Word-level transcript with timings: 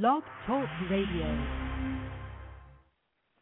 Blog 0.00 0.24
Talk 0.48 0.64
Radio. 0.88 1.28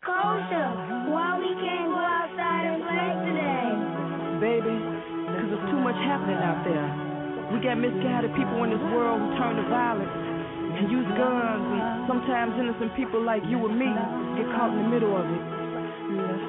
Kosha, 0.02 1.06
why 1.06 1.38
we 1.38 1.46
can't 1.62 1.86
go 1.86 2.02
outside 2.02 2.66
and 2.66 2.82
play 2.82 3.06
today? 3.22 3.70
Baby, 4.42 4.74
because 5.30 5.46
there's 5.46 5.66
too 5.71 5.78
much 5.78 5.94
happening 6.02 6.42
out 6.42 6.66
there. 6.66 6.90
We 7.54 7.62
got 7.62 7.78
misguided 7.78 8.34
people 8.34 8.66
in 8.66 8.74
this 8.74 8.82
world 8.90 9.22
who 9.22 9.30
turn 9.38 9.62
to 9.62 9.66
violence 9.71 10.10
and 10.10 10.90
use 10.90 11.06
guns, 11.14 11.66
and 11.71 12.11
sometimes 12.11 12.59
innocent 12.59 12.98
people 12.98 13.23
like 13.23 13.46
you 13.46 13.62
and 13.71 13.79
me 13.79 13.87
get 14.35 14.51
caught 14.51 14.75
in 14.75 14.82
the 14.82 14.91
middle 14.91 15.14
of 15.14 15.30
it. 15.30 15.43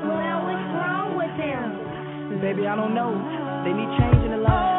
Well, 0.02 0.38
what's 0.50 0.66
wrong 0.82 1.14
with 1.14 1.34
them? 1.38 2.42
Baby, 2.42 2.66
I 2.66 2.74
don't 2.74 2.98
know. 2.98 3.14
They 3.62 3.70
need 3.70 3.90
change 4.02 4.26
in 4.26 4.34
their 4.34 4.42
lives. 4.42 4.71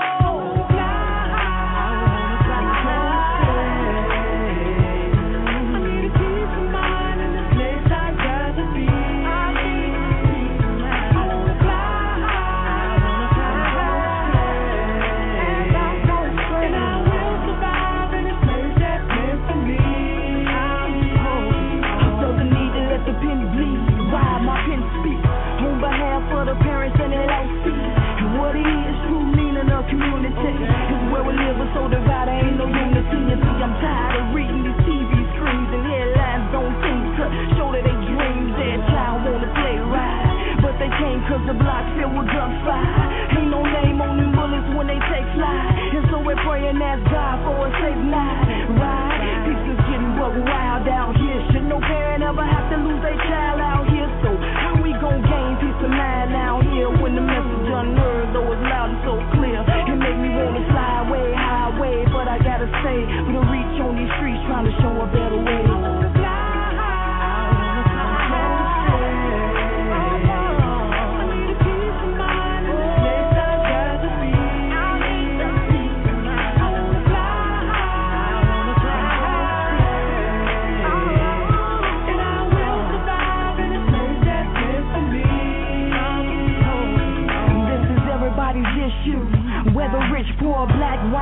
Filled 42.03 42.17
with 42.17 42.27
gunfire. 42.27 43.02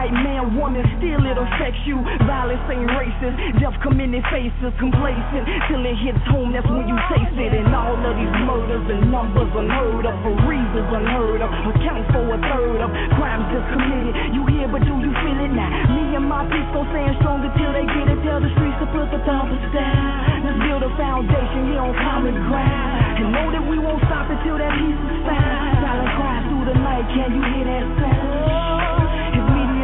White, 0.01 0.17
man, 0.17 0.57
woman, 0.57 0.81
still 0.97 1.21
it 1.29 1.37
affects 1.37 1.85
you. 1.85 2.01
Violence 2.25 2.65
ain't 2.73 2.89
racist. 2.89 3.37
Death 3.61 3.77
come 3.85 4.01
in 4.01 4.17
their 4.17 4.25
faces, 4.33 4.73
complacent. 4.81 5.45
Till 5.69 5.85
it 5.85 5.97
hits 6.01 6.25
home, 6.33 6.57
that's 6.57 6.65
when 6.65 6.89
you 6.89 6.97
taste 7.13 7.37
it. 7.37 7.53
And 7.53 7.69
all 7.77 8.01
of 8.01 8.15
these 8.17 8.37
murders 8.49 8.87
and 8.89 9.13
numbers 9.13 9.53
unheard 9.53 10.09
of, 10.09 10.17
for 10.25 10.33
reasons 10.49 10.89
unheard 10.89 11.45
of, 11.45 11.53
account 11.77 12.09
for 12.17 12.25
a 12.33 12.39
third 12.41 12.81
of 12.81 12.89
crimes 13.21 13.45
just 13.53 13.67
committed. 13.77 14.17
You 14.33 14.43
hear, 14.49 14.73
but 14.73 14.81
do 14.89 14.95
you 14.97 15.13
feel 15.21 15.39
it 15.45 15.53
now? 15.53 15.69
Me 15.93 16.17
and 16.17 16.25
my 16.25 16.49
people 16.49 16.89
stand 16.97 17.21
strong 17.21 17.45
until 17.45 17.71
they 17.77 17.85
get 17.85 18.09
it. 18.09 18.19
Tell 18.25 18.41
the 18.41 18.49
streets 18.57 18.79
to 18.81 18.89
put 18.97 19.05
the 19.13 19.21
thumpers 19.29 19.69
down. 19.77 20.49
Let's 20.49 20.59
build 20.65 20.81
a 20.81 20.93
foundation 20.97 21.77
here 21.77 21.85
on 21.85 21.93
common 21.93 22.37
ground. 22.49 23.21
And 23.21 23.29
know 23.37 23.53
that 23.53 23.65
we 23.69 23.77
won't 23.77 24.01
stop 24.09 24.33
until 24.33 24.57
that 24.57 24.73
peace 24.81 24.97
is 24.97 25.21
found. 25.29 25.77
Silent 25.85 26.13
cries 26.17 26.45
through 26.49 26.65
the 26.73 26.77
night, 26.81 27.05
can 27.13 27.29
you 27.37 27.43
hear 27.53 27.65
that 27.69 27.85
sound? 28.01 29.00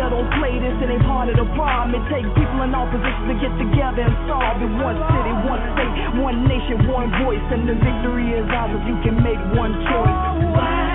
Media 0.07 0.23
don't 0.23 0.31
play 0.39 0.55
this, 0.63 0.77
it 0.79 0.91
ain't 0.91 1.03
part 1.03 1.29
of 1.29 1.35
the 1.35 1.47
problem. 1.59 1.91
It 1.99 2.07
takes 2.07 2.29
people 2.39 2.63
in 2.63 2.71
all 2.75 2.87
positions 2.87 3.27
to 3.27 3.35
get 3.43 3.51
together 3.59 4.07
and 4.07 4.15
solve 4.31 4.63
it. 4.63 4.71
One 4.79 4.99
city, 5.11 5.35
one 5.43 5.63
state, 5.75 5.95
one 6.23 6.47
nation, 6.47 6.87
one 6.87 7.11
voice. 7.27 7.43
And 7.51 7.67
the 7.67 7.75
victory 7.75 8.39
is 8.39 8.47
ours 8.47 8.71
if 8.79 8.87
you 8.87 8.97
can 9.03 9.19
make 9.19 9.41
one 9.59 9.75
choice. 9.75 10.19
Why 10.55 10.95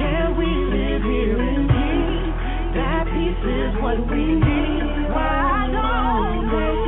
can't 0.00 0.32
we 0.40 0.48
live 0.48 1.02
here 1.04 1.36
in 1.44 1.68
peace? 1.68 2.32
That 2.72 3.04
peace 3.12 3.44
is 3.44 3.72
what 3.84 4.00
we 4.08 4.24
need. 4.40 5.12
Why 5.12 5.68
don't 5.68 6.48
they 6.48 6.87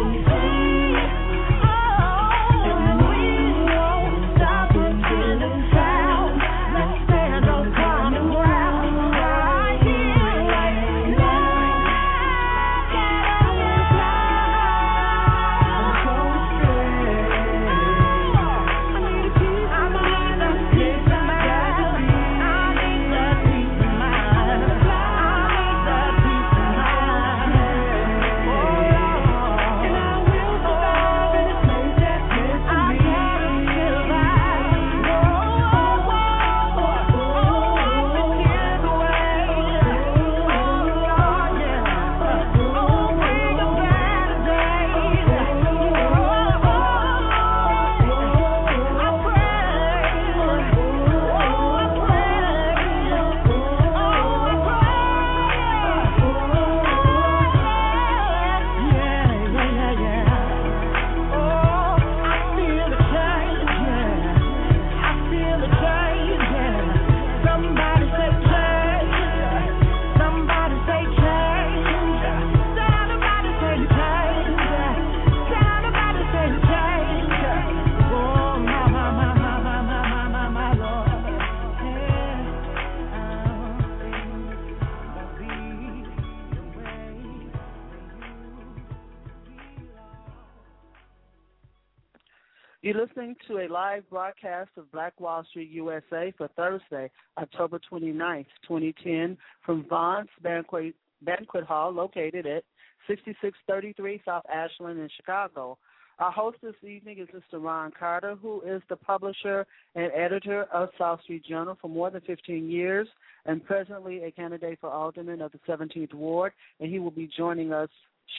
live 94.00 94.08
broadcast 94.10 94.70
of 94.78 94.90
Black 94.92 95.18
Wall 95.20 95.44
Street 95.50 95.70
USA 95.70 96.32
for 96.38 96.48
Thursday, 96.56 97.10
October 97.36 97.78
29th, 97.92 98.46
2010, 98.66 99.36
from 99.64 99.84
Vaughan's 99.88 100.30
Banquet, 100.42 100.94
Banquet 101.22 101.64
Hall 101.64 101.92
located 101.92 102.46
at 102.46 102.64
6633 103.08 104.22
South 104.24 104.44
Ashland 104.52 105.00
in 105.00 105.08
Chicago. 105.16 105.76
Our 106.18 106.30
host 106.30 106.58
this 106.62 106.74
evening 106.82 107.18
is 107.18 107.28
Mr. 107.28 107.62
Ron 107.62 107.92
Carter, 107.98 108.36
who 108.40 108.62
is 108.62 108.80
the 108.88 108.96
publisher 108.96 109.66
and 109.94 110.10
editor 110.12 110.64
of 110.72 110.88
South 110.96 111.20
Street 111.22 111.44
Journal 111.44 111.76
for 111.80 111.88
more 111.88 112.10
than 112.10 112.22
15 112.22 112.70
years 112.70 113.08
and 113.44 113.64
presently 113.64 114.24
a 114.24 114.30
candidate 114.30 114.78
for 114.80 114.88
alderman 114.88 115.42
of 115.42 115.52
the 115.52 115.60
17th 115.68 116.14
Ward, 116.14 116.52
and 116.78 116.90
he 116.90 116.98
will 116.98 117.10
be 117.10 117.28
joining 117.36 117.72
us 117.72 117.90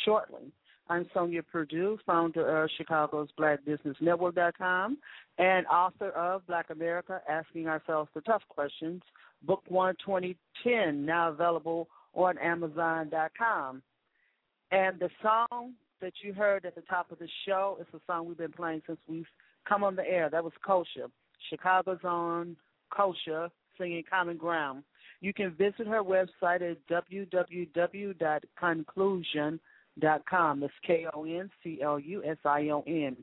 shortly. 0.05 0.51
I'm 0.91 1.05
Sonja 1.15 1.41
Perdue, 1.49 1.97
founder 2.05 2.63
of 2.63 2.69
Chicago's 2.77 3.29
BlackBusinessNetwork.com 3.39 4.97
and 5.37 5.65
author 5.67 6.09
of 6.09 6.45
Black 6.47 6.69
America 6.69 7.21
Asking 7.29 7.67
Ourselves 7.67 8.09
the 8.13 8.19
Tough 8.19 8.41
Questions, 8.49 9.01
Book 9.43 9.63
One 9.69 9.95
2010, 10.05 11.05
now 11.05 11.29
available 11.29 11.87
on 12.13 12.37
Amazon.com. 12.39 13.81
And 14.71 14.99
the 14.99 15.09
song 15.23 15.75
that 16.01 16.11
you 16.21 16.33
heard 16.33 16.65
at 16.65 16.75
the 16.75 16.81
top 16.81 17.09
of 17.09 17.19
the 17.19 17.29
show 17.47 17.77
is 17.79 17.87
a 17.93 17.99
song 18.05 18.27
we've 18.27 18.37
been 18.37 18.51
playing 18.51 18.81
since 18.85 18.99
we've 19.07 19.23
come 19.65 19.85
on 19.85 19.95
the 19.95 20.05
air. 20.05 20.29
That 20.29 20.43
was 20.43 20.51
Kosha, 20.67 21.09
Chicago's 21.49 21.99
own 22.03 22.57
Kosha, 22.91 23.49
singing 23.77 24.03
Common 24.09 24.35
Ground. 24.35 24.83
You 25.21 25.33
can 25.33 25.51
visit 25.51 25.87
her 25.87 26.03
website 26.03 26.69
at 26.69 26.85
www.konclusion.com. 29.99 30.59
That's 30.59 30.73
K 30.85 31.05
O 31.13 31.25
N 31.25 31.49
C 31.63 31.79
L 31.81 31.99
U 31.99 32.23
S 32.23 32.37
I 32.45 32.69
O 32.69 32.83
N. 32.87 33.17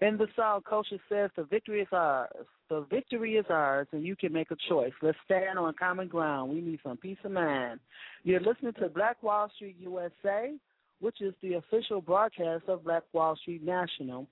In 0.00 0.16
the 0.16 0.26
song, 0.34 0.62
Kosha 0.68 0.98
says, 1.08 1.30
The 1.36 1.44
victory 1.44 1.80
is 1.80 1.88
ours. 1.92 2.46
The 2.68 2.84
victory 2.90 3.36
is 3.36 3.46
ours, 3.48 3.86
and 3.92 4.02
you 4.04 4.16
can 4.16 4.32
make 4.32 4.50
a 4.50 4.56
choice. 4.68 4.92
Let's 5.00 5.18
stand 5.24 5.58
on 5.58 5.74
common 5.78 6.08
ground. 6.08 6.50
We 6.50 6.60
need 6.60 6.80
some 6.82 6.96
peace 6.96 7.18
of 7.24 7.30
mind. 7.30 7.78
You're 8.24 8.40
listening 8.40 8.72
to 8.80 8.88
Black 8.88 9.22
Wall 9.22 9.48
Street 9.54 9.76
USA, 9.78 10.54
which 11.00 11.20
is 11.20 11.34
the 11.42 11.54
official 11.54 12.00
broadcast 12.00 12.64
of 12.68 12.84
Black 12.84 13.04
Wall 13.12 13.36
Street 13.36 13.62
National. 13.62 14.26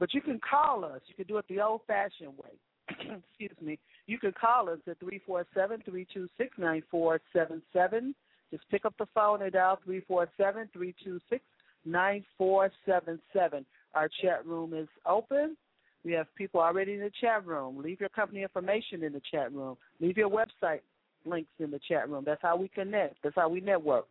But 0.00 0.12
you 0.12 0.20
can 0.20 0.40
call 0.40 0.84
us. 0.84 1.02
You 1.06 1.14
can 1.14 1.28
do 1.28 1.38
it 1.38 1.44
the 1.48 1.60
old-fashioned 1.60 2.36
way. 2.36 2.58
Excuse 3.00 3.56
me. 3.60 3.78
You 4.06 4.18
can 4.18 4.32
call 4.32 4.68
us 4.68 4.78
at 4.88 4.98
three 4.98 5.20
four 5.26 5.46
seven 5.54 5.82
three 5.84 6.06
two 6.12 6.28
six 6.36 6.50
nine 6.58 6.82
four 6.90 7.20
seven 7.32 7.62
seven. 7.72 8.14
Just 8.50 8.68
pick 8.70 8.84
up 8.84 8.94
the 8.98 9.06
phone 9.14 9.42
and 9.42 9.52
dial 9.52 9.78
three 9.84 10.02
four 10.06 10.28
seven 10.36 10.68
three 10.72 10.94
two 11.02 11.20
six 11.28 11.42
nine 11.84 12.24
four 12.36 12.70
seven 12.86 13.20
seven. 13.32 13.64
Our 13.94 14.08
chat 14.22 14.44
room 14.46 14.74
is 14.74 14.88
open. 15.06 15.56
We 16.04 16.12
have 16.12 16.26
people 16.34 16.60
already 16.60 16.94
in 16.94 17.00
the 17.00 17.10
chat 17.20 17.46
room. 17.46 17.82
Leave 17.82 18.00
your 18.00 18.08
company 18.08 18.42
information 18.42 19.02
in 19.02 19.12
the 19.12 19.22
chat 19.30 19.52
room. 19.52 19.76
Leave 20.00 20.16
your 20.16 20.30
website 20.30 20.80
links 21.26 21.50
in 21.58 21.70
the 21.70 21.80
chat 21.86 22.08
room. 22.08 22.24
That's 22.24 22.40
how 22.42 22.56
we 22.56 22.68
connect. 22.68 23.16
That's 23.22 23.36
how 23.36 23.48
we 23.48 23.60
network. 23.60 24.06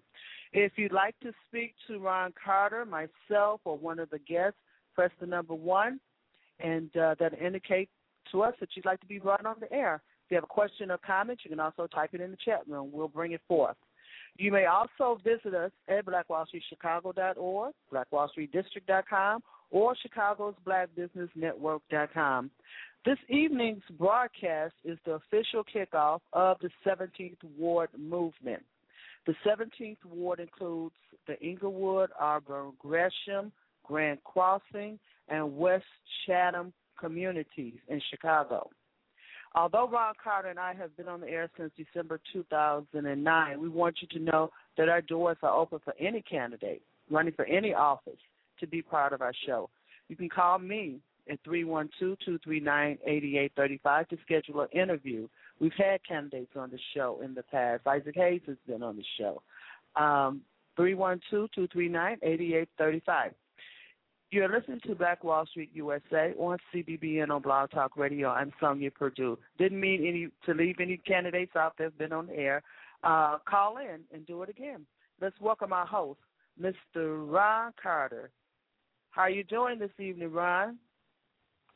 If 0.54 0.74
you'd 0.78 0.94
like 0.94 1.20
to 1.22 1.31
speak 1.48 1.74
to 1.88 2.00
Ron 2.00 2.34
Carter, 2.44 2.86
myself, 2.86 3.62
or 3.66 3.78
one 3.78 4.00
of 4.00 4.10
the 4.10 4.20
guests, 4.20 4.60
press 4.96 5.12
the 5.20 5.26
number 5.26 5.54
one, 5.54 6.00
and 6.60 6.96
uh, 6.98 7.16
that 7.20 7.40
indicate 7.40 7.90
to 8.31 8.44
us 8.44 8.54
that 8.60 8.70
you'd 8.76 8.86
like 8.86 9.00
to 9.02 9.08
be 9.08 9.20
brought 9.20 9.46
on 9.46 9.56
the 9.60 9.72
air. 9.72 10.02
If 10.26 10.31
you 10.31 10.36
have 10.36 10.44
a 10.44 10.48
question 10.48 10.92
or 10.92 10.98
comment, 10.98 11.40
you 11.44 11.50
can 11.50 11.60
also 11.60 11.88
type 11.88 12.12
it 12.14 12.22
in 12.22 12.31
the 12.31 12.38
chat 12.44 12.62
room. 12.68 12.90
We'll 12.92 13.08
bring 13.08 13.31
it 13.31 13.42
forth. 13.48 13.78
You 14.38 14.52
may 14.52 14.66
also 14.66 15.20
visit 15.24 15.54
us 15.54 15.72
at 15.88 16.06
blackwallstreetchicago.org, 16.06 17.74
blackwallstreetdistrict.com, 17.92 19.44
or 19.72 19.96
Chicago's 19.96 20.56
Black 20.64 20.90
Business 20.96 21.30
Network.com. 21.36 22.52
This 23.06 23.18
evening's 23.30 23.84
broadcast 23.98 24.74
is 24.84 24.98
the 25.06 25.14
official 25.14 25.64
kickoff 25.64 26.20
of 26.34 26.58
the 26.62 26.70
17th 26.86 27.38
Ward 27.58 27.90
movement. 27.98 28.64
The 29.26 29.34
17th 29.46 30.04
Ward 30.06 30.40
includes 30.40 30.96
the 31.28 31.42
Englewood, 31.42 32.10
Auburn 32.20 32.74
Gresham, 32.80 33.52
Grand 33.84 34.24
Crossing, 34.24 35.00
and 35.28 35.58
West 35.58 35.86
Chatham 36.26 36.74
communities 37.00 37.75
in 37.88 38.01
Chicago. 38.10 38.69
Although 39.56 39.90
Ron 39.90 40.13
Carter 40.24 40.50
and 40.50 40.60
I 40.60 40.75
have 40.75 40.96
been 40.96 41.07
on 41.07 41.22
the 41.22 41.28
air 41.28 41.50
since 41.57 41.72
December 41.75 42.19
2009, 42.34 43.60
we 43.60 43.69
want 43.69 43.96
you 44.01 44.07
to 44.19 44.24
know 44.24 44.51
that 44.78 44.90
our 44.90 45.01
doors 45.01 45.38
are 45.42 45.54
open 45.54 45.80
for 45.84 45.96
any 46.00 46.22
candidate 46.22 46.84
running 47.10 47.34
for 47.34 47.46
any 47.46 47.74
office 47.74 48.19
to 48.60 48.68
be 48.68 48.84
part 48.84 49.13
of 49.13 49.22
our 49.22 49.34
show. 49.46 49.69
You 50.07 50.16
can 50.16 50.30
call 50.30 50.57
me 50.60 51.01
at 51.30 51.44
312-239-8835 51.44 54.07
to 54.10 54.18
schedule 54.24 54.62
an 54.62 54.69
interview. 54.74 55.28
We've 55.60 55.74
had 55.78 56.00
candidates 56.07 56.54
on 56.56 56.72
the 56.72 56.80
show 56.95 57.19
in 57.24 57.34
the 57.34 57.44
past. 57.44 57.86
Isaac 57.88 58.16
Hayes 58.16 58.42
has 58.48 58.56
been 58.68 58.84
on 58.84 58.98
the 58.98 59.06
show. 59.18 59.42
Um, 59.95 60.42
312-239-8835. 60.78 63.31
You're 64.31 64.48
listening 64.48 64.80
to 64.86 64.94
Black 64.94 65.24
Wall 65.24 65.48
Street 65.48 65.72
USA 65.74 66.36
on 66.38 66.60
CBBN 66.72 67.31
on 67.31 67.42
Blog 67.42 67.72
Talk 67.72 67.98
Radio. 67.98 68.30
I'm 68.30 68.54
Sonja 68.62 68.94
Perdue. 68.94 69.40
Didn't 69.58 69.80
mean 69.80 70.06
any 70.06 70.28
to 70.46 70.54
leave 70.54 70.76
any 70.80 70.98
candidates 70.98 71.56
out 71.56 71.74
there 71.80 71.90
been 71.90 72.14
on 72.14 72.28
the 72.28 72.36
air. 72.36 72.62
Uh, 73.04 73.40
call 73.50 73.78
in 73.78 74.02
and 74.14 74.28
do 74.28 74.44
it 74.44 74.50
again. 74.50 74.86
Let's 75.20 75.40
welcome 75.42 75.74
our 75.74 75.88
host, 75.88 76.20
Mr. 76.62 77.28
Ron 77.28 77.74
Carter. 77.81 78.30
How 79.10 79.24
are 79.24 79.31
you 79.31 79.44
doing 79.44 79.80
this 79.80 79.90
evening, 79.98 80.31
Ron? 80.31 80.78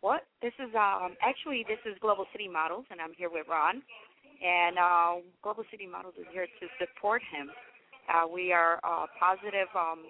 What? 0.02 0.22
This 0.44 0.54
is 0.60 0.76
um 0.76 1.16
actually 1.24 1.66
this 1.68 1.80
is 1.92 1.98
Global 2.02 2.26
City 2.32 2.48
Models, 2.48 2.86
and 2.92 3.02
I'm 3.02 3.14
here 3.18 3.32
with 3.32 3.48
Ron. 3.50 3.82
And 4.46 4.78
uh, 4.78 5.26
Global 5.42 5.64
City 5.72 5.88
Models 5.88 6.14
is 6.20 6.28
here 6.32 6.46
to 6.46 6.68
support 6.78 7.24
him. 7.36 7.50
Uh, 8.08 8.28
we 8.28 8.54
are 8.54 8.80
uh, 8.84 9.08
positive 9.20 9.70
um, 9.74 10.04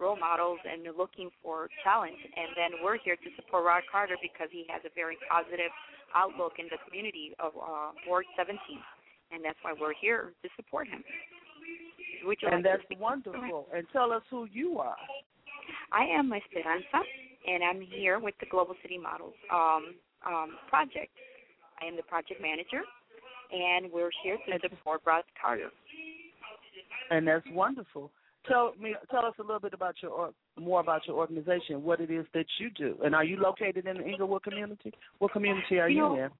role 0.00 0.16
models 0.16 0.58
and 0.64 0.82
looking 0.96 1.30
for 1.42 1.68
talent. 1.84 2.16
And 2.16 2.48
then 2.56 2.80
we're 2.82 2.98
here 2.98 3.16
to 3.16 3.28
support 3.36 3.64
Rod 3.64 3.84
Carter 3.90 4.16
because 4.20 4.48
he 4.50 4.64
has 4.68 4.80
a 4.84 4.92
very 4.96 5.16
positive 5.30 5.70
outlook 6.16 6.58
in 6.58 6.66
the 6.72 6.80
community 6.88 7.36
of 7.38 7.52
uh, 7.54 7.92
Ward 8.08 8.24
17. 8.36 8.58
And 9.30 9.44
that's 9.44 9.58
why 9.62 9.74
we're 9.78 9.94
here 9.94 10.32
to 10.42 10.48
support 10.56 10.88
him. 10.88 11.04
and 12.42 12.64
like 12.64 12.64
that's 12.64 13.00
wonderful. 13.00 13.68
And 13.72 13.86
tell 13.92 14.10
us 14.12 14.22
who 14.30 14.48
you 14.50 14.78
are. 14.78 14.96
I 15.92 16.04
am 16.04 16.32
Esperanza, 16.32 17.00
and 17.46 17.62
I'm 17.62 17.80
here 17.80 18.18
with 18.18 18.34
the 18.40 18.46
Global 18.50 18.74
City 18.82 18.98
Models 18.98 19.34
um, 19.52 19.94
um, 20.26 20.56
project. 20.68 21.14
I 21.80 21.86
am 21.86 21.96
the 21.96 22.02
project 22.02 22.42
manager, 22.42 22.82
and 23.52 23.90
we're 23.92 24.10
here 24.22 24.36
to 24.36 24.68
support 24.68 25.00
Rod 25.06 25.24
Carter. 25.40 25.70
And 27.10 27.26
that's 27.26 27.44
wonderful 27.52 28.10
tell 28.46 28.72
me 28.80 28.94
tell 29.10 29.26
us 29.26 29.34
a 29.38 29.42
little 29.42 29.60
bit 29.60 29.74
about 29.74 29.94
your 30.02 30.10
or, 30.10 30.30
more 30.58 30.80
about 30.80 31.06
your 31.06 31.16
organization, 31.16 31.82
what 31.82 32.00
it 32.00 32.10
is 32.10 32.26
that 32.34 32.46
you 32.58 32.70
do, 32.70 32.96
and 33.04 33.14
are 33.14 33.24
you 33.24 33.36
located 33.36 33.86
in 33.86 33.98
the 33.98 34.04
Englewood 34.04 34.42
community? 34.42 34.92
What 35.18 35.32
community 35.32 35.78
are 35.78 35.88
you, 35.88 35.96
you 35.96 36.02
know, 36.02 36.14
in? 36.24 36.30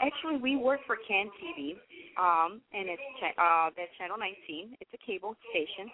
Actually, 0.00 0.40
we 0.40 0.56
work 0.56 0.80
for 0.86 0.96
CAN 1.08 1.28
TV, 1.42 1.74
um, 2.18 2.60
and 2.72 2.88
it's 2.88 3.02
uh, 3.38 3.70
that's 3.76 3.90
Channel 3.98 4.16
19. 4.18 4.76
It's 4.80 4.90
a 4.94 5.06
cable 5.06 5.34
station, 5.50 5.90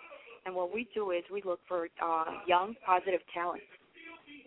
and 0.46 0.54
what 0.54 0.74
we 0.74 0.88
do 0.94 1.10
is 1.10 1.22
we 1.32 1.42
look 1.44 1.60
for 1.66 1.88
uh, 2.02 2.24
young, 2.46 2.74
positive 2.84 3.20
talent. 3.32 3.62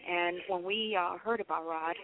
And 0.08 0.38
when 0.50 0.63
we 0.63 0.98
uh, 1.00 1.17
heard 1.17 1.39
about 1.39 1.65
Rod 1.65 1.96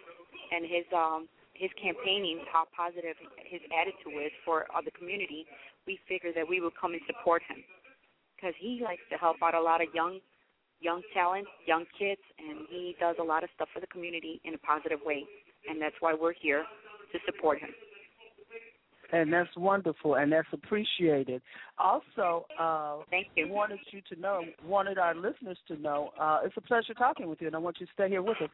and 0.52 0.66
his 0.66 0.86
um, 0.96 1.28
his 1.54 1.70
campaigning, 1.82 2.42
how 2.52 2.66
positive 2.76 3.18
his 3.50 3.62
attitude 3.74 4.22
is 4.26 4.32
for 4.46 4.66
uh, 4.76 4.82
the 4.84 4.92
community, 4.92 5.46
we 5.86 6.00
figured 6.08 6.36
that 6.36 6.48
we 6.48 6.62
would 6.62 6.74
come 6.80 6.94
and 6.94 7.02
support 7.08 7.42
him 7.48 7.64
because 8.38 8.54
he 8.60 8.82
likes 8.84 9.02
to 9.12 9.18
help 9.18 9.38
out 9.44 9.56
a 9.56 9.62
lot 9.62 9.82
of 9.82 9.88
young 9.94 10.20
young 10.80 11.02
talent, 11.14 11.48
young 11.66 11.86
kids, 11.98 12.22
and 12.38 12.68
he 12.70 12.96
does 13.00 13.16
a 13.20 13.24
lot 13.24 13.44
of 13.44 13.50
stuff 13.56 13.68
for 13.74 13.80
the 13.80 13.88
community 13.88 14.40
in 14.46 14.54
a 14.54 14.58
positive 14.60 15.00
way. 15.04 15.24
And 15.68 15.82
that's 15.82 15.96
why 16.00 16.14
we're 16.14 16.34
here 16.40 16.64
to 17.12 17.20
support 17.26 17.60
him. 17.60 17.70
And 19.12 19.32
that's 19.32 19.50
wonderful, 19.56 20.16
and 20.16 20.32
that's 20.32 20.48
appreciated. 20.52 21.42
Also, 21.78 22.46
uh, 22.60 22.98
thank 23.10 23.28
you. 23.36 23.48
Wanted 23.48 23.80
you 23.92 24.02
to 24.14 24.20
know, 24.20 24.42
wanted 24.66 24.98
our 24.98 25.16
listeners 25.16 25.58
to 25.70 25.78
know. 25.78 26.10
Uh, 26.20 26.40
it's 26.44 26.58
a 26.58 26.62
pleasure 26.62 26.94
talking 26.94 27.30
with 27.30 27.40
you, 27.40 27.48
and 27.48 27.56
I 27.56 27.60
want 27.60 27.78
you 27.80 27.86
to 27.86 27.92
stay 27.94 28.10
here 28.10 28.22
with 28.22 28.42
us. 28.42 28.50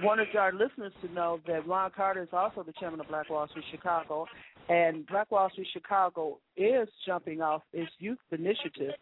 Wanted 0.00 0.28
our 0.36 0.52
listeners 0.52 0.92
to 1.02 1.12
know 1.12 1.40
that 1.48 1.66
Ron 1.66 1.90
Carter 1.90 2.22
is 2.22 2.28
also 2.32 2.62
the 2.62 2.72
chairman 2.78 3.00
of 3.00 3.08
Black 3.08 3.28
Wall 3.30 3.48
Street 3.48 3.64
Chicago, 3.72 4.26
and 4.68 5.04
Black 5.08 5.28
Wall 5.32 5.50
Street 5.50 5.66
Chicago 5.72 6.38
is 6.56 6.88
jumping 7.04 7.42
off 7.42 7.62
its 7.72 7.90
youth 7.98 8.18
initiative 8.30 8.94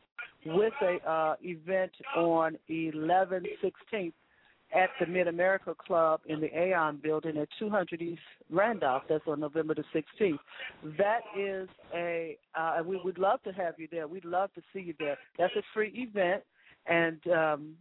with 0.55 0.73
a 0.83 1.09
uh, 1.09 1.35
event 1.43 1.93
on 2.17 2.57
11 2.69 3.45
16th 3.63 4.13
at 4.75 4.91
the 5.01 5.07
Mid 5.07 5.29
America 5.29 5.75
Club 5.75 6.21
in 6.27 6.41
the 6.41 6.59
Aon 6.59 6.99
building 7.03 7.39
at 7.39 7.49
200 7.59 8.03
East 8.03 8.21
Randolph. 8.51 9.05
That's 9.09 9.25
on 9.27 9.41
November 9.41 9.75
the 9.75 9.85
16th. 9.95 10.39
That 10.99 11.21
is 11.37 11.69
a, 11.95 12.37
uh, 12.55 12.83
we 12.85 13.01
would 13.03 13.19
love 13.19 13.43
to 13.45 13.53
have 13.53 13.75
you 13.79 13.89
there. 13.91 14.07
We'd 14.07 14.27
love 14.27 14.53
to 14.55 14.63
see 14.73 14.81
you 14.81 14.95
there. 14.99 15.17
That's 15.39 15.55
a 15.57 15.63
free 15.73 15.93
event, 15.95 16.43
and 16.87 17.19
um, 17.33 17.77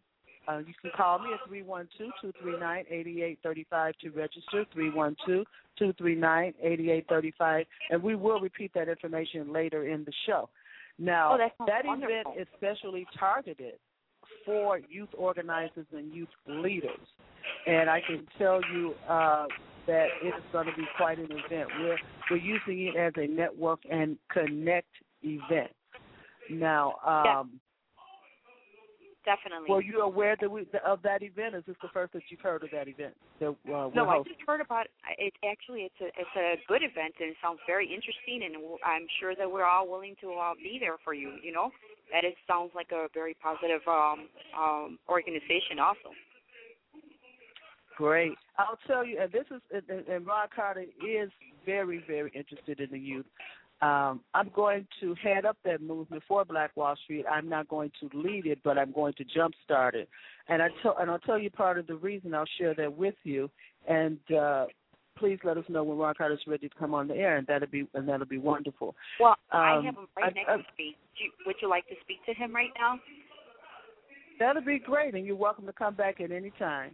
Uh, 0.48 0.60
you 0.60 0.74
can 0.82 0.92
call 0.96 1.20
me 1.20 1.34
at 1.34 1.46
three 1.48 1.62
one 1.62 1.90
two 1.98 2.10
two 2.22 2.32
three 2.42 2.58
nine 2.58 2.86
eighty 2.90 3.22
eight 3.22 3.38
thirty 3.44 3.66
five 3.70 3.94
to 4.02 4.10
register. 4.12 4.66
Three 4.74 4.90
one 4.90 5.16
two 5.26 5.44
two 5.78 5.92
three 5.98 6.16
nine 6.16 6.54
eighty 6.64 6.90
eight 6.90 7.06
thirty 7.10 7.34
five, 7.38 7.66
and 7.90 8.02
we 8.02 8.16
will 8.16 8.40
repeat 8.40 8.72
that 8.74 8.88
information 8.88 9.52
later 9.52 9.88
in 9.88 10.06
the 10.06 10.14
show. 10.26 10.50
Now, 11.00 11.34
oh, 11.34 11.38
that, 11.38 11.86
wonderful. 11.86 12.34
event 12.34 12.40
is 12.40 12.48
specially 12.58 13.06
targeted 13.20 13.74
for 14.46 14.80
youth 14.90 15.10
organizers 15.16 15.86
and 15.92 16.14
youth 16.14 16.30
leaders, 16.48 17.00
and 17.68 17.90
I 17.90 18.02
can 18.02 18.26
tell 18.38 18.62
you 18.74 18.94
uh, 19.08 19.46
that 19.86 20.08
it 20.24 20.28
is 20.28 20.44
going 20.52 20.68
to 20.68 20.76
be 20.76 20.86
quite 20.98 21.20
an 21.20 21.30
event. 21.32 21.70
We're 21.80 21.98
we're 22.32 22.38
using 22.38 22.88
it 22.88 22.98
as 22.98 23.14
a 23.18 23.28
network 23.28 23.80
and 23.90 24.18
connect 24.32 24.90
event. 25.22 25.72
Now, 26.50 26.96
um, 27.06 27.60
definitely. 29.28 29.68
Were 29.68 29.84
you 29.84 30.00
aware 30.02 30.38
that 30.40 30.50
we, 30.50 30.64
of 30.88 31.04
that 31.04 31.22
event? 31.22 31.56
Is 31.56 31.64
this 31.68 31.76
the 31.84 31.92
first 31.94 32.14
that 32.14 32.24
you've 32.30 32.40
heard 32.40 32.64
of 32.64 32.72
that 32.72 32.88
event? 32.88 33.14
That, 33.44 33.52
uh, 33.68 33.92
no, 33.92 34.08
I 34.08 34.24
just 34.24 34.40
heard 34.48 34.62
about 34.62 34.88
it. 34.88 34.92
it. 35.20 35.34
Actually, 35.44 35.82
it's 35.92 36.00
a 36.00 36.08
it's 36.16 36.36
a 36.40 36.56
good 36.72 36.82
event 36.82 37.14
and 37.20 37.36
it 37.36 37.38
sounds 37.44 37.60
very 37.68 37.86
interesting, 37.86 38.48
and 38.48 38.56
I'm 38.88 39.06
sure 39.20 39.36
that 39.36 39.52
we're 39.52 39.68
all 39.68 39.88
willing 39.88 40.16
to 40.22 40.32
uh, 40.32 40.54
be 40.56 40.78
there 40.80 40.96
for 41.04 41.14
you. 41.14 41.36
You 41.44 41.52
know, 41.52 41.70
that 42.16 42.24
it 42.24 42.36
sounds 42.48 42.72
like 42.74 42.96
a 42.96 43.08
very 43.14 43.36
positive 43.44 43.84
um, 43.88 44.32
um, 44.58 45.00
organization, 45.10 45.84
also. 45.84 46.16
Great. 47.98 48.34
I'll 48.58 48.80
tell 48.86 49.04
you, 49.04 49.20
and 49.20 49.32
this 49.32 49.46
is, 49.50 49.62
and, 49.74 50.08
and 50.08 50.26
Ron 50.26 50.48
Carter 50.56 50.86
is 51.02 51.32
very, 51.66 52.04
very 52.08 52.32
interested 52.36 52.80
in 52.80 52.92
the 52.92 53.00
youth. 53.00 53.26
Um, 53.82 54.22
I'm 54.34 54.50
going 54.56 54.88
to 55.02 55.14
head 55.22 55.46
up 55.46 55.58
that 55.64 55.82
movement 55.82 56.24
for 56.28 56.44
Black 56.44 56.76
Wall 56.76 56.96
Street. 57.04 57.26
I'm 57.32 57.48
not 57.48 57.68
going 57.68 57.92
to 58.00 58.10
lead 58.18 58.48
it, 58.48 58.60
but 58.64 58.78
I'm 58.78 58.92
going 58.92 59.14
to 59.18 59.24
jumpstart 59.24 59.94
it. 59.94 60.10
And 60.48 60.64
I 60.64 60.70
tell, 60.82 60.98
and 61.00 61.12
I'll 61.12 61.20
tell 61.20 61.38
you 61.38 61.52
part 61.52 61.78
of 61.78 61.86
the 61.86 61.96
reason. 61.96 62.34
I'll 62.34 62.46
share 62.58 62.74
that 62.74 62.98
with 62.98 63.14
you. 63.24 63.52
And 63.88 64.18
uh, 64.36 64.66
please 65.18 65.38
let 65.44 65.58
us 65.58 65.66
know 65.70 65.84
when 65.84 65.98
Ron 65.98 66.16
Carter's 66.18 66.42
ready 66.48 66.70
to 66.70 66.76
come 66.76 66.96
on 66.96 67.08
the 67.08 67.16
air, 67.16 67.38
and 67.38 67.46
that'll 67.46 67.68
be 67.68 67.88
and 67.94 68.10
that'll 68.10 68.26
be 68.26 68.40
wonderful. 68.40 68.96
Well, 69.20 69.38
um, 69.52 69.62
I 69.62 69.76
have 69.86 69.96
him 69.96 70.08
right 70.18 70.34
I, 70.34 70.34
next 70.34 70.50
I, 70.50 70.58
to 70.58 70.64
me. 70.78 70.98
You, 71.18 71.32
would 71.46 71.58
you 71.62 71.70
like 71.70 71.88
to 71.90 71.96
speak 72.02 72.26
to 72.26 72.34
him 72.34 72.56
right 72.56 72.72
now? 72.80 73.00
That'll 74.40 74.66
be 74.66 74.80
great, 74.80 75.14
and 75.14 75.26
you're 75.26 75.36
welcome 75.36 75.66
to 75.66 75.74
come 75.74 75.94
back 75.94 76.20
at 76.20 76.32
any 76.32 76.52
time. 76.58 76.92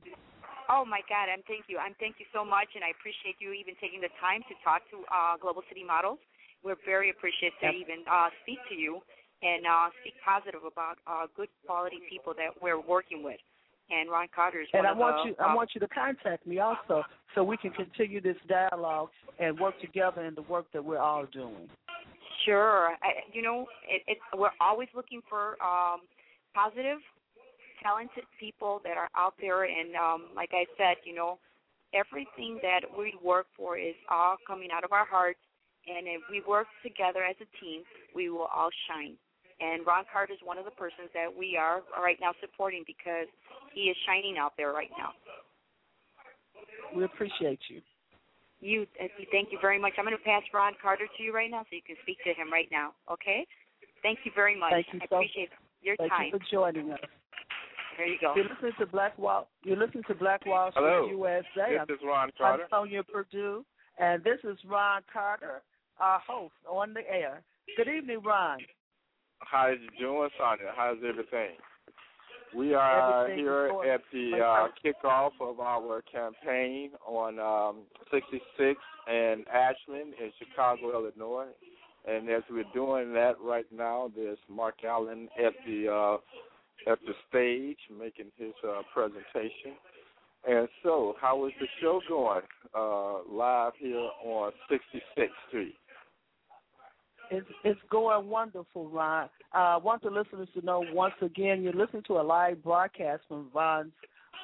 Oh 0.67 0.83
my 0.83 0.99
God! 1.07 1.31
I'm 1.31 1.43
thank 1.47 1.67
you. 1.67 1.77
I'm 1.77 1.95
thank 1.99 2.15
you 2.19 2.25
so 2.33 2.43
much, 2.43 2.67
and 2.75 2.83
I 2.83 2.91
appreciate 2.91 3.39
you 3.39 3.51
even 3.55 3.75
taking 3.79 3.99
the 3.99 4.11
time 4.19 4.43
to 4.51 4.55
talk 4.63 4.83
to 4.91 5.03
uh, 5.07 5.35
Global 5.39 5.63
City 5.71 5.83
Models 5.83 6.19
we're 6.63 6.79
very 6.85 7.09
appreciative 7.09 7.59
to 7.61 7.69
even 7.69 8.03
uh, 8.09 8.29
speak 8.41 8.59
to 8.69 8.75
you 8.75 8.99
and 9.43 9.65
uh, 9.65 9.89
speak 10.01 10.13
positive 10.23 10.61
about 10.63 10.97
uh, 11.05 11.27
good 11.35 11.49
quality 11.67 11.99
people 12.09 12.33
that 12.33 12.49
we're 12.61 12.79
working 12.79 13.23
with. 13.23 13.39
And 13.91 14.09
Ron 14.09 14.27
Carter 14.33 14.61
is 14.61 14.67
and 14.73 14.83
one 14.83 14.87
I 14.87 14.91
of 14.91 14.97
want 14.97 15.15
the, 15.23 15.29
you 15.29 15.35
I 15.39 15.53
want 15.53 15.69
you 15.75 15.81
to 15.81 15.87
contact 15.89 16.47
me 16.47 16.59
also 16.59 17.03
so 17.35 17.43
we 17.43 17.57
can 17.57 17.71
continue 17.71 18.21
this 18.21 18.37
dialogue 18.47 19.09
and 19.39 19.59
work 19.59 19.79
together 19.81 20.23
in 20.23 20.35
the 20.35 20.41
work 20.43 20.65
that 20.73 20.83
we're 20.83 20.99
all 20.99 21.25
doing. 21.25 21.67
Sure, 22.45 22.95
I, 23.03 23.27
you 23.31 23.41
know, 23.41 23.67
it, 23.87 24.01
it, 24.07 24.17
we're 24.35 24.55
always 24.59 24.87
looking 24.95 25.21
for 25.29 25.61
um, 25.61 26.01
positive, 26.55 26.99
talented 27.83 28.23
people 28.39 28.81
that 28.83 28.97
are 28.97 29.09
out 29.15 29.33
there. 29.39 29.63
And 29.65 29.95
um, 29.95 30.25
like 30.35 30.49
I 30.53 30.65
said, 30.77 30.97
you 31.03 31.13
know, 31.13 31.37
everything 31.93 32.59
that 32.63 32.81
we 32.97 33.13
work 33.23 33.47
for 33.55 33.77
is 33.77 33.95
all 34.09 34.37
coming 34.47 34.69
out 34.73 34.83
of 34.83 34.91
our 34.91 35.05
hearts 35.05 35.39
and 35.87 36.07
if 36.07 36.21
we 36.29 36.41
work 36.47 36.67
together 36.81 37.23
as 37.23 37.35
a 37.41 37.49
team, 37.59 37.83
we 38.15 38.29
will 38.29 38.47
all 38.53 38.69
shine. 38.87 39.15
And 39.59 39.85
Ron 39.85 40.03
Carter 40.11 40.33
is 40.33 40.39
one 40.43 40.57
of 40.57 40.65
the 40.65 40.75
persons 40.75 41.09
that 41.13 41.27
we 41.29 41.55
are 41.55 41.81
right 41.95 42.17
now 42.19 42.33
supporting 42.41 42.83
because 42.87 43.27
he 43.73 43.91
is 43.91 43.97
shining 44.05 44.37
out 44.37 44.53
there 44.57 44.71
right 44.71 44.91
now. 44.97 45.11
We 46.95 47.03
appreciate 47.03 47.59
you. 47.69 47.81
You, 48.59 48.87
thank 49.31 49.51
you 49.51 49.59
very 49.61 49.79
much. 49.79 49.93
I'm 49.97 50.05
going 50.05 50.15
to 50.15 50.23
pass 50.23 50.41
Ron 50.53 50.73
Carter 50.81 51.05
to 51.17 51.23
you 51.23 51.33
right 51.33 51.51
now, 51.51 51.63
so 51.63 51.75
you 51.75 51.83
can 51.85 51.97
speak 52.01 52.17
to 52.23 52.31
him 52.31 52.51
right 52.51 52.67
now. 52.71 52.93
Okay? 53.11 53.45
Thank 54.01 54.19
you 54.23 54.31
very 54.33 54.57
much. 54.57 54.71
Thank 54.71 54.87
you 54.93 54.99
I 55.03 55.07
so, 55.09 55.15
appreciate 55.17 55.49
your 55.81 55.95
thank 55.97 56.11
time. 56.11 56.31
you 56.31 56.39
for 56.39 56.43
joining 56.49 56.91
us. 56.91 56.99
There 57.97 58.07
you 58.07 58.17
go. 58.19 58.33
You're 58.35 58.45
listening 58.45 58.71
to 58.79 58.85
Black 58.85 59.17
Wall. 59.17 59.47
You're 59.63 59.77
listening 59.77 60.03
to 60.07 60.15
Black 60.15 60.45
Wall 60.45 60.71
Street 60.71 60.83
Hello. 60.83 61.09
USA. 61.09 61.43
This 61.55 61.79
I'm, 61.79 61.95
is 61.95 61.99
Ron 62.05 62.31
Carter. 62.37 62.67
I'm 62.71 62.87
Sonja 62.87 63.03
Perdue, 63.05 63.65
and 63.99 64.23
this 64.23 64.39
is 64.43 64.57
Ron 64.67 65.01
Carter, 65.11 65.61
our 65.99 66.19
host 66.25 66.53
on 66.69 66.93
the 66.93 67.01
air. 67.09 67.41
Good 67.77 67.87
evening, 67.87 68.21
Ron. 68.23 68.59
How's 69.39 69.77
you 69.81 69.89
doing, 69.99 70.29
Sonja? 70.39 70.71
How's 70.75 70.97
everything? 71.07 71.55
We 72.55 72.73
are 72.75 73.23
Everything 73.23 73.45
here 73.45 73.71
at 73.91 74.01
the 74.11 74.31
uh, 74.37 74.67
kickoff 74.83 75.31
of 75.41 75.59
our 75.59 76.03
campaign 76.03 76.91
on 77.07 77.39
um, 77.39 77.81
66 78.11 78.79
and 79.07 79.45
Ashland 79.47 80.13
in 80.21 80.31
Chicago, 80.37 80.93
Illinois. 80.93 81.47
And 82.07 82.29
as 82.29 82.43
we're 82.49 82.65
doing 82.73 83.13
that 83.13 83.35
right 83.41 83.65
now, 83.75 84.11
there's 84.15 84.37
Mark 84.49 84.75
Allen 84.87 85.29
at 85.43 85.53
the 85.65 85.87
uh, 85.91 86.91
at 86.91 86.99
the 87.05 87.13
stage 87.29 87.77
making 87.97 88.31
his 88.37 88.53
uh, 88.67 88.81
presentation. 88.93 89.73
And 90.47 90.67
so, 90.83 91.15
how 91.21 91.45
is 91.47 91.53
the 91.59 91.67
show 91.81 92.01
going 92.09 92.41
uh, 92.75 93.23
live 93.31 93.73
here 93.79 94.09
on 94.25 94.51
66th 94.69 95.27
Street? 95.47 95.75
It's 97.31 97.47
it's 97.63 97.79
going 97.89 98.27
wonderful, 98.29 98.89
Ron. 98.89 99.29
Uh, 99.53 99.57
I 99.57 99.77
want 99.77 100.03
the 100.03 100.09
listeners 100.09 100.47
to 100.57 100.65
know 100.65 100.83
once 100.93 101.13
again 101.21 101.61
you're 101.61 101.73
listening 101.73 102.03
to 102.07 102.19
a 102.19 102.23
live 102.23 102.63
broadcast 102.63 103.23
from 103.27 103.49
Vaughan's 103.53 103.91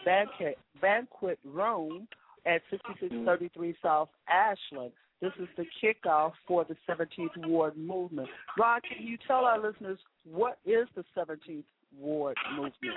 banquet 0.05 0.57
banquet 0.81 1.39
room 1.43 2.07
at 2.45 2.61
6633 2.71 3.75
South 3.81 4.09
Ashland. 4.27 4.91
This 5.21 5.31
is 5.39 5.49
the 5.57 5.65
kickoff 5.83 6.31
for 6.47 6.65
the 6.65 6.77
17th 6.87 7.47
Ward 7.47 7.75
movement. 7.75 8.29
Ron, 8.57 8.79
can 8.81 9.05
you 9.05 9.17
tell 9.27 9.43
our 9.45 9.59
listeners 9.59 9.99
what 10.23 10.59
is 10.65 10.87
the 10.95 11.03
17th 11.17 11.63
Ward 11.97 12.37
movement? 12.55 12.95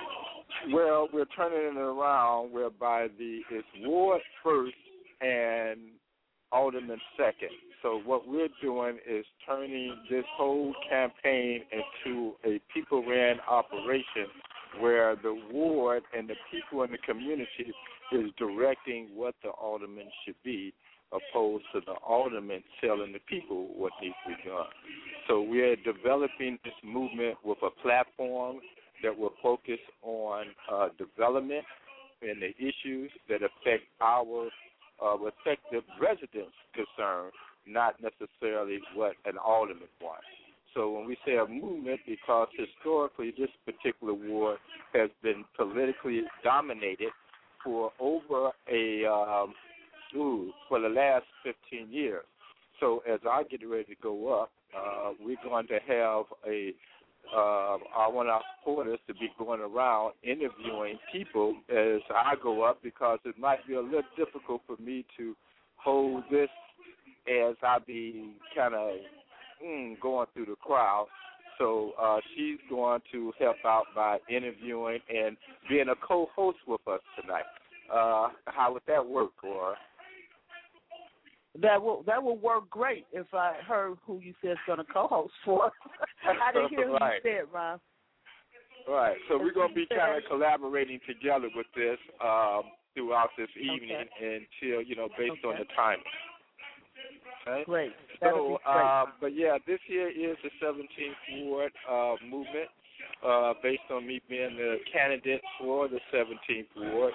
Well, 0.71 1.09
we're 1.11 1.25
turning 1.35 1.75
it 1.75 1.77
around 1.77 2.53
whereby 2.53 3.07
the 3.17 3.41
it's 3.51 3.67
Ward 3.81 4.21
first 4.41 4.75
and 5.19 5.79
Alderman 6.53 6.99
second. 7.17 7.49
So 7.81 8.01
what 8.05 8.27
we're 8.27 8.47
doing 8.61 8.97
is 9.09 9.25
turning 9.45 9.95
this 10.09 10.23
whole 10.37 10.73
campaign 10.89 11.61
into 11.71 12.33
a 12.45 12.61
people-ran 12.73 13.37
operation 13.49 14.27
where 14.79 15.15
the 15.15 15.39
ward 15.51 16.03
and 16.17 16.29
the 16.29 16.35
people 16.51 16.83
in 16.83 16.91
the 16.91 16.97
community 16.99 17.73
is 18.11 18.31
directing 18.37 19.09
what 19.13 19.35
the 19.43 19.49
alderman 19.49 20.07
should 20.25 20.35
be 20.43 20.73
opposed 21.11 21.65
to 21.73 21.81
the 21.85 21.93
alderman 22.07 22.63
telling 22.81 23.13
the 23.13 23.19
people 23.27 23.67
what 23.75 23.91
needs 24.01 24.15
to 24.25 24.35
be 24.35 24.49
done. 24.49 24.65
So 25.27 25.41
we're 25.41 25.75
developing 25.75 26.57
this 26.63 26.73
movement 26.83 27.37
with 27.43 27.57
a 27.63 27.69
platform 27.81 28.57
that 29.03 29.17
will 29.17 29.33
focus 29.41 29.79
on 30.01 30.45
uh, 30.71 30.89
development 30.97 31.65
and 32.21 32.41
the 32.41 32.55
issues 32.57 33.11
that 33.29 33.41
affect 33.43 33.83
our 34.01 34.49
uh, 35.01 35.17
affect 35.17 35.61
the 35.71 35.81
residents' 35.99 36.53
concern, 36.73 37.31
not 37.67 37.95
necessarily 38.01 38.79
what 38.95 39.13
an 39.25 39.37
alderman 39.37 39.87
wants. 40.01 40.25
So 40.73 40.91
when 40.91 41.05
we 41.05 41.17
say 41.25 41.35
a 41.37 41.45
movement, 41.45 41.99
because 42.07 42.47
historically 42.57 43.33
this 43.37 43.49
particular 43.65 44.13
ward 44.13 44.57
has 44.93 45.09
been 45.21 45.45
politically 45.55 46.23
dominated 46.43 47.09
for 47.63 47.91
over 47.99 48.51
a 48.71 49.05
um, 49.05 49.53
ooh, 50.15 50.51
for 50.67 50.79
the 50.79 50.89
last 50.89 51.25
15 51.43 51.91
years. 51.91 52.25
So 52.79 53.03
as 53.11 53.19
I 53.29 53.43
get 53.43 53.67
ready 53.67 53.85
to 53.85 53.95
go 54.01 54.41
up, 54.41 54.51
uh, 54.75 55.11
we're 55.23 55.37
going 55.43 55.67
to 55.67 55.79
have 55.87 56.25
a 56.47 56.73
uh, 57.35 57.77
I 57.97 58.07
want 58.07 58.29
our 58.29 58.41
supporters 58.59 58.99
to 59.07 59.13
be 59.13 59.29
going 59.37 59.61
around 59.61 60.13
interviewing 60.23 60.97
people 61.11 61.55
as 61.69 62.01
I 62.09 62.35
go 62.41 62.63
up 62.63 62.81
because 62.83 63.19
it 63.25 63.37
might 63.39 63.65
be 63.67 63.75
a 63.75 63.81
little 63.81 64.01
difficult 64.17 64.61
for 64.67 64.77
me 64.81 65.05
to 65.17 65.35
hold 65.77 66.23
this 66.31 66.49
as 67.27 67.55
I 67.63 67.79
be 67.85 68.35
kind 68.55 68.73
of 68.73 68.91
mm, 69.65 69.99
going 69.99 70.27
through 70.33 70.45
the 70.45 70.55
crowd. 70.55 71.07
So 71.57 71.93
uh, 72.01 72.19
she's 72.35 72.57
going 72.69 73.01
to 73.11 73.31
help 73.39 73.57
out 73.65 73.85
by 73.95 74.17
interviewing 74.29 74.99
and 75.13 75.37
being 75.69 75.89
a 75.89 75.95
co-host 76.07 76.57
with 76.67 76.81
us 76.87 76.99
tonight. 77.21 77.43
Uh, 77.93 78.29
how 78.45 78.73
would 78.73 78.81
that 78.87 79.05
work, 79.05 79.31
Laura? 79.43 79.75
That 81.61 81.81
will 81.81 82.03
that 82.07 82.21
will 82.21 82.37
work 82.37 82.69
great 82.69 83.05
if 83.11 83.27
I 83.33 83.53
heard 83.67 83.97
who 84.05 84.19
you 84.19 84.33
said 84.41 84.51
is 84.51 84.57
going 84.65 84.79
to 84.79 84.85
co-host 84.85 85.33
for. 85.45 85.71
I 86.25 86.51
didn't 86.51 86.69
hear 86.69 86.87
who 86.87 86.93
right. 86.95 87.21
you 87.23 87.31
said, 87.31 87.53
Ron. 87.53 87.79
Right. 88.87 89.17
So 89.29 89.37
we're 89.37 89.53
going 89.53 89.69
to 89.69 89.75
be 89.75 89.85
kind 89.87 90.17
of 90.17 90.23
collaborating 90.29 90.99
together 91.07 91.49
with 91.55 91.67
this 91.75 91.97
um, 92.23 92.63
throughout 92.95 93.29
this 93.37 93.49
evening 93.55 94.05
Okay. 94.17 94.41
until 94.61 94.81
you 94.81 94.95
know 94.95 95.09
based 95.17 95.45
on 95.45 95.55
the 95.59 95.65
timing. 95.75 96.03
Right? 97.45 97.65
Great. 97.65 97.91
That'll 98.21 98.37
so, 98.37 98.57
be 98.57 98.63
great. 98.63 98.85
uh, 98.85 99.05
but 99.19 99.35
yeah, 99.35 99.57
this 99.67 99.79
year 99.87 100.09
is 100.09 100.37
the 100.43 100.49
17th 100.65 101.45
ward 101.45 101.71
uh, 101.89 102.15
movement, 102.23 102.69
uh, 103.25 103.53
based 103.63 103.87
on 103.91 104.05
me 104.05 104.21
being 104.29 104.55
the 104.57 104.77
candidate 104.91 105.41
for 105.59 105.87
the 105.87 105.99
17th 106.13 106.93
ward, 106.93 107.13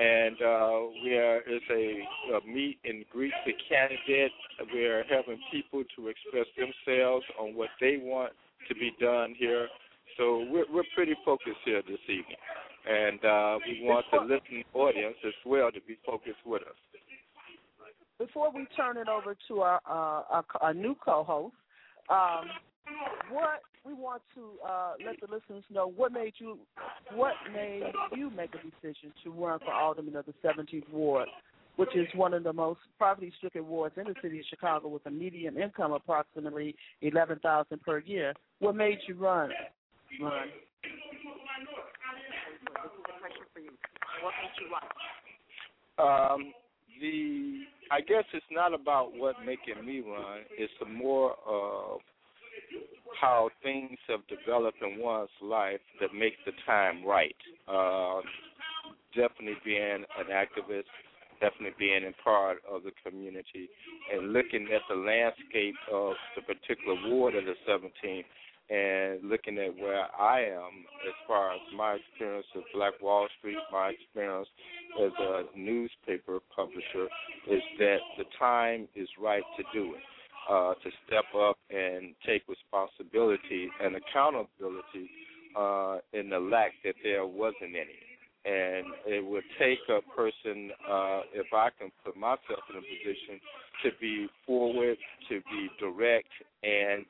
and 0.00 0.36
uh, 0.40 0.80
we 1.04 1.16
are 1.16 1.42
it's 1.46 1.64
a, 1.70 2.36
a 2.36 2.46
meet 2.46 2.78
and 2.84 3.04
greet 3.10 3.32
the 3.44 3.52
candidate. 3.68 4.32
We 4.72 4.86
are 4.86 5.04
helping 5.04 5.38
people 5.52 5.84
to 5.96 6.08
express 6.08 6.46
themselves 6.56 7.24
on 7.38 7.54
what 7.54 7.68
they 7.80 7.98
want 8.00 8.32
to 8.68 8.74
be 8.74 8.92
done 9.00 9.34
here. 9.38 9.68
So 10.16 10.46
we're 10.50 10.64
we're 10.72 10.88
pretty 10.94 11.14
focused 11.24 11.60
here 11.64 11.82
this 11.86 12.00
evening, 12.04 12.40
and 12.88 13.24
uh, 13.24 13.58
we 13.66 13.86
want 13.86 14.06
the 14.12 14.20
listening 14.20 14.64
audience 14.74 15.16
as 15.26 15.34
well 15.44 15.70
to 15.70 15.80
be 15.86 15.98
focused 16.06 16.44
with 16.46 16.62
us. 16.62 16.76
Before 18.18 18.50
we 18.52 18.66
turn 18.76 18.96
it 18.96 19.08
over 19.08 19.36
to 19.48 19.60
our 19.60 19.80
uh, 19.86 20.22
our, 20.30 20.44
our 20.60 20.74
new 20.74 20.94
co-host, 21.04 21.54
um, 22.08 22.44
what 23.30 23.60
we 23.84 23.94
want 23.94 24.22
to 24.34 24.50
uh, 24.66 24.92
let 25.04 25.16
the 25.20 25.26
listeners 25.32 25.64
know 25.72 25.92
what 25.96 26.12
made 26.12 26.34
you 26.38 26.58
what 27.14 27.32
made 27.52 27.82
you 28.14 28.30
make 28.30 28.50
a 28.54 28.58
decision 28.58 29.12
to 29.24 29.30
run 29.30 29.58
for 29.60 29.72
alderman 29.72 30.16
of 30.16 30.26
the 30.26 30.34
17th 30.44 30.88
ward, 30.92 31.28
which 31.76 31.94
is 31.96 32.06
one 32.14 32.34
of 32.34 32.44
the 32.44 32.52
most 32.52 32.80
poverty-stricken 32.98 33.66
wards 33.66 33.94
in 33.96 34.04
the 34.04 34.14
city 34.22 34.40
of 34.40 34.44
Chicago, 34.50 34.88
with 34.88 35.04
a 35.06 35.10
median 35.10 35.56
income 35.56 35.92
approximately 35.92 36.74
11,000 37.02 37.80
per 37.82 37.98
year. 38.00 38.34
What 38.58 38.76
made 38.76 38.98
you 39.08 39.14
run? 39.14 39.50
Run. 40.20 40.48
What 44.22 44.34
made 44.42 44.54
you 44.60 44.68
run? 44.70 46.32
Um, 46.32 46.52
the 47.00 47.64
I 47.90 48.00
guess 48.00 48.24
it's 48.32 48.46
not 48.52 48.72
about 48.72 49.16
what 49.16 49.36
making 49.44 49.84
me 49.84 50.00
run. 50.00 50.40
It's 50.56 50.72
more 50.88 51.34
of 51.46 52.00
how 53.20 53.50
things 53.62 53.98
have 54.08 54.20
developed 54.28 54.78
in 54.82 55.00
one's 55.00 55.28
life 55.42 55.80
that 56.00 56.14
makes 56.14 56.36
the 56.46 56.52
time 56.66 57.04
right. 57.04 57.36
Uh, 57.68 58.20
definitely 59.14 59.58
being 59.64 60.04
an 60.18 60.26
activist, 60.32 60.84
definitely 61.40 61.74
being 61.78 62.04
a 62.04 62.22
part 62.22 62.58
of 62.70 62.82
the 62.82 62.92
community, 63.04 63.68
and 64.12 64.32
looking 64.32 64.68
at 64.74 64.82
the 64.88 64.94
landscape 64.94 65.74
of 65.92 66.14
the 66.36 66.42
particular 66.42 66.96
ward 67.08 67.34
of 67.34 67.44
the 67.44 67.54
17th 67.68 68.24
and 68.70 69.28
looking 69.28 69.58
at 69.58 69.76
where 69.76 70.06
I 70.18 70.42
am 70.42 70.86
as 71.06 71.14
far 71.26 71.54
as 71.54 71.60
my 71.76 71.96
experience 71.96 72.46
of 72.54 72.62
Black 72.72 72.94
Wall 73.02 73.26
Street, 73.38 73.56
my 73.72 73.90
experience 73.90 74.46
as 75.02 75.10
a 75.18 75.42
newspaper 75.56 76.38
publisher, 76.54 77.08
is 77.50 77.62
that 77.80 77.98
the 78.16 78.24
time 78.38 78.86
is 78.94 79.08
right 79.20 79.42
to 79.56 79.64
do 79.74 79.94
it, 79.94 80.02
uh, 80.50 80.74
to 80.74 80.90
step 81.06 81.24
up 81.38 81.56
and 81.70 82.14
take 82.26 82.42
responsibility 82.48 83.68
and 83.82 83.94
accountability 83.94 85.08
uh, 85.56 85.98
in 86.12 86.28
the 86.28 86.38
lack 86.38 86.72
that 86.84 86.94
there 87.04 87.24
wasn't 87.24 87.70
any. 87.70 88.02
And 88.42 88.86
it 89.06 89.24
would 89.24 89.44
take 89.58 89.78
a 89.88 90.00
person, 90.16 90.70
uh, 90.90 91.20
if 91.34 91.46
I 91.52 91.68
can 91.78 91.92
put 92.04 92.16
myself 92.16 92.64
in 92.70 92.76
a 92.76 92.80
position, 92.80 93.38
to 93.84 93.90
be 94.00 94.28
forward, 94.46 94.96
to 95.28 95.40
be 95.40 95.68
direct, 95.78 96.28
and 96.62 97.04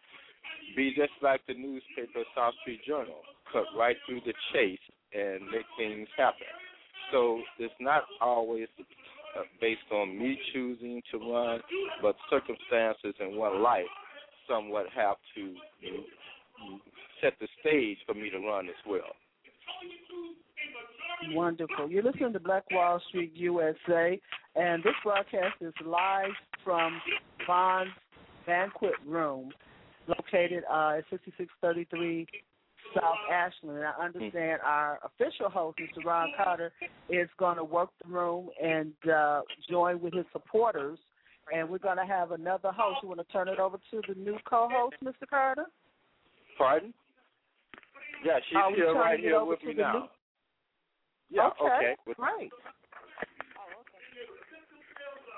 be 0.76 0.92
just 0.94 1.12
like 1.23 1.40
the 1.47 1.54
newspaper 1.54 2.25
South 2.37 2.54
Street 2.62 2.80
Journal, 2.87 3.23
cut 3.52 3.64
right 3.78 3.97
through 4.06 4.20
the 4.26 4.35
chase 4.52 4.78
and 5.14 5.42
make 5.50 5.66
things 5.78 6.09
happen. 6.16 6.50
So 7.12 7.40
it's 7.59 7.75
not 7.80 8.02
always 8.20 8.68
uh, 8.78 8.82
based 9.60 9.80
on 9.92 10.18
me 10.18 10.38
choosing 10.52 11.02
to 11.12 11.18
run, 11.18 11.60
but 12.02 12.16
circumstances 12.28 13.14
and 13.20 13.37
what 13.37 13.60
life 13.60 13.84
somewhat 14.49 14.87
have 14.94 15.16
to 15.34 15.40
you 15.80 15.92
know, 15.92 16.78
set 17.22 17.34
the 17.40 17.49
stage 17.60 17.99
for 18.06 18.14
me 18.14 18.30
to 18.30 18.38
run 18.38 18.66
as 18.68 18.75
well. 18.87 19.14
Wonderful. 21.32 21.90
You're 21.90 22.02
listening 22.02 22.32
to 22.32 22.40
Black 22.40 22.64
Wall 22.70 23.00
Street 23.08 23.32
USA, 23.34 24.18
and 24.56 24.82
this 24.82 24.94
broadcast 25.04 25.56
is 25.60 25.75
live 25.84 26.30
from 26.64 27.00
Vaughan's 27.46 27.90
Banquet 28.46 28.94
Room, 29.06 29.50
located 30.08 30.64
uh, 30.70 30.99
at 30.99 31.04
6633 31.10 32.26
South 32.94 33.16
Ashland. 33.32 33.78
And 33.78 33.87
I 33.87 34.04
understand 34.04 34.61
our 34.64 34.99
official 35.04 35.49
host, 35.50 35.78
Mr. 35.78 36.04
Ron 36.04 36.28
Carter, 36.36 36.73
is 37.08 37.28
going 37.38 37.56
to 37.56 37.65
work 37.65 37.91
the 38.04 38.10
room 38.12 38.49
and 38.62 38.93
uh, 39.12 39.43
join 39.69 40.00
with 40.00 40.15
his 40.15 40.26
supporters. 40.32 40.99
And 41.52 41.69
we're 41.69 41.78
going 41.78 41.97
to 41.97 42.06
have 42.06 42.30
another 42.32 42.71
host. 42.73 42.99
You 43.02 43.08
want 43.08 43.21
to 43.26 43.32
turn 43.32 43.49
it 43.49 43.58
over 43.58 43.78
to 43.91 44.00
the 44.08 44.15
new 44.15 44.36
co-host, 44.49 44.97
Mr. 45.04 45.28
Carter? 45.28 45.65
Pardon? 46.56 46.95
Yeah, 48.25 48.38
she's 48.49 48.56
Are 48.56 48.75
here 48.75 48.93
right 48.95 49.19
here 49.19 49.43
with 49.45 49.62
me 49.65 49.75
now. 49.75 49.93
new- 49.93 50.08
Yeah, 51.36 51.49
okay, 51.60 51.95
okay. 52.06 52.15
great. 52.17 52.50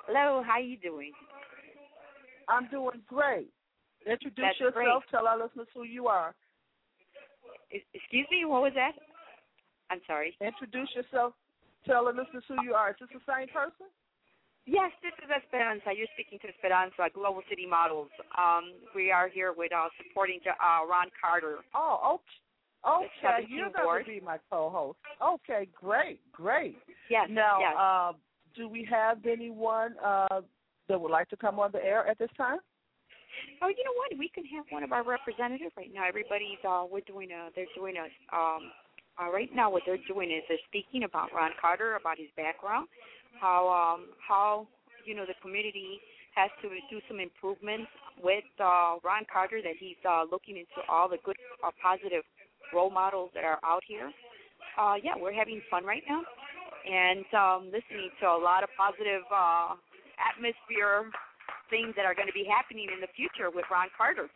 Hello, 0.07 0.43
how 0.47 0.59
you 0.59 0.77
doing? 0.77 1.13
I'm 2.49 2.69
doing 2.69 3.01
great. 3.09 3.49
Introduce 4.05 4.35
That's 4.37 4.61
yourself. 4.61 4.75
great. 4.75 5.11
Tell 5.11 5.27
our 5.29 5.39
listeners 5.41 5.69
who 5.75 5.85
you 5.85 6.09
are. 6.09 6.35
Excuse 7.73 8.27
me, 8.31 8.45
what 8.45 8.63
was 8.63 8.73
that? 8.75 8.93
I'm 9.91 10.01
sorry. 10.07 10.37
Introduce 10.41 10.89
yourself. 10.95 11.33
Tell 11.87 12.05
the 12.05 12.13
listeners 12.13 12.45
who 12.47 12.63
you 12.63 12.75
are. 12.75 12.91
Is 12.91 12.97
this 13.01 13.09
the 13.13 13.25
same 13.27 13.49
person? 13.49 13.89
Yes, 14.65 14.93
this 15.03 15.13
is 15.25 15.29
Esperanza. 15.29 15.91
You're 15.97 16.07
speaking 16.15 16.39
to 16.43 16.49
Esperanza, 16.49 17.11
Global 17.13 17.43
City 17.51 17.67
Models. 17.67 18.11
Um, 18.39 18.73
we 18.95 19.11
are 19.11 19.29
here 19.29 19.53
with 19.53 19.73
uh, 19.73 19.89
supporting 19.99 20.39
uh, 20.47 20.87
Ron 20.87 21.09
Carter. 21.21 21.59
Oh, 21.75 22.15
okay. 22.15 22.25
Okay, 22.85 23.47
you're 23.49 23.71
going 23.71 24.05
to 24.05 24.11
be 24.11 24.21
my 24.21 24.39
co-host. 24.51 24.99
Okay, 25.23 25.69
great, 25.73 26.21
great. 26.33 26.77
Yes. 27.11 27.29
Now, 27.31 27.59
yes. 27.61 27.75
uh, 27.79 28.13
do 28.57 28.69
we 28.69 28.87
have 28.91 29.19
anyone 29.25 29.95
uh, 30.05 30.41
that 30.89 31.01
would 31.01 31.11
like 31.11 31.29
to 31.31 31.37
come 31.37 31.59
on 31.61 31.71
the 31.73 31.85
air 31.85 32.07
at 32.09 32.19
this 32.19 32.31
time? 32.37 32.59
Oh, 33.63 33.69
you 33.69 33.83
know 33.85 33.95
what? 33.97 34.19
We 34.19 34.29
can 34.29 34.45
have 34.57 34.65
one 34.71 34.83
of 34.83 34.93
our 34.93 35.05
representatives 35.05 35.73
right 35.77 35.91
now. 35.93 36.07
Everybody's 36.07 36.61
uh 36.67 36.85
we're 36.91 37.07
doing 37.07 37.31
a 37.31 37.51
they're 37.55 37.71
doing 37.77 37.97
a 37.97 38.07
um 38.35 38.71
uh, 39.21 39.31
right 39.31 39.51
now 39.55 39.71
what 39.71 39.83
they're 39.85 40.01
doing 40.09 40.31
is 40.31 40.43
they're 40.49 40.67
speaking 40.69 41.05
about 41.05 41.29
Ron 41.35 41.53
Carter, 41.61 41.97
about 41.97 42.19
his 42.19 42.29
background, 42.37 42.89
how 43.41 43.69
um 43.69 44.07
how 44.27 44.67
you 45.07 45.15
know 45.15 45.25
the 45.27 45.35
community 45.43 46.01
has 46.35 46.51
to 46.63 46.69
do 46.91 47.01
some 47.09 47.21
improvements 47.21 47.91
with 48.23 48.45
uh 48.61 48.97
Ron 49.05 49.25
Carter 49.33 49.61
that 49.63 49.75
he's 49.79 50.01
uh 50.09 50.25
looking 50.31 50.57
into 50.57 50.81
all 50.89 51.09
the 51.09 51.19
good 51.25 51.37
uh, 51.65 51.71
positive 51.83 52.25
role 52.75 52.91
models 52.91 53.31
that 53.35 53.45
are 53.45 53.59
out 53.65 53.83
here. 53.87 54.11
Uh 54.79 54.95
yeah, 55.03 55.13
we're 55.19 55.35
having 55.35 55.61
fun 55.71 55.85
right 55.85 56.03
now 56.09 56.23
and 56.83 57.25
um 57.35 57.67
listening 57.67 58.11
to 58.21 58.27
a 58.27 58.39
lot 58.39 58.63
of 58.63 58.69
positive 58.77 59.23
uh 59.31 59.75
atmosphere 60.19 61.11
things 61.73 61.97
that 61.97 62.05
are 62.05 62.13
going 62.13 62.29
to 62.29 62.37
be 62.37 62.45
happening 62.45 62.93
in 62.93 63.01
the 63.01 63.09
future 63.17 63.49
with 63.49 63.65
Ron 63.73 63.89
Carter. 63.97 64.29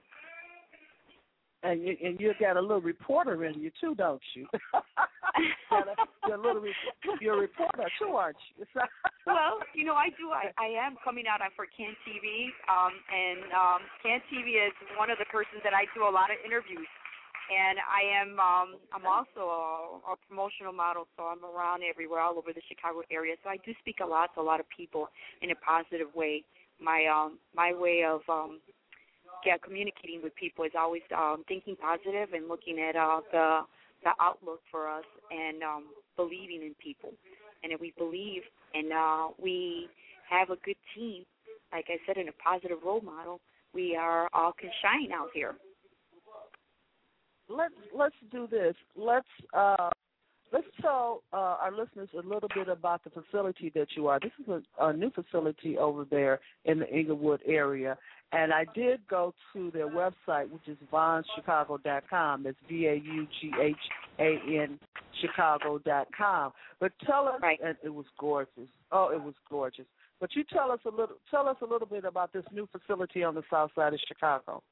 And 1.62 1.82
you, 1.82 1.96
and 1.98 2.20
you 2.20 2.32
got 2.38 2.56
a 2.56 2.60
little 2.60 2.80
reporter 2.80 3.44
in 3.44 3.60
you 3.60 3.70
too, 3.80 3.94
don't 3.94 4.22
you? 4.34 4.46
you're 6.28 6.36
a 6.36 6.40
little 6.40 6.62
re- 6.62 6.84
you're 7.20 7.34
a 7.36 7.48
reporter 7.48 7.90
too, 7.98 8.12
aren't 8.14 8.36
you? 8.54 8.64
well, 9.26 9.58
you 9.74 9.84
know, 9.84 9.94
I 9.94 10.08
do. 10.14 10.30
I, 10.30 10.52
I 10.56 10.68
am 10.78 10.96
coming 11.02 11.24
out 11.26 11.40
on 11.42 11.48
for 11.56 11.66
Can 11.74 11.96
TV, 12.06 12.52
um, 12.70 12.92
and 13.10 13.40
um, 13.50 13.80
Can 14.04 14.20
TV 14.30 14.62
is 14.62 14.72
one 14.96 15.10
of 15.10 15.18
the 15.18 15.26
persons 15.32 15.60
that 15.64 15.74
I 15.74 15.90
do 15.96 16.04
a 16.04 16.12
lot 16.12 16.30
of 16.30 16.38
interviews. 16.44 16.88
And 17.46 17.78
I 17.78 18.02
am 18.14 18.30
um, 18.42 18.68
I'm 18.90 19.06
also 19.06 19.42
a, 19.46 20.12
a 20.12 20.14
promotional 20.28 20.74
model, 20.74 21.06
so 21.16 21.30
I'm 21.30 21.42
around 21.42 21.82
everywhere, 21.82 22.20
all 22.20 22.38
over 22.38 22.52
the 22.52 22.62
Chicago 22.68 23.02
area. 23.10 23.34
So 23.42 23.50
I 23.50 23.56
do 23.64 23.72
speak 23.80 23.98
a 24.02 24.06
lot 24.06 24.34
to 24.34 24.40
a 24.40 24.46
lot 24.46 24.60
of 24.60 24.66
people 24.70 25.08
in 25.42 25.50
a 25.50 25.58
positive 25.62 26.14
way. 26.14 26.44
My 26.80 27.06
um, 27.06 27.38
my 27.54 27.72
way 27.72 28.04
of 28.04 28.20
um, 28.28 28.60
yeah, 29.44 29.56
communicating 29.62 30.20
with 30.22 30.34
people 30.36 30.64
is 30.64 30.72
always 30.78 31.02
um, 31.16 31.44
thinking 31.48 31.76
positive 31.76 32.32
and 32.34 32.48
looking 32.48 32.78
at 32.78 32.96
uh, 32.96 33.20
the 33.32 33.60
the 34.04 34.10
outlook 34.20 34.60
for 34.70 34.88
us 34.88 35.04
and 35.30 35.62
um, 35.62 35.84
believing 36.16 36.62
in 36.62 36.74
people. 36.82 37.10
And 37.62 37.72
if 37.72 37.80
we 37.80 37.92
believe 37.96 38.42
and 38.74 38.92
uh, 38.92 39.28
we 39.42 39.88
have 40.30 40.50
a 40.50 40.56
good 40.64 40.76
team, 40.94 41.24
like 41.72 41.86
I 41.88 41.96
said, 42.06 42.16
in 42.16 42.28
a 42.28 42.32
positive 42.32 42.78
role 42.84 43.00
model, 43.00 43.40
we 43.72 43.96
are 43.96 44.28
all 44.32 44.52
can 44.52 44.70
shine 44.82 45.12
out 45.12 45.28
here. 45.34 45.54
let's 47.48 47.74
let's 47.96 48.16
do 48.30 48.46
this. 48.46 48.74
Let's 48.96 49.26
uh, 49.54 49.90
let's 50.52 50.66
tell 50.80 51.22
uh, 51.32 51.36
our 51.60 51.72
listeners 51.72 52.08
a 52.14 52.26
little 52.26 52.48
bit 52.54 52.68
about 52.68 53.02
the 53.04 53.10
facility 53.10 53.70
that 53.74 53.88
you 53.96 54.06
are. 54.08 54.18
This 54.20 54.32
is 54.40 54.48
a, 54.78 54.86
a 54.86 54.92
new 54.92 55.10
facility 55.10 55.76
over 55.78 56.04
there 56.04 56.40
in 56.64 56.78
the 56.78 56.88
Englewood 56.90 57.40
area, 57.46 57.96
and 58.32 58.52
I 58.52 58.64
did 58.74 59.00
go 59.08 59.34
to 59.52 59.70
their 59.72 59.88
website, 59.88 60.50
which 60.50 60.66
is 60.68 60.76
VaughanChicago.com. 60.92 62.42
That's 62.42 62.56
V 62.68 62.86
A 62.86 62.94
U 62.94 63.26
G 63.40 63.52
H 63.60 63.76
A 64.18 64.38
N 64.62 64.78
Chicago.com. 65.20 66.52
But 66.80 66.92
tell 67.04 67.28
us, 67.28 67.40
Right. 67.42 67.58
and 67.64 67.76
it 67.82 67.94
was 67.94 68.06
gorgeous. 68.18 68.68
Oh, 68.92 69.10
it 69.12 69.22
was 69.22 69.34
gorgeous. 69.48 69.86
But 70.20 70.34
you 70.34 70.44
tell 70.44 70.70
us 70.70 70.80
a 70.86 70.90
little 70.90 71.16
tell 71.30 71.46
us 71.48 71.56
a 71.62 71.66
little 71.66 71.86
bit 71.86 72.04
about 72.04 72.32
this 72.32 72.44
new 72.52 72.66
facility 72.72 73.22
on 73.22 73.34
the 73.34 73.42
south 73.50 73.70
side 73.74 73.92
of 73.92 74.00
Chicago. 74.08 74.62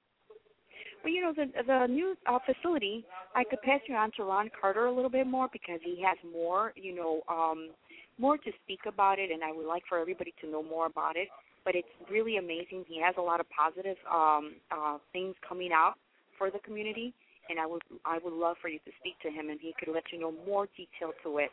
Well, 1.05 1.13
you 1.13 1.21
know, 1.21 1.35
the 1.37 1.47
the 1.67 1.87
new 1.87 2.17
uh, 2.27 2.39
facility, 2.47 3.05
I 3.35 3.45
could 3.45 3.61
pass 3.61 3.81
you 3.87 3.95
on 3.95 4.11
to 4.17 4.25
Ron 4.25 4.51
Carter 4.59 4.87
a 4.87 4.93
little 4.93 5.11
bit 5.11 5.27
more 5.27 5.49
because 5.53 5.79
he 5.85 6.03
has 6.03 6.17
more, 6.33 6.73
you 6.77 6.95
know, 6.95 7.21
um, 7.29 7.71
more 8.19 8.39
to 8.39 8.51
speak 8.65 8.81
about 8.87 9.19
it, 9.19 9.31
and 9.31 9.45
I 9.45 9.53
would 9.53 9.67
like 9.67 9.83
for 9.87 9.99
everybody 9.99 10.33
to 10.41 10.51
know 10.51 10.63
more 10.63 10.87
about 10.87 11.17
it. 11.17 11.29
But 11.63 11.75
it's 11.75 11.89
really 12.11 12.39
amazing. 12.39 12.85
He 12.89 13.01
has 13.03 13.15
a 13.19 13.21
lot 13.21 13.41
of 13.41 13.47
positive 13.51 13.97
um, 14.11 14.55
uh, 14.71 14.97
things 15.13 15.35
coming 15.47 15.73
out 15.73 15.95
for 16.39 16.51
the 16.51 16.59
community, 16.61 17.13
and 17.51 17.61
I 17.61 17.67
would 17.67 17.83
I 18.07 18.19
would 18.25 18.33
love 18.33 18.57
for 18.63 18.69
you 18.69 18.79
to 18.79 18.91
speak 19.01 19.21
to 19.23 19.29
him, 19.29 19.51
and 19.51 19.61
he 19.61 19.75
could 19.79 19.93
let 19.93 20.05
you 20.11 20.19
know 20.19 20.33
more 20.47 20.69
detail 20.75 21.13
to 21.23 21.39
it. 21.39 21.51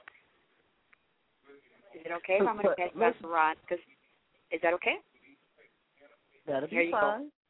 Is 1.93 2.05
it 2.05 2.11
okay 2.23 2.37
if 2.39 2.47
I'm 2.47 2.55
going 2.55 2.69
to 2.69 2.75
pass 2.75 2.89
that 2.97 3.21
to 3.21 3.27
Ron? 3.27 3.55
Because 3.67 3.83
is 4.51 4.61
that 4.63 4.73
okay? 4.75 4.95
That'll 6.47 6.69
be 6.69 6.91
fine. 6.91 7.01
Go 7.01 7.40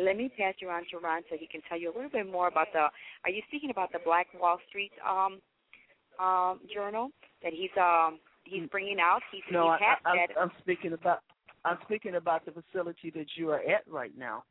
let 0.00 0.16
me 0.16 0.30
pass 0.36 0.54
you 0.60 0.68
on 0.68 0.82
to 0.90 0.98
Ron 0.98 1.22
so 1.30 1.36
he 1.38 1.46
can 1.46 1.60
tell 1.68 1.78
you 1.78 1.92
a 1.92 1.94
little 1.94 2.10
bit 2.10 2.30
more 2.30 2.48
about 2.48 2.68
the. 2.72 2.80
Are 3.24 3.30
you 3.30 3.42
speaking 3.48 3.70
about 3.70 3.92
the 3.92 3.98
Black 4.04 4.26
Wall 4.38 4.58
Street 4.68 4.92
um, 5.06 5.40
um, 6.18 6.60
journal 6.72 7.10
that 7.42 7.52
he's 7.52 7.70
um, 7.80 8.18
he's 8.44 8.68
bringing 8.70 8.98
out? 9.00 9.20
He's, 9.32 9.42
no, 9.50 9.72
he's 9.72 9.86
I, 10.04 10.10
I, 10.10 10.40
I'm 10.40 10.50
speaking 10.60 10.92
about 10.92 11.20
I'm 11.64 11.78
speaking 11.84 12.14
about 12.14 12.44
the 12.44 12.52
facility 12.52 13.10
that 13.14 13.26
you 13.36 13.50
are 13.50 13.60
at 13.60 13.82
right 13.88 14.12
now. 14.16 14.44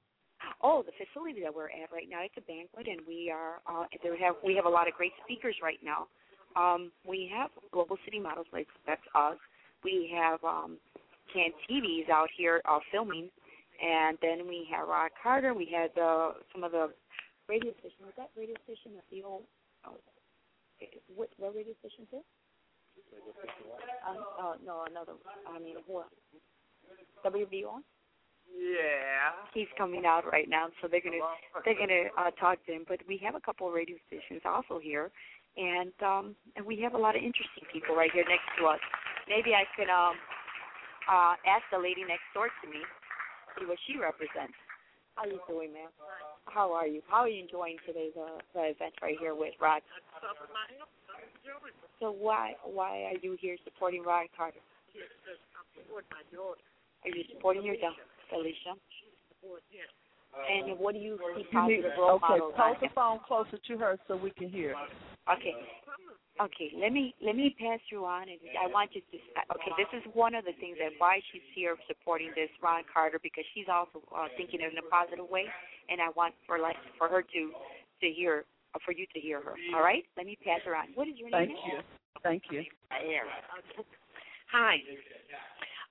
Oh, 0.62 0.84
the 0.86 0.92
facility 0.94 1.42
that 1.42 1.54
we're 1.54 1.70
at 1.70 1.92
right 1.92 2.08
now. 2.10 2.22
It's 2.24 2.36
a 2.38 2.42
banquet, 2.42 2.88
and 2.88 3.02
we 3.08 3.32
are 3.34 3.60
uh, 3.68 3.86
there 4.04 4.18
have 4.18 4.36
we 4.44 4.56
have 4.56 4.66
a 4.66 4.70
lot 4.70 4.88
of 4.88 4.94
great 4.94 5.14
speakers 5.24 5.56
right 5.62 5.80
now. 5.84 6.08
Um, 6.56 6.92
we 7.08 7.30
have 7.36 7.50
Global 7.72 7.98
City 8.06 8.20
Models, 8.20 8.48
like 8.52 8.68
that's 8.86 9.02
us. 9.16 9.38
We 9.84 10.12
have 10.16 10.44
um, 10.44 10.78
Can 11.34 11.52
TVs 11.70 12.10
out 12.10 12.30
here 12.36 12.62
uh, 12.68 12.80
filming 12.92 13.30
and 13.82 14.18
then 14.22 14.48
we 14.48 14.68
had 14.70 14.84
Rod 14.84 15.12
Carter. 15.22 15.54
We 15.54 15.70
had 15.70 15.92
uh, 16.02 16.34
some 16.54 16.64
of 16.64 16.72
the 16.72 16.90
radio 17.48 17.72
station. 17.80 18.06
Was 18.06 18.18
that 18.18 18.30
radio 18.38 18.56
station 18.66 18.98
at 18.98 19.06
the 19.12 19.24
old? 19.24 19.44
Oh, 19.86 19.98
what, 21.16 21.30
what 21.38 21.56
radio 21.56 21.74
station 21.80 22.06
is 22.10 22.22
it? 22.22 22.26
Uh, 24.06 24.18
uh, 24.42 24.56
no, 24.66 24.86
another. 24.90 25.14
I 25.48 25.60
mean, 25.60 25.76
what? 25.86 26.08
WVON. 27.26 27.82
Yeah. 28.48 29.36
He's 29.54 29.68
coming 29.78 30.06
out 30.06 30.24
right 30.32 30.50
now, 30.50 30.68
so 30.82 30.88
they're 30.88 31.04
gonna 31.04 31.22
they're 31.66 31.78
gonna 31.78 32.10
uh, 32.18 32.32
talk 32.40 32.64
to 32.66 32.72
him. 32.72 32.86
But 32.88 33.00
we 33.08 33.20
have 33.24 33.36
a 33.36 33.42
couple 33.42 33.68
of 33.68 33.74
radio 33.74 33.98
stations 34.08 34.42
also 34.46 34.80
here, 34.80 35.12
and 35.58 35.92
um, 36.02 36.36
and 36.56 36.66
we 36.66 36.80
have 36.82 36.94
a 36.94 36.98
lot 36.98 37.16
of 37.16 37.22
interesting 37.22 37.68
people 37.72 37.96
right 37.96 38.10
here 38.14 38.26
next 38.28 38.48
to 38.58 38.66
us. 38.66 38.80
Maybe 39.28 39.54
I 39.54 39.68
could 39.76 39.92
um 39.92 40.16
uh 41.12 41.36
ask 41.46 41.64
the 41.72 41.78
lady 41.78 42.02
next 42.08 42.26
door 42.34 42.48
to 42.48 42.66
me 42.70 42.82
see 43.58 43.66
what 43.66 43.78
she 43.88 43.98
represents. 43.98 44.54
How 45.16 45.26
you 45.26 45.42
doing, 45.50 45.74
ma'am? 45.74 45.90
How 46.46 46.72
are 46.72 46.86
you? 46.88 47.02
How 47.10 47.26
are 47.26 47.30
you 47.30 47.44
enjoying 47.44 47.78
today's 47.86 48.14
uh, 48.16 48.38
the 48.54 48.78
event 48.78 48.94
right 49.02 49.18
here 49.20 49.34
with 49.34 49.54
Rod? 49.60 49.82
So 52.00 52.12
why 52.14 52.54
why 52.64 53.10
are 53.10 53.18
you 53.22 53.38
here 53.42 53.58
supporting 53.66 54.04
Rod 54.04 54.28
Carter? 54.38 54.62
Are 57.04 57.10
you 57.10 57.24
supporting 57.34 57.64
your 57.66 57.76
daughter, 57.76 58.06
Alicia? 58.34 58.78
And 60.48 60.80
what 60.80 60.94
do 60.94 61.00
you 61.00 61.20
see 61.36 61.44
positive 61.52 61.92
role 61.98 62.22
okay, 62.24 62.40
models? 62.40 62.54
Okay, 62.54 62.62
hold 62.62 62.78
the 62.82 62.90
phone 62.96 63.20
closer 63.28 63.58
to 63.58 63.78
her 63.78 64.00
so 64.08 64.16
we 64.16 64.32
can 64.32 64.50
hear. 64.50 64.76
Okay. 65.28 65.54
Okay, 66.38 66.70
let 66.78 66.94
me 66.94 67.16
let 67.18 67.36
me 67.36 67.56
pass 67.58 67.80
you 67.92 68.06
on, 68.06 68.30
and 68.30 68.38
I 68.62 68.70
want 68.70 68.94
you 68.94 69.02
to. 69.02 69.18
Okay, 69.58 69.74
this 69.74 69.90
is 69.98 70.06
one 70.14 70.36
of 70.36 70.46
the 70.46 70.54
things 70.62 70.78
that 70.78 70.94
why 71.00 71.20
she's 71.32 71.42
here 71.56 71.76
supporting 71.88 72.30
this 72.36 72.50
Ron 72.62 72.84
Carter 72.94 73.20
because 73.24 73.44
she's 73.56 73.66
also 73.66 74.06
uh, 74.14 74.30
thinking 74.38 74.62
in 74.62 74.78
a 74.78 74.86
positive 74.86 75.26
way, 75.26 75.46
and 75.90 76.00
I 76.00 76.10
want 76.16 76.36
for 76.46 76.60
like 76.60 76.78
for 76.98 77.10
her 77.10 77.24
to 77.24 77.42
to 78.02 78.08
hear 78.08 78.46
uh, 78.76 78.80
for 78.86 78.92
you 78.94 79.08
to 79.16 79.20
hear 79.20 79.42
her. 79.42 79.56
All 79.74 79.82
right, 79.82 80.06
let 80.16 80.28
me 80.28 80.38
pass 80.46 80.62
her 80.66 80.76
on. 80.76 80.94
What 80.94 81.08
is 81.08 81.18
your 81.18 81.32
Thank 81.32 81.50
name? 81.50 81.58
Thank 82.22 82.44
you. 82.52 82.62
Thank 82.62 82.70
you. 82.70 82.70
Hi. 84.52 84.78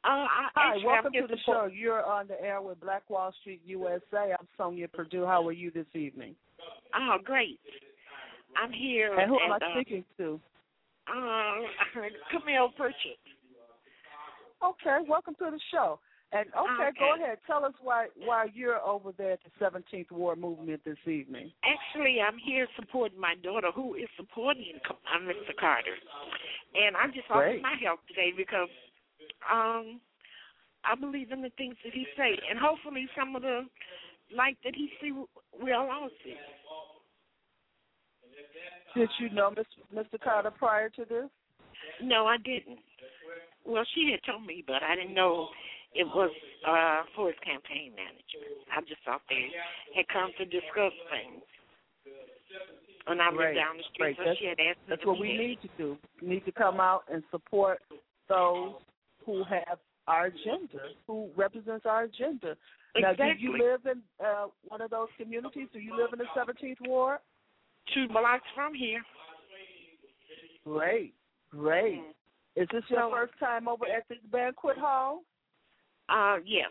Uh, 0.07 0.11
I, 0.11 0.49
Hi, 0.55 0.77
welcome 0.85 1.13
to 1.15 1.27
the 1.29 1.39
show. 1.45 1.69
You're 1.73 2.05
on 2.05 2.29
the 2.29 2.41
air 2.41 2.63
with 2.63 2.81
Black 2.81 3.03
Wall 3.11 3.33
Street 3.41 3.61
USA. 3.65 4.37
I'm 4.39 4.47
Sonja 4.57 4.93
Perdue. 4.93 5.27
How 5.27 5.45
are 5.49 5.53
you 5.53 5.73
this 5.73 5.87
evening? 5.95 6.37
Oh, 6.95 7.17
great. 7.25 7.59
I'm 8.57 8.71
here. 8.71 9.19
And 9.19 9.29
who 9.29 9.41
am 9.41 9.51
I 9.51 9.57
uh, 9.57 9.75
speaking 9.75 10.05
to? 10.19 10.41
Uh, 11.09 11.55
Camille 12.31 12.71
Pritchett. 12.77 13.19
Okay, 14.63 14.99
welcome 15.09 15.35
to 15.41 15.51
the 15.51 15.61
show. 15.73 15.99
And 16.31 16.47
okay, 16.55 16.89
okay, 16.89 16.99
go 17.01 17.15
ahead. 17.17 17.39
Tell 17.47 17.65
us 17.65 17.75
why 17.83 18.07
why 18.17 18.47
you're 18.55 18.81
over 18.81 19.11
there 19.19 19.33
at 19.33 19.41
the 19.43 19.65
17th 19.65 20.11
War 20.13 20.37
Movement 20.37 20.83
this 20.85 20.99
evening. 21.07 21.51
Actually, 21.65 22.19
I'm 22.21 22.39
here 22.39 22.67
supporting 22.79 23.21
my 23.21 23.35
daughter, 23.43 23.69
who 23.75 23.95
is 23.95 24.09
supporting 24.17 24.79
uh, 24.89 25.19
Mr. 25.23 25.55
Carter, 25.59 25.95
and 26.75 26.97
I'm 26.97 27.13
just 27.13 27.27
offered 27.31 27.63
my 27.63 27.75
help 27.83 28.01
today 28.09 28.33
because 28.37 28.69
um 29.51 30.01
I 30.87 30.95
believe 30.95 31.33
in 31.33 31.43
the 31.43 31.51
things 31.59 31.75
that 31.85 31.93
he 31.93 32.07
say, 32.17 32.39
and 32.49 32.59
hopefully 32.59 33.09
some 33.19 33.35
of 33.35 33.43
the 33.43 33.67
light 34.35 34.57
that 34.65 34.75
he 34.75 34.89
see 35.01 35.11
will 35.11 35.89
also 35.91 36.15
see. 36.23 36.35
Did 38.95 39.11
you 39.19 39.31
know 39.31 39.53
Mr. 39.95 40.21
Carter 40.23 40.51
prior 40.51 40.89
to 40.91 41.05
this? 41.05 41.29
No, 42.03 42.27
I 42.27 42.37
didn't. 42.39 42.79
Well, 43.67 43.85
she 43.95 44.11
had 44.11 44.21
told 44.31 44.47
me, 44.47 44.65
but 44.67 44.83
I 44.83 44.95
didn't 44.95 45.15
know 45.15 45.49
it 45.95 46.07
was 46.07 46.31
uh 46.67 47.03
for 47.15 47.29
his 47.29 47.39
campaign 47.45 47.93
management. 47.97 48.63
I 48.71 48.81
just 48.83 49.03
thought 49.05 49.23
they 49.29 49.51
had 49.95 50.07
come 50.09 50.31
to 50.39 50.45
discuss 50.45 50.95
things. 51.11 51.43
And 53.09 53.23
I 53.23 53.31
went 53.31 53.55
down 53.55 53.77
the 53.77 53.85
street, 53.95 54.17
right. 54.19 54.35
so 54.35 54.35
she 54.39 54.47
had 54.47 54.59
asked 54.59 54.81
That's 54.89 55.07
what 55.07 55.21
we 55.21 55.37
need 55.37 55.59
to 55.63 55.71
do. 55.79 55.97
We 56.21 56.29
need 56.29 56.45
to 56.45 56.53
come 56.53 56.81
out 56.81 57.03
and 57.13 57.23
support 57.31 57.79
those 58.29 58.75
who 59.27 59.45
have 59.45 59.79
our 60.07 60.27
agenda, 60.27 60.79
who 61.07 61.29
represents 61.37 61.85
our 61.85 62.05
agenda. 62.05 62.57
Now, 62.99 63.11
exactly. 63.11 63.35
do 63.35 63.43
you 63.43 63.59
live 63.59 63.81
in 63.85 64.01
uh, 64.25 64.47
one 64.69 64.81
of 64.81 64.91
those 64.91 65.09
communities? 65.19 65.69
Do 65.73 65.81
you 65.81 65.95
live 65.97 66.13
in 66.13 66.19
the 66.19 66.27
17th 66.35 66.89
Ward? 66.89 67.19
two 67.95 68.09
blocks 68.09 68.47
from 68.55 68.75
here. 68.75 69.03
Great, 70.65 71.15
great. 71.51 72.01
Mm. 72.01 72.63
Is 72.63 72.69
this 72.73 72.83
your 72.89 73.11
first 73.11 73.35
time 73.39 73.69
over 73.69 73.85
at 73.85 74.09
this 74.09 74.19
banquet 74.33 74.79
hall? 74.79 75.23
Uh, 76.09 76.39
yes. 76.45 76.71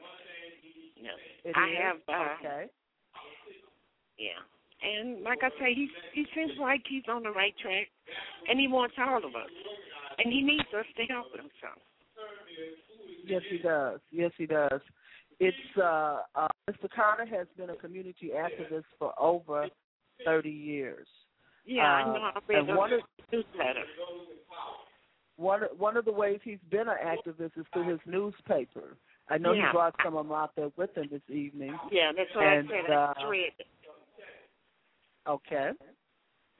Yes. 0.98 1.14
It 1.44 1.56
I 1.56 1.70
is? 1.70 1.78
have. 1.82 1.98
Uh, 2.10 2.28
okay. 2.40 2.66
Yeah. 4.18 4.42
And 4.82 5.22
like 5.24 5.40
I 5.44 5.50
say, 5.60 5.74
he 5.74 5.88
he 6.14 6.26
seems 6.36 6.52
like 6.60 6.82
he's 6.88 7.04
on 7.08 7.24
the 7.24 7.32
right 7.32 7.54
track, 7.62 7.88
and 8.50 8.60
he 8.60 8.68
wants 8.68 8.96
all 8.98 9.18
of 9.18 9.36
us, 9.36 9.54
and 10.18 10.34
he 10.34 10.42
needs 10.42 10.68
us 10.78 10.86
to 10.98 11.04
help 11.04 11.28
him. 11.36 11.50
Yes, 13.26 13.42
he 13.50 13.58
does. 13.58 14.00
Yes, 14.12 14.32
he 14.38 14.46
does. 14.46 14.82
It's 15.40 15.58
uh, 15.78 16.20
uh 16.36 16.48
Mr. 16.70 16.90
Carter 16.96 17.26
has 17.26 17.48
been 17.58 17.70
a 17.70 17.76
community 17.76 18.32
activist 18.36 18.86
for 18.98 19.14
over 19.20 19.68
30 20.24 20.50
years. 20.50 21.08
Yeah, 21.66 21.84
uh, 21.84 21.86
I 21.86 22.06
know. 22.06 22.32
I 22.36 22.40
read 22.48 22.70
and 22.70 22.78
one 22.78 22.94
of, 22.94 23.02
newsletter. 23.32 23.84
One, 25.38 25.62
one 25.78 25.98
of 25.98 26.06
the 26.06 26.12
ways 26.12 26.40
he's 26.44 26.60
been 26.70 26.88
an 26.88 26.96
activist 27.04 27.58
is 27.58 27.66
through 27.74 27.90
his 27.90 28.00
newspaper. 28.06 28.98
I 29.30 29.38
know 29.38 29.54
yeah. 29.54 29.68
he 29.68 29.74
brought 29.74 29.96
some 30.04 30.16
of 30.16 30.28
them 30.28 30.36
out 30.36 30.52
there 30.56 30.70
with 30.78 30.96
him 30.96 31.10
this 31.12 31.22
evening. 31.30 31.76
Yeah, 31.92 32.12
that's 32.16 32.30
what 32.36 32.46
and, 32.46 32.70
I 32.70 32.72
said. 32.72 32.94
Uh, 32.94 33.14
I 33.18 33.28
read. 33.28 33.52
Okay. 35.28 35.72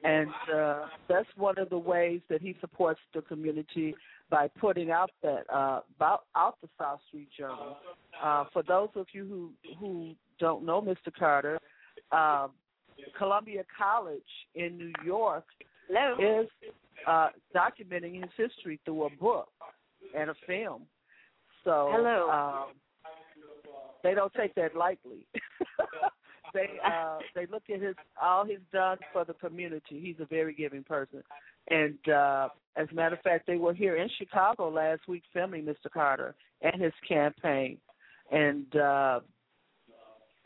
And 0.04 0.30
uh, 0.54 0.86
that's 1.08 1.28
one 1.36 1.58
of 1.58 1.70
the 1.70 1.78
ways 1.78 2.20
that 2.28 2.42
he 2.42 2.54
supports 2.60 3.00
the 3.14 3.22
community 3.22 3.94
by 4.30 4.48
putting 4.60 4.90
out 4.90 5.10
that 5.22 5.44
uh, 5.52 5.80
about 5.96 6.24
out 6.36 6.56
the 6.60 6.68
South 6.78 7.00
Street 7.08 7.28
Journal. 7.36 7.76
Uh, 8.22 8.44
for 8.52 8.62
those 8.62 8.90
of 8.94 9.06
you 9.12 9.24
who 9.26 9.74
who 9.78 10.12
don't 10.38 10.64
know 10.64 10.82
Mr. 10.82 11.12
Carter, 11.16 11.58
uh, 12.12 12.48
Columbia 13.16 13.62
College 13.76 14.22
in 14.54 14.76
New 14.76 14.92
York 15.04 15.44
Hello. 15.88 16.42
is 16.42 16.48
uh, 17.06 17.28
documenting 17.54 18.20
his 18.20 18.30
history 18.36 18.80
through 18.84 19.04
a 19.04 19.10
book 19.10 19.48
and 20.16 20.30
a 20.30 20.34
film. 20.46 20.82
So 21.64 21.90
Hello. 21.92 22.30
Um, 22.30 22.74
they 24.02 24.14
don't 24.14 24.32
take 24.34 24.54
that 24.54 24.76
lightly. 24.76 25.26
they 26.56 26.78
uh, 26.84 27.18
they 27.34 27.46
look 27.46 27.64
at 27.72 27.80
his 27.80 27.94
all 28.20 28.44
he's 28.44 28.58
done 28.72 28.98
for 29.12 29.24
the 29.24 29.34
community. 29.34 30.00
He's 30.00 30.16
a 30.20 30.24
very 30.24 30.54
giving 30.54 30.82
person, 30.82 31.22
and 31.68 31.98
uh, 32.08 32.48
as 32.76 32.88
a 32.90 32.94
matter 32.94 33.14
of 33.14 33.22
fact, 33.22 33.46
they 33.46 33.56
were 33.56 33.74
here 33.74 33.96
in 33.96 34.08
Chicago 34.18 34.70
last 34.70 35.06
week 35.06 35.22
filming 35.32 35.64
Mr. 35.64 35.90
Carter 35.92 36.34
and 36.62 36.80
his 36.80 36.92
campaign, 37.06 37.78
and 38.32 38.74
uh, 38.74 39.20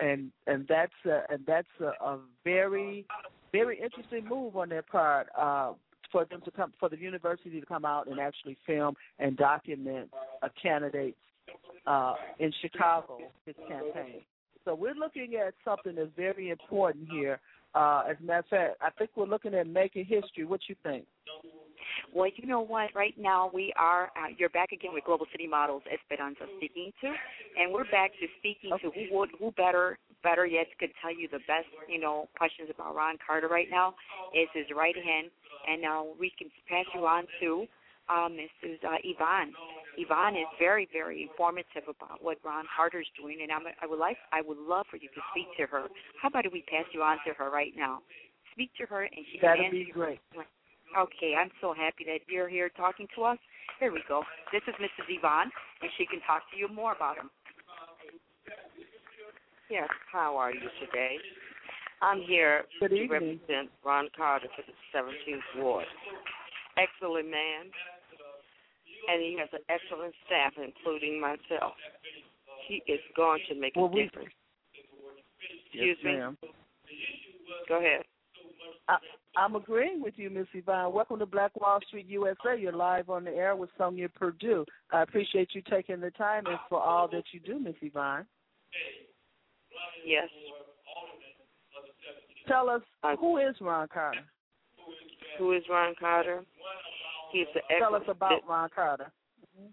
and 0.01 0.33
and 0.47 0.67
that's 0.69 0.93
a, 1.07 1.23
and 1.33 1.45
that's 1.47 1.69
a, 1.81 2.05
a 2.05 2.19
very 2.45 3.07
very 3.53 3.81
interesting 3.81 4.29
move 4.29 4.57
on 4.57 4.69
their 4.69 4.83
part 4.83 5.29
uh, 5.39 5.73
for 6.11 6.25
them 6.25 6.41
to 6.45 6.51
come 6.51 6.73
for 6.81 6.89
the 6.89 6.99
university 6.99 7.61
to 7.61 7.67
come 7.67 7.85
out 7.85 8.09
and 8.09 8.19
actually 8.19 8.57
film 8.67 8.95
and 9.19 9.37
document 9.37 10.11
a 10.43 10.51
candidate's 10.61 11.17
uh, 11.87 12.15
in 12.39 12.53
Chicago, 12.61 13.19
his 13.47 13.55
campaign. 13.69 14.21
So 14.65 14.75
we're 14.75 14.95
looking 14.95 15.35
at 15.37 15.55
something 15.65 15.95
that's 15.95 16.11
very 16.17 16.51
important 16.51 17.09
here. 17.11 17.41
Uh, 17.75 18.03
as 18.11 18.17
a 18.21 18.23
matter 18.23 18.39
of 18.41 18.47
fact, 18.47 18.77
I 18.81 18.91
think 18.91 19.11
we're 19.17 19.27
looking 19.27 19.55
at 19.55 19.67
making 19.67 20.05
history. 20.05 20.45
What 20.45 20.61
you 20.69 20.75
think? 20.83 21.07
Well, 22.15 22.29
you 22.35 22.47
know 22.47 22.61
what? 22.61 22.91
Right 22.95 23.15
now 23.19 23.51
we 23.55 23.73
are. 23.77 24.11
Uh, 24.17 24.35
you're 24.37 24.51
back 24.51 24.73
again 24.73 24.91
with 24.93 25.05
Global 25.05 25.27
City 25.33 25.47
Models 25.47 25.83
Esperanza 25.91 26.45
speaking 26.57 26.93
to, 27.01 27.09
and 27.59 27.73
we're 27.73 27.89
back 27.91 28.11
to 28.21 28.27
speaking 28.39 28.73
okay. 28.73 28.83
to 28.83 28.91
who 28.91 29.17
would 29.17 29.31
who 29.39 29.53
better 29.53 29.99
better 30.23 30.45
yet 30.45 30.67
could 30.79 30.91
tell 31.01 31.15
you 31.15 31.29
the 31.31 31.39
best 31.47 31.71
you 31.89 32.01
know 32.01 32.29
questions 32.37 32.69
about 32.73 32.95
Ron 32.95 33.17
Carter 33.25 33.49
right 33.49 33.69
now 33.71 33.95
is 34.35 34.49
his 34.53 34.67
right 34.77 34.97
hand, 34.97 35.31
and 35.69 35.81
now 35.81 36.03
uh, 36.03 36.15
we 36.19 36.33
can 36.37 36.51
pass 36.69 36.85
you 36.95 37.07
on 37.07 37.25
to 37.41 37.67
uh, 38.09 38.29
Mrs. 38.29 38.83
Uh, 38.85 38.99
Yvonne. 39.05 39.53
Yvonne 39.99 40.37
is 40.37 40.47
very, 40.59 40.89
very 40.93 41.23
informative 41.23 41.85
about 41.89 42.23
what 42.23 42.39
Ron 42.45 42.65
Carter's 42.75 43.09
doing, 43.21 43.39
and 43.43 43.51
I'm, 43.51 43.63
I 43.83 43.87
would 43.87 43.99
like, 43.99 44.17
I 44.33 44.41
would 44.43 44.59
love 44.59 44.87
for 44.91 44.97
you 44.97 45.09
to 45.09 45.21
speak 45.33 45.47
to 45.59 45.67
her. 45.67 45.89
How 46.21 46.29
about 46.29 46.47
if 46.47 46.53
we 46.53 46.63
pass 46.69 46.85
you 46.93 47.03
on 47.03 47.19
to 47.27 47.35
her 47.35 47.51
right 47.51 47.73
now? 47.77 48.01
Speak 48.53 48.71
to 48.81 48.87
her, 48.87 49.03
and 49.03 49.25
she 49.33 49.39
That'd 49.41 49.63
can 49.63 49.71
be 49.73 49.91
great. 49.93 50.21
Okay, 50.99 51.35
I'm 51.39 51.51
so 51.61 51.73
happy 51.73 52.05
that 52.07 52.21
you're 52.29 52.49
here 52.49 52.69
talking 52.77 53.07
to 53.17 53.23
us. 53.25 53.39
Here 53.79 53.93
we 53.93 54.03
go. 54.09 54.23
This 54.53 54.63
is 54.67 54.75
Mrs. 54.83 55.07
Yvonne, 55.09 55.51
and 55.83 55.91
she 55.97 56.07
can 56.07 56.21
talk 56.27 56.43
to 56.53 56.57
you 56.59 56.69
more 56.69 56.93
about 56.95 57.17
him. 57.17 57.31
Yes, 59.71 59.89
how 60.13 60.37
are 60.37 60.53
you 60.53 60.67
today? 60.85 61.17
I'm 62.03 62.23
here 62.23 62.65
Good 62.81 62.89
to 62.89 62.95
evening. 62.95 63.11
represent 63.11 63.71
Ron 63.85 64.09
Carter 64.17 64.49
for 64.57 64.65
the 64.67 64.75
17th 64.91 65.63
Ward. 65.63 65.87
Excellent 66.77 67.31
man, 67.31 67.71
and 69.09 69.23
he 69.23 69.37
has 69.39 69.49
an 69.53 69.61
excellent 69.69 70.15
staff, 70.27 70.53
including 70.57 71.21
myself. 71.21 71.75
He 72.69 72.83
is 72.87 73.01
going 73.17 73.41
to 73.49 73.55
make 73.59 73.75
well, 73.77 73.87
a 73.87 73.95
difference. 73.95 74.31
Yes, 75.73 75.97
Excuse 75.97 75.99
me. 76.05 76.13
ma'am. 76.19 76.39
Go 77.69 77.79
ahead. 77.79 78.03
I, 78.89 78.97
I'm 79.37 79.55
agreeing 79.55 80.03
with 80.03 80.15
you, 80.17 80.31
Miss 80.31 80.47
Yvonne. 80.53 80.93
Welcome 80.93 81.19
to 81.21 81.27
Black 81.27 81.59
Wall 81.61 81.79
Street 81.87 82.07
USA. 82.09 82.59
You're 82.59 82.73
live 82.73 83.11
on 83.11 83.25
the 83.25 83.31
air 83.31 83.55
with 83.57 83.71
Sonja 83.79 84.13
Perdue. 84.13 84.65
I 84.93 85.03
appreciate 85.03 85.51
you 85.55 85.63
taking 85.71 86.01
the 86.01 86.11
time 86.13 86.47
and 86.47 86.59
for 86.69 86.81
all 86.81 87.09
that 87.09 87.25
you 87.33 87.41
do, 87.41 87.59
Miss 87.59 87.77
Yvonne. 87.81 88.27
Yes. 90.05 90.29
Tell 92.49 92.69
us 92.69 92.83
Uh, 93.03 93.17
who 93.17 93.39
is 93.39 93.55
Ron 93.61 93.87
Carter. 93.89 94.25
Who 95.39 95.53
is 95.53 95.63
Ron 95.71 95.95
Carter? 95.99 96.45
He's 97.33 97.47
the 97.55 97.61
Tell 97.79 97.95
us 97.95 98.03
about 98.09 98.43
Ron 98.49 98.69
Carter. 98.75 99.13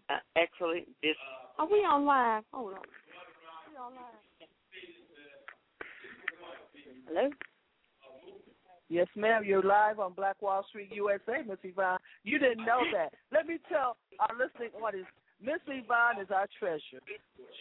uh, 0.09 0.13
excellent. 0.35 0.87
This 1.01 1.15
Are 1.57 1.67
we 1.67 1.79
on 1.79 2.05
live? 2.05 2.43
Hold 2.53 2.73
on. 2.73 2.79
We 3.71 3.77
on 3.77 3.91
live. 3.93 4.49
Hello. 7.07 7.29
Yes, 8.89 9.07
ma'am. 9.15 9.43
You're 9.43 9.63
live 9.63 9.99
on 9.99 10.13
Black 10.13 10.41
Wall 10.41 10.63
Street 10.69 10.91
USA, 10.93 11.43
Miss 11.47 11.57
Yvonne. 11.63 11.99
You 12.23 12.39
didn't 12.39 12.65
know 12.65 12.79
that. 12.93 13.11
Let 13.33 13.45
me 13.45 13.57
tell 13.69 13.97
our 14.19 14.31
listening 14.37 14.71
audience, 14.81 15.07
Miss 15.41 15.59
Yvonne 15.67 16.21
is 16.21 16.31
our 16.31 16.47
treasure. 16.57 17.03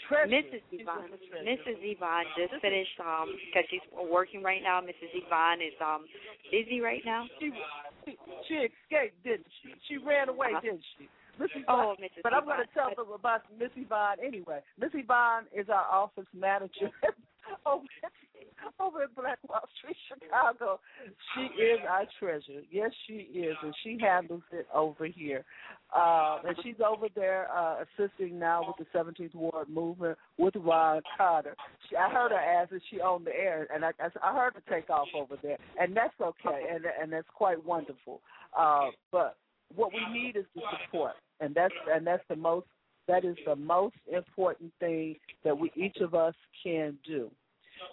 Treasure. 0.08 0.30
Mrs. 0.30 0.62
She's 0.70 0.80
Yvonne. 0.80 1.10
Mrs. 1.44 1.78
Yvonne 1.82 2.24
just 2.38 2.60
finished 2.62 2.96
um 3.00 3.34
because 3.46 3.68
she's 3.70 3.84
working 3.92 4.42
right 4.42 4.62
now. 4.62 4.80
Mrs. 4.80 5.12
Yvonne 5.12 5.60
is 5.60 5.74
um 5.82 6.06
busy 6.50 6.80
right 6.80 7.02
now. 7.04 7.26
She, 7.38 7.50
she, 8.46 8.54
escaped, 8.54 9.22
didn't 9.24 9.46
she? 9.62 9.74
She 9.88 9.96
ran 9.98 10.28
away, 10.28 10.48
Uh-huh. 10.52 10.60
didn't 10.60 10.84
she? 10.98 11.08
Miss 11.38 11.50
Oh, 11.68 11.94
Mrs. 12.00 12.22
but 12.22 12.32
I'm 12.32 12.44
going 12.44 12.58
to 12.58 12.72
tell 12.72 12.94
them 12.96 13.12
about 13.12 13.42
Miss 13.58 13.70
Yvonne 13.76 14.16
anyway. 14.24 14.60
Miss 14.78 14.90
Yvonne 14.94 15.44
is 15.52 15.68
our 15.68 15.84
office 15.92 16.24
manager 16.32 16.90
over, 17.66 17.84
over 18.80 19.02
at 19.04 19.14
Black 19.14 19.38
Wall 19.48 19.62
Street, 19.78 19.96
Chicago. 20.08 20.80
She 21.34 21.62
is 21.62 21.80
our 21.88 22.06
treasure. 22.18 22.62
Yes, 22.70 22.90
she 23.06 23.14
is, 23.14 23.56
and 23.62 23.74
she 23.82 23.98
handles 24.00 24.42
it 24.52 24.66
over 24.74 25.06
here. 25.06 25.44
Uh, 25.94 26.38
and 26.46 26.56
she's 26.62 26.76
over 26.86 27.06
there 27.14 27.48
uh, 27.56 27.76
assisting 27.82 28.38
now 28.38 28.64
with 28.66 28.86
the 28.86 28.98
17th 28.98 29.34
Ward 29.34 29.68
movement 29.68 30.18
with 30.36 30.54
Ron 30.56 31.00
Carter. 31.16 31.54
She, 31.88 31.96
I 31.96 32.10
heard 32.10 32.32
her 32.32 32.38
ask 32.38 32.72
if 32.72 32.82
she 32.90 33.00
on 33.00 33.24
the 33.24 33.34
air, 33.34 33.68
and 33.72 33.84
I, 33.84 33.90
I, 34.00 34.08
I 34.22 34.34
heard 34.34 34.54
her 34.54 34.62
take 34.68 34.90
off 34.90 35.08
over 35.14 35.36
there, 35.42 35.58
and 35.80 35.96
that's 35.96 36.14
okay, 36.20 36.64
and 36.72 36.84
and 37.00 37.12
that's 37.12 37.28
quite 37.34 37.64
wonderful. 37.64 38.20
Uh, 38.58 38.90
but 39.12 39.36
what 39.74 39.92
we 39.92 40.00
need 40.12 40.36
is 40.36 40.44
the 40.54 40.62
support, 40.84 41.12
and 41.40 41.54
that's 41.54 41.74
and 41.92 42.06
that's 42.06 42.22
the 42.28 42.36
most 42.36 42.66
that 43.08 43.24
is 43.24 43.36
the 43.46 43.56
most 43.56 43.96
important 44.12 44.72
thing 44.80 45.16
that 45.44 45.56
we 45.56 45.70
each 45.74 45.98
of 45.98 46.14
us 46.14 46.34
can 46.62 46.98
do. 47.06 47.30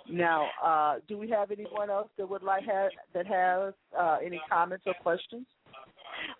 Now, 0.10 0.48
uh, 0.64 0.96
do 1.08 1.18
we 1.18 1.30
have 1.30 1.52
anyone 1.52 1.90
else 1.90 2.10
that 2.18 2.30
would 2.30 2.44
like 2.44 2.64
have 2.66 2.92
that 3.14 3.28
has 3.28 3.74
uh, 3.98 4.18
any 4.24 4.42
comments 4.50 4.86
or 4.88 4.94
questions? 5.02 5.46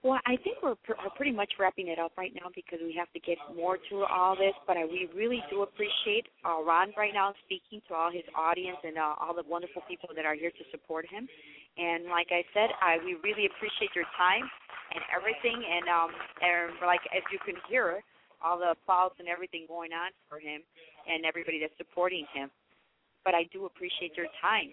Well, 0.04 0.20
I 0.26 0.38
think 0.44 0.64
we're, 0.64 0.76
pr- 0.76 1.00
we're 1.04 1.16
pretty 1.16 1.32
much 1.32 1.54
wrapping 1.60 1.88
it 1.88 2.00
up 2.00 2.12
right 2.18 2.32
now 2.36 2.48
because 2.56 2.80
we 2.84 2.96
have 2.98 3.12
to 3.14 3.20
get 3.20 3.38
more 3.56 3.78
to 3.90 4.04
all 4.06 4.36
this. 4.36 4.54
But 4.68 4.78
I, 4.78 4.86
we 4.86 5.10
really 5.16 5.44
do 5.50 5.64
appreciate 5.64 6.28
uh, 6.46 6.62
Ron 6.64 6.94
right 6.96 7.14
now 7.14 7.34
speaking 7.46 7.82
to 7.88 7.96
all 7.96 8.12
his 8.12 8.24
audience 8.36 8.78
and 8.84 8.98
uh, 8.98 9.16
all 9.20 9.34
the 9.34 9.44
wonderful 9.48 9.82
people 9.88 10.10
that 10.16 10.26
are 10.26 10.36
here 10.36 10.52
to 10.52 10.64
support 10.72 11.08
him. 11.10 11.28
And 11.78 12.06
like 12.06 12.28
I 12.32 12.44
said, 12.54 12.70
I 12.80 13.00
we 13.04 13.18
really 13.24 13.50
appreciate 13.50 13.92
your 13.96 14.08
time 14.16 14.46
and 14.94 15.04
everything. 15.12 15.58
And 15.58 15.86
um, 15.90 16.12
and 16.40 16.72
like 16.86 17.02
as 17.12 17.24
you 17.32 17.40
can 17.44 17.56
hear, 17.68 18.04
all 18.44 18.60
the 18.60 18.72
applause 18.72 19.12
and 19.20 19.28
everything 19.28 19.66
going 19.68 19.92
on 19.94 20.12
for 20.30 20.40
him 20.40 20.62
and 21.08 21.26
everybody 21.26 21.60
that's 21.60 21.78
supporting 21.78 22.26
him. 22.34 22.50
But 23.24 23.34
I 23.34 23.44
do 23.52 23.66
appreciate 23.66 24.18
your 24.18 24.28
time. 24.42 24.72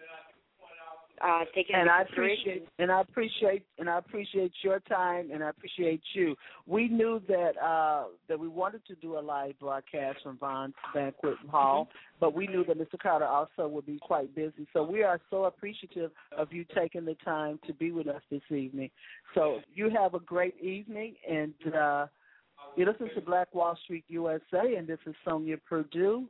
Uh, 1.22 1.44
taking 1.54 1.76
and 1.76 1.90
I 1.90 2.00
appreciate 2.00 2.66
and 2.78 2.90
I 2.90 3.02
appreciate 3.02 3.62
and 3.78 3.90
I 3.90 3.98
appreciate 3.98 4.52
your 4.62 4.80
time 4.80 5.28
and 5.30 5.44
I 5.44 5.50
appreciate 5.50 6.00
you. 6.14 6.34
We 6.66 6.88
knew 6.88 7.20
that 7.28 7.58
uh 7.62 8.04
that 8.26 8.40
we 8.40 8.48
wanted 8.48 8.86
to 8.86 8.94
do 8.94 9.18
a 9.18 9.20
live 9.20 9.58
broadcast 9.58 10.20
from 10.22 10.38
Vaughan's 10.38 10.72
banquet 10.94 11.36
hall, 11.50 11.90
but 12.20 12.34
we 12.34 12.46
knew 12.46 12.64
that 12.64 12.78
Mr. 12.78 12.98
Carter 12.98 13.26
also 13.26 13.68
would 13.68 13.84
be 13.84 13.98
quite 14.00 14.34
busy. 14.34 14.66
So 14.72 14.82
we 14.82 15.02
are 15.02 15.20
so 15.28 15.44
appreciative 15.44 16.10
of 16.38 16.54
you 16.54 16.64
taking 16.74 17.04
the 17.04 17.16
time 17.22 17.60
to 17.66 17.74
be 17.74 17.92
with 17.92 18.08
us 18.08 18.22
this 18.30 18.40
evening. 18.50 18.88
So 19.34 19.58
you 19.74 19.90
have 19.90 20.14
a 20.14 20.20
great 20.20 20.58
evening 20.58 21.16
and 21.28 21.52
uh 21.74 22.06
you 22.76 22.86
listen 22.86 23.10
to 23.14 23.20
Black 23.20 23.54
Wall 23.54 23.76
Street 23.84 24.04
USA 24.08 24.74
and 24.76 24.86
this 24.86 24.98
is 25.06 25.14
Sonja 25.26 25.58
Perdue, 25.68 26.24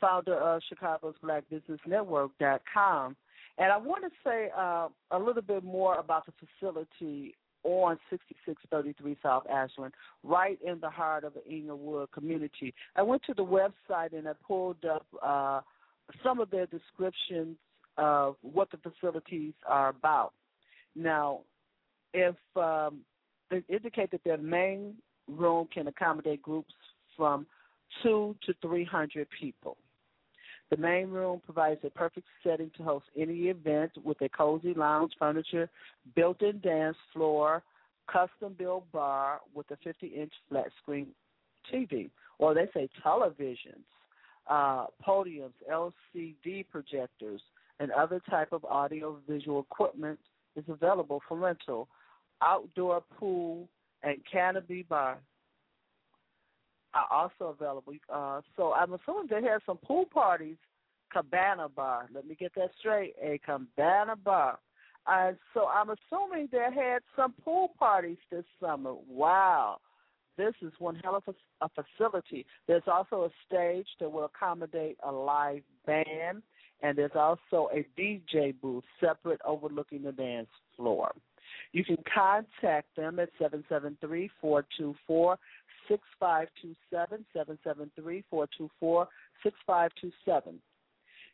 founder 0.00 0.36
of 0.36 0.62
Chicago's 0.68 1.14
Black 1.22 1.44
Business 1.50 1.80
Network.com. 1.86 3.16
And 3.58 3.72
I 3.72 3.76
want 3.76 4.02
to 4.04 4.10
say 4.24 4.50
uh, 4.56 4.88
a 5.10 5.18
little 5.18 5.42
bit 5.42 5.62
more 5.62 5.98
about 5.98 6.26
the 6.26 6.32
facility 6.32 7.34
on 7.62 7.98
6633 8.10 9.16
South 9.22 9.44
Ashland, 9.50 9.94
right 10.22 10.58
in 10.64 10.80
the 10.80 10.90
heart 10.90 11.24
of 11.24 11.32
the 11.34 11.46
Englewood 11.50 12.10
community. 12.12 12.74
I 12.96 13.02
went 13.02 13.22
to 13.24 13.34
the 13.34 13.44
website 13.44 14.12
and 14.12 14.28
I 14.28 14.32
pulled 14.46 14.84
up 14.84 15.06
uh, 15.22 15.60
some 16.22 16.40
of 16.40 16.50
their 16.50 16.66
descriptions 16.66 17.56
of 17.96 18.36
what 18.42 18.68
the 18.70 18.78
facilities 18.78 19.54
are 19.66 19.88
about. 19.88 20.32
Now, 20.94 21.40
if 22.12 22.34
um, 22.56 23.00
indicate 23.68 24.10
that 24.10 24.24
their 24.24 24.38
main 24.38 24.94
room 25.28 25.68
can 25.72 25.88
accommodate 25.88 26.42
groups 26.42 26.72
from 27.16 27.46
two 28.02 28.36
to 28.44 28.54
300 28.62 29.26
people. 29.38 29.76
The 30.70 30.76
main 30.76 31.10
room 31.10 31.40
provides 31.44 31.80
a 31.84 31.90
perfect 31.90 32.26
setting 32.42 32.70
to 32.76 32.82
host 32.82 33.06
any 33.16 33.48
event 33.48 33.92
with 34.02 34.20
a 34.22 34.28
cozy 34.28 34.74
lounge 34.74 35.12
furniture, 35.18 35.68
built-in 36.16 36.60
dance 36.60 36.96
floor, 37.12 37.62
custom-built 38.10 38.90
bar 38.90 39.40
with 39.54 39.66
a 39.70 39.76
50-inch 39.76 40.32
flat 40.48 40.66
screen 40.82 41.08
TV, 41.72 42.10
or 42.38 42.54
they 42.54 42.66
say 42.74 42.88
televisions, 43.04 43.84
uh, 44.48 44.86
podiums, 45.06 45.52
LCD 45.70 46.66
projectors, 46.70 47.40
and 47.80 47.90
other 47.92 48.20
type 48.30 48.52
of 48.52 48.64
audio-visual 48.64 49.60
equipment 49.70 50.18
is 50.56 50.64
available 50.68 51.22
for 51.28 51.36
rental. 51.36 51.88
Outdoor 52.44 53.02
pool 53.18 53.68
and 54.02 54.18
canopy 54.30 54.84
bar 54.88 55.18
are 56.94 57.06
also 57.10 57.56
available. 57.58 57.94
Uh, 58.12 58.40
so 58.56 58.72
I'm 58.72 58.92
assuming 58.92 59.28
they 59.28 59.46
have 59.48 59.62
some 59.66 59.78
pool 59.78 60.04
parties, 60.04 60.56
cabana 61.12 61.68
bar. 61.68 62.08
Let 62.14 62.26
me 62.26 62.34
get 62.34 62.52
that 62.56 62.70
straight, 62.78 63.14
a 63.22 63.38
cabana 63.44 64.16
bar. 64.16 64.58
Uh, 65.06 65.32
so 65.52 65.66
I'm 65.66 65.90
assuming 65.90 66.48
they 66.50 66.58
had 66.58 67.00
some 67.16 67.34
pool 67.44 67.72
parties 67.78 68.18
this 68.30 68.44
summer. 68.60 68.94
Wow. 69.08 69.78
This 70.36 70.54
is 70.62 70.72
one 70.78 70.96
hell 70.96 71.16
of 71.16 71.22
a, 71.28 71.64
a 71.64 71.68
facility. 71.68 72.46
There's 72.66 72.82
also 72.86 73.24
a 73.24 73.30
stage 73.46 73.86
that 74.00 74.10
will 74.10 74.24
accommodate 74.24 74.96
a 75.06 75.12
live 75.12 75.62
band 75.86 76.42
and 76.82 76.98
there's 76.98 77.12
also 77.14 77.70
a 77.72 77.86
DJ 77.98 78.54
booth 78.60 78.84
separate 79.00 79.40
overlooking 79.44 80.02
the 80.02 80.12
dance 80.12 80.48
floor. 80.76 81.12
You 81.74 81.84
can 81.84 81.98
contact 82.14 82.94
them 82.96 83.18
at 83.18 83.28
773 83.36 84.30
424 84.40 85.36
6527, 85.88 87.26
773 87.34 88.24
424 88.30 89.08
6527. 89.42 90.60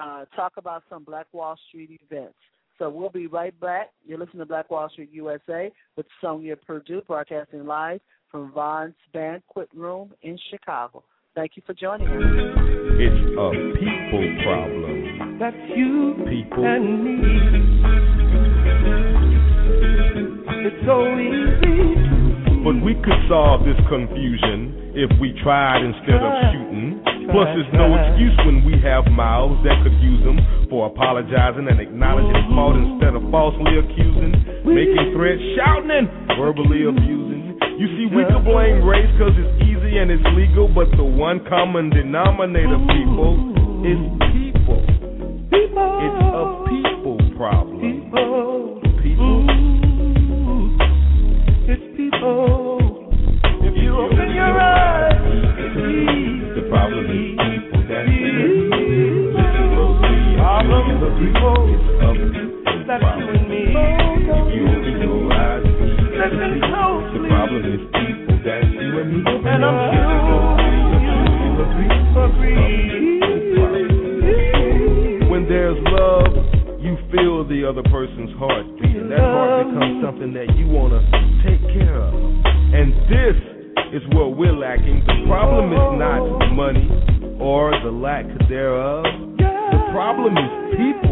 uh, 0.01 0.25
talk 0.37 0.53
about 0.57 0.83
some 0.89 1.05
Black 1.05 1.27
Wall 1.33 1.57
Street 1.69 2.01
events. 2.11 2.35
So 2.79 2.89
we'll 2.91 3.11
be 3.11 3.27
right 3.27 3.59
back. 3.61 3.91
You're 4.05 4.19
listening 4.19 4.41
to 4.41 4.47
Black 4.47 4.71
Wall 4.71 4.89
Street 4.91 5.11
USA 5.13 5.71
with 5.97 6.07
Sonja 6.23 6.57
Perdue, 6.61 7.03
broadcasting 7.07 7.67
live 7.67 8.01
from 8.31 8.51
Vaughan's 8.53 8.95
Banquet 9.13 9.69
Room 9.75 10.13
in 10.23 10.39
Chicago. 10.51 11.05
Thank 11.35 11.53
you 11.55 11.63
for 11.67 11.75
joining 11.75 12.09
us. 12.09 12.23
It's 12.99 13.39
a 13.39 13.51
people 13.79 14.37
problem. 14.45 15.39
That's 15.39 15.57
you 15.77 16.15
people. 16.29 16.65
and 16.65 17.05
me. 17.05 17.17
It's 20.67 20.87
so 20.87 21.07
easy. 21.19 22.13
But 22.65 22.85
we 22.85 22.95
could 22.95 23.29
solve 23.29 23.65
this 23.65 23.79
confusion 23.89 24.93
if 24.95 25.11
we 25.21 25.35
tried 25.43 25.83
instead 25.83 26.23
of 26.23 26.33
shooting. 26.53 27.12
Plus, 27.31 27.49
there's 27.55 27.73
no 27.77 27.93
excuse 27.95 28.35
when 28.43 28.65
we 28.67 28.75
have 28.83 29.07
mouths 29.13 29.61
that 29.63 29.79
could 29.85 29.95
use 30.03 30.23
them 30.25 30.41
for 30.67 30.87
apologizing 30.91 31.69
and 31.69 31.79
acknowledging 31.79 32.43
fault 32.57 32.75
instead 32.75 33.15
of 33.15 33.23
falsely 33.31 33.79
accusing, 33.79 34.33
making 34.67 35.15
threats, 35.15 35.43
shouting, 35.55 35.93
and 35.93 36.07
verbally 36.35 36.89
abusing. 36.89 37.55
You 37.79 37.89
see, 37.99 38.07
we 38.11 38.27
could 38.27 38.45
blame 38.45 38.83
race 38.85 39.11
because 39.15 39.35
it's 39.39 39.55
easy 39.63 39.99
and 39.99 40.11
it's 40.11 40.25
legal, 40.35 40.67
but 40.67 40.91
the 40.97 41.05
one 41.05 41.45
common 41.49 41.91
denominator, 41.91 42.79
people, 42.91 43.55
is 43.87 44.01
people. 44.35 44.83
It's 45.53 45.75
a 45.75 46.45
people 46.67 47.19
problem. 47.37 48.52
That's 62.93 63.09
you 63.17 63.25
and 63.25 63.49
me. 63.49 63.73
You. 64.53 64.69
Listen 66.13 66.61
The 66.61 67.25
problem 67.25 67.65
is 67.65 67.81
people. 67.89 68.37
That's 68.45 68.69
you 68.69 69.01
and 69.01 69.17
me. 69.17 69.25
And 69.49 69.65
I'm 69.65 69.97
you. 69.97 70.05
When 75.31 75.49
there's 75.49 75.79
love, 75.89 76.37
you 76.85 76.99
feel 77.09 77.49
the 77.49 77.65
other 77.65 77.81
person's 77.89 78.37
heartbeat, 78.37 78.85
and 78.85 79.09
that 79.11 79.21
heart 79.21 79.73
becomes 79.73 80.05
something 80.05 80.35
that 80.35 80.55
you 80.59 80.67
want 80.69 80.93
to 80.93 81.01
take 81.49 81.63
care 81.73 81.97
of. 81.97 82.13
And 82.13 82.93
this 83.09 83.37
is 83.97 84.03
what 84.13 84.37
we're 84.37 84.53
lacking. 84.53 85.01
The 85.07 85.25
problem 85.27 85.73
is 85.73 85.79
not 85.97 86.21
money 86.53 86.91
or 87.41 87.73
the 87.83 87.91
lack 87.91 88.27
thereof. 88.51 89.07
The 89.39 89.81
problem 89.97 90.37
is 90.37 90.77
people 90.77 91.12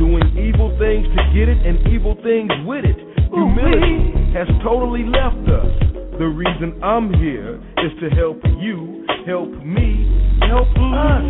doing 0.00 0.24
evil 0.32 0.72
things 0.80 1.04
to 1.12 1.20
get 1.36 1.52
it 1.52 1.60
and 1.60 1.76
evil 1.92 2.16
things 2.24 2.48
with 2.64 2.88
it. 2.88 2.96
Humility 3.28 4.32
has 4.32 4.48
totally 4.64 5.04
left 5.04 5.44
us. 5.44 5.68
The 6.16 6.24
reason 6.24 6.80
I'm 6.82 7.12
here 7.20 7.60
is 7.84 7.92
to 8.00 8.08
help 8.16 8.40
you, 8.56 9.04
help 9.28 9.52
me, 9.60 10.08
help 10.48 10.72
us. 10.72 11.20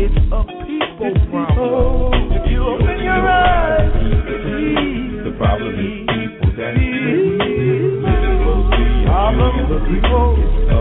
It's 0.00 0.16
a 0.32 0.40
people 0.64 1.12
problem. 1.28 2.32
If 2.32 2.48
you 2.48 2.64
open 2.64 2.96
your 3.04 3.28
eyes, 3.28 3.92
The 5.20 5.32
problem 5.36 5.76
is 5.76 6.00
people 6.16 6.52
that 6.56 6.72
problem 9.04 9.52
is 9.60 9.68
the 9.68 9.80
people. 9.84 10.32
a 10.72 10.80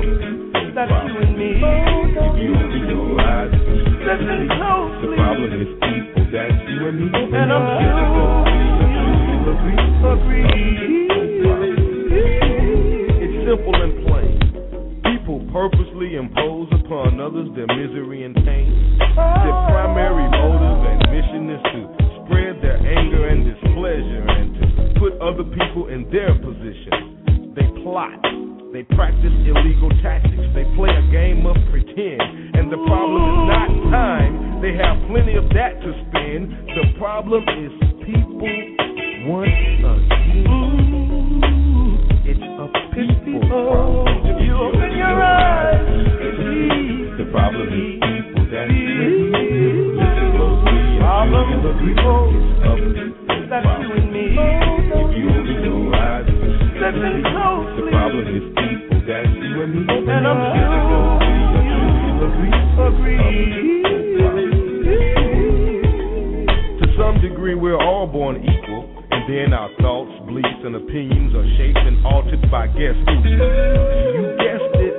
That's 0.76 0.92
you 0.92 1.16
and 1.24 1.34
me. 1.36 1.52
If 1.60 2.36
You 2.40 2.52
open 2.56 2.84
your 2.88 3.20
eyes. 3.20 3.52
Listen 3.52 4.48
closely. 4.56 5.12
The 5.12 5.20
problem 5.20 5.52
is 5.56 5.68
people 5.84 6.05
that's 6.36 6.52
you 6.68 6.84
and 6.92 7.00
me. 7.00 7.08
And 7.32 7.48
I'm 7.48 7.64
sure. 7.80 7.96
It's 13.24 13.38
simple 13.48 13.76
and 13.80 13.96
plain. 14.04 14.36
People 15.16 15.40
purposely 15.56 16.20
impose 16.20 16.68
upon 16.84 17.24
others 17.24 17.48
their 17.56 17.72
misery 17.72 18.28
and 18.28 18.36
pain. 18.36 19.00
Their 19.00 19.56
primary 19.72 20.28
motive 20.28 20.84
and 20.92 21.00
mission 21.08 21.48
is 21.56 21.64
to 21.72 21.80
spread 22.20 22.60
their 22.60 22.84
anger 22.84 23.32
and 23.32 23.48
displeasure 23.48 24.28
and 24.28 24.48
to 24.60 25.00
put 25.00 25.16
other 25.24 25.48
people 25.48 25.88
in 25.88 26.04
their 26.12 26.36
position. 26.36 27.56
They 27.56 27.72
plot. 27.80 28.20
They 28.76 28.84
practice 28.92 29.32
illegal 29.48 29.88
tactics. 30.04 30.52
They 30.52 30.68
play 30.76 30.92
a 30.92 31.06
game 31.16 31.48
of 31.48 31.56
pretend. 31.72 32.60
And 32.60 32.68
the 32.68 32.82
problem 32.84 33.24
is 33.24 33.40
not 33.48 33.72
time. 33.88 34.45
They 34.62 34.74
have 34.78 34.98
plenty 35.10 35.36
of 35.36 35.50
that 35.50 35.82
to 35.82 35.90
spend. 36.08 36.52
The 36.76 36.98
problem 36.98 37.44
is 37.44 37.72
people 38.08 38.50
once 39.28 39.52
again. 39.84 40.48
It's 42.26 42.40
a 42.40 42.68
people 42.96 43.40
problem. 43.48 44.08
If 44.26 44.38
you 44.46 44.56
open 44.56 44.92
your 44.98 45.22
eyes, 45.22 45.86
The 47.18 47.26
problem 47.32 47.68
is 47.68 48.00
people 48.00 48.46
that 48.52 48.68
problem 51.00 51.46
is 51.52 51.64
people. 51.84 52.22
It's 53.30 53.52
you 53.52 53.90
and 53.94 54.08
me. 54.12 54.26
If 54.34 55.10
you 55.16 55.26
open 55.30 55.60
your 55.64 55.96
eyes, 55.96 56.26
Listen 56.26 57.22
the 57.22 57.84
problem 57.92 58.26
is 58.36 58.46
people 58.56 59.00
that 59.06 59.26
you 59.30 59.62
and 59.64 59.74
me. 59.76 59.94
And 60.12 60.26
I'm 60.26 60.40
sure 60.56 61.20
you 61.70 61.82
agree. 62.88 63.85
We're 67.54 67.78
all 67.78 68.08
born 68.08 68.42
equal, 68.42 68.90
and 69.12 69.30
then 69.30 69.54
our 69.54 69.70
thoughts, 69.78 70.10
beliefs, 70.26 70.66
and 70.66 70.76
opinions 70.76 71.36
are 71.36 71.46
shaped 71.62 71.78
and 71.78 72.02
altered 72.06 72.42
by 72.50 72.66
guess 72.74 72.98
who? 73.06 73.14
You 73.22 74.26
guessed 74.42 74.74
it, 74.82 74.96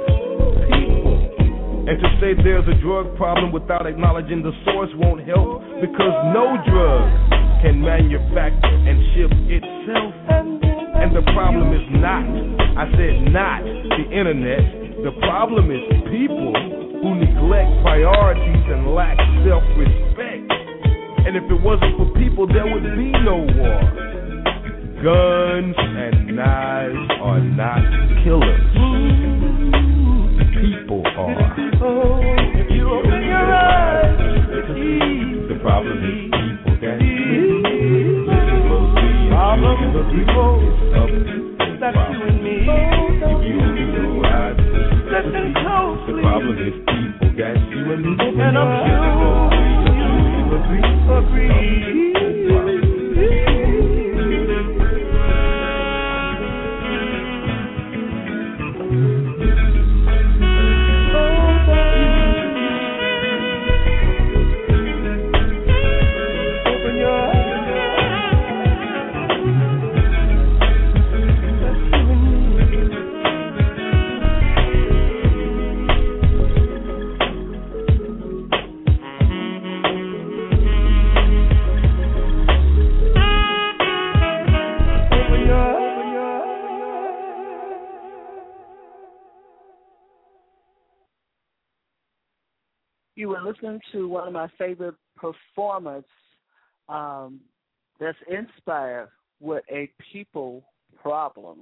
people. 0.71 1.17
And 1.91 1.97
to 1.99 2.09
say 2.23 2.39
there's 2.39 2.69
a 2.71 2.79
drug 2.79 3.17
problem 3.17 3.51
without 3.51 3.87
acknowledging 3.87 4.43
the 4.47 4.55
source 4.63 4.91
won't 4.95 5.27
help, 5.27 5.59
because 5.83 6.15
no 6.31 6.55
drug 6.71 7.03
can 7.67 7.83
manufacture 7.83 8.79
and 8.85 8.97
ship 9.17 9.33
itself. 9.51 10.15
And 11.03 11.11
the 11.17 11.27
problem 11.35 11.75
is 11.75 11.87
not, 11.99 12.23
I 12.79 12.87
said 12.95 13.33
not, 13.35 13.65
the 13.65 14.07
internet. 14.15 14.63
The 15.03 15.13
problem 15.27 15.71
is 15.75 15.83
people 16.15 16.55
who 17.03 17.15
neglect 17.19 17.71
priorities 17.83 18.65
and 18.71 18.95
lack 18.95 19.19
self 19.43 19.63
respect. 19.75 20.36
And 21.27 21.37
if 21.37 21.43
it 21.51 21.61
wasn't 21.61 21.97
for 21.99 22.07
people, 22.15 22.47
there 22.47 22.63
would 22.63 22.85
be 22.97 23.11
no 23.11 23.39
war. 23.59 23.81
Guns 25.03 25.75
and 25.77 26.37
knives 26.37 27.11
are 27.21 27.41
not 27.41 27.83
killers. 28.23 28.71
People 30.55 31.03
are. 31.19 31.51
If 32.63 32.71
you 32.71 32.89
open 32.89 33.23
your 33.27 33.55
eyes, 33.55 34.17
The 35.49 35.59
problem 35.63 35.99
is 36.05 36.31
people 36.31 36.87
that 36.87 37.03
problem 39.35 39.83
is 39.93 40.07
people. 40.15 40.53
That's 41.81 41.97
you 42.11 42.23
and 42.23 42.39
me. 42.43 42.57
If 42.63 42.71
you 43.45 43.57
open 43.61 43.89
your 43.95 44.27
eyes, 44.27 44.57
Listen 45.11 45.53
the 45.53 46.23
problem 46.23 46.57
is 46.59 46.75
people 46.87 47.31
that 47.37 47.57
you 47.71 47.81
and 47.93 48.03
me. 48.17 48.43
And 48.43 48.57
I'm 48.57 48.71
sure 48.87 49.36
Agree. 50.67 50.83
Agree. 50.83 52.06
One 94.27 94.35
of 94.35 94.51
my 94.51 94.59
favorite 94.59 94.97
performers 95.15 96.03
um, 96.89 97.39
that's 98.01 98.19
inspired 98.29 99.11
with 99.39 99.63
a 99.71 99.89
people 100.13 100.65
problem. 101.01 101.61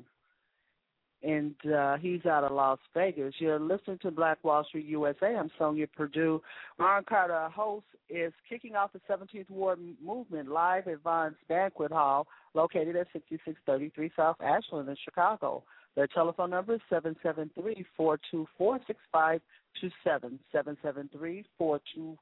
And 1.22 1.54
uh, 1.70 1.98
he's 1.98 2.24
out 2.24 2.42
of 2.42 2.52
Las 2.52 2.78
Vegas. 2.94 3.34
You're 3.38 3.60
listening 3.60 3.98
to 4.00 4.10
Black 4.10 4.42
Wall 4.42 4.64
Street 4.64 4.86
USA. 4.86 5.36
I'm 5.36 5.50
Sonja 5.60 5.86
Perdue. 5.94 6.40
Ron 6.78 7.04
Carter, 7.06 7.34
our 7.34 7.50
host, 7.50 7.84
is 8.08 8.32
kicking 8.48 8.76
off 8.76 8.94
the 8.94 9.00
17th 9.10 9.50
Ward 9.50 9.78
Movement 10.02 10.48
live 10.48 10.88
at 10.88 11.02
Vaughan's 11.02 11.36
Banquet 11.46 11.92
Hall, 11.92 12.26
located 12.54 12.96
at 12.96 13.08
6633 13.12 14.10
South 14.16 14.36
Ashland 14.40 14.88
in 14.88 14.96
Chicago. 15.04 15.62
Their 15.96 16.06
telephone 16.06 16.48
number 16.48 16.76
is 16.76 16.80
773 16.88 17.84
424 17.94 18.78
6527. 18.86 20.38
773 20.50 21.44
424 21.58 22.16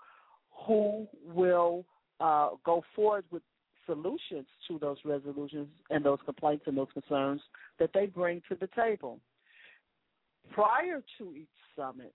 who 0.66 1.06
will 1.32 1.84
uh, 2.20 2.50
go 2.64 2.82
forward 2.94 3.24
with 3.30 3.42
solutions 3.86 4.46
to 4.68 4.78
those 4.78 4.98
resolutions 5.04 5.68
and 5.90 6.04
those 6.04 6.18
complaints 6.24 6.64
and 6.66 6.76
those 6.76 6.88
concerns 6.92 7.40
that 7.78 7.90
they 7.94 8.06
bring 8.06 8.42
to 8.48 8.56
the 8.56 8.68
table. 8.74 9.18
Prior 10.52 11.02
to 11.18 11.34
each 11.34 11.48
summit, 11.76 12.12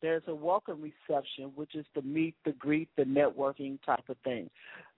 there's 0.00 0.22
a 0.28 0.34
welcome 0.34 0.80
reception, 0.80 1.52
which 1.54 1.74
is 1.74 1.84
the 1.94 2.02
meet, 2.02 2.34
the 2.44 2.52
greet, 2.52 2.88
the 2.96 3.04
networking 3.04 3.78
type 3.84 4.08
of 4.08 4.16
thing. 4.24 4.48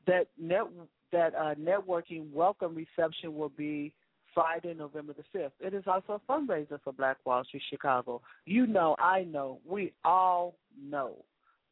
That 0.06 0.26
net 0.38 0.64
that 1.12 1.34
uh, 1.34 1.54
networking 1.54 2.30
welcome 2.32 2.74
reception 2.74 3.34
will 3.34 3.48
be 3.50 3.92
Friday, 4.34 4.74
November 4.74 5.12
the 5.12 5.24
fifth. 5.32 5.52
It 5.61 5.74
is 5.74 5.84
also 5.86 6.20
a 6.20 6.32
fundraiser 6.32 6.78
for 6.84 6.92
Black 6.92 7.16
Wall 7.24 7.42
Street 7.44 7.62
Chicago. 7.68 8.20
You 8.46 8.66
know, 8.66 8.94
I 8.98 9.24
know, 9.24 9.58
we 9.68 9.92
all 10.04 10.54
know 10.80 11.16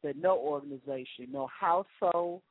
that 0.03 0.17
no 0.17 0.37
organization, 0.37 1.27
no 1.31 1.47
household, 1.47 2.41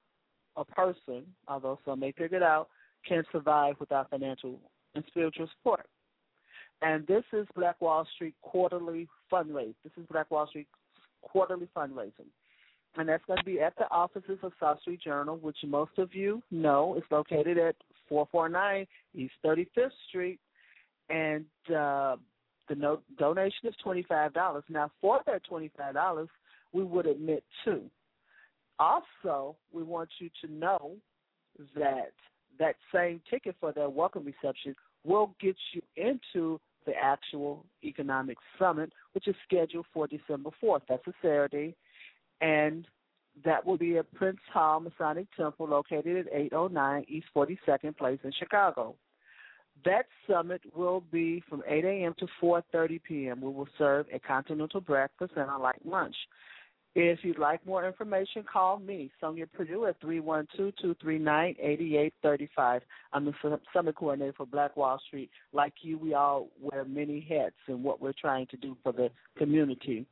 a 0.59 0.64
person, 0.64 1.24
although 1.46 1.78
some 1.84 2.00
may 2.00 2.12
figure 2.12 2.36
it 2.38 2.42
out, 2.42 2.68
can 3.06 3.22
survive 3.32 3.76
without 3.78 4.11
financial 4.11 4.59
and 4.94 5.04
spiritual 5.06 5.48
support. 5.56 5.86
And 6.82 7.06
this 7.06 7.24
is 7.32 7.46
Black 7.56 7.80
Wall 7.80 8.06
Street 8.14 8.34
quarterly 8.42 9.09
fundraising. 9.32 9.74
This 9.82 9.92
is 9.96 10.06
Black 10.11 10.30
Wall 10.30 10.46
Street 10.46 10.68
quarterly 11.22 11.68
fundraising. 11.76 12.30
And 12.96 13.09
that's 13.09 13.24
going 13.26 13.38
to 13.38 13.44
be 13.44 13.61
at 13.61 13.76
the 13.76 13.90
offices 13.90 14.38
of 14.42 14.52
South 14.59 14.80
Street 14.80 15.00
Journal, 15.02 15.36
which 15.36 15.59
most 15.66 15.92
of 15.98 16.14
you 16.14 16.42
know 16.50 16.96
is 16.96 17.04
located 17.11 17.59
at 17.59 17.76
449 18.09 18.86
East 19.14 19.34
35th 19.44 19.90
Street. 20.09 20.40
And 21.11 21.44
uh, 21.68 22.16
the 22.68 22.74
no- 22.76 23.00
donation 23.18 23.68
is 23.68 23.74
$25. 23.84 24.62
Now, 24.68 24.90
for 25.00 25.20
that 25.26 25.42
$25, 25.50 26.28
we 26.72 26.84
would 26.84 27.06
admit 27.06 27.44
two. 27.64 27.82
Also, 28.79 29.57
we 29.72 29.83
want 29.83 30.09
you 30.18 30.31
to 30.43 30.53
know 30.53 30.93
that 31.74 32.12
that 32.59 32.76
same 32.95 33.20
ticket 33.31 33.57
for 33.61 33.72
that 33.72 33.93
welcome 33.93 34.24
reception 34.24 34.74
will 35.05 35.35
get 35.41 35.57
you 35.72 35.83
into 35.97 36.61
the 36.87 36.93
actual 36.95 37.64
economic 37.85 38.39
summit, 38.59 38.93
which 39.12 39.29
is 39.29 39.35
scheduled 39.47 39.87
for 39.93 40.07
December 40.07 40.51
4th. 40.62 40.83
That's 40.89 41.07
a 41.07 41.12
Saturday. 41.22 41.74
And 42.41 42.87
that 43.45 43.64
will 43.64 43.76
be 43.76 43.99
at 43.99 44.12
Prince 44.14 44.41
Hall 44.53 44.81
Masonic 44.81 45.26
Temple, 45.37 45.68
located 45.68 46.26
at 46.26 46.33
809 46.33 47.05
East 47.09 47.26
42nd 47.35 47.97
Place 47.97 48.18
in 48.24 48.33
Chicago. 48.33 48.95
That 49.85 50.07
summit 50.29 50.62
will 50.74 51.03
be 51.12 51.43
from 51.49 51.62
8 51.68 51.85
a.m. 51.85 52.14
to 52.18 52.26
4:30 52.43 53.01
p.m. 53.03 53.41
We 53.41 53.49
will 53.49 53.68
serve 53.76 54.07
a 54.12 54.18
continental 54.18 54.81
breakfast 54.81 55.33
and 55.37 55.49
a 55.49 55.57
light 55.57 55.85
lunch. 55.85 56.16
If 56.95 57.18
you'd 57.22 57.39
like 57.39 57.64
more 57.66 57.86
information, 57.86 58.45
call 58.51 58.78
me, 58.78 59.11
Sonja 59.22 59.47
Perdue, 59.53 59.84
at 59.86 60.01
312-239-8835. 60.01 62.80
I'm 63.12 63.26
the 63.26 63.61
summit 63.72 63.95
coordinator 63.95 64.32
for 64.36 64.47
Black 64.47 64.76
Wall 64.76 65.01
Street. 65.07 65.30
Like 65.53 65.74
you, 65.82 65.97
we 65.99 66.14
all 66.14 66.49
wear 66.61 66.84
many 66.84 67.24
hats 67.28 67.55
in 67.68 67.80
what 67.82 68.01
we're 68.01 68.14
trying 68.18 68.47
to 68.49 68.57
do 68.57 68.76
for 68.82 68.93
the 68.93 69.11
community. 69.36 70.07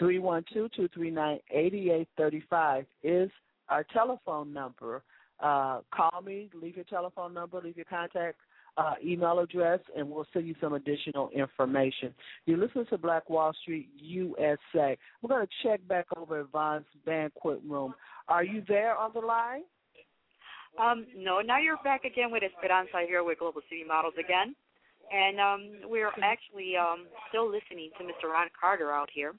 312-239-8835 0.00 2.86
is 3.02 3.28
our 3.68 3.84
telephone 3.92 4.52
number. 4.52 5.02
Uh, 5.40 5.80
call 5.94 6.22
me, 6.24 6.48
leave 6.54 6.76
your 6.76 6.84
telephone 6.84 7.34
number, 7.34 7.60
leave 7.60 7.76
your 7.76 7.86
contact 7.86 8.38
uh, 8.76 8.94
email 9.04 9.38
address, 9.38 9.80
and 9.96 10.08
we'll 10.08 10.26
send 10.32 10.46
you 10.46 10.54
some 10.60 10.74
additional 10.74 11.30
information. 11.30 12.14
You 12.46 12.56
listen 12.56 12.86
to 12.86 12.98
Black 12.98 13.28
Wall 13.28 13.52
Street 13.62 13.88
USA. 13.96 14.96
We're 15.22 15.28
going 15.28 15.46
to 15.46 15.68
check 15.68 15.86
back 15.88 16.06
over 16.16 16.40
at 16.40 16.50
Vaughan's 16.50 16.86
Banquet 17.04 17.60
Room. 17.66 17.94
Are 18.28 18.44
you 18.44 18.62
there 18.68 18.96
on 18.96 19.10
the 19.14 19.20
line? 19.20 19.62
Um, 20.78 21.06
no, 21.16 21.40
now 21.40 21.58
you're 21.58 21.82
back 21.82 22.04
again 22.04 22.30
with 22.30 22.42
Esperanza 22.42 23.02
here 23.06 23.24
with 23.24 23.38
Global 23.38 23.60
City 23.68 23.84
Models 23.86 24.14
again. 24.18 24.54
And 25.10 25.40
um, 25.40 25.90
we're 25.90 26.12
actually 26.22 26.74
um, 26.76 27.06
still 27.28 27.50
listening 27.50 27.90
to 27.98 28.04
Mr. 28.04 28.30
Ron 28.30 28.46
Carter 28.58 28.92
out 28.92 29.08
here. 29.12 29.34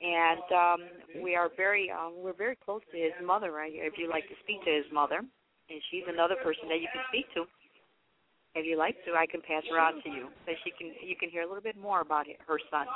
And 0.00 0.46
um, 0.54 1.22
we 1.24 1.34
are 1.34 1.50
very 1.56 1.90
um, 1.90 2.14
we're 2.22 2.36
very 2.36 2.54
close 2.54 2.82
to 2.92 2.96
his 2.96 3.10
mother 3.24 3.50
right 3.50 3.72
here. 3.72 3.84
If 3.84 3.94
you'd 3.98 4.10
like 4.10 4.28
to 4.28 4.38
speak 4.44 4.62
to 4.62 4.70
his 4.70 4.86
mother, 4.92 5.18
and 5.18 5.80
she's 5.90 6.06
another 6.06 6.36
person 6.36 6.70
that 6.70 6.78
you 6.78 6.86
can 6.94 7.02
speak 7.10 7.26
to. 7.34 7.44
If 8.54 8.66
you 8.66 8.76
like 8.76 8.96
to, 9.04 9.12
I 9.12 9.26
can 9.26 9.40
pass 9.42 9.62
her 9.70 9.78
on 9.78 10.02
to 10.02 10.08
you, 10.08 10.28
so 10.46 10.52
she 10.64 10.72
can 10.72 10.90
you 11.04 11.14
can 11.14 11.28
hear 11.30 11.42
a 11.42 11.46
little 11.46 11.62
bit 11.62 11.76
more 11.76 12.00
about 12.00 12.26
her 12.26 12.58
son 12.70 12.86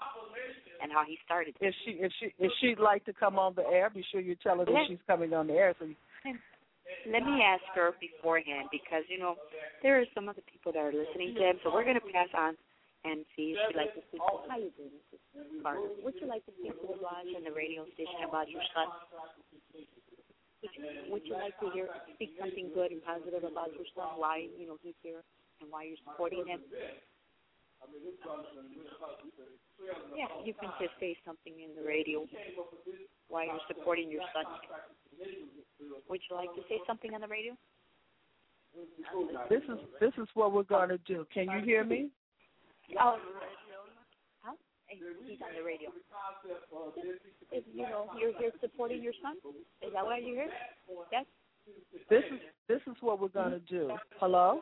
and 0.82 0.90
how 0.90 1.04
he 1.06 1.18
started. 1.24 1.54
If 1.60 1.74
she 1.84 2.02
if 2.02 2.12
she 2.18 2.34
if 2.38 2.50
she'd 2.60 2.80
like 2.80 3.04
to 3.04 3.12
come 3.12 3.38
on 3.38 3.54
the 3.54 3.62
air, 3.62 3.90
be 3.90 4.04
sure 4.10 4.20
you 4.20 4.34
tell 4.42 4.58
her 4.58 4.64
that 4.64 4.84
she's 4.88 5.02
coming 5.06 5.32
on 5.32 5.46
the 5.46 5.54
air. 5.54 5.74
So 5.78 5.86
you... 5.86 5.94
let 7.06 7.22
me 7.22 7.44
ask 7.44 7.62
her 7.74 7.92
beforehand 8.00 8.68
because 8.72 9.04
you 9.08 9.18
know 9.18 9.36
there 9.82 10.00
are 10.00 10.08
some 10.14 10.28
other 10.28 10.42
people 10.50 10.72
that 10.72 10.82
are 10.82 10.92
listening 10.92 11.34
to 11.36 11.40
him, 11.40 11.56
so 11.62 11.70
we're 11.72 11.84
going 11.84 12.00
to 12.00 12.10
pass 12.10 12.32
on 12.34 12.56
and 13.04 13.26
see 13.34 13.54
if 13.54 13.58
she'd 13.68 13.78
like 13.78 13.94
to 13.94 14.02
speak. 14.08 14.22
To, 14.22 14.46
how 14.46 14.58
you 14.58 14.70
doing, 14.78 14.94
Mrs. 15.10 15.62
Carter? 15.62 15.90
Would 16.02 16.14
you 16.18 16.26
like 16.26 16.46
to 16.46 16.52
speak 16.58 16.74
to 16.80 16.86
the 16.86 16.98
lodge 17.02 17.30
and 17.34 17.42
the 17.46 17.54
radio 17.54 17.86
station 17.94 18.26
about 18.26 18.46
your 18.50 18.62
son? 18.74 18.88
Would 21.10 21.26
you 21.26 21.34
like 21.34 21.58
to 21.58 21.66
hear 21.74 21.90
speak 22.14 22.38
something 22.38 22.70
good 22.74 22.94
and 22.94 23.02
positive 23.02 23.42
about 23.42 23.74
your 23.74 23.86
son? 23.94 24.18
Why 24.18 24.46
you 24.54 24.66
know 24.66 24.78
he's 24.82 24.98
here? 25.02 25.26
And 25.62 25.70
why 25.70 25.86
you're 25.86 26.02
supporting 26.04 26.44
him. 26.46 26.60
Yeah, 30.14 30.30
you 30.44 30.54
can 30.54 30.70
just 30.78 30.94
say 31.00 31.16
something 31.24 31.54
in 31.58 31.74
the 31.74 31.86
radio 31.86 32.26
why 33.32 33.44
you're 33.44 33.66
supporting 33.66 34.10
your 34.12 34.22
son. 34.36 34.44
Would 36.08 36.20
you 36.28 36.36
like 36.36 36.54
to 36.54 36.60
say 36.68 36.78
something 36.86 37.14
on 37.14 37.22
the 37.22 37.26
radio? 37.26 37.56
This 39.48 39.62
is 39.64 39.78
this 40.00 40.12
is 40.18 40.28
what 40.34 40.52
we're 40.52 40.62
going 40.62 40.90
to 40.90 40.98
do. 40.98 41.26
Can 41.32 41.50
you 41.50 41.64
hear 41.64 41.84
me? 41.84 42.10
Oh, 43.00 43.16
huh? 44.42 44.52
he's 44.88 45.38
on 45.40 45.56
the 45.56 45.64
radio. 45.64 45.88
If, 47.50 47.64
you 47.72 47.82
know, 47.82 48.06
you're 48.18 48.36
here 48.38 48.50
supporting 48.60 49.02
your 49.02 49.12
son. 49.22 49.36
Is 49.80 49.92
that 49.94 50.04
why 50.04 50.18
you're 50.18 50.36
here? 50.36 50.50
Yes. 51.10 51.24
This 52.10 52.24
is 52.32 52.40
this 52.68 52.80
is 52.86 52.96
what 53.00 53.20
we're 53.20 53.28
gonna 53.28 53.60
do. 53.60 53.92
Hello. 54.18 54.60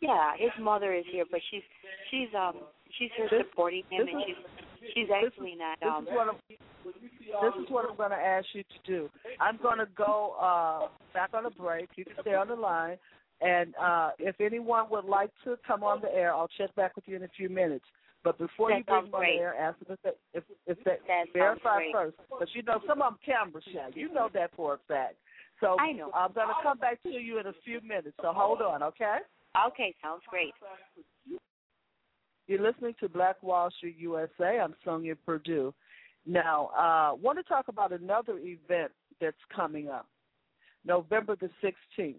Yeah, 0.00 0.32
his 0.38 0.50
mother 0.60 0.94
is 0.94 1.04
here, 1.10 1.24
but 1.30 1.40
she's 1.50 1.62
she's 2.10 2.28
um 2.36 2.54
she's 2.98 3.10
here 3.16 3.28
this, 3.30 3.42
supporting 3.50 3.82
him, 3.90 4.06
and 4.06 4.22
she's 4.26 4.90
she's 4.94 5.08
actually 5.10 5.56
not 5.56 5.82
um. 5.82 6.04
This 6.04 6.12
is 6.12 6.16
what 6.16 6.28
I'm, 6.28 6.36
this 6.44 7.64
is 7.64 7.70
what 7.70 7.90
I'm 7.90 7.96
going 7.96 8.10
to 8.10 8.16
ask 8.16 8.46
you 8.52 8.62
to 8.62 8.78
do. 8.86 9.10
I'm 9.40 9.58
going 9.60 9.78
to 9.78 9.88
go 9.96 10.36
uh 10.40 10.88
back 11.12 11.30
on 11.34 11.46
a 11.46 11.50
break. 11.50 11.88
You 11.96 12.04
can 12.04 12.14
stay 12.20 12.34
on 12.34 12.48
the 12.48 12.54
line, 12.54 12.96
and 13.40 13.74
uh 13.76 14.10
if 14.18 14.40
anyone 14.40 14.86
would 14.90 15.04
like 15.04 15.30
to 15.44 15.56
come 15.66 15.82
on 15.82 16.00
the 16.00 16.12
air, 16.14 16.32
I'll 16.32 16.50
check 16.58 16.74
back 16.74 16.94
with 16.96 17.04
you 17.06 17.16
in 17.16 17.24
a 17.24 17.30
few 17.36 17.48
minutes. 17.48 17.84
But 18.24 18.36
before 18.38 18.70
that 18.70 18.78
you 18.78 18.84
bring 18.84 19.04
them 19.04 19.14
on 19.14 19.20
the 19.20 19.40
air, 19.40 19.54
ask 19.56 19.78
them 19.78 19.96
if 19.96 20.02
they, 20.02 20.38
if, 20.38 20.44
if 20.66 20.84
they 20.84 20.96
that 21.06 21.26
verify 21.32 21.80
first. 21.92 22.16
But 22.38 22.48
you 22.54 22.62
know, 22.62 22.80
some 22.86 23.00
of 23.00 23.12
them 23.12 23.18
camera 23.24 23.62
shy. 23.72 23.90
You 23.94 24.12
know 24.12 24.28
that 24.34 24.50
for 24.56 24.74
a 24.74 24.78
fact. 24.88 25.14
So 25.60 25.76
I 25.78 25.92
know. 25.92 26.10
I'm 26.14 26.32
going 26.32 26.48
to 26.48 26.54
come 26.62 26.78
back 26.78 27.02
to 27.02 27.08
you 27.08 27.38
in 27.40 27.46
a 27.46 27.52
few 27.64 27.80
minutes. 27.80 28.16
So 28.20 28.32
hold 28.32 28.60
on, 28.60 28.82
okay? 28.82 29.18
Okay, 29.66 29.94
sounds 30.02 30.22
great. 30.28 30.52
You're 32.46 32.62
listening 32.62 32.94
to 33.00 33.08
Black 33.08 33.42
Wall 33.42 33.70
Street 33.76 33.96
USA. 33.98 34.58
I'm 34.60 34.74
Sonja 34.86 35.16
Perdue. 35.26 35.74
Now, 36.26 36.70
I 36.76 37.10
uh, 37.10 37.14
want 37.16 37.38
to 37.38 37.42
talk 37.42 37.68
about 37.68 37.92
another 37.92 38.38
event 38.38 38.92
that's 39.20 39.36
coming 39.54 39.88
up, 39.88 40.06
November 40.84 41.36
the 41.36 41.50
16th. 41.62 42.16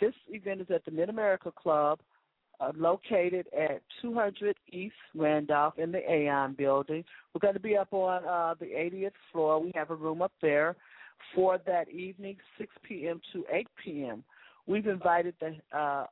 This 0.00 0.14
event 0.28 0.62
is 0.62 0.66
at 0.74 0.84
the 0.84 0.90
Mid 0.90 1.08
America 1.10 1.52
Club, 1.52 2.00
uh, 2.60 2.72
located 2.76 3.46
at 3.56 3.82
200 4.02 4.56
East 4.72 4.94
Randolph 5.14 5.78
in 5.78 5.92
the 5.92 6.10
Aon 6.10 6.54
building. 6.54 7.04
We're 7.34 7.40
going 7.40 7.54
to 7.54 7.60
be 7.60 7.76
up 7.76 7.92
on 7.92 8.24
uh, 8.24 8.54
the 8.58 8.66
80th 8.66 9.12
floor. 9.32 9.60
We 9.60 9.72
have 9.74 9.90
a 9.90 9.94
room 9.94 10.22
up 10.22 10.32
there 10.40 10.76
for 11.34 11.58
that 11.66 11.90
evening, 11.90 12.36
6 12.58 12.72
p.m. 12.82 13.20
to 13.32 13.44
8 13.52 13.66
p.m. 13.84 14.24
We've 14.66 14.86
invited 14.86 15.34
the 15.40 15.56
uh, 15.76 16.06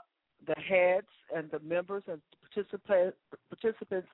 the 0.46 0.54
heads 0.60 1.06
and 1.34 1.50
the 1.50 1.58
members 1.60 2.02
and 2.06 2.20
participant, 2.42 3.14
participants 3.48 4.08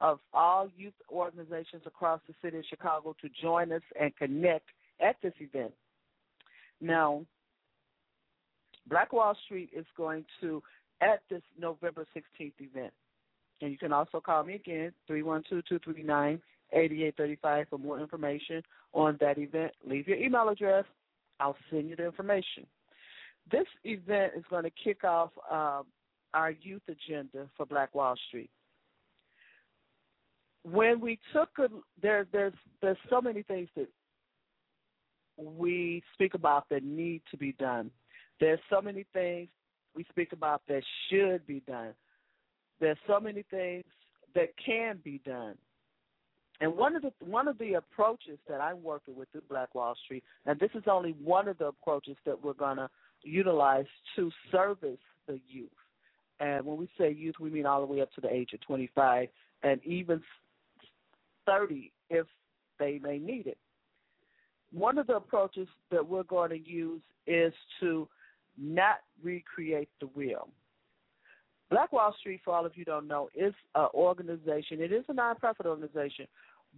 of 0.00 0.20
all 0.32 0.68
youth 0.76 0.92
organizations 1.10 1.82
across 1.86 2.20
the 2.28 2.34
city 2.42 2.58
of 2.58 2.64
Chicago 2.68 3.14
to 3.20 3.28
join 3.42 3.72
us 3.72 3.82
and 4.00 4.16
connect 4.16 4.68
at 5.00 5.16
this 5.22 5.34
event. 5.40 5.72
Now, 6.80 7.24
Black 8.88 9.12
Wall 9.12 9.36
Street 9.44 9.70
is 9.74 9.86
going 9.96 10.24
to 10.40 10.62
at 11.00 11.20
this 11.30 11.42
November 11.60 12.06
16th 12.16 12.52
event. 12.60 12.92
And 13.60 13.72
you 13.72 13.78
can 13.78 13.92
also 13.92 14.20
call 14.20 14.44
me 14.44 14.54
again, 14.54 14.92
312-239-8835 15.10 16.38
for 17.68 17.78
more 17.78 17.98
information 18.00 18.62
on 18.94 19.16
that 19.20 19.36
event. 19.38 19.72
Leave 19.84 20.06
your 20.08 20.16
email 20.16 20.48
address. 20.48 20.84
I'll 21.40 21.56
send 21.70 21.88
you 21.88 21.96
the 21.96 22.06
information. 22.06 22.66
This 23.50 23.66
event 23.84 24.32
is 24.36 24.44
going 24.50 24.64
to 24.64 24.72
kick 24.82 25.04
off 25.04 25.30
uh, 25.50 25.82
our 26.34 26.50
youth 26.50 26.82
agenda 26.88 27.48
for 27.56 27.66
Black 27.66 27.94
Wall 27.94 28.14
Street. 28.28 28.50
When 30.64 31.00
we 31.00 31.18
took 31.32 31.48
a 31.58 31.68
there, 32.02 32.26
there's 32.32 32.52
there's 32.82 32.98
so 33.08 33.20
many 33.20 33.42
things 33.42 33.68
that 33.76 33.88
we 35.36 36.02
speak 36.14 36.34
about 36.34 36.68
that 36.68 36.82
need 36.82 37.22
to 37.30 37.36
be 37.36 37.52
done. 37.52 37.90
There's 38.40 38.60
so 38.68 38.80
many 38.80 39.06
things 39.12 39.48
we 39.94 40.04
speak 40.10 40.32
about 40.32 40.62
that 40.68 40.82
should 41.08 41.46
be 41.46 41.60
done. 41.66 41.94
There's 42.80 42.98
so 43.06 43.18
many 43.18 43.44
things 43.50 43.84
that 44.34 44.50
can 44.64 44.98
be 45.02 45.20
done. 45.24 45.56
And 46.60 46.76
one 46.76 46.96
of 46.96 47.02
the 47.02 47.12
one 47.20 47.46
of 47.46 47.56
the 47.58 47.74
approaches 47.74 48.38
that 48.48 48.60
I'm 48.60 48.82
working 48.82 49.14
with 49.14 49.28
through 49.30 49.42
Black 49.48 49.74
Wall 49.74 49.94
Street, 50.04 50.24
and 50.44 50.58
this 50.58 50.70
is 50.74 50.82
only 50.90 51.14
one 51.22 51.46
of 51.46 51.56
the 51.58 51.66
approaches 51.66 52.16
that 52.26 52.42
we're 52.42 52.52
gonna 52.52 52.90
utilize 53.22 53.86
to 54.16 54.30
service 54.50 54.98
the 55.26 55.40
youth. 55.48 55.68
And 56.40 56.64
when 56.64 56.76
we 56.76 56.88
say 56.98 57.12
youth, 57.12 57.36
we 57.40 57.50
mean 57.50 57.66
all 57.66 57.80
the 57.80 57.92
way 57.92 58.00
up 58.00 58.12
to 58.14 58.20
the 58.20 58.32
age 58.32 58.52
of 58.52 58.60
25 58.60 59.28
and 59.62 59.84
even 59.84 60.22
30 61.46 61.92
if 62.10 62.26
they 62.78 63.00
may 63.02 63.18
need 63.18 63.46
it. 63.46 63.58
One 64.72 64.98
of 64.98 65.06
the 65.06 65.16
approaches 65.16 65.66
that 65.90 66.06
we're 66.06 66.22
going 66.24 66.50
to 66.50 66.58
use 66.58 67.02
is 67.26 67.52
to 67.80 68.08
not 68.56 68.98
recreate 69.22 69.88
the 70.00 70.06
wheel. 70.08 70.48
Black 71.70 71.92
Wall 71.92 72.14
Street, 72.18 72.40
for 72.44 72.54
all 72.54 72.64
of 72.64 72.76
you 72.76 72.84
don't 72.84 73.06
know, 73.06 73.28
is 73.34 73.52
an 73.74 73.88
organization. 73.94 74.80
It 74.80 74.92
is 74.92 75.04
a 75.08 75.12
nonprofit 75.12 75.66
organization, 75.66 76.26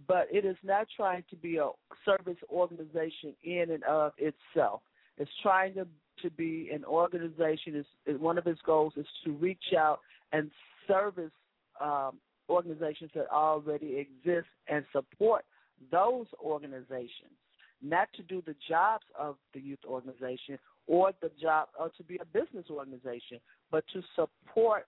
but 0.07 0.27
it 0.31 0.45
is 0.45 0.57
not 0.63 0.87
trying 0.95 1.23
to 1.29 1.35
be 1.35 1.57
a 1.57 1.69
service 2.05 2.37
organization 2.49 3.33
in 3.43 3.71
and 3.71 3.83
of 3.83 4.13
itself. 4.17 4.81
It's 5.17 5.31
trying 5.41 5.75
to 5.75 5.87
to 6.21 6.29
be 6.29 6.69
an 6.73 6.83
organization. 6.85 7.75
Is 8.05 8.19
one 8.19 8.37
of 8.37 8.47
its 8.47 8.61
goals 8.65 8.93
is 8.97 9.05
to 9.25 9.31
reach 9.31 9.73
out 9.77 9.99
and 10.31 10.49
service 10.87 11.31
um, 11.79 12.17
organizations 12.49 13.11
that 13.15 13.27
already 13.31 13.97
exist 13.97 14.47
and 14.67 14.85
support 14.91 15.45
those 15.91 16.27
organizations, 16.43 17.33
not 17.81 18.07
to 18.15 18.23
do 18.23 18.43
the 18.45 18.55
jobs 18.69 19.05
of 19.17 19.35
the 19.53 19.59
youth 19.59 19.79
organization 19.85 20.59
or 20.87 21.11
the 21.21 21.31
job 21.41 21.69
or 21.79 21.89
to 21.97 22.03
be 22.03 22.17
a 22.17 22.25
business 22.25 22.65
organization, 22.69 23.39
but 23.71 23.83
to 23.93 24.01
support 24.15 24.85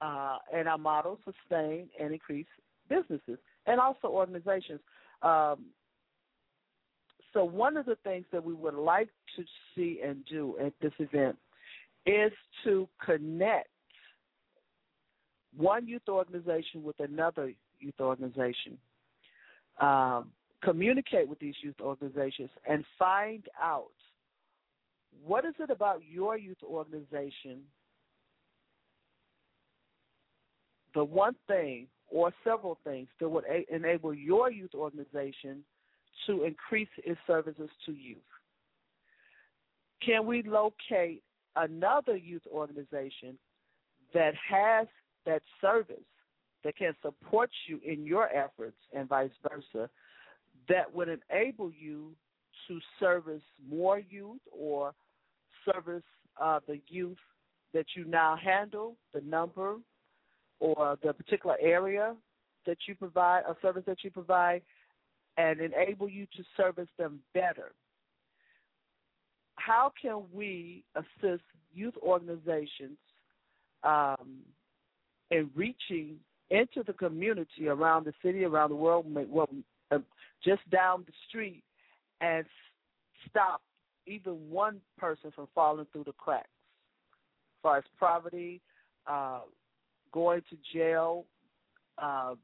uh, 0.00 0.38
and 0.54 0.68
our 0.68 0.78
model 0.78 1.18
sustain 1.24 1.88
and 1.98 2.12
increase 2.12 2.46
businesses 2.88 3.38
and 3.66 3.80
also 3.80 4.08
organizations. 4.08 4.80
Um, 5.22 5.66
so 7.32 7.44
one 7.44 7.76
of 7.76 7.86
the 7.86 7.96
things 8.02 8.24
that 8.32 8.44
we 8.44 8.54
would 8.54 8.74
like 8.74 9.08
to 9.36 9.44
see 9.74 10.00
and 10.04 10.24
do 10.26 10.56
at 10.64 10.72
this 10.80 10.92
event 10.98 11.36
is 12.06 12.32
to 12.64 12.88
connect 13.04 13.68
one 15.56 15.86
youth 15.86 16.02
organization 16.08 16.82
with 16.82 16.98
another 17.00 17.52
youth 17.78 18.00
organization. 18.00 18.78
Um, 19.80 20.30
communicate 20.62 21.28
with 21.28 21.38
these 21.38 21.54
youth 21.62 21.80
organizations 21.80 22.50
and 22.68 22.84
find 22.98 23.44
out 23.60 23.86
what 25.24 25.44
is 25.44 25.54
it 25.58 25.70
about 25.70 26.02
your 26.08 26.36
youth 26.36 26.62
organization 26.62 27.60
the 30.94 31.02
one 31.02 31.34
thing 31.46 31.86
or 32.08 32.32
several 32.44 32.78
things 32.84 33.08
that 33.20 33.28
would 33.28 33.44
a- 33.44 33.74
enable 33.74 34.12
your 34.12 34.50
youth 34.50 34.74
organization 34.74 35.62
to 36.26 36.44
increase 36.44 36.88
its 36.98 37.20
services 37.26 37.70
to 37.86 37.92
youth? 37.92 38.18
Can 40.04 40.26
we 40.26 40.42
locate 40.42 41.22
another 41.56 42.16
youth 42.16 42.42
organization 42.52 43.38
that 44.14 44.34
has 44.48 44.86
that 45.26 45.42
service 45.60 45.96
that 46.64 46.76
can 46.76 46.94
support 47.02 47.50
you 47.66 47.80
in 47.84 48.04
your 48.04 48.28
efforts 48.34 48.76
and 48.94 49.08
vice 49.08 49.30
versa 49.42 49.88
that 50.68 50.92
would 50.94 51.08
enable 51.08 51.70
you 51.72 52.12
to 52.68 52.78
service 52.98 53.42
more 53.68 53.98
youth 53.98 54.40
or 54.52 54.92
service 55.64 56.02
uh, 56.40 56.60
the 56.66 56.80
youth 56.88 57.18
that 57.72 57.86
you 57.96 58.04
now 58.04 58.36
handle, 58.36 58.96
the 59.14 59.20
number 59.22 59.76
or 60.58 60.98
the 61.02 61.12
particular 61.12 61.56
area 61.60 62.14
that 62.66 62.76
you 62.86 62.94
provide, 62.94 63.42
a 63.48 63.56
service 63.62 63.84
that 63.86 64.04
you 64.04 64.10
provide, 64.10 64.62
and 65.36 65.60
enable 65.60 66.08
you 66.08 66.26
to 66.36 66.44
service 66.56 66.88
them 66.98 67.20
better. 67.34 67.72
How 69.56 69.92
can 70.00 70.22
we 70.32 70.84
assist 70.94 71.42
youth 71.72 71.94
organizations 72.02 72.98
um, 73.82 74.38
in 75.30 75.50
reaching 75.54 76.16
into 76.50 76.82
the 76.86 76.92
community 76.92 77.68
around 77.68 78.04
the 78.04 78.12
city, 78.24 78.44
around 78.44 78.70
the 78.70 78.76
world, 78.76 79.06
well, 79.28 79.48
uh, 79.90 79.98
just 80.44 80.68
down 80.70 81.04
the 81.06 81.12
street, 81.28 81.62
and 82.20 82.44
stop 83.28 83.62
even 84.06 84.32
one 84.50 84.80
person 84.98 85.30
from 85.34 85.46
falling 85.54 85.86
through 85.92 86.04
the 86.04 86.12
cracks, 86.12 86.48
as 86.48 87.62
far 87.62 87.78
as 87.78 87.84
poverty, 87.98 88.60
uh, 89.06 89.40
going 90.12 90.42
to 90.50 90.56
jail, 90.76 91.24
uh, 91.98 92.34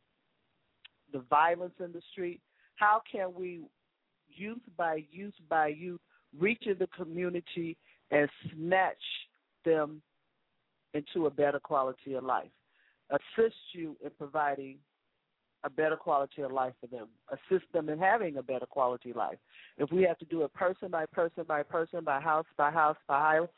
the 1.13 1.19
violence 1.31 1.75
in 1.83 1.93
the 1.93 2.03
street. 2.13 2.41
How 2.77 3.03
can 3.11 3.35
we, 3.35 3.63
youth 4.29 4.63
by 4.77 5.05
youth 5.11 5.35
by 5.49 5.69
youth, 5.69 6.01
reach 6.39 6.65
in 6.67 6.79
the 6.79 6.89
community 6.89 7.77
and 8.11 8.29
snatch 8.55 8.97
them 9.65 10.03
into 10.95 11.27
a 11.27 11.31
better 11.31 11.59
quality 11.59 12.15
of 12.15 12.25
life? 12.25 12.51
Assist 13.11 13.57
you 13.73 13.97
in 14.05 14.11
providing 14.19 14.79
a 15.65 15.71
better 15.71 15.97
quality 15.97 16.43
of 16.43 16.53
life 16.53 16.75
for 16.81 16.87
them. 16.87 17.09
Assist 17.31 17.65
them 17.73 17.89
in 17.89 17.99
having 17.99 18.37
a 18.37 18.43
better 18.43 18.67
quality 18.67 19.13
life. 19.13 19.39
If 19.79 19.91
we 19.91 20.03
have 20.03 20.19
to 20.19 20.25
do 20.27 20.43
it 20.45 20.53
person 20.55 20.91
by 20.91 21.07
person 21.07 21.45
by 21.47 21.63
person, 21.63 22.05
by 22.05 22.21
house 22.21 22.47
by 22.57 22.71
house 22.71 22.97
by 23.09 23.19
house, 23.19 23.49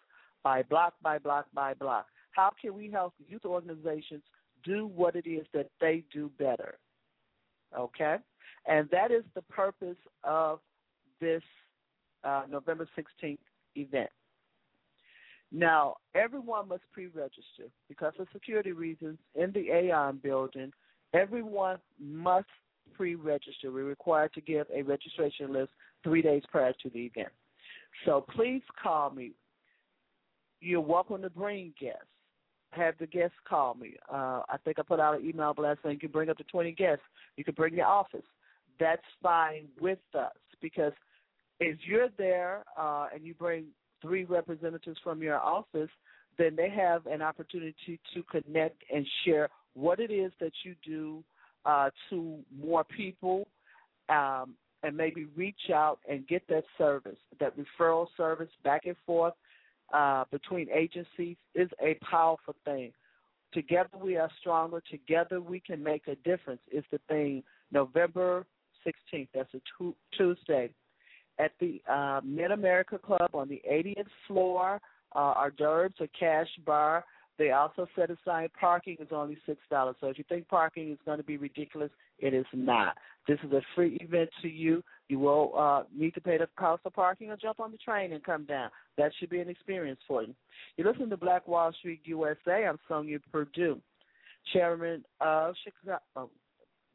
by 0.43 0.63
block 0.63 0.95
by 1.03 1.19
block 1.19 1.47
by 1.53 1.75
block, 1.75 2.07
how 2.31 2.53
can 2.61 2.75
we 2.75 2.91
help 2.91 3.15
youth 3.27 3.45
organizations 3.45 4.23
do 4.65 4.87
what 4.87 5.17
it 5.17 5.27
is 5.29 5.47
that 5.55 5.71
they 5.81 6.05
do 6.13 6.31
better. 6.39 6.79
Okay? 7.77 8.17
And 8.67 8.89
that 8.91 9.11
is 9.11 9.25
the 9.35 9.43
purpose 9.43 9.97
of 10.25 10.61
this 11.21 11.43
uh, 12.25 12.43
November 12.51 12.89
16th 12.97 13.39
event. 13.75 14.11
Now, 15.51 15.97
everyone 16.15 16.69
must 16.69 16.83
pre 16.93 17.07
register 17.07 17.71
because 17.89 18.13
of 18.19 18.27
security 18.33 18.73
reasons 18.73 19.19
in 19.35 19.51
the 19.53 19.71
Aon 19.71 20.21
building. 20.23 20.73
Everyone 21.15 21.79
must 21.99 22.49
pre 22.95 23.15
register. 23.15 23.73
We're 23.73 23.85
required 23.85 24.33
to 24.35 24.41
give 24.43 24.67
a 24.75 24.83
registration 24.83 25.53
list 25.53 25.71
three 26.05 26.21
days 26.21 26.43
prior 26.51 26.75
to 26.83 26.91
the 26.91 27.07
event. 27.07 27.33
So 28.05 28.25
please 28.35 28.63
call 28.83 29.11
me. 29.11 29.33
You're 30.61 30.81
welcome 30.81 31.23
to 31.23 31.31
bring 31.31 31.73
guests. 31.81 32.05
Have 32.71 32.95
the 32.99 33.07
guests 33.07 33.37
call 33.49 33.75
me. 33.75 33.95
Uh, 34.13 34.43
I 34.49 34.57
think 34.65 34.79
I 34.79 34.83
put 34.83 35.01
out 35.01 35.21
an 35.21 35.27
email 35.27 35.55
blast 35.55 35.81
saying 35.83 35.95
you 35.95 36.01
can 36.01 36.11
bring 36.11 36.29
up 36.29 36.37
to 36.37 36.45
20 36.45 36.73
guests. 36.73 37.05
You 37.37 37.45
can 37.45 37.55
bring 37.55 37.75
your 37.75 37.87
office. 37.87 38.25
That's 38.79 39.03
fine 39.23 39.69
with 39.81 39.99
us 40.15 40.33
because 40.61 40.93
if 41.61 41.79
you're 41.87 42.09
there 42.19 42.65
uh, 42.79 43.07
and 43.13 43.25
you 43.25 43.35
bring 43.35 43.67
three 44.03 44.25
representatives 44.25 44.99
from 45.03 45.23
your 45.23 45.39
office, 45.39 45.91
then 46.37 46.55
they 46.57 46.71
have 46.71 47.07
an 47.07 47.23
opportunity 47.23 47.99
to 48.15 48.23
connect 48.25 48.83
and 48.95 49.07
share 49.25 49.49
what 49.75 49.99
it 49.99 50.11
is 50.11 50.33
that 50.41 50.53
you 50.65 50.75
do 50.85 51.25
uh, 51.65 51.91
to 52.11 52.39
more 52.57 52.85
people 52.85 53.49
um, 54.09 54.55
and 54.83 54.97
maybe 54.97 55.27
reach 55.37 55.71
out 55.75 55.99
and 56.09 56.27
get 56.29 56.43
that 56.49 56.65
service, 56.77 57.19
that 57.41 57.55
referral 57.57 58.07
service 58.17 58.49
back 58.63 58.83
and 58.87 58.97
forth 59.05 59.35
uh, 59.93 60.25
between 60.31 60.69
agencies 60.71 61.37
is 61.55 61.69
a 61.83 61.95
powerful 62.05 62.55
thing. 62.65 62.93
Together 63.53 63.97
we 64.03 64.17
are 64.17 64.31
stronger. 64.41 64.83
Together 64.91 65.41
we 65.41 65.61
can 65.61 65.83
make 65.83 66.07
a 66.09 66.17
difference. 66.17 66.61
Is 66.71 66.85
the 66.91 67.01
thing. 67.09 67.43
November 67.73 68.47
16th. 68.87 69.29
That's 69.35 69.53
a 69.55 69.93
Tuesday 70.17 70.71
at 71.39 71.53
the 71.61 71.81
uh, 71.91 72.21
Mid 72.25 72.51
America 72.51 72.99
Club 72.99 73.31
on 73.35 73.49
the 73.49 73.63
80th 73.71 74.07
floor. 74.27 74.81
Uh, 75.15 75.19
our 75.19 75.51
Durbs, 75.51 75.95
a 76.01 76.09
cash 76.19 76.49
bar. 76.67 77.05
They 77.39 77.53
also 77.53 77.87
set 77.97 78.11
aside 78.11 78.51
parking 78.59 78.97
is 79.01 79.09
only 79.13 79.39
six 79.47 79.61
dollars. 79.71 79.97
So 80.01 80.09
if 80.09 80.19
you 80.19 80.25
think 80.29 80.49
parking 80.49 80.91
is 80.91 80.99
going 81.07 81.19
to 81.19 81.25
be 81.25 81.37
ridiculous, 81.37 81.91
it 82.19 82.35
is 82.35 82.47
not. 82.53 82.97
This 83.27 83.39
is 83.45 83.53
a 83.53 83.61
free 83.75 83.99
event 84.01 84.31
to 84.43 84.49
you. 84.49 84.83
You 85.09 85.19
will 85.19 85.53
uh, 85.57 85.83
need 85.95 86.15
to 86.15 86.21
pay 86.21 86.39
the 86.39 86.49
cost 86.59 86.83
of 86.87 86.95
parking 86.95 87.31
or 87.31 87.37
jump 87.37 87.61
on 87.61 87.71
the 87.71 87.79
train 87.79 88.13
and 88.13 88.25
come 88.25 88.45
down. 88.45 88.71
That 88.97 89.13
should 89.19 89.31
be 89.31 89.41
an 89.41 89.49
experience 89.49 90.01
for 90.09 90.23
you. 90.23 90.35
You 90.77 90.85
listen 90.85 91.11
to 91.11 91.17
Black 91.17 91.47
Wall 91.47 91.73
Street 91.79 92.01
USA. 92.05 92.67
I'm 92.67 92.79
Sonja 92.91 93.21
Perdue, 93.31 93.81
chairman 94.53 95.05
of 95.21 95.55
Chicago. 95.63 96.01
Oh, 96.17 96.31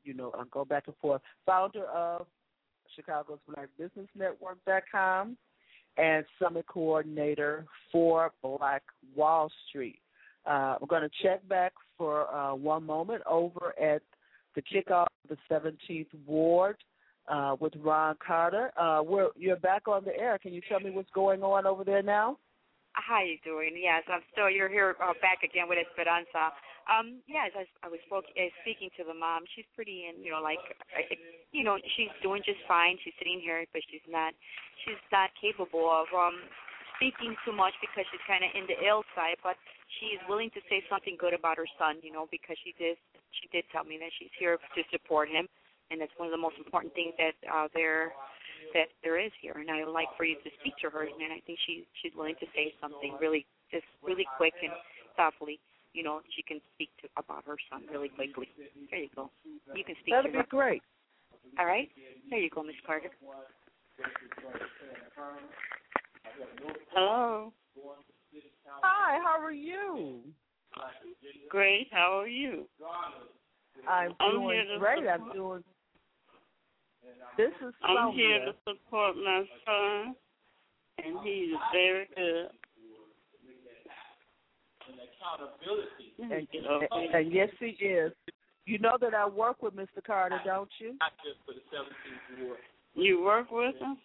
you 0.03 0.13
know, 0.13 0.31
I 0.37 0.43
go 0.51 0.65
back 0.65 0.83
and 0.87 0.95
forth. 0.97 1.21
Founder 1.45 1.85
of 1.85 2.25
Chicago's 2.95 3.39
Black 3.47 3.69
Business 3.77 4.07
Network.com 4.15 5.37
and 5.97 6.25
summit 6.41 6.65
coordinator 6.67 7.65
for 7.91 8.31
Black 8.41 8.83
Wall 9.15 9.51
Street. 9.69 9.99
Uh, 10.45 10.75
we're 10.81 10.87
going 10.87 11.03
to 11.03 11.23
check 11.23 11.47
back 11.47 11.73
for 11.97 12.27
uh, 12.33 12.53
one 12.53 12.83
moment 12.83 13.21
over 13.29 13.73
at 13.81 14.01
the 14.55 14.61
kickoff 14.61 15.07
of 15.29 15.37
the 15.37 15.53
17th 15.53 16.07
Ward 16.25 16.77
uh, 17.27 17.55
with 17.59 17.73
Ron 17.77 18.15
Carter. 18.25 18.71
Uh, 18.77 19.01
we're, 19.03 19.29
you're 19.35 19.57
back 19.57 19.87
on 19.87 20.03
the 20.03 20.15
air. 20.15 20.37
Can 20.37 20.53
you 20.53 20.61
tell 20.67 20.79
me 20.79 20.91
what's 20.91 21.11
going 21.11 21.43
on 21.43 21.65
over 21.65 21.83
there 21.83 22.03
now? 22.03 22.37
How 22.93 23.23
you 23.25 23.41
doing? 23.43 23.73
Yes, 23.73 24.05
I'm 24.05 24.21
still. 24.31 24.49
You're 24.53 24.69
here 24.69 24.95
uh, 25.01 25.17
back 25.17 25.41
again 25.41 25.65
with 25.65 25.81
Esperanza. 25.81 26.53
Um, 26.85 27.25
yes, 27.25 27.49
I, 27.57 27.65
I 27.81 27.89
was 27.89 27.97
spoke, 28.05 28.29
uh, 28.37 28.53
speaking 28.61 28.93
to 29.01 29.03
the 29.03 29.17
mom. 29.17 29.49
She's 29.57 29.65
pretty, 29.73 30.05
and 30.05 30.21
you 30.21 30.29
know, 30.29 30.45
like, 30.45 30.61
I, 30.93 31.09
you 31.49 31.65
know, 31.65 31.81
she's 31.97 32.13
doing 32.21 32.45
just 32.45 32.61
fine. 32.69 33.01
She's 33.01 33.17
sitting 33.17 33.41
here, 33.41 33.65
but 33.73 33.81
she's 33.89 34.05
not, 34.05 34.37
she's 34.85 35.01
not 35.09 35.33
capable 35.41 35.89
of 35.89 36.05
um 36.13 36.37
speaking 37.03 37.35
too 37.43 37.51
much 37.51 37.75
because 37.83 38.07
she's 38.07 38.23
kind 38.23 38.47
of 38.47 38.55
in 38.55 38.63
the 38.71 38.79
ill 38.79 39.03
side. 39.11 39.35
But 39.43 39.59
she's 39.99 40.23
willing 40.31 40.47
to 40.55 40.63
say 40.71 40.79
something 40.87 41.19
good 41.19 41.35
about 41.35 41.59
her 41.59 41.67
son, 41.75 41.99
you 41.99 42.15
know, 42.15 42.31
because 42.31 42.55
she 42.63 42.71
did, 42.79 42.95
she 43.43 43.51
did 43.51 43.67
tell 43.75 43.83
me 43.83 43.99
that 43.99 44.15
she's 44.15 44.31
here 44.39 44.55
to 44.55 44.81
support 44.87 45.27
him, 45.27 45.51
and 45.91 45.99
that's 45.99 46.15
one 46.15 46.31
of 46.31 46.33
the 46.33 46.39
most 46.39 46.55
important 46.55 46.95
things 46.95 47.11
that 47.19 47.35
uh, 47.51 47.67
there 47.75 48.15
that 48.71 48.87
there 49.03 49.19
is 49.19 49.35
here. 49.43 49.59
And 49.59 49.67
I 49.67 49.83
would 49.83 49.91
like 49.91 50.07
for 50.15 50.23
you 50.23 50.39
to 50.39 50.49
speak 50.63 50.79
to 50.79 50.87
her, 50.87 51.03
and 51.03 51.29
I 51.35 51.43
think 51.43 51.59
she 51.67 51.83
she's 51.99 52.15
willing 52.15 52.39
to 52.39 52.47
say 52.55 52.71
something 52.79 53.19
really, 53.19 53.43
just 53.67 53.85
really 53.99 54.25
quick 54.39 54.55
and 54.63 54.71
thoughtfully 55.19 55.59
you 55.93 56.01
know, 56.01 56.21
she 56.35 56.41
can 56.41 56.59
speak 56.73 56.89
to 57.01 57.07
about 57.17 57.45
her 57.45 57.55
son 57.69 57.83
really 57.93 58.09
quickly. 58.09 58.49
There 58.89 58.99
you 58.99 59.09
go. 59.15 59.29
You 59.75 59.83
can 59.83 59.93
speak 60.01 60.09
That'd 60.09 60.31
to 60.31 60.37
her. 60.37 60.43
be 60.43 60.49
great. 60.49 60.81
All 61.59 61.67
right. 61.67 61.87
There 62.31 62.39
you 62.39 62.49
go, 62.49 62.63
Miss 62.63 62.73
Carter. 62.83 63.11
Hello. 66.93 67.53
Hi, 68.83 69.19
how 69.23 69.41
are 69.41 69.51
you? 69.51 70.19
Great, 71.49 71.87
how 71.91 72.19
are 72.19 72.27
you? 72.27 72.65
I'm 73.87 74.13
I'm 74.19 74.31
doing 74.31 74.65
here 74.67 74.79
great. 74.79 74.99
support- 74.99 75.21
I'm 75.21 75.33
doing. 75.33 75.63
This 77.37 77.51
is 77.67 77.73
I'm 77.83 77.97
Sonja. 77.97 78.13
here 78.13 78.45
to 78.45 78.53
support 78.67 79.15
my 79.17 79.43
son, 79.65 80.15
and 81.03 81.19
he's 81.23 81.55
very 81.71 82.07
good. 82.15 82.49
And, 86.19 86.31
and, 86.31 87.15
and 87.15 87.33
yes, 87.33 87.49
he 87.59 87.67
is. 87.85 88.11
You 88.65 88.79
know 88.79 88.97
that 89.01 89.13
I 89.13 89.27
work 89.27 89.61
with 89.61 89.75
Mr. 89.75 90.03
Carter, 90.05 90.39
don't 90.45 90.69
you? 90.79 90.95
You 92.95 93.23
work 93.23 93.51
with 93.51 93.75
him? 93.75 93.97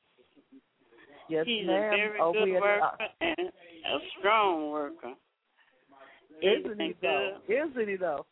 Yes, 1.28 1.44
He's 1.46 1.66
ma'am. 1.66 1.76
a 1.92 1.96
very 1.96 2.20
Over 2.20 2.38
good 2.38 2.48
here 2.48 2.56
at 2.56 2.60
the 2.60 2.64
worker 2.64 3.12
and 3.20 3.48
a 3.48 3.98
strong 4.18 4.70
worker. 4.70 5.12
Isn't 6.42 6.80
he 6.80 6.94
though? 7.02 7.38
Isn't 7.48 7.88
he 7.88 7.96
though? 7.96 8.24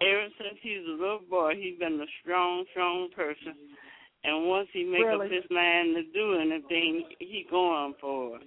Ever 0.00 0.26
since 0.38 0.58
he's 0.62 0.84
a 0.88 0.90
little 0.90 1.20
boy, 1.30 1.54
he's 1.56 1.78
been 1.78 2.00
a 2.00 2.06
strong, 2.22 2.64
strong 2.72 3.08
person. 3.14 3.54
And 4.24 4.48
once 4.48 4.68
he 4.72 4.84
make 4.84 5.04
Really? 5.04 5.26
up 5.26 5.32
his 5.32 5.44
mind 5.50 5.96
to 5.96 6.02
do 6.12 6.34
anything, 6.40 7.04
he 7.18 7.44
going 7.50 7.94
for 8.00 8.36
it. 8.36 8.42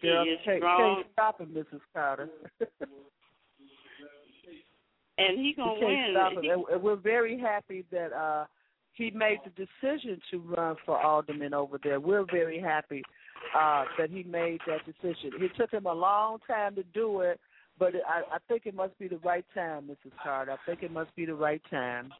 Girl, 0.00 0.24
he 0.24 0.30
is 0.30 0.38
can't, 0.44 0.58
strong, 0.60 0.94
can't 1.02 1.06
stop 1.12 1.40
him, 1.40 1.48
Mrs. 1.48 1.80
Carter. 1.94 2.28
and 5.18 5.38
he 5.38 5.52
gonna 5.56 5.72
can't 5.78 5.86
win. 5.86 6.08
stop 6.12 6.32
him. 6.32 6.42
He- 6.42 6.48
and 6.72 6.82
we're 6.82 6.96
very 6.96 7.38
happy 7.38 7.84
that 7.90 8.12
uh 8.12 8.46
he 9.00 9.10
made 9.10 9.38
the 9.44 9.50
decision 9.50 10.20
to 10.30 10.38
run 10.38 10.76
for 10.84 11.00
alderman 11.00 11.54
over 11.54 11.78
there. 11.82 12.00
We're 12.00 12.26
very 12.30 12.60
happy 12.60 13.02
uh 13.58 13.84
that 13.98 14.10
he 14.10 14.22
made 14.22 14.60
that 14.66 14.84
decision. 14.84 15.32
It 15.40 15.52
took 15.56 15.70
him 15.70 15.86
a 15.86 15.92
long 15.94 16.38
time 16.46 16.74
to 16.76 16.82
do 16.94 17.20
it, 17.20 17.40
but 17.78 17.94
I, 18.06 18.36
I 18.36 18.38
think 18.48 18.66
it 18.66 18.74
must 18.74 18.98
be 18.98 19.08
the 19.08 19.18
right 19.18 19.44
time, 19.54 19.88
Mrs. 19.90 20.12
Carter. 20.22 20.52
I 20.52 20.56
think 20.66 20.82
it 20.82 20.92
must 20.92 21.14
be 21.16 21.24
the 21.24 21.34
right 21.34 21.62
time. 21.70 22.12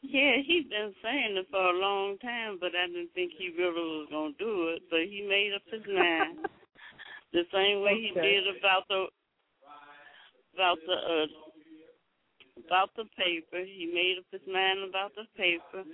Yeah, 0.00 0.36
he's 0.44 0.64
been 0.68 0.92
saying 1.02 1.36
it 1.36 1.46
for 1.50 1.60
a 1.60 1.78
long 1.78 2.18
time, 2.18 2.58
but 2.60 2.72
I 2.76 2.86
didn't 2.86 3.12
think 3.14 3.32
he 3.38 3.52
really 3.56 4.04
was 4.04 4.08
gonna 4.10 4.32
do 4.38 4.68
it. 4.76 4.82
But 4.90 5.00
he 5.08 5.24
made 5.28 5.52
up 5.54 5.62
his 5.70 5.84
mind. 5.86 6.38
the 7.32 7.42
same 7.52 7.82
way 7.82 7.98
he 8.00 8.12
did 8.14 8.44
about 8.58 8.86
the 8.88 9.06
about 10.54 10.78
the 10.86 10.94
uh, 10.94 11.26
about 12.66 12.90
the 12.96 13.04
paper. 13.16 13.64
He 13.64 13.90
made 13.92 14.16
up 14.18 14.24
his 14.30 14.46
mind 14.52 14.88
about 14.88 15.12
the 15.14 15.24
paper, 15.36 15.84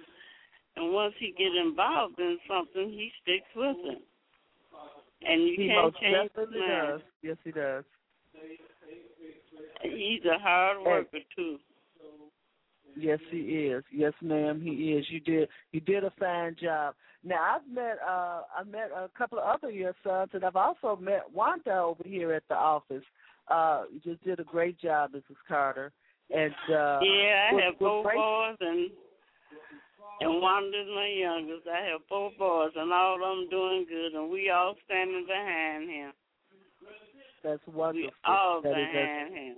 and 0.77 0.93
once 0.93 1.15
he 1.19 1.35
get 1.37 1.55
involved 1.55 2.19
in 2.19 2.39
something, 2.49 2.91
he 2.91 3.11
sticks 3.23 3.51
with 3.55 3.77
it. 3.85 4.03
And 5.23 5.43
you 5.43 5.55
he 5.57 5.69
can't 5.69 5.95
change 5.97 6.31
his 6.35 6.49
mind. 6.49 6.89
does. 6.89 7.01
Yes, 7.23 7.37
he 7.45 7.51
does. 7.53 7.85
He's 9.83 10.25
a 10.25 10.39
hard 10.39 10.79
worker 10.85 11.19
too. 11.37 11.59
Yes, 12.97 13.19
he 13.31 13.39
is. 13.39 13.85
Yes, 13.93 14.13
ma'am, 14.21 14.61
he 14.61 14.93
is. 14.93 15.07
You 15.11 15.21
did 15.21 15.49
you 15.73 15.81
did 15.81 16.05
a 16.05 16.13
fine 16.19 16.57
job. 16.61 16.95
Now 17.23 17.57
I've 17.57 17.75
met 17.75 17.99
uh 18.07 18.43
I 18.57 18.65
met 18.71 18.91
a 18.95 19.09
couple 19.17 19.39
of 19.39 19.45
other 19.45 19.71
your 19.71 19.95
sons 20.05 20.31
and 20.33 20.45
I've 20.45 20.57
also 20.57 20.99
met 21.01 21.25
Wanda 21.33 21.75
over 21.75 22.03
here 22.05 22.33
at 22.33 22.43
the 22.49 22.57
office. 22.57 23.05
Uh 23.49 23.85
you 23.93 24.01
just 24.01 24.25
did 24.25 24.41
a 24.41 24.45
great 24.45 24.79
job, 24.79 25.13
Mrs. 25.13 25.37
Carter. 25.47 25.93
And 26.35 26.55
uh 26.71 27.01
yeah, 27.03 27.49
I 27.51 27.55
we're- 27.55 27.65
have 27.65 27.75
we're 27.81 28.03
four 28.03 28.13
boys 28.15 28.57
and 28.61 28.91
and 30.23 30.43
Wanda's 30.43 30.87
my 30.95 31.09
youngest. 31.09 31.67
I 31.67 31.81
have 31.91 32.01
four 32.09 32.31
boys 32.39 32.73
and 32.77 32.93
all 32.93 33.15
of 33.15 33.21
them 33.21 33.49
doing 33.51 33.87
good 33.89 34.13
and 34.15 34.31
we 34.31 34.51
all 34.51 34.75
standing 34.85 35.25
behind 35.27 35.89
him. 35.91 36.13
That's 37.43 37.67
wonderful. 37.67 38.11
We 38.11 38.11
all 38.25 38.61
That 38.63 38.75
behind 38.75 39.35
him. 39.35 39.57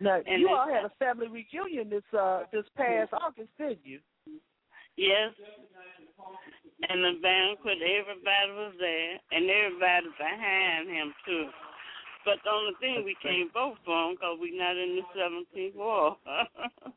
now 0.00 0.20
and 0.26 0.40
you 0.42 0.48
all 0.50 0.68
had 0.68 0.84
a 0.84 0.92
family 0.98 1.28
reunion 1.28 1.88
this 1.90 2.04
uh 2.18 2.44
this 2.52 2.64
past 2.76 3.12
August, 3.12 3.48
didn't 3.58 3.80
you? 3.84 4.00
Yes. 4.96 5.32
And 6.88 7.04
the 7.04 7.20
banquet, 7.22 7.78
everybody 7.82 8.52
was 8.52 8.72
there, 8.78 9.18
and 9.32 9.48
everybody 9.50 10.06
behind 10.18 10.88
him 10.88 11.14
too. 11.26 11.48
But 12.24 12.36
the 12.44 12.50
only 12.50 12.74
thing 12.80 13.04
we 13.04 13.16
can't 13.22 13.52
vote 13.52 13.76
for 13.84 14.08
them 14.08 14.14
because 14.14 14.38
we're 14.40 14.58
not 14.58 14.76
in 14.76 15.00
the 15.00 15.04
17th 15.16 15.74
ward. 15.74 16.14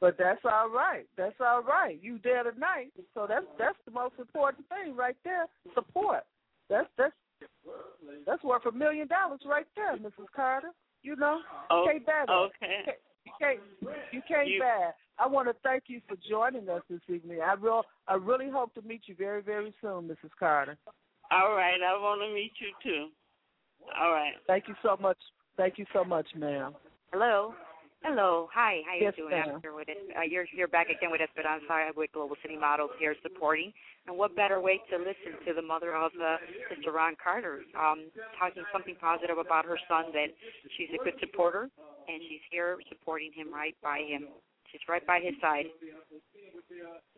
but 0.00 0.16
that's 0.18 0.40
all 0.44 0.68
right. 0.70 1.06
That's 1.16 1.36
all 1.40 1.62
right. 1.62 1.98
You 2.02 2.18
there 2.22 2.42
tonight, 2.44 2.92
so 3.14 3.26
that's 3.28 3.46
that's 3.58 3.78
the 3.84 3.92
most 3.92 4.14
important 4.18 4.66
thing 4.68 4.96
right 4.96 5.16
there. 5.24 5.46
Support. 5.74 6.24
That's 6.68 6.88
that's 6.96 7.14
that's 8.26 8.42
worth 8.42 8.66
a 8.66 8.72
million 8.72 9.08
dollars 9.08 9.40
right 9.46 9.66
there, 9.76 9.96
Mrs. 9.96 10.26
Carter. 10.34 10.70
You 11.02 11.16
know, 11.16 11.40
oh, 11.70 11.84
you 11.84 12.00
can't 12.00 12.28
oh, 12.28 12.48
bad 12.58 12.66
Okay. 12.66 12.92
You 13.24 13.32
can't 13.40 13.60
you 14.12 14.22
can't 14.26 14.48
you, 14.48 14.60
bad. 14.60 14.94
I 15.18 15.26
want 15.26 15.48
to 15.48 15.54
thank 15.62 15.84
you 15.86 16.00
for 16.08 16.16
joining 16.28 16.68
us 16.68 16.82
this 16.88 17.00
evening. 17.08 17.40
I 17.44 17.54
real 17.54 17.84
I 18.06 18.14
really 18.14 18.50
hope 18.50 18.74
to 18.74 18.82
meet 18.82 19.02
you 19.06 19.14
very 19.16 19.42
very 19.42 19.74
soon, 19.80 20.08
Mrs. 20.08 20.30
Carter. 20.38 20.76
All 21.30 21.54
right, 21.54 21.78
I 21.86 21.92
want 22.00 22.22
to 22.22 22.34
meet 22.34 22.52
you 22.58 22.72
too. 22.82 23.08
All 24.00 24.12
right. 24.12 24.34
Thank 24.46 24.68
you 24.68 24.74
so 24.82 24.96
much. 25.00 25.18
Thank 25.56 25.78
you 25.78 25.86
so 25.92 26.04
much, 26.04 26.26
ma'am. 26.36 26.74
Hello. 27.12 27.54
Hello. 28.02 28.48
Hi. 28.54 28.82
How 28.86 28.94
yes, 28.94 29.14
you 29.16 29.24
doing? 29.24 29.40
Ma'am. 29.40 29.56
After 29.56 29.74
with 29.74 29.88
it, 29.88 29.98
uh, 30.16 30.22
you're 30.22 30.46
you're 30.54 30.68
back 30.68 30.86
again 30.88 31.10
with 31.10 31.20
us, 31.20 31.28
but 31.34 31.46
I'm 31.46 31.60
sorry. 31.66 31.90
with 31.96 32.12
Global 32.12 32.36
City 32.42 32.56
Models 32.56 32.90
here 32.98 33.14
supporting. 33.22 33.72
And 34.06 34.16
what 34.16 34.36
better 34.36 34.60
way 34.60 34.80
to 34.90 34.96
listen 34.96 35.36
to 35.46 35.52
the 35.52 35.62
mother 35.62 35.94
of 35.94 36.12
uh, 36.16 36.38
Mr. 36.72 36.94
Ron 36.94 37.14
Carter, 37.22 37.60
um, 37.76 38.08
talking 38.38 38.62
something 38.72 38.94
positive 39.00 39.36
about 39.36 39.66
her 39.66 39.78
son 39.88 40.12
that 40.14 40.32
she's 40.76 40.88
a 40.94 41.04
good 41.04 41.14
supporter 41.20 41.68
and 42.08 42.22
she's 42.28 42.40
here 42.50 42.78
supporting 42.88 43.30
him 43.34 43.52
right 43.52 43.76
by 43.82 44.00
him. 44.06 44.28
She's 44.70 44.80
right 44.88 45.04
by 45.06 45.20
his 45.22 45.34
side. 45.40 45.66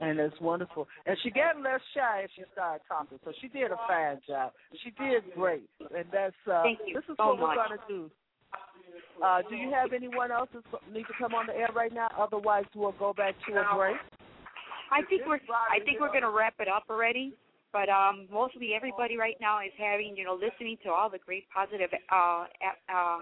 And 0.00 0.18
it's 0.18 0.38
wonderful. 0.40 0.86
And 1.06 1.16
she 1.22 1.30
got 1.30 1.60
less 1.60 1.80
shy 1.94 2.22
as 2.24 2.30
she 2.36 2.42
started 2.52 2.82
talking. 2.88 3.18
So 3.24 3.32
she 3.40 3.48
did 3.48 3.70
a 3.70 3.76
fine 3.88 4.20
job. 4.26 4.52
She 4.82 4.90
did 4.90 5.24
great. 5.34 5.68
And 5.80 6.06
that's 6.12 6.34
uh 6.50 6.62
Thank 6.62 6.78
you 6.86 6.94
this 6.94 7.04
is 7.08 7.16
so 7.16 7.34
what 7.34 7.40
much. 7.40 7.56
we're 7.56 7.76
gonna 7.76 7.88
do. 7.88 8.10
Uh, 9.22 9.42
do 9.48 9.54
you 9.54 9.70
have 9.70 9.92
anyone 9.92 10.32
else 10.32 10.48
that 10.54 10.64
need 10.92 11.04
to 11.04 11.14
come 11.18 11.34
on 11.34 11.46
the 11.46 11.54
air 11.54 11.68
right 11.74 11.92
now? 11.92 12.08
Otherwise, 12.18 12.64
we'll 12.74 12.96
go 12.98 13.12
back 13.12 13.34
to 13.46 13.52
a 13.52 13.76
break. 13.76 13.96
I 14.90 15.02
think 15.08 15.22
we're 15.26 15.38
I 15.70 15.78
think 15.84 16.00
we're 16.00 16.12
gonna 16.12 16.30
wrap 16.30 16.54
it 16.58 16.68
up 16.68 16.84
already. 16.88 17.34
But 17.72 17.88
um, 17.88 18.26
mostly 18.32 18.74
everybody 18.74 19.16
right 19.16 19.36
now 19.40 19.60
is 19.60 19.70
having 19.78 20.16
you 20.16 20.24
know 20.24 20.34
listening 20.34 20.76
to 20.84 20.90
all 20.90 21.08
the 21.08 21.18
great 21.18 21.44
positive 21.54 21.90
uh, 22.10 22.44
uh, 22.90 23.18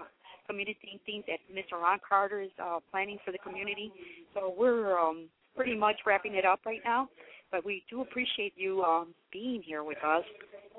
community 0.49 0.99
things 1.05 1.23
that 1.27 1.39
Mr. 1.53 1.79
Ron 1.79 1.99
Carter 2.07 2.41
is 2.41 2.49
uh, 2.61 2.79
planning 2.91 3.19
for 3.23 3.31
the 3.31 3.37
community. 3.37 3.91
So 4.33 4.53
we're 4.57 4.97
um, 4.97 5.29
pretty 5.55 5.75
much 5.75 5.97
wrapping 6.05 6.35
it 6.35 6.45
up 6.45 6.61
right 6.65 6.81
now. 6.83 7.07
But 7.51 7.65
we 7.65 7.83
do 7.89 8.01
appreciate 8.01 8.53
you 8.55 8.83
um, 8.83 9.13
being 9.31 9.61
here 9.65 9.83
with 9.83 9.97
us, 10.05 10.23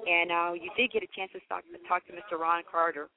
and 0.06 0.30
uh, 0.30 0.52
you 0.54 0.70
did 0.76 0.92
get 0.92 1.02
a 1.02 1.10
chance 1.16 1.32
to 1.32 1.40
talk, 1.48 1.64
to 1.72 1.88
talk 1.88 2.06
to 2.06 2.12
Mr. 2.12 2.38
Ron 2.38 2.62
Carter. 2.70 3.08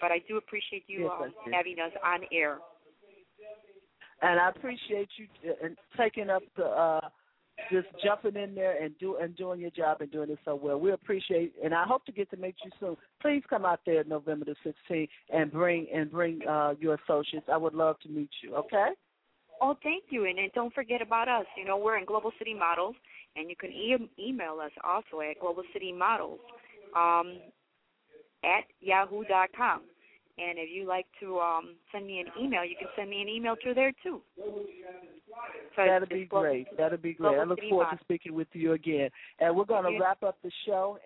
But 0.00 0.12
I 0.12 0.22
do 0.28 0.36
appreciate 0.36 0.84
you 0.86 1.04
yes, 1.04 1.10
um, 1.20 1.52
having 1.52 1.76
us 1.84 1.92
on 2.04 2.20
air. 2.32 2.58
And 4.22 4.38
I 4.38 4.50
appreciate 4.50 5.08
you 5.16 5.26
uh, 5.50 5.68
taking 5.98 6.30
up 6.30 6.42
the 6.56 6.64
uh, 6.64 7.08
just 7.70 7.88
jumping 8.02 8.36
in 8.36 8.54
there 8.54 8.82
and 8.82 8.96
do 8.98 9.16
and 9.16 9.36
doing 9.36 9.60
your 9.60 9.70
job 9.70 10.00
and 10.00 10.10
doing 10.10 10.30
it 10.30 10.38
so 10.44 10.54
well. 10.54 10.78
We 10.78 10.92
appreciate, 10.92 11.54
and 11.62 11.74
I 11.74 11.84
hope 11.84 12.04
to 12.06 12.12
get 12.12 12.30
to 12.30 12.36
meet 12.36 12.56
you 12.64 12.70
soon. 12.80 12.96
Please 13.20 13.42
come 13.48 13.64
out 13.64 13.80
there 13.86 14.04
November 14.04 14.46
the 14.46 14.74
16th 14.90 15.08
and 15.32 15.52
bring 15.52 15.86
and 15.94 16.10
bring 16.10 16.40
uh, 16.48 16.74
your 16.80 16.98
associates. 17.04 17.46
I 17.52 17.56
would 17.56 17.74
love 17.74 17.98
to 18.00 18.08
meet 18.08 18.30
you. 18.42 18.54
Okay. 18.56 18.90
Oh, 19.62 19.76
thank 19.82 20.04
you, 20.08 20.24
and, 20.24 20.38
and 20.38 20.50
don't 20.52 20.72
forget 20.72 21.02
about 21.02 21.28
us. 21.28 21.44
You 21.56 21.66
know, 21.66 21.76
we're 21.76 21.98
in 21.98 22.06
Global 22.06 22.32
City 22.38 22.54
Models, 22.54 22.96
and 23.36 23.50
you 23.50 23.56
can 23.56 23.70
e- 23.70 24.10
email 24.18 24.58
us 24.64 24.72
also 24.82 25.20
at 25.20 25.38
Global 25.38 25.64
City 25.72 25.92
Models 25.92 26.40
um, 26.96 27.38
at 28.42 28.64
yahoo.com. 28.80 29.82
And 30.40 30.58
if 30.58 30.70
you 30.72 30.86
like 30.86 31.06
to 31.20 31.38
um, 31.38 31.74
send 31.92 32.06
me 32.06 32.20
an 32.20 32.26
email, 32.42 32.64
you 32.64 32.76
can 32.78 32.88
send 32.96 33.10
me 33.10 33.20
an 33.20 33.28
email 33.28 33.56
through 33.62 33.74
there 33.74 33.92
too. 34.02 34.22
So 35.76 35.84
That'd 35.84 36.08
be 36.08 36.24
great. 36.24 36.66
That'd 36.76 37.02
be 37.02 37.12
great. 37.14 37.38
I 37.38 37.44
look 37.44 37.58
forward 37.68 37.88
to 37.92 37.98
speaking 38.00 38.34
with 38.34 38.48
you 38.52 38.72
again. 38.72 39.10
And 39.38 39.54
we're 39.54 39.64
going 39.64 39.84
to 39.84 40.00
wrap 40.00 40.22
up 40.22 40.38
the 40.42 40.50
show. 40.66 40.98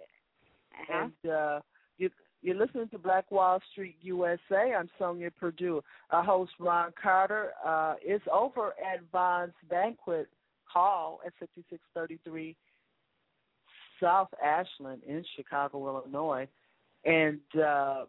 Uh-huh. 0.91 1.09
And 1.25 1.33
uh, 1.33 1.61
you, 1.99 2.11
you're 2.43 2.57
listening 2.57 2.89
to 2.91 2.99
Black 2.99 3.31
Wall 3.31 3.61
Street 3.73 3.97
USA. 4.03 4.75
I'm 4.79 4.89
Sonja 5.01 5.31
Perdue. 5.39 5.83
Our 6.11 6.25
host, 6.25 6.53
Ron 6.59 6.93
Carter, 7.01 7.51
uh, 7.65 7.95
is 8.07 8.21
over 8.33 8.69
at 8.69 9.01
Vaughan's 9.13 9.55
Banquet 9.69 10.29
Hall 10.65 11.21
at 11.27 11.33
5633 11.41 12.57
South 14.01 14.29
Ashland 14.45 15.03
in 15.07 15.25
Chicago, 15.37 15.87
Illinois. 15.87 16.49
And 17.05 17.41
uh, 17.63 18.05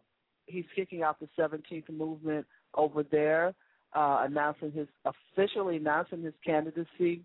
he's 0.46 0.64
kicking 0.74 1.02
off 1.02 1.16
the 1.20 1.28
17th 1.38 1.90
movement 1.90 2.46
over 2.74 3.02
there, 3.02 3.54
uh, 3.94 4.24
announcing 4.26 4.72
his 4.72 4.88
officially 5.04 5.76
announcing 5.76 6.22
his 6.22 6.34
candidacy 6.44 7.22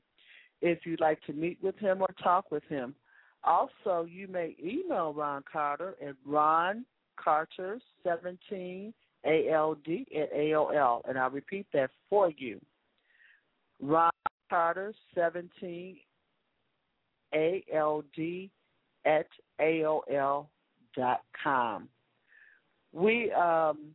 if 0.61 0.85
you'd 0.85 1.01
like 1.01 1.23
to 1.23 1.33
meet 1.33 1.57
with 1.62 1.79
him 1.79 2.03
or 2.03 2.09
talk 2.23 2.51
with 2.51 2.64
him. 2.64 2.95
Also, 3.45 4.05
you 4.11 4.27
may 4.27 4.57
email 4.62 5.12
Ron 5.12 5.45
Carter 5.51 5.95
at 6.05 6.16
Ron 6.27 6.85
Carter 7.16 7.79
17 8.03 8.93
ALD 9.25 9.87
at 10.16 10.35
AOL, 10.35 11.03
and 11.09 11.16
I'll 11.19 11.31
repeat 11.31 11.66
that 11.73 11.91
for 12.11 12.33
you. 12.37 12.61
Ron 13.81 14.11
Carter 14.51 14.93
17 15.14 15.99
ALD 17.33 18.51
at 19.05 19.27
AOL 19.61 20.47
dot 20.97 21.21
com. 21.43 21.89
We 22.93 23.30
um, 23.32 23.93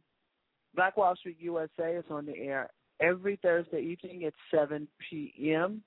Black 0.76 0.98
Wall 0.98 1.16
Street 1.16 1.38
USA 1.40 1.96
is 1.96 2.06
on 2.10 2.26
the 2.26 2.38
air 2.38 2.70
every 3.00 3.38
Thursday 3.42 3.82
evening 3.82 4.26
at 4.26 4.34
7 4.52 4.88
p.m. 5.10 5.82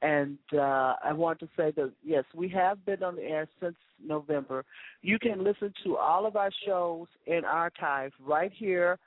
And 0.00 0.38
uh, 0.54 0.94
I 1.02 1.12
want 1.12 1.40
to 1.40 1.48
say 1.56 1.72
that 1.72 1.92
yes, 2.04 2.24
we 2.34 2.48
have 2.50 2.84
been 2.86 3.02
on 3.02 3.16
the 3.16 3.22
air 3.22 3.48
since 3.60 3.74
November. 4.04 4.64
You 5.02 5.18
can 5.18 5.42
listen 5.42 5.72
to 5.84 5.96
all 5.96 6.24
of 6.24 6.36
our 6.36 6.50
shows 6.64 7.08
in 7.26 7.44
archive 7.44 8.12
right 8.24 8.52
here 8.54 8.98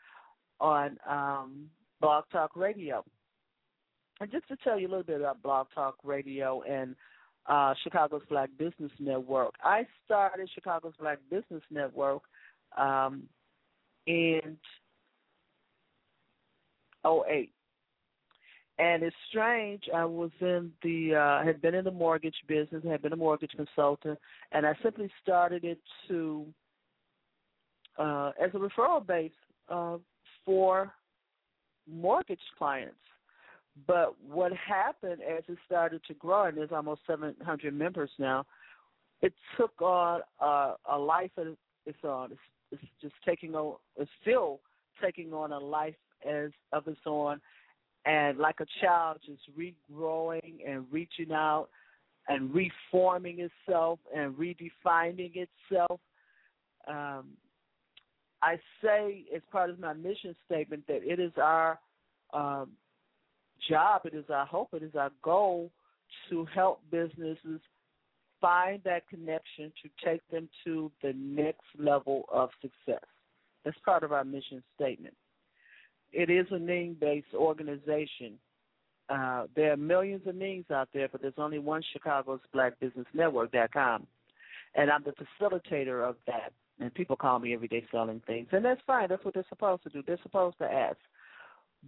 on 0.59 0.97
um, 1.09 1.69
Blog 2.01 2.25
Talk 2.31 2.55
Radio. 2.55 3.05
And 4.19 4.29
just 4.31 4.47
to 4.49 4.57
tell 4.63 4.79
you 4.79 4.87
a 4.87 4.89
little 4.89 5.03
bit 5.03 5.21
about 5.21 5.41
Blog 5.41 5.67
Talk 5.73 5.95
Radio 6.03 6.61
and 6.63 6.95
uh, 7.47 7.73
Chicago's 7.83 8.21
Black 8.29 8.49
Business 8.57 8.91
Network, 8.99 9.53
I 9.63 9.87
started 10.05 10.49
Chicago's 10.53 10.93
Black 10.99 11.19
Business 11.29 11.63
Network 11.71 12.21
um, 12.77 13.23
in 14.07 14.57
08. 17.05 17.51
And 18.79 19.03
it's 19.03 19.15
strange. 19.29 19.83
I 19.93 20.05
was 20.05 20.31
in 20.39 20.71
the 20.81 21.15
uh, 21.15 21.45
had 21.45 21.61
been 21.61 21.75
in 21.75 21.85
the 21.85 21.91
mortgage 21.91 22.35
business, 22.47 22.83
had 22.83 23.01
been 23.01 23.13
a 23.13 23.17
mortgage 23.17 23.51
consultant, 23.55 24.17
and 24.53 24.65
I 24.65 24.73
simply 24.81 25.11
started 25.21 25.63
it 25.63 25.79
to 26.07 26.45
uh, 27.99 28.31
as 28.41 28.49
a 28.53 28.57
referral 28.57 29.05
base 29.05 29.31
uh, 29.69 29.97
for 30.43 30.91
mortgage 31.87 32.39
clients. 32.57 32.95
But 33.87 34.15
what 34.27 34.51
happened 34.53 35.21
as 35.21 35.43
it 35.47 35.57
started 35.65 36.01
to 36.07 36.13
grow, 36.15 36.45
and 36.45 36.57
there's 36.57 36.71
almost 36.71 37.01
700 37.07 37.73
members 37.73 38.09
now, 38.17 38.45
it 39.21 39.33
took 39.57 39.79
on 39.81 40.21
uh, 40.41 40.73
a 40.91 40.97
life 40.97 41.31
of 41.37 41.55
its 41.85 41.99
own. 42.03 42.31
It's, 42.31 42.41
it's 42.71 42.81
just 43.01 43.13
taking 43.25 43.55
on, 43.55 43.75
it's 43.97 44.11
still 44.21 44.59
taking 45.01 45.33
on 45.33 45.51
a 45.51 45.59
life 45.59 45.95
as 46.27 46.51
of 46.71 46.87
its 46.87 46.99
own, 47.05 47.41
and 48.05 48.37
like 48.37 48.59
a 48.59 48.65
child, 48.81 49.19
just 49.25 49.41
regrowing 49.57 50.67
and 50.67 50.85
reaching 50.91 51.31
out 51.31 51.69
and 52.27 52.53
reforming 52.53 53.39
itself 53.39 53.99
and 54.15 54.35
redefining 54.35 55.31
itself. 55.35 55.99
Um, 56.87 57.29
I 58.43 58.59
say 58.83 59.25
as 59.35 59.41
part 59.51 59.69
of 59.69 59.79
my 59.79 59.93
mission 59.93 60.35
statement 60.45 60.85
that 60.87 61.01
it 61.03 61.19
is 61.19 61.31
our 61.37 61.79
um, 62.33 62.71
job, 63.69 64.01
it 64.05 64.13
is 64.13 64.25
our 64.29 64.45
hope, 64.45 64.69
it 64.73 64.83
is 64.83 64.95
our 64.95 65.11
goal 65.23 65.71
to 66.29 66.45
help 66.45 66.81
businesses 66.91 67.59
find 68.41 68.81
that 68.83 69.07
connection 69.07 69.71
to 69.83 69.89
take 70.03 70.21
them 70.31 70.49
to 70.65 70.91
the 71.01 71.13
next 71.15 71.61
level 71.77 72.25
of 72.33 72.49
success. 72.61 73.05
That's 73.63 73.77
part 73.85 74.03
of 74.03 74.11
our 74.11 74.23
mission 74.23 74.63
statement. 74.75 75.15
It 76.11 76.29
is 76.29 76.47
a 76.51 76.59
name 76.59 76.97
based 76.99 77.33
organization. 77.33 78.33
Uh, 79.09 79.45
there 79.55 79.71
are 79.71 79.77
millions 79.77 80.25
of 80.25 80.35
names 80.35 80.65
out 80.73 80.89
there, 80.93 81.07
but 81.09 81.21
there's 81.21 81.33
only 81.37 81.59
one 81.59 81.81
Chicago's 81.93 82.39
Black 82.53 82.79
Business 82.79 83.05
Network.com, 83.13 84.07
and 84.75 84.89
I'm 84.89 85.03
the 85.03 85.13
facilitator 85.13 86.07
of 86.07 86.15
that. 86.27 86.53
And 86.79 86.93
people 86.93 87.15
call 87.15 87.37
me 87.37 87.53
every 87.53 87.67
day 87.67 87.85
selling 87.91 88.21
things, 88.25 88.47
and 88.51 88.65
that's 88.65 88.81
fine. 88.87 89.07
That's 89.09 89.23
what 89.23 89.35
they're 89.35 89.45
supposed 89.49 89.83
to 89.83 89.89
do. 89.89 90.01
They're 90.05 90.17
supposed 90.23 90.57
to 90.59 90.65
ask. 90.65 90.97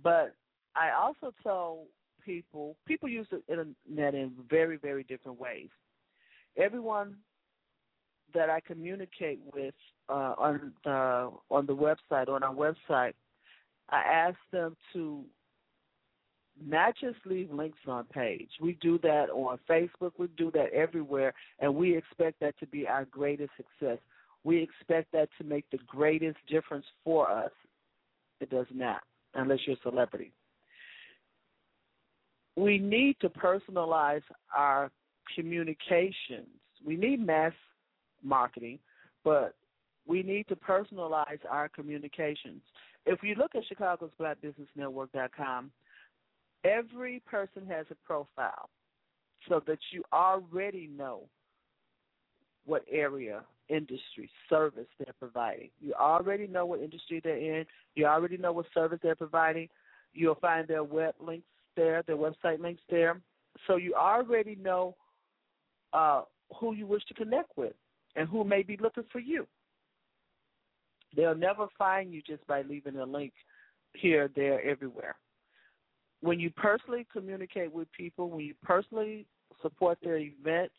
But 0.04 0.36
I 0.76 0.92
also 0.92 1.34
tell 1.42 1.86
people 2.24 2.76
people 2.88 3.10
use 3.10 3.28
the 3.32 3.42
internet 3.50 4.14
in 4.14 4.34
very 4.50 4.78
very 4.78 5.04
different 5.04 5.40
ways. 5.40 5.70
Everyone 6.58 7.16
that 8.34 8.50
I 8.50 8.60
communicate 8.60 9.40
with 9.54 9.74
uh, 10.10 10.34
on 10.38 10.74
the 10.84 11.32
on 11.50 11.66
the 11.66 11.76
website 11.76 12.30
on 12.30 12.44
our 12.44 12.54
website, 12.54 13.14
I 13.90 14.02
ask 14.02 14.38
them 14.52 14.76
to 14.94 15.24
not 16.64 16.94
just 17.00 17.18
leave 17.26 17.52
links 17.52 17.80
on 17.88 18.06
page. 18.06 18.50
We 18.62 18.78
do 18.82 19.00
that 19.00 19.30
on 19.32 19.58
Facebook. 19.70 20.12
We 20.18 20.28
do 20.38 20.52
that 20.52 20.72
everywhere, 20.74 21.34
and 21.60 21.74
we 21.74 21.98
expect 21.98 22.40
that 22.42 22.58
to 22.60 22.68
be 22.68 22.88
our 22.88 23.06
greatest 23.06 23.52
success. 23.58 24.00
We 24.44 24.62
expect 24.62 25.12
that 25.14 25.30
to 25.40 25.44
make 25.44 25.66
the 25.72 25.80
greatest 25.88 26.38
difference 26.48 26.86
for 27.04 27.32
us. 27.32 27.52
It 28.42 28.50
does 28.50 28.68
not, 28.74 29.02
unless 29.36 29.60
you're 29.66 29.78
a 29.78 29.90
celebrity 29.90 30.34
we 32.56 32.78
need 32.78 33.18
to 33.22 33.30
personalize 33.30 34.22
our 34.56 34.92
communications. 35.36 36.48
We 36.86 36.96
need 36.96 37.26
mass 37.26 37.54
marketing, 38.24 38.80
but 39.24 39.56
we 40.06 40.24
need 40.24 40.48
to 40.50 40.56
personalize 40.56 41.40
our 41.50 41.70
communications. 41.70 42.62
If 43.06 43.24
you 43.24 43.36
look 43.36 43.56
at 43.56 43.66
Chicago's 43.68 44.12
Black 44.18 44.42
Business 44.42 44.68
Network.com, 44.76 45.72
every 46.64 47.22
person 47.26 47.66
has 47.68 47.86
a 47.92 47.96
profile 48.06 48.70
so 49.50 49.62
that 49.68 49.80
you 49.92 50.04
already 50.14 50.90
know 50.96 51.24
what 52.66 52.84
area, 52.90 53.42
industry, 53.68 54.30
service 54.50 54.88
they're 54.98 55.14
providing. 55.20 55.70
You 55.82 55.94
already 56.00 56.48
know 56.48 56.66
what 56.66 56.80
industry 56.80 57.20
they're 57.22 57.38
in. 57.38 57.66
You 57.96 58.06
already 58.06 58.38
know 58.38 58.54
what 58.54 58.66
service 58.74 59.00
they're 59.04 59.16
providing. 59.16 59.68
You'll 60.14 60.36
find 60.36 60.68
their 60.68 60.84
web 60.84 61.16
links 61.20 61.48
there, 61.76 62.04
their 62.08 62.18
website 62.18 62.60
links 62.60 62.82
there. 62.90 63.20
So 63.68 63.76
you 63.76 63.96
already 63.96 64.56
know 64.56 64.96
uh, 65.94 66.24
who 66.60 66.74
you 66.74 66.86
wish 66.86 67.04
to 67.06 67.14
connect 67.14 67.58
with 67.58 67.74
and 68.16 68.28
who 68.28 68.44
may 68.44 68.64
be 68.64 68.78
looking 68.78 69.06
for 69.12 69.20
you. 69.20 69.48
They'll 71.16 71.36
never 71.36 71.68
find 71.78 72.14
you 72.14 72.22
just 72.22 72.46
by 72.48 72.64
leaving 72.64 72.98
a 72.98 73.06
link 73.06 73.34
here, 73.94 74.30
there, 74.36 74.62
everywhere. 74.68 75.16
When 76.22 76.40
you 76.40 76.50
personally 76.52 77.06
communicate 77.12 77.72
with 77.72 77.92
people, 77.92 78.30
when 78.30 78.46
you 78.46 78.56
personally 78.64 79.26
support 79.62 79.98
their 80.02 80.18
events, 80.18 80.74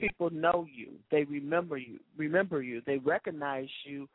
people 0.00 0.30
know 0.30 0.66
you. 0.72 0.92
They 1.10 1.24
remember 1.24 1.76
you. 1.76 2.00
Remember 2.16 2.62
you. 2.62 2.82
They 2.86 2.98
recognize 2.98 3.68
you 3.84 4.08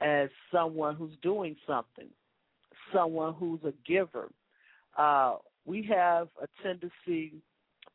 as 0.00 0.28
someone 0.52 0.96
who's 0.96 1.16
doing 1.22 1.56
something, 1.66 2.08
someone 2.92 3.34
who's 3.34 3.60
a 3.64 3.72
giver, 3.86 4.28
uh, 4.98 5.36
we 5.64 5.82
have 5.90 6.28
a 6.42 6.46
tendency 6.62 7.34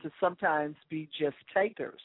to 0.01 0.11
sometimes 0.19 0.75
be 0.89 1.09
just 1.19 1.35
takers. 1.53 2.01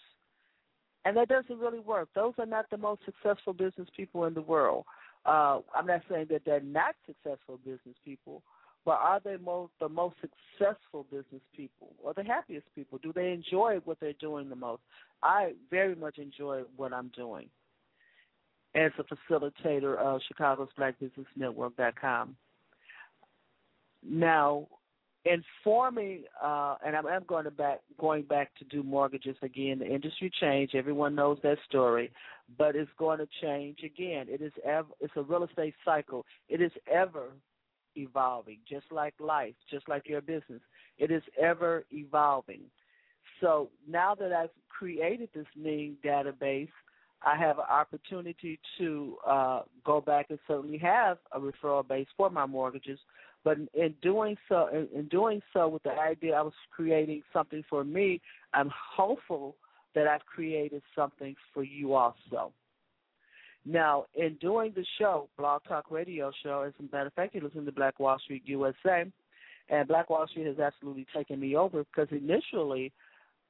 And 1.05 1.17
that 1.17 1.29
doesn't 1.29 1.59
really 1.59 1.81
work. 1.81 2.09
Those 2.15 2.35
are 2.39 2.47
not 2.47 2.71
the 2.71 2.79
most 2.79 3.03
successful 3.05 3.53
business 3.53 3.89
people 3.97 4.25
in 4.25 4.35
the 4.35 4.41
world. 4.41 4.85
Uh, 5.27 5.61
I'm 5.75 5.87
not 5.87 6.03
saying 6.11 6.27
that 6.31 6.43
they're 6.45 6.61
not 6.61 6.95
successful 7.07 7.59
business 7.65 7.97
people, 8.05 8.43
but 8.85 8.99
are 9.01 9.21
they 9.25 9.37
most, 9.37 9.73
the 9.81 9.89
most 9.89 10.17
successful 10.21 11.07
business 11.11 11.43
people 11.57 11.89
or 12.03 12.15
the 12.15 12.25
happiest 12.25 12.67
people? 12.75 12.99
Do 13.03 13.13
they 13.13 13.33
enjoy 13.33 13.81
what 13.85 13.99
they're 14.01 14.13
doing 14.15 14.49
the 14.49 14.57
most? 14.57 14.83
I 15.23 15.53
very 15.71 15.95
much 15.95 16.19
enjoy 16.19 16.63
what 16.77 16.93
I'm 16.93 17.11
doing 17.17 17.49
as 18.75 18.93
a 18.99 19.33
facilitator 19.33 19.97
of 19.97 20.21
Chicago's 20.29 20.69
Black 20.77 20.99
Business 20.99 21.27
Network.com. 21.37 22.37
Now, 24.07 24.67
informing, 25.25 26.25
uh, 26.43 26.77
and 26.85 26.95
I'm, 26.97 27.07
I'm 27.07 27.25
going 27.25 27.47
back 27.57 27.81
going 27.99 28.23
back 28.23 28.51
to 28.59 28.65
do 28.65 28.83
mortgages 28.83 29.37
again. 29.43 29.79
The 29.79 29.87
industry 29.87 30.31
changed. 30.41 30.75
Everyone 30.75 31.15
knows 31.15 31.39
that 31.43 31.59
story, 31.69 32.11
but 32.59 32.77
it's 32.77 32.91
going 32.99 33.19
to 33.19 33.29
change 33.43 33.79
again. 33.85 34.27
It 34.29 34.43
is 34.43 34.53
ever. 34.65 34.89
It's 35.01 35.15
a 35.17 35.23
real 35.23 35.45
estate 35.45 35.75
cycle. 35.85 36.25
It 36.49 36.61
is 36.61 36.73
ever 36.93 37.33
evolving, 37.97 38.59
just 38.69 38.87
like 38.91 39.15
life, 39.19 39.55
just 39.71 39.89
like 39.89 40.09
your 40.09 40.21
business. 40.21 40.61
It 40.99 41.11
is 41.11 41.23
ever 41.41 41.85
evolving. 41.91 42.63
So 43.41 43.71
now 43.89 44.15
that 44.17 44.33
I've 44.33 44.51
created 44.69 45.29
this 45.35 45.47
Ning 45.57 45.97
database, 46.05 46.69
I 47.23 47.37
have 47.37 47.59
an 47.59 47.65
opportunity 47.71 48.59
to 48.79 49.17
uh, 49.27 49.63
go 49.85 50.01
back 50.01 50.27
and 50.29 50.39
certainly 50.47 50.79
have 50.79 51.19
a 51.33 51.41
referral 51.41 51.87
base 51.87 52.07
for 52.17 52.31
my 52.31 52.47
mortgages 52.47 52.99
but 53.45 53.59
in 53.75 53.95
doing 54.01 54.37
so, 54.49 54.69
in, 54.69 54.89
in 54.99 55.09
doing 55.09 55.43
so, 55.53 55.69
with 55.69 55.83
the 55.83 55.93
idea 55.93 56.35
I 56.35 56.43
was 56.43 56.55
creating 56.75 57.23
something 57.33 57.63
for 57.69 57.85
me, 57.85 58.21
I'm 58.55 58.71
hopeful 58.75 59.55
that 59.95 60.09
I've 60.09 60.25
created 60.25 60.83
something 60.97 61.37
for 61.53 61.63
you 61.63 61.95
also. 61.95 62.53
Now, 63.67 64.07
in 64.15 64.35
doing 64.41 64.73
the 64.75 64.85
show, 64.99 65.29
Blog 65.39 65.63
Talk 65.67 65.91
Radio 65.91 66.31
Show, 66.43 66.63
as 66.63 66.75
a 66.79 66.95
matter 66.95 67.07
of 67.07 67.15
fact, 67.15 67.35
you 67.35 67.41
listen 67.41 67.65
to 67.65 67.73
Black 67.73 67.99
Wall 67.99 68.19
Street 68.19 68.43
USA, 68.47 69.05
and 69.71 69.89
Black 69.89 70.11
Wall 70.11 70.27
Street 70.29 70.47
has 70.47 70.59
absolutely 70.59 71.07
taken 71.15 71.41
me 71.41 71.57
over 71.57 71.85
because 71.85 72.09
initially, 72.11 72.93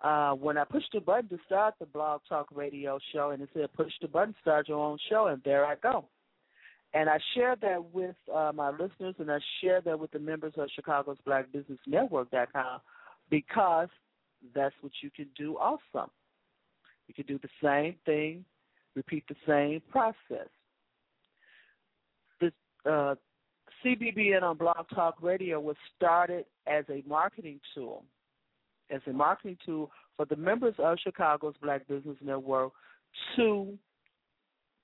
uh, 0.03 0.32
when 0.32 0.59
I 0.59 0.64
pushed 0.64 0.92
the 0.92 1.01
button 1.01 1.28
to 1.30 1.38
start 1.47 1.74
the 1.80 1.86
Blog 1.86 2.20
Talk 2.28 2.49
Radio 2.55 2.99
Show, 3.12 3.30
and 3.30 3.42
it 3.42 3.49
said 3.55 3.72
push 3.72 3.92
the 4.01 4.09
button, 4.09 4.34
start 4.40 4.68
your 4.68 4.84
own 4.84 4.99
show, 5.09 5.28
and 5.28 5.42
there 5.45 5.64
I 5.64 5.74
go. 5.76 6.05
And 6.95 7.11
I 7.11 7.18
share 7.34 7.57
that 7.61 7.92
with 7.92 8.14
uh, 8.32 8.53
my 8.55 8.70
listeners, 8.70 9.16
and 9.18 9.30
I 9.30 9.40
share 9.61 9.80
that 9.80 9.99
with 9.99 10.12
the 10.12 10.20
members 10.20 10.55
of 10.57 10.68
Chicago's 10.74 11.18
Black 11.26 11.51
Business 11.51 11.80
Network.com 11.88 12.80
because 13.30 13.88
that's 14.55 14.74
what 14.80 14.92
you 15.03 15.11
can 15.11 15.26
do 15.36 15.57
also. 15.59 16.09
You 17.09 17.14
can 17.14 17.26
do 17.26 17.40
the 17.42 17.49
same 17.61 17.97
thing, 18.07 18.45
repeat 18.95 19.24
the 19.28 19.34
same 19.47 19.82
process. 19.90 20.49
The 22.40 22.53
uh, 22.88 23.16
CBBN 23.84 24.45
on 24.45 24.57
Blog 24.57 24.88
Talk 24.95 25.16
Radio 25.20 25.59
was 25.59 25.76
started 25.97 26.45
as 26.68 26.84
a 26.88 27.03
marketing 27.09 27.59
tool, 27.74 28.05
as 28.90 29.01
a 29.09 29.12
marketing 29.12 29.59
tool 29.66 29.90
for 30.16 30.26
the 30.26 30.36
members 30.36 30.74
of 30.78 30.97
Chicago's 31.03 31.55
Black 31.61 31.88
Business 31.88 32.16
Network 32.22 32.72
to 33.34 33.76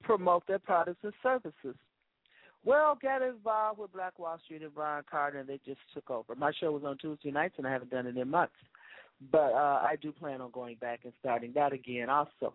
promote 0.02 0.44
their 0.48 0.58
products 0.58 0.98
and 1.04 1.12
services 1.22 1.76
well, 2.64 2.98
get 3.00 3.22
involved 3.22 3.78
with 3.78 3.92
Black 3.92 4.18
Wall 4.18 4.38
Street 4.44 4.62
and 4.62 4.74
Brian 4.74 5.04
Carter, 5.10 5.38
and 5.38 5.48
they 5.48 5.60
just 5.64 5.80
took 5.94 6.10
over. 6.10 6.34
My 6.34 6.52
show 6.60 6.72
was 6.72 6.84
on 6.84 6.98
Tuesday 6.98 7.30
nights, 7.30 7.54
and 7.58 7.66
I 7.66 7.72
haven't 7.72 7.90
done 7.90 8.06
it 8.06 8.16
in 8.16 8.30
months. 8.30 8.52
But 9.32 9.52
uh, 9.52 9.80
I 9.82 9.96
do 10.00 10.12
plan 10.12 10.40
on 10.40 10.50
going 10.50 10.76
back 10.76 11.00
and 11.04 11.12
starting 11.20 11.52
that 11.54 11.72
again 11.72 12.08
also. 12.08 12.54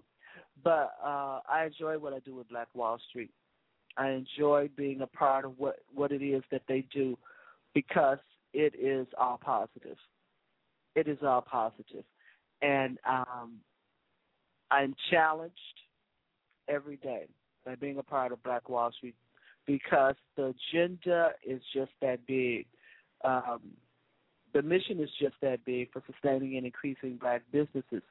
But 0.63 0.95
uh, 1.03 1.39
I 1.49 1.65
enjoy 1.65 1.97
what 1.97 2.13
I 2.13 2.19
do 2.19 2.35
with 2.35 2.49
Black 2.49 2.67
Wall 2.73 2.99
Street. 3.09 3.31
I 3.97 4.09
enjoy 4.09 4.69
being 4.75 5.01
a 5.01 5.07
part 5.07 5.45
of 5.45 5.57
what, 5.57 5.77
what 5.93 6.11
it 6.11 6.23
is 6.23 6.43
that 6.51 6.63
they 6.67 6.85
do 6.93 7.17
because 7.73 8.17
it 8.53 8.73
is 8.79 9.07
all 9.19 9.39
positive. 9.43 9.97
It 10.95 11.07
is 11.07 11.19
all 11.21 11.41
positive. 11.41 12.03
And 12.61 12.97
um, 13.07 13.53
I'm 14.71 14.95
challenged 15.11 15.55
every 16.67 16.97
day 16.97 17.25
by 17.65 17.75
being 17.75 17.97
a 17.97 18.03
part 18.03 18.31
of 18.31 18.43
Black 18.43 18.69
Wall 18.69 18.91
Street 18.91 19.15
because 19.65 20.15
the 20.35 20.53
agenda 20.73 21.29
is 21.45 21.61
just 21.73 21.91
that 22.01 22.25
big. 22.27 22.65
Um, 23.23 23.61
the 24.53 24.61
mission 24.61 25.01
is 25.01 25.09
just 25.19 25.35
that 25.41 25.65
big 25.65 25.91
for 25.91 26.01
sustaining 26.11 26.57
and 26.57 26.65
increasing 26.65 27.17
black 27.17 27.43
businesses. 27.51 28.03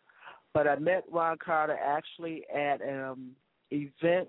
But 0.53 0.69
I 0.69 0.77
met 0.77 1.05
Ron 1.11 1.39
Carter 1.45 1.77
actually 1.77 2.43
at 2.55 2.81
an 2.81 3.01
um, 3.01 3.31
event 3.71 4.29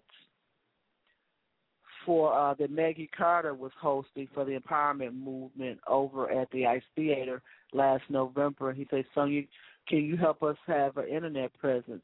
for 2.05 2.33
uh, 2.33 2.53
that 2.55 2.71
Maggie 2.71 3.09
Carter 3.15 3.53
was 3.53 3.71
hosting 3.79 4.27
for 4.33 4.45
the 4.45 4.57
empowerment 4.57 5.19
movement 5.19 5.79
over 5.87 6.31
at 6.31 6.49
the 6.51 6.65
Ice 6.67 6.83
Theater 6.95 7.41
last 7.73 8.03
November. 8.09 8.73
He 8.73 8.87
said, 8.89 9.05
"Sonja, 9.15 9.47
can 9.87 10.03
you 10.03 10.15
help 10.15 10.43
us 10.43 10.57
have 10.67 10.97
an 10.97 11.07
internet 11.07 11.53
presence?" 11.57 12.03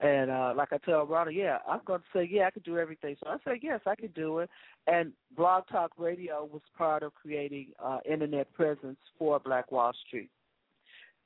And 0.00 0.30
uh, 0.30 0.52
like 0.56 0.72
I 0.72 0.78
tell 0.78 1.06
Rhonda, 1.06 1.32
yeah, 1.32 1.58
I'm 1.68 1.80
going 1.84 2.00
to 2.00 2.06
say, 2.18 2.28
yeah, 2.30 2.46
I 2.46 2.50
could 2.50 2.64
do 2.64 2.78
everything. 2.78 3.16
So 3.22 3.30
I 3.30 3.36
say, 3.44 3.60
yes, 3.62 3.80
I 3.86 3.94
could 3.94 4.14
do 4.14 4.40
it. 4.40 4.50
And 4.86 5.12
Blog 5.36 5.64
Talk 5.68 5.92
Radio 5.98 6.48
was 6.52 6.62
part 6.76 7.02
of 7.02 7.14
creating 7.14 7.68
uh, 7.82 8.00
internet 8.04 8.52
presence 8.54 8.98
for 9.18 9.38
Black 9.38 9.70
Wall 9.70 9.92
Street, 10.06 10.30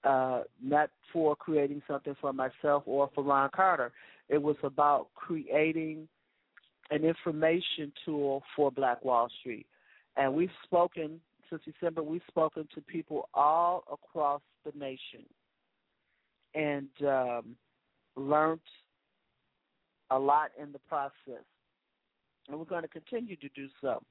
uh, 0.05 0.43
not 0.63 0.91
for 1.13 1.35
creating 1.35 1.83
something 1.89 2.15
for 2.21 2.33
myself 2.33 2.83
or 2.87 3.11
for 3.15 3.25
Ron 3.25 3.51
Carter. 3.55 3.91
It 4.29 4.43
was 4.43 4.57
about 4.63 5.09
creating 5.15 6.07
an 6.91 7.05
information 7.05 7.91
tool 8.05 8.43
for 8.55 8.71
Black 8.71 9.03
Wall 9.05 9.29
Street. 9.41 9.67
And 10.17 10.35
we've 10.35 10.51
spoken 10.65 11.21
since 11.49 11.63
December, 11.65 12.03
we've 12.03 12.21
spoken 12.29 12.69
to 12.75 12.83
people 12.83 13.29
all 13.33 13.85
across 13.91 14.43
the 14.67 14.79
nation 14.79 15.25
and 16.55 16.89
um, 17.07 17.57
learned 18.19 18.61
a 20.11 20.19
lot 20.19 20.51
in 20.61 20.73
the 20.73 20.79
process. 20.89 21.45
And 22.49 22.59
we're 22.59 22.65
going 22.65 22.83
to 22.83 22.89
continue 22.89 23.37
to 23.37 23.49
do 23.55 23.69
so. 23.81 24.03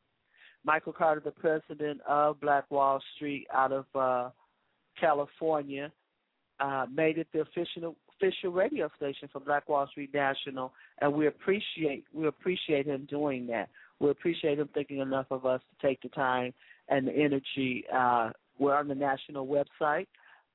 Michael 0.64 0.94
Carter, 0.94 1.22
the 1.24 1.32
president 1.32 2.02
of 2.08 2.40
Black 2.42 2.70
Wall 2.70 3.02
Street 3.16 3.48
out 3.54 3.72
of 3.72 3.86
uh, 3.96 4.30
California, 5.00 5.92
uh, 6.60 6.86
made 6.94 7.18
it 7.18 7.28
the 7.34 7.42
official 7.42 7.96
official 8.20 8.52
radio 8.52 8.90
station 8.98 9.30
for 9.32 9.40
Black 9.40 9.70
Wall 9.70 9.88
Street 9.88 10.12
National, 10.14 10.74
and 11.02 11.14
we 11.14 11.28
appreciate 11.28 12.04
we 12.14 12.28
appreciate 12.28 12.88
him 12.88 13.08
doing 13.10 13.46
that. 13.48 13.70
We 14.00 14.10
appreciate 14.10 14.60
him 14.60 14.70
thinking 14.74 15.00
enough 15.00 15.28
of 15.32 15.46
us 15.46 15.62
to 15.62 15.88
take 15.88 16.02
the 16.02 16.10
time 16.10 16.54
and 16.90 17.08
the 17.08 17.12
energy. 17.12 17.86
Uh, 17.94 18.32
we're 18.60 18.76
on 18.76 18.88
the 18.88 18.96
national 18.96 19.48
website, 19.48 20.08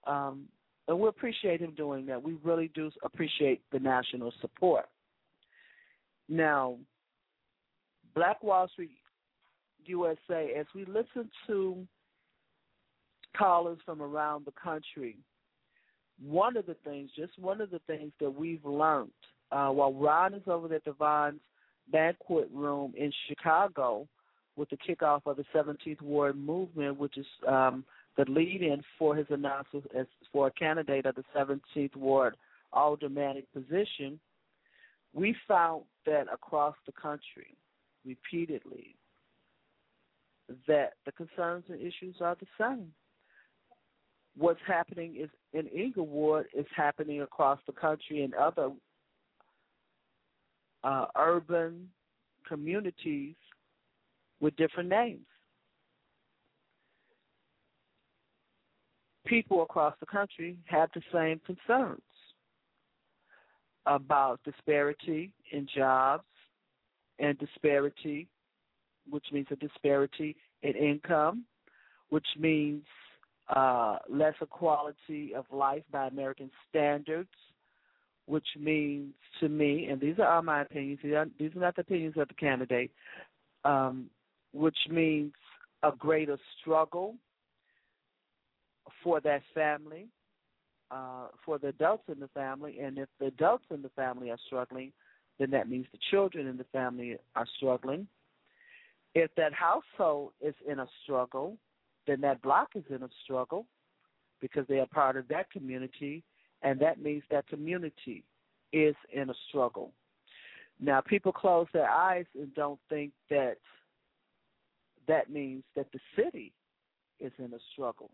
um, 0.06 0.44
and 0.88 0.98
we 0.98 1.08
appreciate 1.08 1.60
him 1.60 1.74
doing 1.76 2.06
that. 2.06 2.22
We 2.22 2.36
really 2.42 2.70
do 2.74 2.90
appreciate 3.02 3.62
the 3.72 3.78
national 3.78 4.32
support. 4.40 4.86
Now, 6.28 6.76
Black 8.14 8.42
Wall 8.42 8.68
Street 8.68 8.90
USA, 9.84 10.52
as 10.58 10.66
we 10.74 10.84
listen 10.84 11.30
to 11.46 11.86
callers 13.36 13.78
from 13.84 14.02
around 14.02 14.44
the 14.44 14.52
country, 14.52 15.16
one 16.22 16.56
of 16.56 16.66
the 16.66 16.76
things, 16.84 17.10
just 17.16 17.38
one 17.38 17.60
of 17.60 17.70
the 17.70 17.80
things 17.86 18.12
that 18.20 18.30
we've 18.30 18.64
learned 18.64 19.10
uh, 19.50 19.68
while 19.68 19.92
Ron 19.92 20.34
is 20.34 20.42
over 20.46 20.72
at 20.74 20.84
the 20.84 20.92
Vaughan's 20.92 21.40
Banquet 21.90 22.48
Room 22.52 22.92
in 22.96 23.12
Chicago 23.28 24.06
with 24.56 24.68
the 24.70 24.76
kickoff 24.76 25.22
of 25.26 25.36
the 25.36 25.44
17th 25.54 26.00
Ward 26.02 26.36
Movement, 26.36 26.98
which 26.98 27.16
is 27.16 27.26
um, 27.48 27.84
the 28.16 28.24
lead-in 28.28 28.82
for 28.98 29.16
his 29.16 29.26
announcement 29.30 29.86
as 29.98 30.06
for 30.32 30.48
a 30.48 30.50
candidate 30.52 31.06
of 31.06 31.14
the 31.14 31.24
17th 31.36 31.96
Ward 31.96 32.36
aldermanic 32.72 33.50
position. 33.52 34.18
We 35.14 35.36
found 35.46 35.84
that 36.06 36.26
across 36.32 36.74
the 36.86 36.92
country, 36.92 37.56
repeatedly, 38.04 38.96
that 40.66 40.94
the 41.06 41.12
concerns 41.12 41.64
and 41.68 41.80
issues 41.80 42.16
are 42.20 42.36
the 42.38 42.46
same. 42.58 42.92
What's 44.36 44.60
happening 44.66 45.16
is 45.20 45.28
in 45.52 45.68
Englewood 45.68 46.46
is 46.56 46.66
happening 46.74 47.20
across 47.20 47.58
the 47.66 47.72
country 47.72 48.22
and 48.22 48.34
other 48.34 48.70
uh, 50.84 51.06
urban 51.18 51.88
communities 52.48 53.34
with 54.40 54.56
different 54.56 54.88
names. 54.88 55.26
People 59.32 59.62
across 59.62 59.94
the 59.98 60.04
country 60.04 60.58
have 60.66 60.90
the 60.94 61.00
same 61.10 61.40
concerns 61.46 62.02
about 63.86 64.40
disparity 64.44 65.32
in 65.52 65.66
jobs 65.74 66.26
and 67.18 67.38
disparity, 67.38 68.28
which 69.08 69.24
means 69.32 69.46
a 69.50 69.56
disparity 69.56 70.36
in 70.62 70.74
income, 70.74 71.46
which 72.10 72.26
means 72.38 72.82
uh, 73.56 73.96
less 74.06 74.34
equality 74.42 75.34
of 75.34 75.46
life 75.50 75.84
by 75.90 76.08
American 76.08 76.50
standards, 76.68 77.30
which 78.26 78.48
means 78.60 79.14
to 79.40 79.48
me, 79.48 79.86
and 79.90 79.98
these 79.98 80.18
are 80.22 80.42
my 80.42 80.60
opinions, 80.60 80.98
these 81.02 81.14
are, 81.14 81.26
these 81.38 81.56
are 81.56 81.60
not 81.60 81.74
the 81.74 81.80
opinions 81.80 82.18
of 82.18 82.28
the 82.28 82.34
candidate, 82.34 82.90
um, 83.64 84.10
which 84.52 84.76
means 84.90 85.32
a 85.82 85.90
greater 85.98 86.36
struggle 86.60 87.14
for 89.02 89.20
that 89.20 89.42
family, 89.54 90.08
uh, 90.90 91.28
for 91.44 91.58
the 91.58 91.68
adults 91.68 92.04
in 92.08 92.20
the 92.20 92.28
family, 92.28 92.78
and 92.80 92.98
if 92.98 93.08
the 93.18 93.26
adults 93.26 93.64
in 93.70 93.82
the 93.82 93.88
family 93.90 94.30
are 94.30 94.38
struggling, 94.46 94.92
then 95.38 95.50
that 95.50 95.68
means 95.68 95.86
the 95.92 95.98
children 96.10 96.46
in 96.46 96.56
the 96.56 96.66
family 96.72 97.16
are 97.34 97.46
struggling. 97.56 98.06
If 99.14 99.30
that 99.36 99.52
household 99.52 100.32
is 100.40 100.54
in 100.68 100.78
a 100.80 100.86
struggle, 101.02 101.56
then 102.06 102.20
that 102.22 102.42
block 102.42 102.70
is 102.74 102.84
in 102.90 103.02
a 103.02 103.08
struggle 103.24 103.66
because 104.40 104.66
they 104.68 104.80
are 104.80 104.86
part 104.86 105.16
of 105.16 105.28
that 105.28 105.50
community, 105.50 106.22
and 106.62 106.78
that 106.80 107.00
means 107.00 107.22
that 107.30 107.46
community 107.46 108.24
is 108.72 108.94
in 109.12 109.30
a 109.30 109.34
struggle. 109.48 109.92
Now, 110.80 111.00
people 111.00 111.32
close 111.32 111.66
their 111.72 111.88
eyes 111.88 112.26
and 112.34 112.52
don't 112.54 112.80
think 112.88 113.12
that 113.30 113.56
that 115.06 115.30
means 115.30 115.62
that 115.76 115.86
the 115.92 116.00
city 116.16 116.52
is 117.20 117.32
in 117.38 117.52
a 117.52 117.58
struggle. 117.72 118.10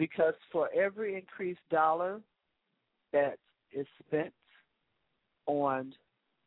Because 0.00 0.32
for 0.50 0.70
every 0.74 1.14
increased 1.14 1.60
dollar 1.70 2.22
that 3.12 3.36
is 3.70 3.86
spent 4.06 4.32
on 5.44 5.92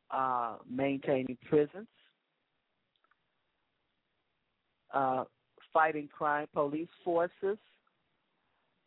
uh, 0.10 0.56
maintaining 0.68 1.38
prisons, 1.48 1.88
uh, 4.92 5.26
fighting 5.72 6.10
crime 6.12 6.48
police 6.52 6.90
forces, 7.06 7.60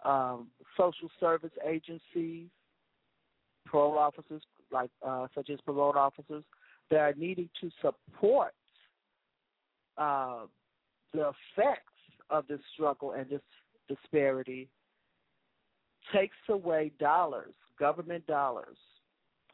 um, 0.04 0.48
social 0.76 1.10
service 1.20 1.52
agencies, 1.64 2.48
parole 3.66 3.96
officers, 3.96 4.42
like 4.72 4.90
uh, 5.06 5.28
such 5.32 5.48
as 5.48 5.60
parole 5.64 5.96
officers, 5.96 6.42
that 6.90 6.98
are 6.98 7.14
needing 7.16 7.48
to 7.60 7.70
support 7.80 8.52
uh, 9.96 10.40
the 11.14 11.30
effects 11.56 11.92
of 12.30 12.48
this 12.48 12.58
struggle 12.74 13.12
and 13.12 13.30
this 13.30 13.40
disparity 13.88 14.68
takes 16.12 16.36
away 16.48 16.92
dollars, 16.98 17.54
government 17.78 18.26
dollars. 18.26 18.76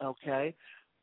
Okay, 0.03 0.55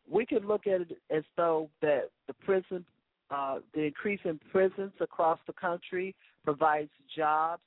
we 0.08 0.26
can 0.26 0.46
look 0.46 0.66
at 0.66 0.82
it 0.82 0.98
as 1.10 1.24
though 1.36 1.70
that 1.80 2.10
the 2.26 2.34
prison 2.34 2.84
uh, 3.30 3.60
the 3.74 3.82
increase 3.82 4.20
in 4.24 4.40
prisons 4.50 4.92
across 5.00 5.38
the 5.46 5.52
country 5.52 6.14
provides 6.44 6.90
jobs 7.16 7.62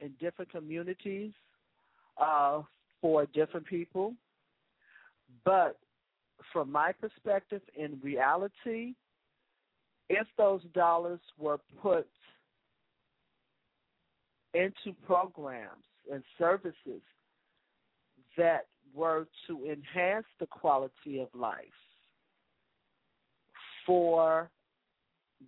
in 0.00 0.10
different 0.18 0.50
communities 0.50 1.32
uh, 2.20 2.62
for 3.00 3.26
different 3.26 3.66
people. 3.66 4.14
But 5.44 5.78
from 6.52 6.72
my 6.72 6.92
perspective, 6.92 7.60
in 7.76 7.98
reality, 8.02 8.94
if 10.08 10.26
those 10.38 10.62
dollars 10.74 11.20
were 11.38 11.58
put 11.80 12.08
into 14.54 14.96
programs 15.06 15.84
and 16.12 16.22
services 16.38 17.00
that 18.36 18.66
were 18.94 19.26
to 19.46 19.64
enhance 19.66 20.26
the 20.40 20.46
quality 20.46 21.20
of 21.20 21.28
life 21.34 21.56
for 23.86 24.50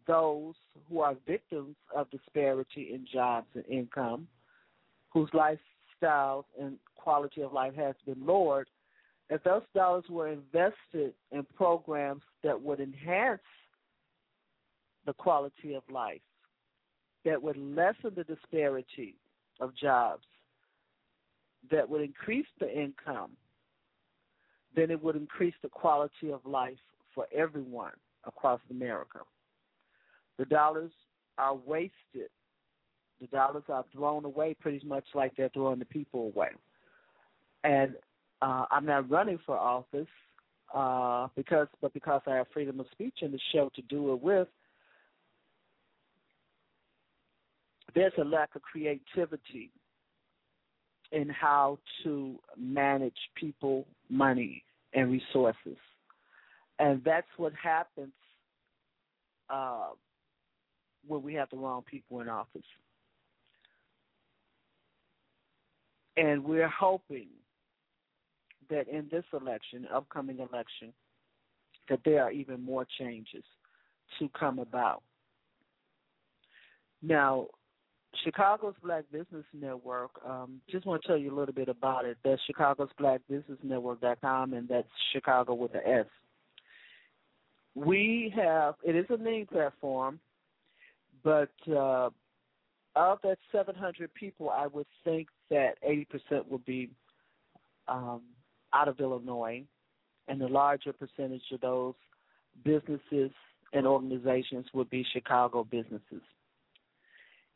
those 0.07 0.55
who 0.89 1.01
are 1.01 1.15
victims 1.27 1.77
of 1.95 2.11
disparity 2.11 2.91
in 2.93 3.07
jobs 3.13 3.47
and 3.55 3.65
income, 3.67 4.27
whose 5.13 5.31
lifestyles 5.31 6.45
and 6.61 6.77
quality 6.97 7.43
of 7.43 7.53
life 7.53 7.75
has 7.75 7.95
been 8.05 8.27
lowered, 8.27 8.69
if 9.31 9.43
those 9.45 9.63
dollars 9.75 10.05
were 10.09 10.29
invested 10.29 11.15
in 11.33 11.47
programs 11.57 12.23
that 12.43 12.61
would 12.61 12.81
enhance 12.81 13.41
the 15.07 15.13
quality 15.13 15.75
of 15.75 15.83
life, 15.91 16.21
that 17.25 17.43
would 17.43 17.57
lessen 17.57 18.13
the 18.15 18.25
disparity 18.25 19.17
of 19.61 19.75
jobs, 19.77 20.25
that 21.71 21.89
would 21.89 22.03
increase 22.03 22.47
the 22.61 22.71
income, 22.71 23.31
then 24.77 24.91
it 24.91 25.03
would 25.03 25.17
increase 25.17 25.55
the 25.63 25.69
quality 25.69 26.31
of 26.33 26.45
life 26.45 26.77
for 27.15 27.27
everyone 27.35 27.93
across 28.27 28.61
America. 28.71 29.21
The 30.39 30.45
dollars 30.47 30.91
are 31.39 31.55
wasted. 31.55 32.31
The 33.21 33.27
dollars 33.29 33.63
are 33.69 33.85
thrown 33.93 34.25
away 34.25 34.57
pretty 34.61 34.85
much 34.85 35.05
like 35.15 35.37
they're 35.37 35.49
throwing 35.51 35.79
the 35.79 35.85
people 35.85 36.33
away. 36.35 36.51
And 37.63 37.95
uh, 38.43 38.67
I'm 38.71 38.85
not 38.85 39.09
running 39.09 39.39
for 39.47 39.57
office 39.57 40.09
uh, 40.75 41.29
because, 41.37 41.69
but 41.81 41.95
because 41.95 42.21
I 42.27 42.37
have 42.37 42.49
freedom 42.53 42.81
of 42.81 42.87
speech 42.93 43.19
in 43.23 43.31
the 43.33 43.41
show 43.53 43.71
to 43.75 43.83
do 43.83 44.13
it 44.13 44.21
with, 44.21 44.49
there's 47.95 48.13
a 48.19 48.25
lack 48.25 48.55
of 48.55 48.63
creativity 48.63 49.71
in 51.13 51.29
how 51.29 51.79
to 52.03 52.37
manage 52.59 53.17
people, 53.37 53.87
money, 54.11 54.65
and 54.95 55.11
resources. 55.11 55.77
And 56.79 57.03
that's 57.05 57.27
what 57.37 57.53
happens 57.55 58.13
uh, 59.49 59.91
when 61.07 61.23
we 61.23 61.35
have 61.35 61.49
the 61.51 61.57
wrong 61.57 61.83
people 61.89 62.21
in 62.21 62.29
office. 62.29 62.63
And 66.17 66.45
we're 66.45 66.69
hoping 66.69 67.29
that 68.71 68.89
in 68.89 69.09
this 69.11 69.25
election, 69.33 69.87
upcoming 69.93 70.39
election, 70.39 70.93
that 71.89 72.01
there 72.05 72.23
are 72.23 72.33
even 72.33 72.63
more 72.63 72.87
changes 72.99 73.45
to 74.19 74.29
come 74.39 74.59
about. 74.59 75.03
Now, 77.03 77.49
Chicago's 78.23 78.75
Black 78.83 79.05
Business 79.11 79.45
Network, 79.53 80.11
um, 80.27 80.61
just 80.71 80.87
want 80.87 81.03
to 81.03 81.09
tell 81.09 81.19
you 81.19 81.35
a 81.35 81.37
little 81.37 81.55
bit 81.55 81.69
about 81.69 82.05
it. 82.05 82.17
That's 82.25 82.41
Chicago's 82.47 82.91
Black 82.99 83.21
Business 83.29 83.59
Network.com, 83.63 84.53
and 84.53 84.69
that's 84.69 84.89
Chicago 85.13 85.55
with 85.55 85.75
an 85.75 85.81
S. 85.85 86.07
We 87.75 88.33
have, 88.37 88.75
it 88.85 88.95
is 88.95 89.07
a 89.09 89.17
name 89.17 89.47
platform, 89.47 90.21
but 91.23 91.51
uh, 91.69 92.11
of 92.95 93.19
that 93.23 93.39
700 93.51 94.13
people, 94.15 94.51
I 94.51 94.67
would 94.69 94.87
think 95.03 95.29
that 95.51 95.75
80% 95.83 96.47
would 96.49 96.65
be 96.65 96.91
um, 97.89 98.23
out 98.73 98.89
of 98.89 99.01
Illinois, 99.01 99.65
and 100.29 100.41
the 100.41 100.49
larger 100.49 100.93
percentage 100.93 101.43
of 101.53 101.61
those 101.61 101.95
businesses 102.65 103.31
and 103.73 103.87
organizations 103.87 104.67
would 104.73 104.89
be 104.89 105.05
Chicago 105.13 105.65
businesses. 105.65 106.23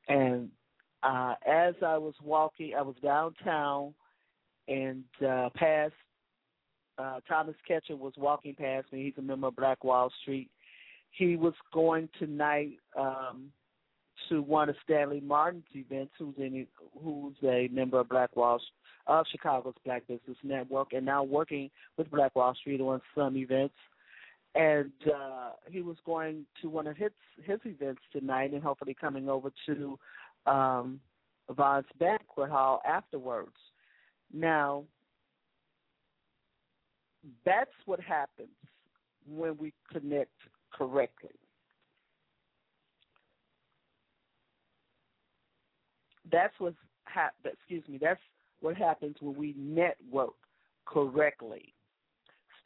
And 0.09 0.50
uh, 1.02 1.34
as 1.46 1.74
I 1.84 1.98
was 1.98 2.14
walking, 2.22 2.72
I 2.76 2.82
was 2.82 2.96
downtown 3.02 3.94
and 4.66 5.04
uh, 5.26 5.48
past 5.54 5.94
uh, 6.98 7.20
Thomas 7.28 7.54
Ketchum 7.66 8.00
was 8.00 8.14
walking 8.16 8.54
past 8.54 8.92
me. 8.92 9.04
He's 9.04 9.18
a 9.18 9.22
member 9.22 9.46
of 9.48 9.56
Black 9.56 9.84
Wall 9.84 10.12
Street. 10.22 10.50
He 11.11 11.36
was 11.36 11.54
going 11.72 12.09
tonight 12.18 12.78
um, 12.98 13.50
to 14.28 14.42
one 14.42 14.68
of 14.68 14.76
Stanley 14.84 15.20
Martin's 15.20 15.64
events. 15.74 16.12
Who's 16.18 16.34
in? 16.38 16.66
Who's 17.00 17.36
a 17.44 17.68
member 17.72 18.00
of 18.00 18.09
Black 18.09 18.34
Wall 18.36 18.61
of 19.06 19.26
Chicago's 19.30 19.74
Black 19.84 20.06
Business 20.06 20.36
Network, 20.42 20.92
and 20.92 21.06
now 21.06 21.22
working 21.22 21.70
with 21.96 22.11
Black 22.11 22.34
Wall 22.34 22.54
Street 22.54 22.80
on 22.80 23.00
some 23.14 23.36
events 23.36 23.74
and 24.59 24.90
uh, 25.06 25.50
he 25.70 25.82
was 25.82 25.96
going 26.04 26.44
to 26.61 26.68
one 26.68 26.88
of 26.88 26.96
his 26.96 27.12
his 27.44 27.61
events 27.64 28.02
tonight, 28.12 28.52
and 28.52 28.62
hopefully 28.62 28.94
coming 29.00 29.28
over 29.28 29.52
to 29.66 29.98
um, 30.46 31.00
Vaughan's 31.48 31.86
banquet 31.98 32.50
hall 32.50 32.82
afterwards. 32.86 33.54
Now, 34.34 34.82
that's 37.46 37.70
what 37.86 38.00
happens 38.00 38.48
when 39.30 39.56
we 39.59 39.72
connect 39.92 40.34
correctly. 40.72 41.30
That's 46.30 46.54
what 46.59 46.74
excuse 47.44 47.84
me. 47.88 47.98
That's 47.98 48.20
what 48.61 48.76
happens 48.76 49.16
when 49.20 49.36
we 49.36 49.54
network 49.56 50.34
correctly. 50.84 51.72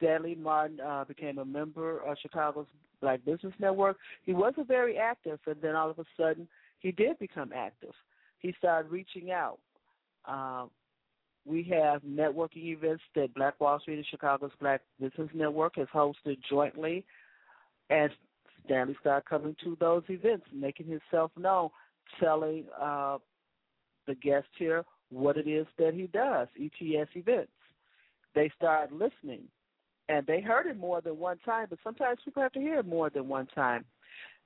Stanley 0.03 0.35
Martin 0.35 0.81
uh, 0.81 1.05
became 1.07 1.39
a 1.39 1.45
member 1.45 2.01
of 2.01 2.17
Chicago's 2.21 2.67
Black 3.01 3.25
Business 3.25 3.53
Network. 3.59 3.97
He 4.25 4.33
wasn't 4.33 4.69
very 4.69 4.99
active, 4.99 5.39
and 5.47 5.57
then 5.63 5.77
all 5.77 5.91
of 5.91 5.99
a 5.99 6.05
sudden, 6.17 6.49
he 6.81 6.91
did 6.91 7.19
become 7.19 7.53
active. 7.55 7.93
He 8.39 8.55
started 8.59 8.91
reaching 8.91 9.31
out. 9.31 9.59
Uh, 10.27 10.67
we 11.45 11.63
have 11.65 12.03
networking 12.03 12.67
events 12.67 13.03
that 13.15 13.35
Black 13.35 13.61
Wall 13.61 13.79
Street 13.81 13.97
and 13.97 14.07
Chicago's 14.07 14.51
Black 14.61 14.81
Business 15.01 15.29
Network 15.35 15.77
has 15.77 15.89
hosted 15.95 16.39
jointly, 16.49 17.05
and 17.91 18.11
Stanley 18.65 18.97
started 19.01 19.29
coming 19.29 19.57
to 19.65 19.77
those 19.81 20.03
events, 20.09 20.47
making 20.53 20.87
himself 20.87 21.31
known, 21.37 21.71
telling 22.21 22.65
uh, 22.81 23.19
the 24.07 24.15
guests 24.17 24.51
here 24.59 24.85
what 25.11 25.37
it 25.37 25.49
is 25.49 25.67
that 25.79 25.95
he 25.95 26.07
does, 26.09 26.49
ETS 26.61 27.11
events. 27.15 27.51
They 28.35 28.51
started 28.57 28.93
listening 28.93 29.43
and 30.09 30.27
they 30.27 30.41
heard 30.41 30.67
it 30.67 30.77
more 30.77 31.01
than 31.01 31.19
one 31.19 31.39
time, 31.39 31.67
but 31.71 31.79
sometimes 31.83 32.19
people 32.25 32.43
have 32.43 32.53
to 32.53 32.61
hear 32.61 32.79
it 32.81 32.87
more 32.87 33.11
than 33.11 33.29
one 33.29 33.47
time. 33.47 33.85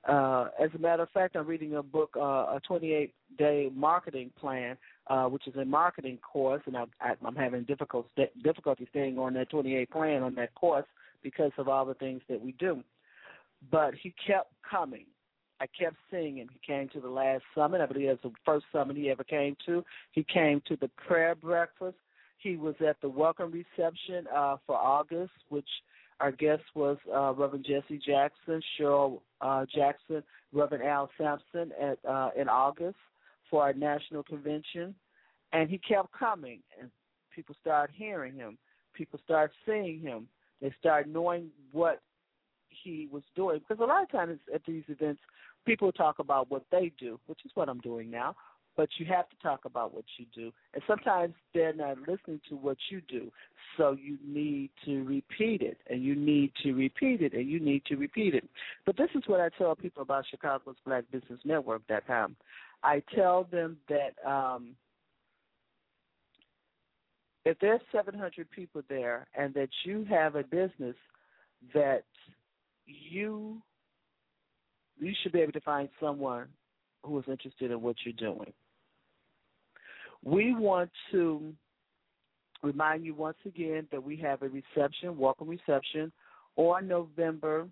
Uh, 0.07 0.47
as 0.61 0.69
a 0.73 0.77
matter 0.77 1.03
of 1.03 1.09
fact, 1.09 1.35
I'm 1.35 1.47
reading 1.47 1.75
a 1.75 1.83
book, 1.83 2.15
uh, 2.15 2.55
a 2.55 2.61
28 2.65 3.13
day 3.37 3.69
marketing 3.75 4.31
plan, 4.39 4.77
uh, 5.07 5.25
which 5.25 5.47
is 5.47 5.55
a 5.55 5.65
marketing 5.65 6.17
course, 6.19 6.61
and 6.65 6.77
I, 6.77 6.85
I, 7.01 7.13
I'm 7.25 7.35
having 7.35 7.63
difficult 7.63 8.07
difficulty 8.43 8.87
staying 8.89 9.17
on 9.17 9.33
that 9.33 9.49
28 9.49 9.89
plan 9.89 10.23
on 10.23 10.35
that 10.35 10.53
course 10.55 10.85
because 11.23 11.51
of 11.57 11.67
all 11.67 11.85
the 11.85 11.93
things 11.95 12.21
that 12.29 12.41
we 12.41 12.53
do. 12.53 12.83
But 13.71 13.95
he 13.95 14.13
kept 14.25 14.51
coming. 14.69 15.05
I 15.59 15.65
kept 15.65 15.95
seeing 16.11 16.37
him. 16.37 16.47
He 16.53 16.59
came 16.65 16.87
to 16.89 16.99
the 16.99 17.09
last 17.09 17.43
summit. 17.55 17.81
I 17.81 17.87
believe 17.87 18.07
that's 18.07 18.21
the 18.21 18.31
first 18.45 18.65
summit 18.71 18.95
he 18.95 19.09
ever 19.09 19.23
came 19.23 19.57
to. 19.65 19.83
He 20.11 20.23
came 20.23 20.61
to 20.67 20.77
the 20.79 20.89
prayer 20.89 21.35
breakfast. 21.35 21.97
He 22.47 22.55
was 22.55 22.75
at 22.79 22.95
the 23.01 23.09
welcome 23.09 23.51
reception 23.51 24.25
uh, 24.33 24.55
for 24.65 24.77
August, 24.77 25.33
which 25.49 25.67
our 26.21 26.31
guest 26.31 26.63
was 26.75 26.95
uh, 27.13 27.33
Reverend 27.33 27.65
Jesse 27.67 27.99
Jackson, 28.05 28.61
Cheryl 28.79 29.19
uh, 29.41 29.65
Jackson, 29.75 30.23
Reverend 30.53 30.85
Al 30.85 31.09
Sampson 31.17 31.73
at 31.81 31.97
uh, 32.09 32.29
in 32.37 32.47
August 32.47 32.95
for 33.49 33.63
our 33.63 33.73
national 33.73 34.23
convention, 34.23 34.95
and 35.51 35.69
he 35.69 35.77
kept 35.77 36.09
coming, 36.17 36.61
and 36.79 36.89
people 37.35 37.53
started 37.59 37.93
hearing 37.93 38.33
him. 38.35 38.57
People 38.93 39.19
started 39.25 39.53
seeing 39.65 39.99
him. 39.99 40.29
They 40.61 40.73
started 40.79 41.11
knowing 41.11 41.49
what 41.73 41.99
he 42.69 43.09
was 43.11 43.23
doing 43.35 43.59
because 43.59 43.83
a 43.83 43.85
lot 43.85 44.03
of 44.03 44.09
times 44.09 44.39
at 44.55 44.61
these 44.65 44.83
events, 44.87 45.19
people 45.65 45.91
talk 45.91 46.19
about 46.19 46.49
what 46.49 46.63
they 46.71 46.93
do, 46.97 47.19
which 47.25 47.39
is 47.43 47.51
what 47.55 47.67
I'm 47.67 47.79
doing 47.79 48.09
now 48.09 48.37
but 48.77 48.89
you 48.99 49.05
have 49.07 49.27
to 49.29 49.35
talk 49.41 49.65
about 49.65 49.93
what 49.93 50.05
you 50.17 50.25
do. 50.33 50.53
And 50.73 50.83
sometimes 50.87 51.33
they're 51.53 51.73
not 51.73 51.97
listening 51.99 52.39
to 52.49 52.55
what 52.55 52.77
you 52.89 53.01
do. 53.09 53.31
So 53.75 53.97
you 53.99 54.17
need 54.25 54.69
to 54.85 55.03
repeat 55.03 55.61
it, 55.61 55.79
and 55.89 56.03
you 56.03 56.15
need 56.15 56.51
to 56.63 56.73
repeat 56.73 57.21
it, 57.21 57.33
and 57.33 57.49
you 57.49 57.59
need 57.59 57.83
to 57.85 57.95
repeat 57.95 58.35
it. 58.35 58.47
But 58.85 58.95
this 58.95 59.09
is 59.15 59.23
what 59.25 59.41
I 59.41 59.49
tell 59.57 59.75
people 59.75 60.03
about 60.03 60.25
Chicago's 60.29 60.75
Black 60.85 61.03
Business 61.11 61.39
Network.com. 61.43 62.35
I 62.83 63.01
tell 63.15 63.47
them 63.51 63.77
that 63.89 64.13
um, 64.29 64.75
if 67.43 67.57
there's 67.59 67.81
700 67.91 68.49
people 68.51 68.83
there 68.87 69.27
and 69.35 69.53
that 69.55 69.69
you 69.83 70.05
have 70.09 70.35
a 70.35 70.43
business 70.43 70.95
that 71.73 72.03
you 72.85 73.61
you 74.99 75.13
should 75.21 75.31
be 75.31 75.39
able 75.39 75.51
to 75.51 75.61
find 75.61 75.89
someone 75.99 76.47
who 77.03 77.19
is 77.19 77.25
interested 77.27 77.71
in 77.71 77.81
what 77.81 77.95
you're 78.03 78.13
doing. 78.13 78.51
We 80.23 80.53
want 80.55 80.89
to 81.11 81.53
remind 82.63 83.05
you 83.05 83.13
once 83.13 83.37
again 83.45 83.87
that 83.91 84.03
we 84.03 84.17
have 84.17 84.41
a 84.41 84.49
reception, 84.49 85.17
welcome 85.17 85.47
reception, 85.47 86.11
on 86.55 86.87
November 86.87 87.67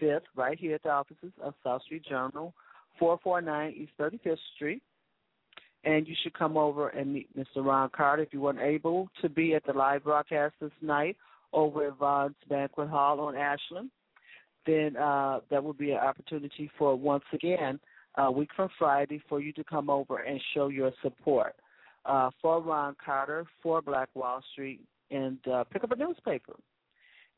5th, 0.00 0.20
right 0.36 0.58
here 0.58 0.74
at 0.74 0.82
the 0.82 0.90
offices 0.90 1.32
of 1.42 1.54
South 1.64 1.82
Street 1.82 2.04
Journal, 2.08 2.54
449 2.98 3.74
East 3.76 3.92
35th 3.98 4.38
Street. 4.54 4.82
And 5.84 6.06
you 6.06 6.14
should 6.22 6.34
come 6.34 6.56
over 6.56 6.90
and 6.90 7.12
meet 7.12 7.36
Mr. 7.36 7.64
Ron 7.64 7.90
Carter 7.90 8.22
if 8.22 8.32
you 8.32 8.40
weren't 8.40 8.60
able 8.60 9.08
to 9.20 9.28
be 9.28 9.54
at 9.54 9.64
the 9.66 9.72
live 9.72 10.04
broadcast 10.04 10.54
this 10.60 10.70
night 10.80 11.16
over 11.52 11.88
at 11.88 11.98
Vaughan's 11.98 12.36
Banquet 12.48 12.88
Hall 12.88 13.18
on 13.18 13.34
Ashland. 13.34 13.90
Then 14.64 14.96
uh, 14.96 15.40
that 15.50 15.62
would 15.62 15.76
be 15.76 15.90
an 15.90 15.98
opportunity 15.98 16.70
for 16.78 16.94
once 16.94 17.24
again 17.32 17.80
a 18.16 18.30
week 18.30 18.50
from 18.54 18.68
Friday 18.78 19.22
for 19.28 19.40
you 19.40 19.52
to 19.54 19.64
come 19.64 19.88
over 19.88 20.18
and 20.18 20.40
show 20.54 20.68
your 20.68 20.92
support 21.02 21.54
uh, 22.04 22.30
for 22.40 22.60
Ron 22.60 22.96
Carter, 23.04 23.46
for 23.62 23.80
Black 23.80 24.08
Wall 24.14 24.42
Street, 24.52 24.80
and 25.10 25.38
uh, 25.48 25.64
pick 25.64 25.84
up 25.84 25.92
a 25.92 25.96
newspaper. 25.96 26.54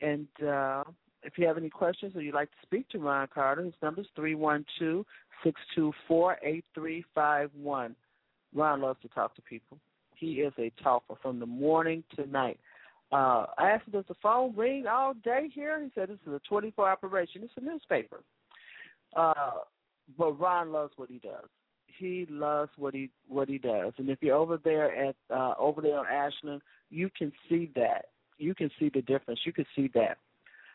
And 0.00 0.26
uh, 0.46 0.84
if 1.22 1.34
you 1.36 1.46
have 1.46 1.56
any 1.56 1.70
questions 1.70 2.14
or 2.16 2.22
you'd 2.22 2.34
like 2.34 2.50
to 2.50 2.56
speak 2.62 2.88
to 2.90 2.98
Ron 2.98 3.28
Carter, 3.32 3.64
his 3.64 3.74
number 3.82 4.00
is 4.02 4.06
three 4.16 4.34
one 4.34 4.64
two 4.78 5.06
six 5.42 5.60
two 5.74 5.92
four 6.08 6.38
eight 6.42 6.64
three 6.74 7.04
five 7.14 7.50
one. 7.54 7.94
Ron 8.54 8.80
loves 8.80 9.00
to 9.02 9.08
talk 9.08 9.34
to 9.36 9.42
people. 9.42 9.78
He 10.16 10.34
is 10.34 10.52
a 10.58 10.70
talker 10.82 11.14
from 11.20 11.40
the 11.40 11.46
morning 11.46 12.04
to 12.16 12.26
night. 12.26 12.58
Uh, 13.12 13.46
I 13.58 13.70
asked 13.70 13.86
him, 13.86 13.92
does 13.92 14.04
the 14.08 14.14
phone 14.22 14.54
ring 14.56 14.86
all 14.86 15.14
day 15.14 15.50
here? 15.52 15.80
He 15.82 15.90
said, 15.94 16.08
this 16.08 16.18
is 16.26 16.32
a 16.32 16.40
24 16.48 16.88
operation. 16.88 17.42
It's 17.44 17.52
a 17.56 17.60
newspaper. 17.60 18.22
Uh, 19.14 19.34
but 20.18 20.38
Ron 20.38 20.72
loves 20.72 20.92
what 20.96 21.10
he 21.10 21.18
does. 21.18 21.48
He 21.86 22.26
loves 22.28 22.70
what 22.76 22.94
he 22.94 23.10
what 23.28 23.48
he 23.48 23.58
does. 23.58 23.92
And 23.98 24.08
if 24.10 24.18
you're 24.20 24.36
over 24.36 24.58
there 24.62 24.94
at 24.94 25.16
uh 25.30 25.54
over 25.58 25.80
there 25.80 25.98
on 25.98 26.06
Ashland, 26.06 26.62
you 26.90 27.10
can 27.16 27.32
see 27.48 27.70
that. 27.76 28.06
You 28.38 28.54
can 28.54 28.70
see 28.78 28.90
the 28.92 29.02
difference. 29.02 29.40
You 29.44 29.52
can 29.52 29.66
see 29.76 29.90
that. 29.94 30.18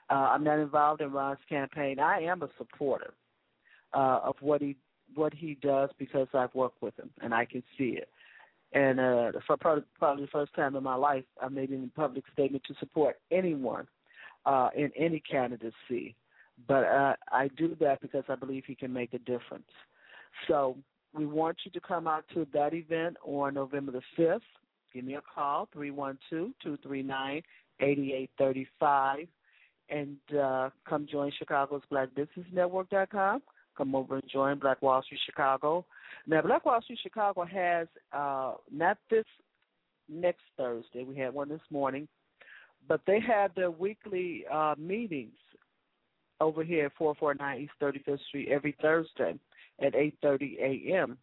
Uh 0.10 0.14
I'm 0.14 0.44
not 0.44 0.60
involved 0.60 1.02
in 1.02 1.12
Ron's 1.12 1.40
campaign. 1.48 2.00
I 2.00 2.22
am 2.22 2.42
a 2.42 2.50
supporter 2.58 3.14
uh 3.94 4.20
of 4.24 4.36
what 4.40 4.62
he 4.62 4.78
what 5.16 5.34
he 5.34 5.56
does 5.62 5.90
because 5.98 6.28
I've 6.34 6.54
worked 6.56 6.82
with 6.82 6.98
him 6.98 7.10
and 7.22 7.34
I 7.34 7.46
can 7.46 7.64
see 7.78 7.98
it. 7.98 8.10
And 8.72 9.00
uh 9.00 9.32
for 9.46 9.58
probably, 9.58 9.84
probably 9.98 10.26
the 10.26 10.32
first 10.32 10.54
time 10.54 10.76
in 10.76 10.84
my 10.84 10.96
life 10.96 11.26
I 11.42 11.50
made 11.50 11.72
a 11.74 12.00
public 12.00 12.24
statement 12.32 12.64
to 12.68 12.76
support 12.80 13.18
anyone 13.30 13.88
uh 14.46 14.70
in 14.76 14.92
any 14.96 15.20
candidacy 15.20 16.16
but 16.68 16.84
uh, 16.86 17.16
I 17.32 17.50
do 17.58 17.76
that 17.80 18.02
because 18.02 18.24
I 18.30 18.36
believe 18.36 18.64
he 18.66 18.76
can 18.76 18.92
make 18.94 19.14
a 19.14 19.20
difference. 19.20 19.70
So 20.48 20.78
we 21.14 21.26
want 21.26 21.58
you 21.66 21.72
to 21.72 21.80
come 21.80 22.08
out 22.08 22.26
to 22.34 22.48
that 22.54 22.74
event 22.74 23.18
on 23.24 23.56
November 23.56 23.92
the 23.92 24.02
5th. 24.18 24.42
Give 24.94 25.06
me 25.06 25.16
a 25.16 25.22
call, 25.22 25.70
312 25.74 26.52
239 26.62 27.42
8835. 27.82 29.28
and 29.90 30.18
uh, 30.38 30.70
come 30.88 31.08
join 31.10 31.32
Chicago's 31.38 31.82
Black 31.90 32.14
Business 32.16 32.46
Network.com. 32.52 33.42
Come 33.78 33.96
over 33.96 34.16
and 34.16 34.30
join 34.30 34.60
Black 34.60 34.82
Wall 34.82 35.02
Street 35.04 35.22
Chicago. 35.26 35.86
Now, 36.28 36.42
Black 36.42 36.66
Wall 36.66 36.82
Street 36.82 37.00
Chicago 37.02 37.46
has 37.46 37.88
uh, 38.12 38.56
not 38.72 38.98
this 39.10 39.26
next 40.10 40.42
Thursday. 40.58 41.04
We 41.04 41.16
had 41.16 41.34
one 41.34 41.50
this 41.50 41.62
morning, 41.70 42.08
but 42.88 43.02
they 43.08 43.20
have 43.22 43.56
their 43.56 43.72
weekly 43.72 44.44
uh, 44.52 44.76
meetings 44.78 45.38
over 46.42 46.64
here 46.64 46.86
at 46.88 46.94
449 46.98 47.62
East 47.62 47.72
35th 47.82 48.20
Street 48.28 48.50
every 48.50 48.76
Thursday 48.82 49.40
at 49.82 49.94
8:30 49.94 50.60
a.m. 50.60 51.18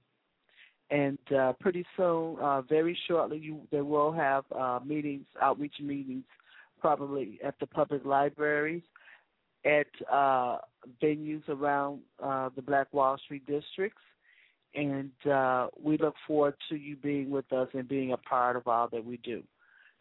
And 0.90 1.18
uh, 1.36 1.52
pretty 1.58 1.84
soon, 1.96 2.36
uh, 2.40 2.62
very 2.62 2.96
shortly, 3.08 3.38
you 3.38 3.60
they 3.72 3.80
will 3.80 4.12
have 4.12 4.44
uh, 4.52 4.78
meetings, 4.84 5.26
outreach 5.42 5.74
meetings, 5.80 6.24
probably 6.80 7.40
at 7.44 7.58
the 7.58 7.66
public 7.66 8.04
libraries, 8.04 8.82
at 9.64 9.88
uh, 10.12 10.58
venues 11.02 11.46
around 11.48 12.00
uh, 12.22 12.50
the 12.54 12.62
Black 12.62 12.92
Wall 12.92 13.18
Street 13.24 13.44
districts, 13.46 14.02
and 14.74 15.10
uh, 15.30 15.68
we 15.82 15.98
look 15.98 16.14
forward 16.26 16.54
to 16.68 16.76
you 16.76 16.94
being 16.96 17.30
with 17.30 17.52
us 17.52 17.68
and 17.72 17.88
being 17.88 18.12
a 18.12 18.16
part 18.16 18.54
of 18.54 18.68
all 18.68 18.88
that 18.88 19.04
we 19.04 19.16
do. 19.18 19.42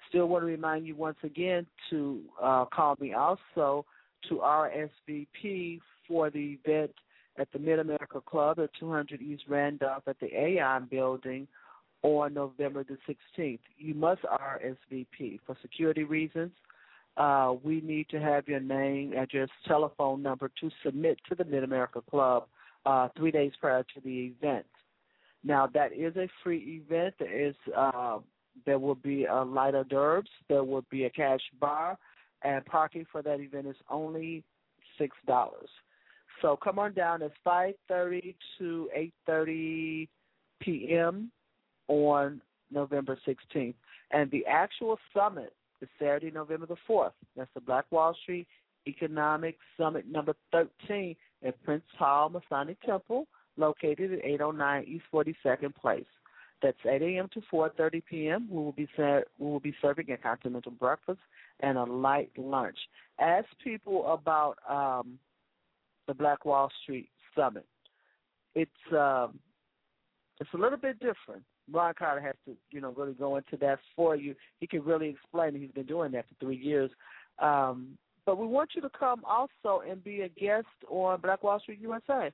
Still 0.09 0.27
want 0.27 0.43
to 0.43 0.47
remind 0.47 0.85
you 0.85 0.95
once 0.95 1.17
again 1.23 1.65
to 1.89 2.21
uh, 2.41 2.65
call 2.65 2.95
me 2.99 3.13
also 3.13 3.85
to 4.29 4.35
RSVP 4.35 5.79
for 6.07 6.29
the 6.29 6.57
event 6.63 6.91
at 7.37 7.51
the 7.51 7.59
Mid 7.59 7.79
America 7.79 8.21
Club 8.21 8.59
at 8.59 8.69
200 8.79 9.21
East 9.21 9.43
Randolph 9.47 10.03
at 10.07 10.19
the 10.19 10.27
Aon 10.33 10.87
Building 10.89 11.47
on 12.01 12.33
November 12.33 12.83
the 12.83 12.97
16th. 13.07 13.59
You 13.77 13.93
must 13.93 14.21
RSVP 14.23 15.39
for 15.45 15.57
security 15.61 16.03
reasons. 16.03 16.51
Uh, 17.17 17.53
we 17.63 17.81
need 17.81 18.09
to 18.09 18.19
have 18.19 18.47
your 18.47 18.59
name, 18.59 19.13
address, 19.13 19.49
telephone 19.67 20.21
number 20.21 20.51
to 20.59 20.69
submit 20.83 21.17
to 21.29 21.35
the 21.35 21.45
Mid 21.45 21.63
America 21.63 22.01
Club 22.09 22.45
uh, 22.85 23.07
three 23.17 23.31
days 23.31 23.53
prior 23.59 23.83
to 23.83 24.01
the 24.03 24.33
event. 24.39 24.65
Now 25.43 25.67
that 25.73 25.93
is 25.93 26.15
a 26.17 26.27
free 26.43 26.83
event. 26.85 27.15
There 27.19 27.47
is 27.47 27.55
uh, 27.75 28.19
there 28.65 28.79
will 28.79 28.95
be 28.95 29.25
a 29.25 29.43
light 29.43 29.75
hors 29.75 29.85
d'oeuvres. 29.85 30.29
There 30.49 30.63
will 30.63 30.85
be 30.89 31.05
a 31.05 31.09
cash 31.09 31.41
bar, 31.59 31.97
and 32.43 32.65
parking 32.65 33.05
for 33.11 33.21
that 33.21 33.39
event 33.39 33.67
is 33.67 33.75
only 33.89 34.43
six 34.97 35.15
dollars. 35.25 35.69
So 36.41 36.57
come 36.57 36.79
on 36.79 36.93
down. 36.93 37.21
It's 37.21 37.33
five 37.43 37.75
thirty 37.87 38.35
to 38.59 38.89
eight 38.93 39.13
thirty 39.25 40.09
p.m. 40.61 41.31
on 41.87 42.41
November 42.71 43.17
sixteenth, 43.25 43.75
and 44.11 44.29
the 44.31 44.45
actual 44.45 44.97
summit 45.13 45.53
is 45.81 45.89
Saturday, 45.99 46.31
November 46.31 46.65
the 46.65 46.75
fourth. 46.87 47.13
That's 47.35 47.49
the 47.53 47.61
Black 47.61 47.85
Wall 47.91 48.15
Street 48.23 48.47
Economic 48.87 49.57
Summit 49.77 50.07
number 50.09 50.35
thirteen 50.51 51.15
at 51.45 51.61
Prince 51.63 51.83
Hall 51.97 52.29
Masonic 52.29 52.81
Temple, 52.81 53.27
located 53.57 54.13
at 54.13 54.25
eight 54.25 54.41
oh 54.41 54.51
nine 54.51 54.85
East 54.87 55.05
Forty 55.11 55.35
Second 55.41 55.73
Place. 55.75 56.05
That's 56.61 56.77
8 56.85 57.01
a.m. 57.01 57.29
to 57.33 57.41
4:30 57.51 58.03
p.m. 58.09 58.47
We 58.49 58.57
will 58.57 58.71
be 58.71 58.87
ser- 58.95 59.25
we 59.37 59.47
will 59.47 59.59
be 59.59 59.75
serving 59.81 60.11
a 60.11 60.17
continental 60.17 60.71
breakfast 60.71 61.19
and 61.59 61.77
a 61.77 61.83
light 61.83 62.31
lunch. 62.37 62.77
Ask 63.19 63.47
people 63.63 64.07
about 64.11 64.57
um, 64.69 65.19
the 66.07 66.13
Black 66.13 66.45
Wall 66.45 66.71
Street 66.83 67.09
Summit. 67.35 67.65
It's 68.55 68.71
um, 68.93 69.39
it's 70.39 70.49
a 70.53 70.57
little 70.57 70.77
bit 70.77 70.99
different. 70.99 71.43
Ron 71.71 71.93
Carter 71.97 72.21
has 72.21 72.35
to, 72.45 72.55
you 72.71 72.79
know, 72.79 72.91
really 72.91 73.13
go 73.13 73.37
into 73.37 73.57
that 73.57 73.79
for 73.95 74.15
you. 74.15 74.35
He 74.59 74.67
can 74.67 74.83
really 74.83 75.09
explain. 75.09 75.55
He's 75.55 75.71
been 75.71 75.85
doing 75.85 76.11
that 76.11 76.25
for 76.27 76.35
three 76.39 76.57
years. 76.57 76.91
Um, 77.39 77.97
but 78.25 78.37
we 78.37 78.47
want 78.47 78.71
you 78.75 78.81
to 78.81 78.89
come 78.89 79.23
also 79.25 79.83
and 79.87 80.03
be 80.03 80.21
a 80.21 80.29
guest 80.29 80.67
on 80.89 81.21
Black 81.21 81.43
Wall 81.43 81.59
Street 81.59 81.79
USA. 81.81 82.31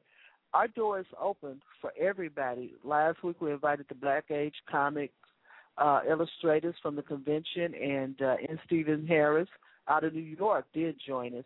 Our 0.53 0.68
door 0.68 0.99
is 0.99 1.06
open 1.19 1.61
for 1.80 1.91
everybody. 1.99 2.73
Last 2.84 3.23
week 3.23 3.40
we 3.40 3.52
invited 3.52 3.86
the 3.88 3.95
Black 3.95 4.26
Age 4.30 4.56
comics 4.69 5.14
uh, 5.78 6.02
illustrators 6.07 6.76
from 6.82 6.95
the 6.95 7.02
convention, 7.02 7.73
and 7.73 8.22
uh, 8.22 8.36
N. 8.49 8.60
Stephen 8.65 9.07
Harris 9.07 9.48
out 9.88 10.03
of 10.03 10.14
New 10.14 10.19
York 10.19 10.65
did 10.73 10.98
join 11.06 11.36
us. 11.38 11.45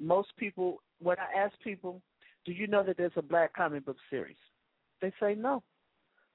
Most 0.00 0.28
people 0.36 0.82
when 1.00 1.16
I 1.18 1.38
ask 1.38 1.54
people, 1.62 2.02
do 2.44 2.52
you 2.52 2.66
know 2.66 2.82
that 2.84 2.96
there's 2.96 3.12
a 3.16 3.22
black 3.22 3.54
comic 3.54 3.86
book 3.86 3.96
series? 4.10 4.36
They 5.00 5.12
say 5.20 5.34
no. 5.34 5.62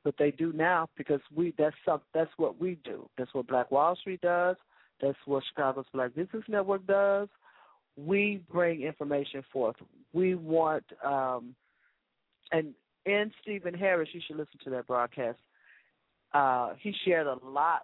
But 0.03 0.15
they 0.17 0.31
do 0.31 0.51
now 0.51 0.89
because 0.97 1.21
we 1.33 1.53
that's 1.57 1.75
some 1.85 2.01
that's 2.13 2.31
what 2.37 2.59
we 2.59 2.77
do. 2.83 3.09
That's 3.17 3.33
what 3.33 3.47
Black 3.47 3.71
Wall 3.71 3.95
Street 3.95 4.21
does. 4.21 4.57
That's 5.01 5.17
what 5.25 5.43
Chicago's 5.49 5.85
Black 5.93 6.13
Business 6.13 6.43
Network 6.47 6.85
does. 6.85 7.29
We 7.95 8.41
bring 8.51 8.81
information 8.81 9.43
forth. 9.51 9.77
We 10.11 10.35
want 10.35 10.83
um 11.05 11.55
and 12.53 12.73
N. 13.05 13.31
Stephen 13.41 13.73
Harris, 13.73 14.09
you 14.13 14.21
should 14.25 14.37
listen 14.37 14.59
to 14.63 14.69
that 14.69 14.87
broadcast. 14.87 15.39
Uh, 16.33 16.73
he 16.79 16.93
shared 17.05 17.27
a 17.27 17.37
lot 17.45 17.81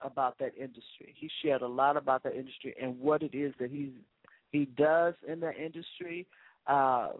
about 0.00 0.38
that 0.38 0.54
industry. 0.56 1.14
He 1.14 1.30
shared 1.42 1.62
a 1.62 1.68
lot 1.68 1.96
about 1.96 2.22
that 2.22 2.34
industry 2.34 2.74
and 2.80 2.98
what 2.98 3.22
it 3.22 3.34
is 3.34 3.52
that 3.60 3.70
he's 3.70 3.90
he 4.50 4.66
does 4.66 5.14
in 5.26 5.40
that 5.40 5.56
industry 5.56 6.26
uh, 6.66 7.10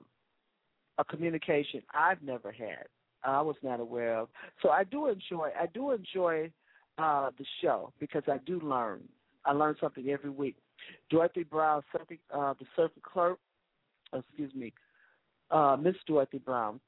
a 0.98 1.04
communication 1.04 1.82
I've 1.94 2.22
never 2.22 2.52
had. 2.52 2.86
I 3.24 3.40
was 3.40 3.56
not 3.62 3.80
aware 3.80 4.18
of. 4.18 4.28
So 4.62 4.70
I 4.70 4.84
do 4.84 5.08
enjoy. 5.08 5.50
I 5.58 5.66
do 5.66 5.92
enjoy 5.92 6.50
uh, 6.98 7.30
the 7.38 7.44
show 7.62 7.92
because 8.00 8.22
I 8.26 8.38
do 8.44 8.60
learn. 8.60 9.02
I 9.44 9.52
learn 9.52 9.76
something 9.80 10.08
every 10.08 10.30
week. 10.30 10.56
Dorothy 11.10 11.44
Brown, 11.44 11.82
uh, 11.94 12.54
the 12.58 12.66
circuit 12.76 13.02
clerk, 13.02 13.38
excuse 14.12 14.54
me, 14.54 14.72
uh, 15.50 15.76
Miss 15.80 15.94
Dorothy 16.06 16.38
Brown, 16.38 16.80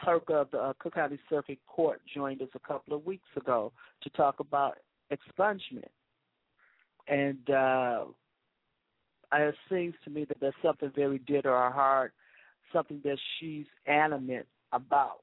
clerk 0.00 0.24
of 0.28 0.50
the 0.50 0.58
uh, 0.58 0.72
Cook 0.78 0.94
County 0.94 1.18
Circuit 1.28 1.58
Court, 1.66 2.00
joined 2.14 2.42
us 2.42 2.48
a 2.54 2.58
couple 2.58 2.94
of 2.94 3.04
weeks 3.04 3.28
ago 3.36 3.72
to 4.02 4.10
talk 4.10 4.40
about 4.40 4.78
expungement. 5.12 5.88
And 7.08 7.50
uh, 7.50 8.04
it 9.32 9.54
seems 9.70 9.94
to 10.04 10.10
me 10.10 10.24
that 10.24 10.38
there's 10.40 10.54
something 10.62 10.90
very 10.94 11.18
dear 11.18 11.42
to 11.42 11.48
her 11.48 11.70
heart, 11.70 12.12
something 12.72 13.00
that 13.04 13.18
she's 13.38 13.66
animate 13.86 14.46
about, 14.72 15.20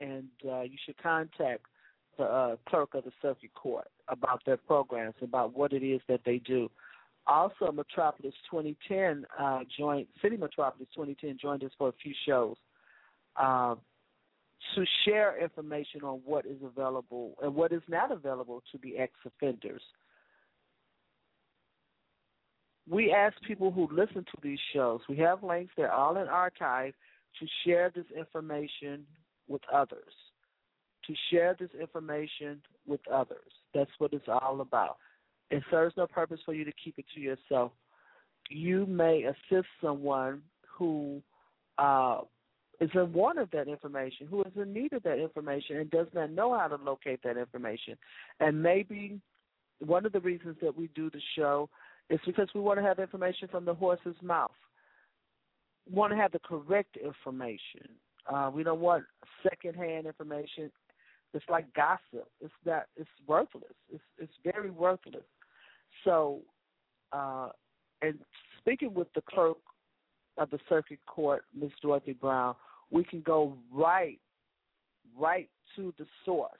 and 0.00 0.28
uh, 0.48 0.62
you 0.62 0.76
should 0.84 0.96
contact 1.02 1.62
the 2.16 2.24
uh, 2.24 2.56
clerk 2.68 2.94
of 2.94 3.04
the 3.04 3.12
circuit 3.20 3.52
court 3.54 3.88
about 4.08 4.40
their 4.46 4.56
programs, 4.56 5.14
about 5.20 5.56
what 5.56 5.72
it 5.72 5.82
is 5.82 6.00
that 6.08 6.20
they 6.24 6.38
do. 6.38 6.70
Also, 7.26 7.72
Metropolis 7.72 8.34
2010 8.50 9.24
uh, 9.40 9.60
joined 9.76 10.06
City 10.22 10.36
Metropolis 10.36 10.88
2010 10.94 11.38
joined 11.40 11.64
us 11.64 11.70
for 11.78 11.88
a 11.88 11.92
few 12.02 12.12
shows 12.26 12.56
uh, 13.36 13.74
to 14.74 14.84
share 15.04 15.42
information 15.42 16.02
on 16.02 16.20
what 16.24 16.46
is 16.46 16.58
available 16.64 17.34
and 17.42 17.54
what 17.54 17.72
is 17.72 17.82
not 17.88 18.10
available 18.10 18.62
to 18.72 18.78
the 18.82 18.96
ex-offenders 18.98 19.82
we 22.88 23.12
ask 23.12 23.34
people 23.42 23.70
who 23.70 23.88
listen 23.90 24.24
to 24.24 24.38
these 24.42 24.58
shows, 24.72 25.00
we 25.08 25.16
have 25.18 25.42
links, 25.42 25.72
they're 25.76 25.92
all 25.92 26.16
in 26.18 26.28
archive, 26.28 26.92
to 27.40 27.46
share 27.64 27.90
this 27.94 28.04
information 28.16 29.06
with 29.48 29.62
others. 29.72 30.12
To 31.06 31.14
share 31.30 31.56
this 31.58 31.70
information 31.78 32.62
with 32.86 33.00
others. 33.12 33.52
That's 33.74 33.90
what 33.98 34.12
it's 34.12 34.28
all 34.28 34.60
about. 34.60 34.96
It 35.50 35.62
serves 35.70 35.94
no 35.96 36.06
purpose 36.06 36.40
for 36.44 36.54
you 36.54 36.64
to 36.64 36.72
keep 36.82 36.98
it 36.98 37.04
to 37.14 37.20
yourself. 37.20 37.72
You 38.50 38.86
may 38.86 39.24
assist 39.24 39.68
someone 39.82 40.42
who 40.78 41.22
uh, 41.78 42.20
is 42.80 42.90
in 42.94 43.12
want 43.12 43.38
of 43.38 43.50
that 43.52 43.68
information, 43.68 44.26
who 44.26 44.42
is 44.42 44.52
in 44.56 44.72
need 44.72 44.92
of 44.92 45.02
that 45.04 45.18
information, 45.18 45.76
and 45.76 45.90
does 45.90 46.08
not 46.14 46.30
know 46.30 46.56
how 46.58 46.68
to 46.68 46.76
locate 46.76 47.20
that 47.22 47.36
information. 47.36 47.96
And 48.40 48.62
maybe 48.62 49.20
one 49.80 50.06
of 50.06 50.12
the 50.12 50.20
reasons 50.20 50.56
that 50.62 50.76
we 50.76 50.88
do 50.94 51.10
the 51.10 51.20
show 51.36 51.68
is 52.10 52.20
because 52.26 52.48
we 52.54 52.60
want 52.60 52.78
to 52.78 52.84
have 52.84 52.98
information 52.98 53.48
from 53.48 53.64
the 53.64 53.74
horse's 53.74 54.16
mouth. 54.22 54.50
We 55.88 55.96
want 55.96 56.12
to 56.12 56.16
have 56.16 56.32
the 56.32 56.40
correct 56.40 56.96
information. 56.96 57.88
Uh, 58.32 58.50
we 58.52 58.62
don't 58.62 58.80
want 58.80 59.04
secondhand 59.42 60.06
information. 60.06 60.70
It's 61.32 61.44
like 61.48 61.72
gossip. 61.74 62.28
It's 62.40 62.52
not. 62.64 62.84
It's 62.96 63.10
worthless. 63.26 63.64
It's 63.92 64.02
it's 64.18 64.32
very 64.44 64.70
worthless. 64.70 65.24
So, 66.04 66.40
uh, 67.12 67.48
and 68.02 68.18
speaking 68.60 68.94
with 68.94 69.08
the 69.14 69.22
clerk 69.22 69.56
of 70.38 70.50
the 70.50 70.58
circuit 70.68 70.98
court, 71.06 71.44
Miss 71.58 71.70
Dorothy 71.80 72.12
Brown, 72.12 72.54
we 72.90 73.04
can 73.04 73.20
go 73.20 73.56
right, 73.72 74.18
right 75.18 75.48
to 75.76 75.92
the 75.98 76.06
source 76.24 76.50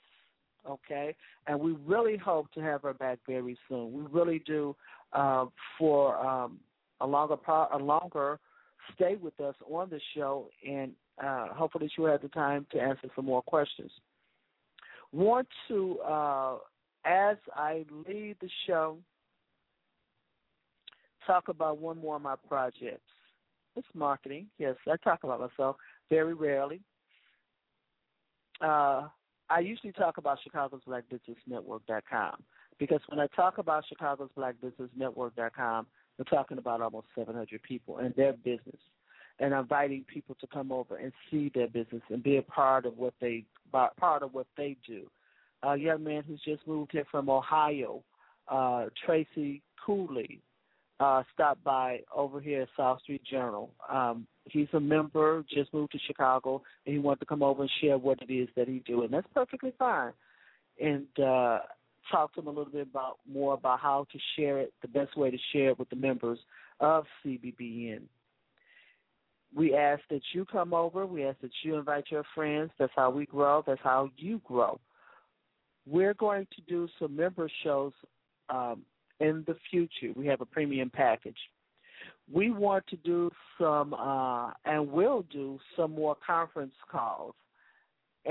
okay? 0.69 1.15
And 1.47 1.61
we 1.61 1.73
really 1.85 2.17
hope 2.17 2.51
to 2.53 2.61
have 2.61 2.83
her 2.83 2.95
back 2.95 3.19
very 3.27 3.59
soon. 3.69 3.93
We 3.93 4.05
really 4.11 4.43
do 4.47 4.75
uh, 5.13 5.47
for 5.79 6.17
um, 6.25 6.59
a 7.01 7.07
longer 7.07 7.37
a 7.73 7.79
longer 7.79 8.39
stay 8.95 9.17
with 9.17 9.39
us 9.41 9.55
on 9.71 9.91
the 9.91 10.01
show, 10.15 10.49
and 10.69 10.93
uh, 11.23 11.49
hopefully 11.49 11.91
she'll 11.95 12.07
have 12.07 12.23
the 12.23 12.29
time 12.29 12.67
to 12.73 12.81
answer 12.81 13.09
some 13.15 13.25
more 13.25 13.43
questions. 13.43 13.91
Want 15.13 15.49
to, 15.69 15.99
uh, 16.01 16.57
as 17.05 17.37
I 17.55 17.85
leave 18.09 18.37
the 18.41 18.49
show, 18.67 18.99
talk 21.27 21.49
about 21.49 21.79
one 21.79 21.99
more 21.99 22.17
of 22.17 22.23
my 22.23 22.35
projects. 22.49 23.01
It's 23.77 23.87
marketing. 23.95 24.47
Yes, 24.59 24.77
I 24.87 24.97
talk 25.03 25.25
about 25.25 25.41
myself 25.41 25.77
very 26.11 26.35
rarely. 26.35 26.81
Uh, 28.61 29.09
I 29.51 29.61
usually 29.61 29.93
talk 29.93 30.19
about 30.19 30.39
Chicago's 30.43 30.81
Black 30.87 31.05
Business 31.11 31.37
Network.com 31.47 32.43
because 32.79 33.01
when 33.09 33.21
I 33.21 33.27
talk 33.35 33.59
about 33.59 33.85
Chicago's 33.89 34.31
Black 34.37 34.55
Business 34.61 34.91
Network.com, 34.97 35.87
we're 36.19 36.25
talking 36.25 36.59
about 36.59 36.81
almost 36.81 37.09
700 37.17 37.63
people 37.63 37.99
and 37.99 38.15
their 38.15 38.33
business, 38.33 38.81
and 39.41 39.53
inviting 39.53 40.05
people 40.05 40.37
to 40.41 40.47
come 40.47 40.71
over 40.71 40.97
and 40.97 41.13
see 41.31 41.51
their 41.55 41.67
business 41.67 42.03
and 42.09 42.23
be 42.23 42.37
a 42.37 42.43
part 42.43 42.87
of 42.87 42.97
what 42.97 43.15
they 43.21 43.45
part 43.99 44.23
of 44.23 44.33
what 44.33 44.47
they 44.57 44.77
do. 44.87 45.03
A 45.65 45.77
young 45.77 46.05
man 46.05 46.23
who's 46.27 46.41
just 46.45 46.67
moved 46.67 46.93
here 46.93 47.07
from 47.11 47.29
Ohio, 47.29 48.03
uh, 48.49 48.87
Tracy 49.05 49.61
Cooley, 49.85 50.41
uh, 51.01 51.23
stopped 51.33 51.65
by 51.65 52.01
over 52.15 52.41
here 52.41 52.63
at 52.63 52.69
South 52.77 53.01
Street 53.03 53.23
Journal. 53.29 53.71
Um, 53.91 54.27
he's 54.47 54.69
a 54.73 54.81
member, 54.81 55.45
just 55.53 55.73
moved 55.75 55.93
to 55.93 55.99
Chicago, 56.07 56.63
and 56.87 56.93
he 56.93 56.99
wanted 56.99 57.21
to 57.21 57.27
come 57.27 57.43
over 57.43 57.63
and 57.63 57.71
share 57.81 57.99
what 57.99 58.19
it 58.23 58.33
is 58.33 58.49
that 58.57 58.69
he 58.69 58.83
do, 58.87 59.03
and 59.03 59.13
that's 59.13 59.27
perfectly 59.35 59.73
fine. 59.79 60.13
And 60.81 61.07
uh, 61.19 61.59
talk 62.11 62.35
to 62.35 62.41
him 62.41 62.47
a 62.47 62.51
little 62.51 62.73
bit 62.73 62.89
about 62.89 63.19
more 63.31 63.55
about 63.55 63.81
how 63.81 64.07
to 64.13 64.19
share 64.37 64.59
it, 64.59 64.73
the 64.83 64.89
best 64.89 65.17
way 65.17 65.31
to 65.31 65.39
share 65.53 65.71
it 65.71 65.79
with 65.79 65.91
the 65.91 65.97
members 65.97 66.39
of 66.81 67.05
CBBN. 67.25 68.03
We 69.55 69.75
ask 69.75 70.03
that 70.11 70.23
you 70.33 70.45
come 70.45 70.75
over. 70.75 71.07
We 71.07 71.25
ask 71.25 71.41
that 71.41 71.53
you 71.63 71.77
invite 71.77 72.07
your 72.11 72.25
friends. 72.35 72.71
That's 72.79 72.93
how 72.97 73.11
we 73.11 73.27
grow. 73.27 73.63
That's 73.65 73.81
how 73.83 74.11
you 74.17 74.41
grow. 74.45 74.81
We're 75.87 76.15
going 76.15 76.47
to 76.57 76.63
do 76.63 76.89
some 76.99 77.15
member 77.15 77.49
shows 77.63 77.93
um, 78.49 78.83
in 79.25 79.45
the 79.47 79.57
future. 79.71 80.13
We 80.15 80.27
have 80.27 80.41
a 80.41 80.47
premium 80.47 80.91
package. 80.91 81.43
We 82.33 82.51
want 82.51 82.87
to 82.89 82.97
do 82.97 83.31
some, 83.59 83.93
uh, 83.95 84.53
and 84.65 84.91
will 84.91 85.23
do 85.31 85.59
some 85.77 85.93
more 85.93 86.17
conference 86.27 86.75
calls, 86.91 87.35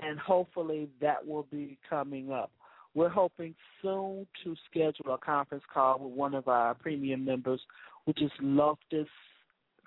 and 0.02 0.20
hopefully 0.20 0.90
that 1.02 1.26
will 1.26 1.48
be 1.52 1.78
coming 1.90 2.32
up. 2.32 2.52
We're 2.96 3.10
hoping 3.10 3.56
soon 3.82 4.28
to 4.44 4.56
schedule 4.70 5.14
a 5.14 5.18
conference 5.18 5.64
call 5.74 6.00
with 6.00 6.14
one 6.14 6.36
of 6.36 6.48
our 6.48 6.76
premium 6.76 7.26
members, 7.26 7.62
which 8.06 8.22
is 8.22 8.32
Loftis 8.42 9.08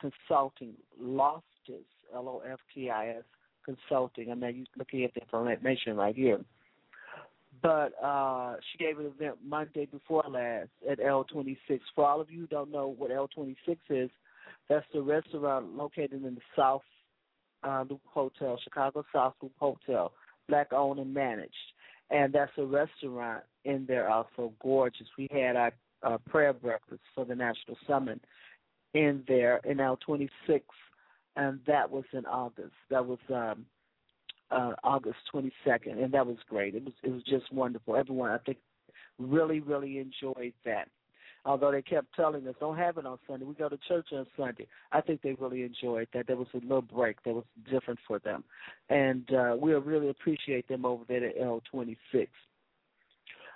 Consulting. 0.00 0.74
Loftis, 1.00 1.86
L 2.14 2.28
O 2.28 2.42
F 2.50 2.60
T 2.74 2.90
I 2.90 3.08
S 3.10 3.24
Consulting. 3.64 4.30
I'm 4.30 4.40
now 4.40 4.50
looking 4.76 5.04
at 5.04 5.14
the 5.14 5.22
information 5.22 5.96
right 5.96 6.14
here. 6.14 6.40
But 7.62 7.92
uh, 8.02 8.56
she 8.70 8.78
gave 8.78 8.98
an 8.98 9.06
event 9.06 9.36
Monday 9.44 9.86
before 9.86 10.24
last 10.28 10.68
at 10.88 10.98
L26. 10.98 11.80
For 11.94 12.06
all 12.06 12.20
of 12.20 12.30
you 12.30 12.40
who 12.40 12.46
don't 12.46 12.72
know 12.72 12.94
what 12.96 13.10
L26 13.10 13.76
is, 13.90 14.10
that's 14.68 14.86
the 14.92 15.00
restaurant 15.00 15.76
located 15.76 16.24
in 16.24 16.34
the 16.34 16.40
South 16.56 16.82
uh, 17.62 17.84
Loop 17.88 18.00
Hotel, 18.06 18.58
Chicago 18.62 19.04
South 19.12 19.34
Loop 19.42 19.52
Hotel, 19.58 20.12
black 20.48 20.72
owned 20.72 20.98
and 20.98 21.14
managed 21.14 21.54
and 22.10 22.32
that's 22.32 22.52
a 22.58 22.64
restaurant 22.64 23.42
in 23.64 23.84
there 23.86 24.08
also 24.08 24.52
gorgeous. 24.62 25.06
We 25.18 25.28
had 25.32 25.56
our 25.56 25.72
uh, 26.02 26.18
prayer 26.28 26.52
breakfast 26.52 27.00
for 27.14 27.24
the 27.24 27.34
National 27.34 27.76
Summit 27.86 28.20
in 28.94 29.24
there 29.26 29.60
in 29.64 29.80
L 29.80 29.98
twenty 30.04 30.28
six, 30.46 30.64
and 31.36 31.58
that 31.66 31.90
was 31.90 32.04
in 32.12 32.24
August. 32.26 32.74
That 32.90 33.04
was 33.04 33.18
um, 33.32 33.66
uh, 34.50 34.72
August 34.84 35.18
twenty 35.30 35.52
second, 35.64 35.98
and 35.98 36.12
that 36.12 36.26
was 36.26 36.36
great. 36.48 36.74
It 36.74 36.84
was 36.84 36.94
it 37.02 37.10
was 37.10 37.22
just 37.22 37.52
wonderful. 37.52 37.96
Everyone 37.96 38.30
I 38.30 38.38
think 38.38 38.58
really 39.18 39.60
really 39.60 39.98
enjoyed 39.98 40.52
that 40.64 40.88
although 41.46 41.70
they 41.70 41.80
kept 41.80 42.14
telling 42.14 42.46
us 42.46 42.54
don't 42.60 42.76
have 42.76 42.98
it 42.98 43.06
on 43.06 43.18
Sunday. 43.26 43.46
We 43.46 43.54
go 43.54 43.68
to 43.68 43.78
church 43.88 44.08
on 44.12 44.26
Sunday. 44.36 44.66
I 44.92 45.00
think 45.00 45.22
they 45.22 45.34
really 45.34 45.62
enjoyed 45.62 46.08
that. 46.12 46.26
There 46.26 46.36
was 46.36 46.48
a 46.52 46.58
little 46.58 46.82
break 46.82 47.22
that 47.22 47.32
was 47.32 47.44
different 47.70 48.00
for 48.06 48.18
them, 48.18 48.44
and 48.90 49.32
uh, 49.32 49.56
we 49.58 49.72
really 49.72 50.10
appreciate 50.10 50.68
them 50.68 50.84
over 50.84 51.04
there 51.08 51.24
at 51.24 51.38
L26. 51.38 52.28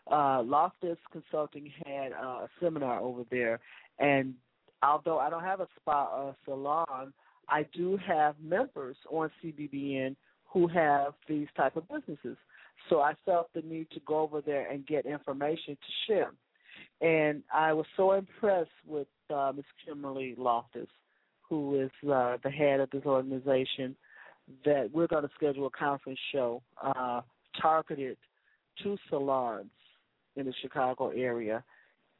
Uh, 0.06 0.42
Loftis 0.42 0.96
Consulting 1.12 1.70
had 1.84 2.12
uh, 2.12 2.44
a 2.44 2.48
seminar 2.60 3.00
over 3.00 3.24
there, 3.30 3.60
and 3.98 4.34
although 4.82 5.18
I 5.18 5.28
don't 5.28 5.44
have 5.44 5.60
a 5.60 5.68
spa 5.76 6.08
or 6.14 6.30
a 6.30 6.36
salon, 6.44 7.12
I 7.48 7.66
do 7.74 7.98
have 8.06 8.36
members 8.40 8.96
on 9.10 9.30
CBBN 9.42 10.16
who 10.52 10.66
have 10.66 11.14
these 11.28 11.46
type 11.56 11.76
of 11.76 11.88
businesses. 11.88 12.36
So 12.88 13.00
I 13.00 13.14
felt 13.24 13.48
the 13.54 13.62
need 13.62 13.90
to 13.92 14.00
go 14.06 14.20
over 14.20 14.40
there 14.40 14.68
and 14.70 14.86
get 14.86 15.06
information 15.06 15.76
to 15.76 15.92
share. 16.06 16.32
And 17.00 17.42
I 17.52 17.72
was 17.72 17.86
so 17.96 18.12
impressed 18.12 18.70
with 18.86 19.08
uh, 19.34 19.52
Ms. 19.54 19.64
Kimberly 19.84 20.34
Loftis, 20.38 20.88
who 21.48 21.80
is 21.80 21.90
uh, 22.10 22.36
the 22.42 22.50
head 22.50 22.80
of 22.80 22.90
this 22.90 23.04
organization, 23.04 23.96
that 24.64 24.90
we're 24.92 25.06
going 25.06 25.22
to 25.22 25.30
schedule 25.34 25.66
a 25.66 25.70
conference 25.70 26.18
show 26.32 26.62
uh, 26.82 27.20
targeted 27.60 28.16
to 28.82 28.96
salons 29.08 29.70
in 30.36 30.46
the 30.46 30.54
Chicago 30.60 31.10
area. 31.10 31.62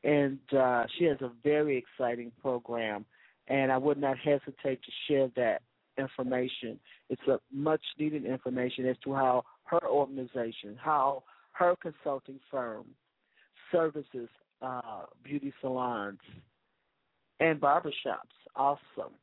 And 0.05 0.39
uh, 0.57 0.85
she 0.97 1.05
has 1.05 1.21
a 1.21 1.31
very 1.43 1.77
exciting 1.77 2.33
program, 2.41 3.05
and 3.49 3.71
I 3.71 3.77
would 3.77 3.99
not 3.99 4.17
hesitate 4.19 4.81
to 4.83 4.93
share 5.09 5.29
that 5.37 5.63
information. 5.99 6.79
It's 7.09 7.27
a 7.29 7.39
much 7.53 7.83
needed 7.99 8.25
information 8.25 8.87
as 8.87 8.97
to 9.05 9.15
how 9.15 9.45
her 9.65 9.87
organization, 9.87 10.77
how 10.79 11.23
her 11.53 11.75
consulting 11.81 12.41
firm 12.51 12.87
services 13.71 14.29
uh, 14.63 15.05
beauty 15.25 15.53
salons 15.61 16.19
and 17.39 17.61
barbershops. 17.61 18.37
Awesome. 18.57 19.15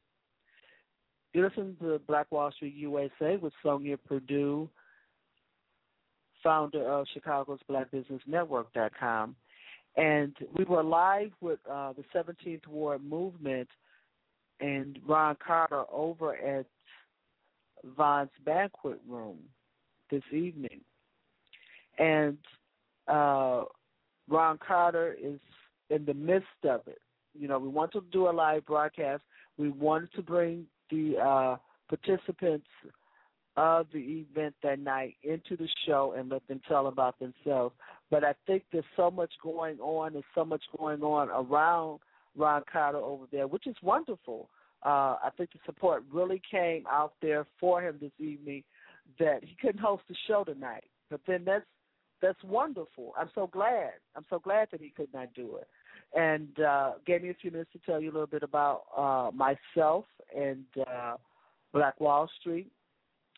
You 1.34 1.44
listen 1.44 1.78
to 1.82 2.00
Black 2.08 2.32
Wall 2.32 2.52
Street 2.52 2.74
USA 2.76 3.38
with 3.38 3.54
Sonja 3.64 3.98
Perdue, 4.08 4.70
founder 6.44 6.90
of 6.90 7.06
Chicago's 7.14 7.60
Black 7.68 7.92
Business 7.92 8.22
Network.com. 8.26 9.36
And 9.98 10.36
we 10.58 10.64
were 10.64 10.84
live 10.84 11.32
with 11.42 11.60
uh, 11.70 11.94
the 11.94 12.04
17th 12.16 12.68
Ward 12.68 13.04
Movement 13.04 13.68
and 14.60 15.00
Ron 15.08 15.38
Carter 15.46 15.84
over 15.92 16.36
at 16.36 16.66
Vaughan's 17.96 18.32
Banquet 18.46 19.00
Room 19.08 19.38
this 20.10 20.24
evening. 20.32 20.82
And 22.00 22.38
uh, 23.08 23.64
Ron 24.30 24.60
Carter 24.66 25.16
is 25.22 25.40
in 25.90 26.06
the 26.06 26.14
midst 26.14 26.48
of 26.64 26.82
it. 26.88 27.00
You 27.34 27.48
know, 27.48 27.60
we 27.60 27.70
want 27.70 27.92
to 27.94 28.04
do 28.12 28.30
a 28.30 28.32
live 28.32 28.66
broadcast. 28.66 29.24
We 29.58 29.70
wanted 29.70 30.12
to 30.14 30.22
bring 30.22 30.66
the 30.90 31.18
uh, 31.18 31.58
participants 31.88 32.68
of 33.56 33.88
the 33.92 34.26
event 34.30 34.54
that 34.62 34.80
night 34.80 35.16
into 35.24 35.58
the 35.58 35.68
show 35.86 36.14
and 36.18 36.30
let 36.30 36.48
them 36.48 36.62
tell 36.68 36.88
about 36.88 37.18
themselves. 37.20 37.76
But 38.12 38.24
I 38.24 38.34
think 38.46 38.64
there's 38.72 38.86
so 38.96 39.10
much 39.10 39.34
going 39.42 39.80
on, 39.80 40.16
and 40.16 40.24
so 40.36 40.46
much 40.46 40.62
going 40.78 41.02
on 41.02 41.30
around 41.30 42.00
Ron 42.38 42.64
Carter 42.72 43.00
over 43.00 43.26
there, 43.32 43.48
which 43.48 43.68
is 43.68 43.76
wonderful. 43.82 44.50
Uh, 44.86 45.18
I 45.24 45.30
think 45.36 45.52
the 45.52 45.60
support 45.66 46.04
really 46.12 46.42
came 46.50 46.86
out 46.88 47.14
there 47.22 47.46
for 47.60 47.82
him 47.82 47.98
this 48.00 48.12
evening 48.20 48.64
that 49.20 49.44
he 49.44 49.56
couldn't 49.60 49.82
host 49.82 50.04
the 50.08 50.16
show 50.28 50.44
tonight. 50.44 50.86
But 51.10 51.22
then 51.28 51.44
that's 51.46 51.66
that's 52.22 52.44
wonderful. 52.44 53.14
I'm 53.18 53.30
so 53.36 53.48
glad. 53.48 53.92
I'm 54.16 54.26
so 54.30 54.40
glad 54.40 54.70
that 54.72 54.82
he 54.82 54.90
could 54.90 55.14
not 55.14 55.34
do 55.36 55.58
it. 55.58 55.68
And 56.18 56.60
uh, 56.60 56.94
gave 57.06 57.22
me 57.22 57.30
a 57.30 57.36
few 57.36 57.52
minutes 57.52 57.72
to 57.74 57.80
tell 57.86 58.02
you 58.02 58.10
a 58.10 58.14
little 58.14 58.28
bit 58.28 58.44
about 58.44 58.84
uh, 58.96 59.30
myself 59.36 60.06
and 60.36 60.66
uh, 60.90 61.16
Black 61.74 62.00
Wall 62.00 62.30
Street 62.40 62.72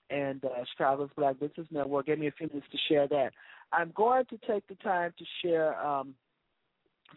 and 0.09 0.43
uh, 0.45 0.63
Chicago's 0.71 1.09
Black 1.17 1.39
Business 1.39 1.67
Network. 1.71 2.05
Gave 2.05 2.19
me 2.19 2.27
a 2.27 2.31
few 2.31 2.47
minutes 2.47 2.67
to 2.71 2.77
share 2.87 3.07
that. 3.07 3.31
I'm 3.73 3.91
going 3.95 4.25
to 4.25 4.37
take 4.47 4.67
the 4.67 4.75
time 4.75 5.13
to 5.17 5.25
share 5.43 5.79
um, 5.85 6.15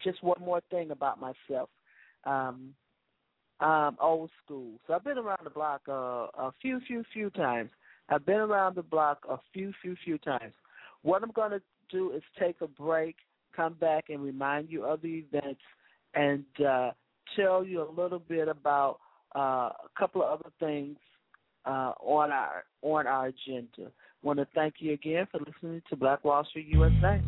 just 0.03 0.23
one 0.23 0.39
more 0.41 0.61
thing 0.69 0.91
about 0.91 1.19
myself. 1.19 1.69
Um, 2.25 2.73
old 4.01 4.29
school, 4.43 4.73
so 4.85 4.93
I've 4.93 5.03
been 5.03 5.17
around 5.17 5.41
the 5.43 5.49
block 5.49 5.81
uh, 5.87 6.27
a 6.37 6.51
few, 6.61 6.79
few, 6.87 7.03
few 7.13 7.29
times. 7.29 7.69
I've 8.09 8.25
been 8.25 8.37
around 8.37 8.75
the 8.75 8.83
block 8.83 9.25
a 9.29 9.37
few, 9.53 9.71
few, 9.81 9.95
few 10.03 10.17
times. 10.17 10.53
What 11.01 11.23
I'm 11.23 11.31
going 11.31 11.51
to 11.51 11.61
do 11.89 12.11
is 12.11 12.21
take 12.39 12.57
a 12.61 12.67
break, 12.67 13.15
come 13.55 13.73
back, 13.73 14.05
and 14.09 14.21
remind 14.21 14.69
you 14.69 14.83
of 14.83 15.01
the 15.01 15.23
events, 15.29 15.61
and 16.13 16.45
uh, 16.65 16.91
tell 17.35 17.63
you 17.63 17.81
a 17.81 17.89
little 17.89 18.19
bit 18.19 18.47
about 18.47 18.99
uh, 19.35 19.69
a 19.69 19.89
couple 19.97 20.23
of 20.23 20.39
other 20.39 20.51
things 20.59 20.97
uh, 21.65 21.93
on 22.01 22.31
our 22.31 22.63
on 22.81 23.07
our 23.07 23.27
agenda. 23.27 23.91
Want 24.21 24.39
to 24.39 24.47
thank 24.55 24.75
you 24.79 24.93
again 24.93 25.27
for 25.31 25.39
listening 25.39 25.81
to 25.89 25.95
Black 25.95 26.23
Wall 26.23 26.45
Street 26.45 26.67
USA. 26.67 27.21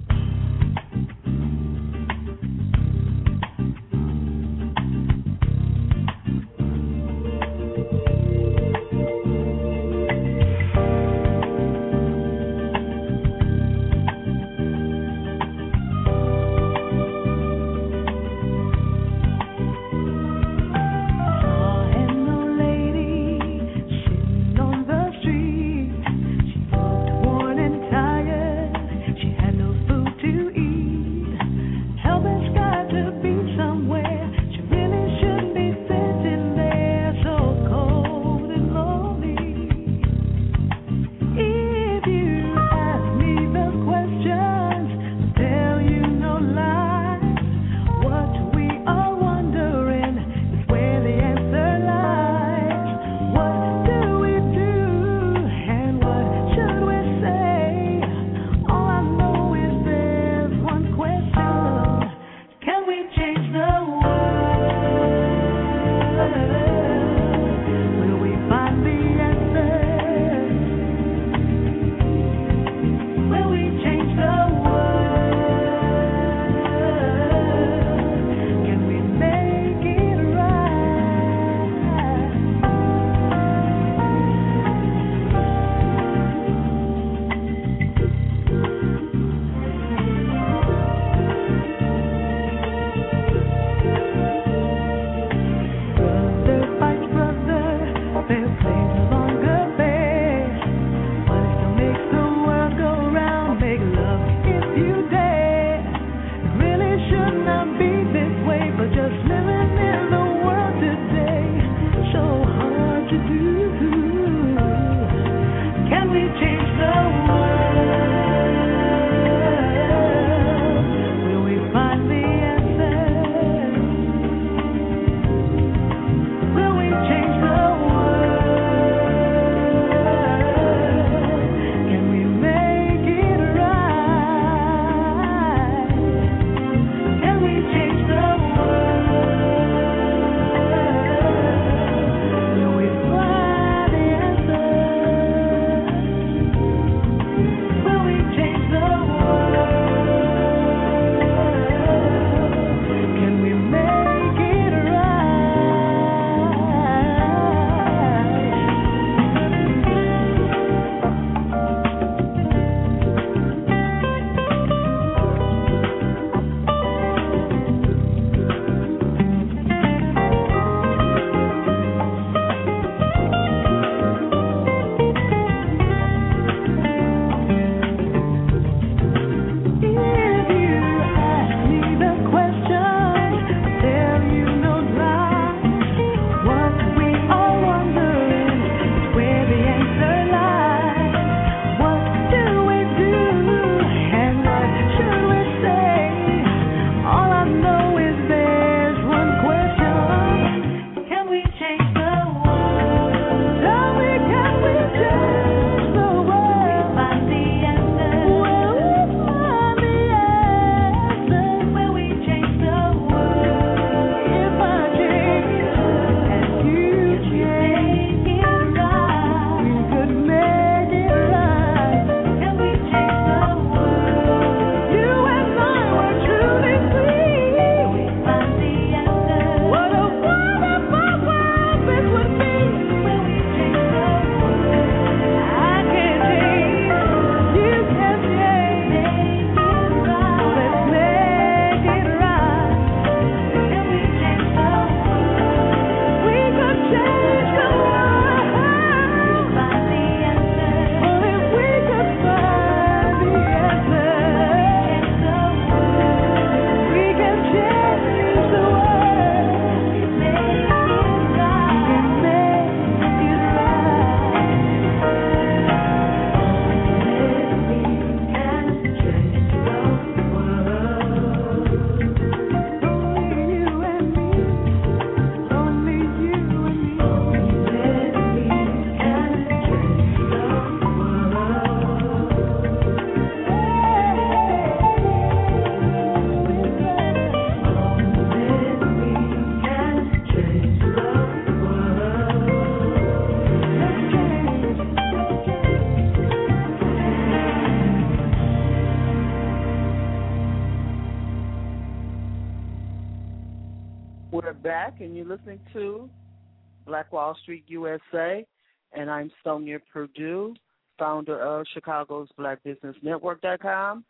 Wall 307.16 307.38
Street 307.42 307.64
USA, 307.68 308.46
and 308.92 309.10
I'm 309.10 309.32
Sonja 309.46 309.80
Perdue, 309.94 310.54
founder 311.00 311.40
of 311.40 311.66
Chicago's 311.74 312.28
Black 312.38 312.62
Business 312.62 312.94
Network.com, 313.02 314.04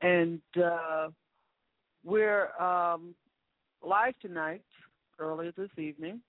and 0.00 0.40
uh, 0.64 1.08
we're 2.02 2.48
um, 2.58 3.14
live 3.86 4.14
tonight, 4.22 4.62
earlier 5.18 5.52
this 5.54 5.68
evening, 5.76 6.22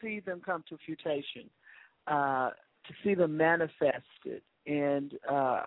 see 0.00 0.20
them 0.20 0.42
come 0.44 0.62
to 0.68 0.76
fruition, 0.84 1.48
uh, 2.06 2.50
to 2.50 2.94
see 3.02 3.14
them 3.14 3.36
manifested, 3.36 4.42
and 4.66 5.14
uh, 5.30 5.62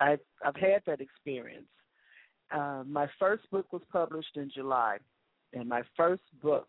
I've 0.00 0.20
I've 0.44 0.56
had 0.56 0.82
that 0.86 1.00
experience. 1.00 1.66
Uh, 2.52 2.84
my 2.86 3.08
first 3.18 3.50
book 3.50 3.72
was 3.72 3.82
published 3.90 4.36
in 4.36 4.50
July, 4.54 4.98
and 5.54 5.68
my 5.68 5.82
first 5.96 6.22
book 6.42 6.68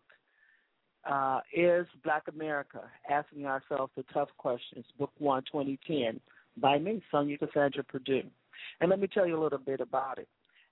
uh, 1.08 1.40
is 1.54 1.86
Black 2.02 2.24
America, 2.32 2.82
Asking 3.10 3.46
Ourselves 3.46 3.92
the 3.96 4.04
Tough 4.12 4.28
Questions, 4.38 4.84
Book 4.98 5.12
One, 5.18 5.42
2010, 5.42 6.20
by 6.56 6.78
me, 6.78 7.02
Sonja 7.12 7.38
Cassandra 7.38 7.84
Perdue. 7.84 8.24
And 8.80 8.90
let 8.90 9.00
me 9.00 9.06
tell 9.06 9.26
you 9.26 9.38
a 9.38 9.42
little 9.42 9.58
bit 9.58 9.80
about 9.80 10.18
it. 10.18 10.28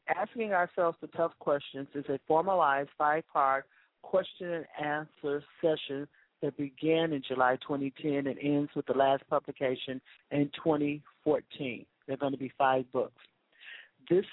Asking 0.08 0.52
Ourselves 0.52 0.98
the 1.00 1.06
Tough 1.08 1.32
Questions 1.38 1.88
is 1.94 2.04
a 2.08 2.18
formalized 2.26 2.90
five 2.98 3.24
part 3.32 3.66
question 4.02 4.52
and 4.52 4.66
answer 4.78 5.42
session 5.60 6.06
that 6.42 6.56
began 6.56 7.12
in 7.12 7.22
July 7.26 7.56
2010 7.66 8.26
and 8.26 8.38
ends 8.38 8.70
with 8.76 8.86
the 8.86 8.92
last 8.92 9.22
publication 9.30 10.00
in 10.30 10.50
2014. 10.62 11.86
There 12.06 12.14
are 12.14 12.16
going 12.18 12.32
to 12.32 12.38
be 12.38 12.52
five 12.58 12.90
books. 12.92 13.22
This 14.10 14.26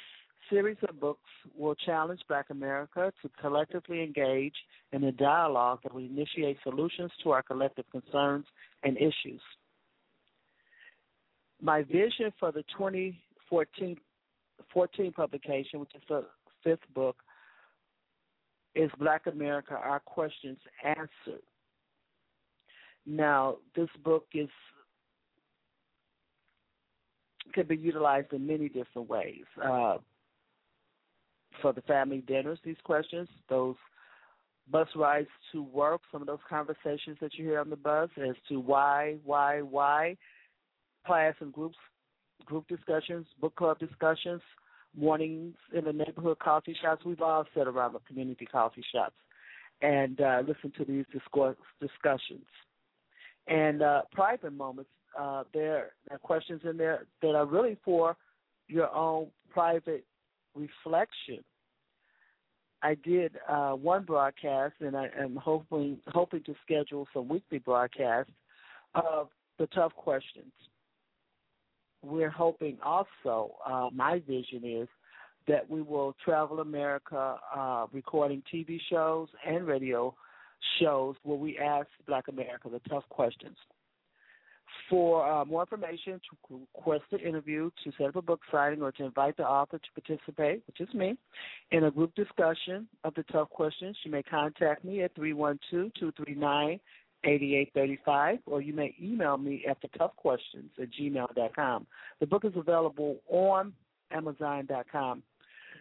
series 0.52 0.78
of 0.88 1.00
books 1.00 1.30
will 1.58 1.76
challenge 1.76 2.20
Black 2.28 2.50
America 2.50 3.12
to 3.22 3.30
collectively 3.42 4.04
engage 4.04 4.56
in 4.92 5.04
a 5.06 5.12
dialogue 5.12 5.80
that 5.84 5.94
will 5.94 6.04
initiate 6.04 6.58
solutions 6.64 7.12
to 7.24 7.32
our 7.32 7.42
collective 7.42 7.86
concerns 7.92 8.46
and 8.84 8.98
issues. 8.98 9.42
My 11.62 11.84
vision 11.84 12.32
for 12.40 12.52
the 12.52 12.64
2014 12.78 13.98
14 14.74 15.12
publication, 15.12 15.80
which 15.80 15.92
is 15.96 16.02
the 16.08 16.26
fifth 16.64 16.80
book, 16.94 17.18
is 18.76 18.90
Black 19.00 19.26
America 19.28 19.74
Our 19.74 20.00
Questions 20.00 20.58
Answered. 20.84 21.42
Now, 23.06 23.58
this 23.76 23.90
book 24.04 24.28
is 24.34 24.50
can 27.54 27.68
be 27.68 27.76
utilized 27.76 28.32
in 28.32 28.48
many 28.48 28.70
different 28.70 29.10
ways. 29.10 29.44
Uh, 29.62 29.98
for 31.62 31.74
the 31.74 31.82
family 31.82 32.24
dinners, 32.28 32.60
these 32.64 32.78
questions, 32.84 33.28
those 33.50 33.76
bus 34.70 34.88
rides 34.96 35.28
to 35.52 35.64
work, 35.64 36.02
some 36.12 36.22
of 36.22 36.28
those 36.28 36.40
conversations 36.50 37.18
that 37.22 37.34
you 37.36 37.46
hear 37.46 37.60
on 37.60 37.70
the 37.70 37.76
bus 37.76 38.10
as 38.18 38.36
to 38.50 38.60
why, 38.60 39.18
why, 39.24 39.62
why, 39.62 40.16
class 41.06 41.34
and 41.40 41.52
groups, 41.52 41.78
group 42.46 42.68
discussions, 42.68 43.26
book 43.40 43.56
club 43.56 43.80
discussions, 43.80 44.42
mornings 44.96 45.56
in 45.74 45.86
the 45.86 45.94
neighborhood 45.94 46.40
coffee 46.40 46.76
shops. 46.82 47.06
We've 47.06 47.22
all 47.22 47.46
sat 47.56 47.68
around 47.68 47.94
the 47.94 48.00
community 48.08 48.46
coffee 48.46 48.84
shops 48.94 49.16
and 49.82 50.20
uh, 50.22 50.44
listen 50.48 50.72
to 50.78 50.86
these 50.86 51.06
discussions. 51.82 52.46
And 53.48 53.82
uh, 53.82 54.04
private 54.12 54.54
moments, 54.54 54.92
uh, 55.20 55.44
there 55.54 55.92
are 56.10 56.18
questions 56.20 56.62
in 56.64 56.78
there 56.78 57.06
that 57.22 57.36
are 57.36 57.46
really 57.46 57.78
for 57.84 58.16
your 58.68 58.94
own 58.96 59.28
private 59.50 60.06
reflection. 60.56 61.44
I 62.84 62.96
did 62.96 63.34
uh, 63.48 63.72
one 63.72 64.04
broadcast, 64.04 64.76
and 64.80 64.98
I 64.98 65.10
am 65.20 65.36
hoping 65.36 66.00
hoping 66.08 66.44
to 66.46 66.56
schedule 66.64 67.08
some 67.14 67.28
weekly 67.28 67.60
broadcasts 67.60 68.32
of 68.96 69.30
the 69.60 69.68
tough 69.68 69.94
questions. 69.96 70.52
We're 72.04 72.32
hoping 72.32 72.78
also. 72.84 73.56
Uh, 73.66 73.90
my 73.94 74.20
vision 74.28 74.64
is 74.64 74.88
that 75.48 75.70
we 75.70 75.82
will 75.82 76.16
travel 76.24 76.60
America, 76.60 77.38
uh, 77.56 77.86
recording 77.92 78.42
TV 78.54 78.80
shows 78.90 79.28
and 79.46 79.68
radio 79.68 80.16
shows 80.80 81.16
where 81.24 81.38
we 81.38 81.58
ask 81.58 81.88
Black 82.08 82.28
America 82.28 82.70
the 82.70 82.80
tough 82.90 83.08
questions. 83.10 83.58
For 84.90 85.26
uh, 85.26 85.46
more 85.46 85.62
information, 85.62 86.20
to 86.50 86.60
request 86.76 87.04
an 87.12 87.20
interview, 87.20 87.72
to 87.84 87.92
set 87.98 88.08
up 88.08 88.16
a 88.18 88.22
book 88.22 88.42
signing, 88.52 88.82
or 88.82 88.92
to 88.94 89.06
invite 89.06 89.38
the 89.38 89.44
author 89.44 89.80
to 89.80 90.02
participate, 90.02 90.64
which 90.68 90.82
is 90.82 90.94
me, 90.94 91.18
in 91.72 91.86
a 91.86 91.92
group 91.92 92.14
discussion 92.16 92.88
of 93.04 93.14
the 93.16 93.24
tough 93.32 93.50
questions, 93.50 93.96
you 94.04 94.12
may 94.12 94.24
contact 94.24 94.84
me 94.84 95.04
at 95.04 95.16
312 95.16 95.94
239 95.94 96.80
8835, 97.24 98.40
or 98.48 98.62
you 98.62 98.74
may 98.74 98.96
email 99.02 99.38
me 99.38 99.64
at 99.70 99.78
the 99.82 99.88
tough 99.98 100.16
questions 100.16 100.72
at 100.82 100.88
gmail.com. 101.00 101.88
The 102.20 102.26
book 102.26 102.46
is 102.46 102.54
available 102.56 103.18
on 103.30 103.74
Amazon.com. 104.12 105.24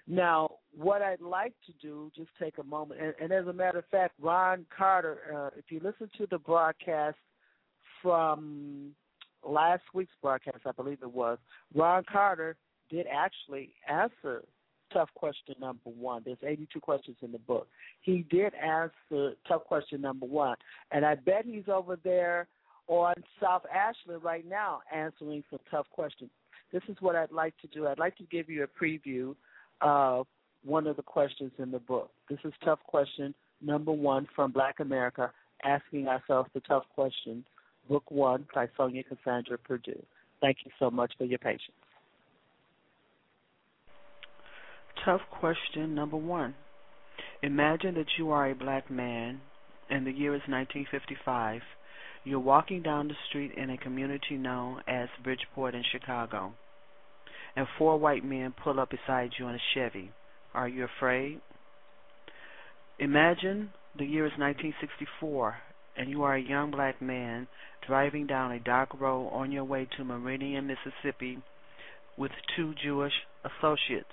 Now, 0.07 0.51
what 0.77 1.03
I'd 1.03 1.21
like 1.21 1.55
to 1.67 1.73
do, 1.81 2.11
just 2.17 2.31
take 2.41 2.59
a 2.59 2.62
moment, 2.62 3.01
and, 3.01 3.15
and 3.21 3.33
as 3.33 3.47
a 3.47 3.53
matter 3.53 3.79
of 3.79 3.87
fact, 3.87 4.15
Ron 4.21 4.67
Carter, 4.77 5.19
uh, 5.35 5.59
if 5.59 5.65
you 5.71 5.81
listen 5.83 6.11
to 6.19 6.27
the 6.31 6.39
broadcast 6.39 7.17
from 8.02 8.90
last 9.47 9.82
week's 9.94 10.12
broadcast, 10.22 10.59
I 10.66 10.72
believe 10.72 10.98
it 11.02 11.12
was, 11.12 11.39
Ron 11.74 12.05
Carter 12.10 12.56
did 12.90 13.06
actually 13.10 13.70
answer 13.89 14.44
tough 14.93 15.09
question 15.14 15.55
number 15.60 15.78
one. 15.85 16.22
There's 16.24 16.39
82 16.43 16.81
questions 16.81 17.16
in 17.22 17.32
the 17.32 17.39
book. 17.39 17.68
He 18.01 18.27
did 18.31 18.52
answer 18.55 19.35
tough 19.47 19.64
question 19.64 20.01
number 20.01 20.27
one, 20.27 20.56
and 20.90 21.05
I 21.05 21.14
bet 21.14 21.44
he's 21.44 21.68
over 21.68 21.97
there 22.02 22.48
on 22.89 23.14
South 23.40 23.62
Ashland 23.72 24.24
right 24.24 24.47
now 24.48 24.81
answering 24.93 25.44
some 25.48 25.60
tough 25.70 25.86
questions. 25.90 26.31
This 26.72 26.82
is 26.89 26.97
what 27.01 27.14
I'd 27.16 27.32
like 27.32 27.55
to 27.59 27.68
do. 27.68 27.86
I'd 27.86 27.98
like 27.98 28.16
to 28.16 28.24
give 28.24 28.48
you 28.48 28.64
a 28.64 28.85
preview 28.85 29.35
of 29.81 30.27
one 30.64 30.86
of 30.86 30.97
the 30.97 31.02
questions 31.02 31.52
in 31.59 31.70
the 31.70 31.78
book. 31.78 32.10
This 32.28 32.39
is 32.44 32.52
tough 32.64 32.81
question 32.86 33.35
number 33.62 33.93
one 33.93 34.27
from 34.35 34.52
Black 34.52 34.81
America, 34.81 35.31
asking 35.64 36.09
ourselves 36.09 36.51
the 36.52 36.60
tough 36.60 36.85
questions 36.94 37.44
Book 37.91 38.09
One 38.09 38.47
by 38.55 38.69
Sonja 38.79 39.05
Cassandra 39.07 39.59
Perdue. 39.59 40.01
Thank 40.41 40.59
you 40.65 40.71
so 40.79 40.91
much 40.91 41.12
for 41.19 41.25
your 41.25 41.41
patience. 41.41 41.61
Tough 45.05 45.23
question 45.31 45.95
number 45.95 46.17
one. 46.17 46.55
Imagine 47.43 47.95
that 47.95 48.07
you 48.17 48.31
are 48.31 48.49
a 48.49 48.55
black 48.55 48.89
man 48.91 49.41
and 49.91 50.07
the 50.07 50.12
year 50.12 50.35
is 50.35 50.43
1955. 50.47 51.62
You're 52.23 52.39
walking 52.39 52.81
down 52.83 53.09
the 53.09 53.15
street 53.29 53.53
in 53.57 53.71
a 53.71 53.79
community 53.79 54.37
known 54.37 54.83
as 54.87 55.09
Bridgeport 55.25 55.75
in 55.75 55.83
Chicago, 55.91 56.53
and 57.57 57.67
four 57.77 57.99
white 57.99 58.25
men 58.25 58.55
pull 58.62 58.79
up 58.79 58.91
beside 58.91 59.31
you 59.39 59.49
in 59.49 59.57
a 59.57 59.61
Chevy. 59.75 60.12
Are 60.55 60.69
you 60.69 60.85
afraid? 60.85 61.41
Imagine 63.01 63.71
the 63.99 64.05
year 64.05 64.27
is 64.27 64.33
1964 64.39 65.57
and 65.97 66.09
you 66.09 66.23
are 66.23 66.35
a 66.35 66.41
young 66.41 66.71
black 66.71 67.01
man 67.01 67.47
driving 67.87 68.27
down 68.27 68.53
a 68.53 68.61
dark 68.61 68.89
road 69.01 69.29
on 69.33 69.53
your 69.53 69.65
way 69.65 69.89
to 69.97 70.05
Meridian, 70.05 70.67
Mississippi 70.67 71.39
with 72.17 72.31
two 72.57 72.75
Jewish 72.83 73.12
associates. 73.45 74.09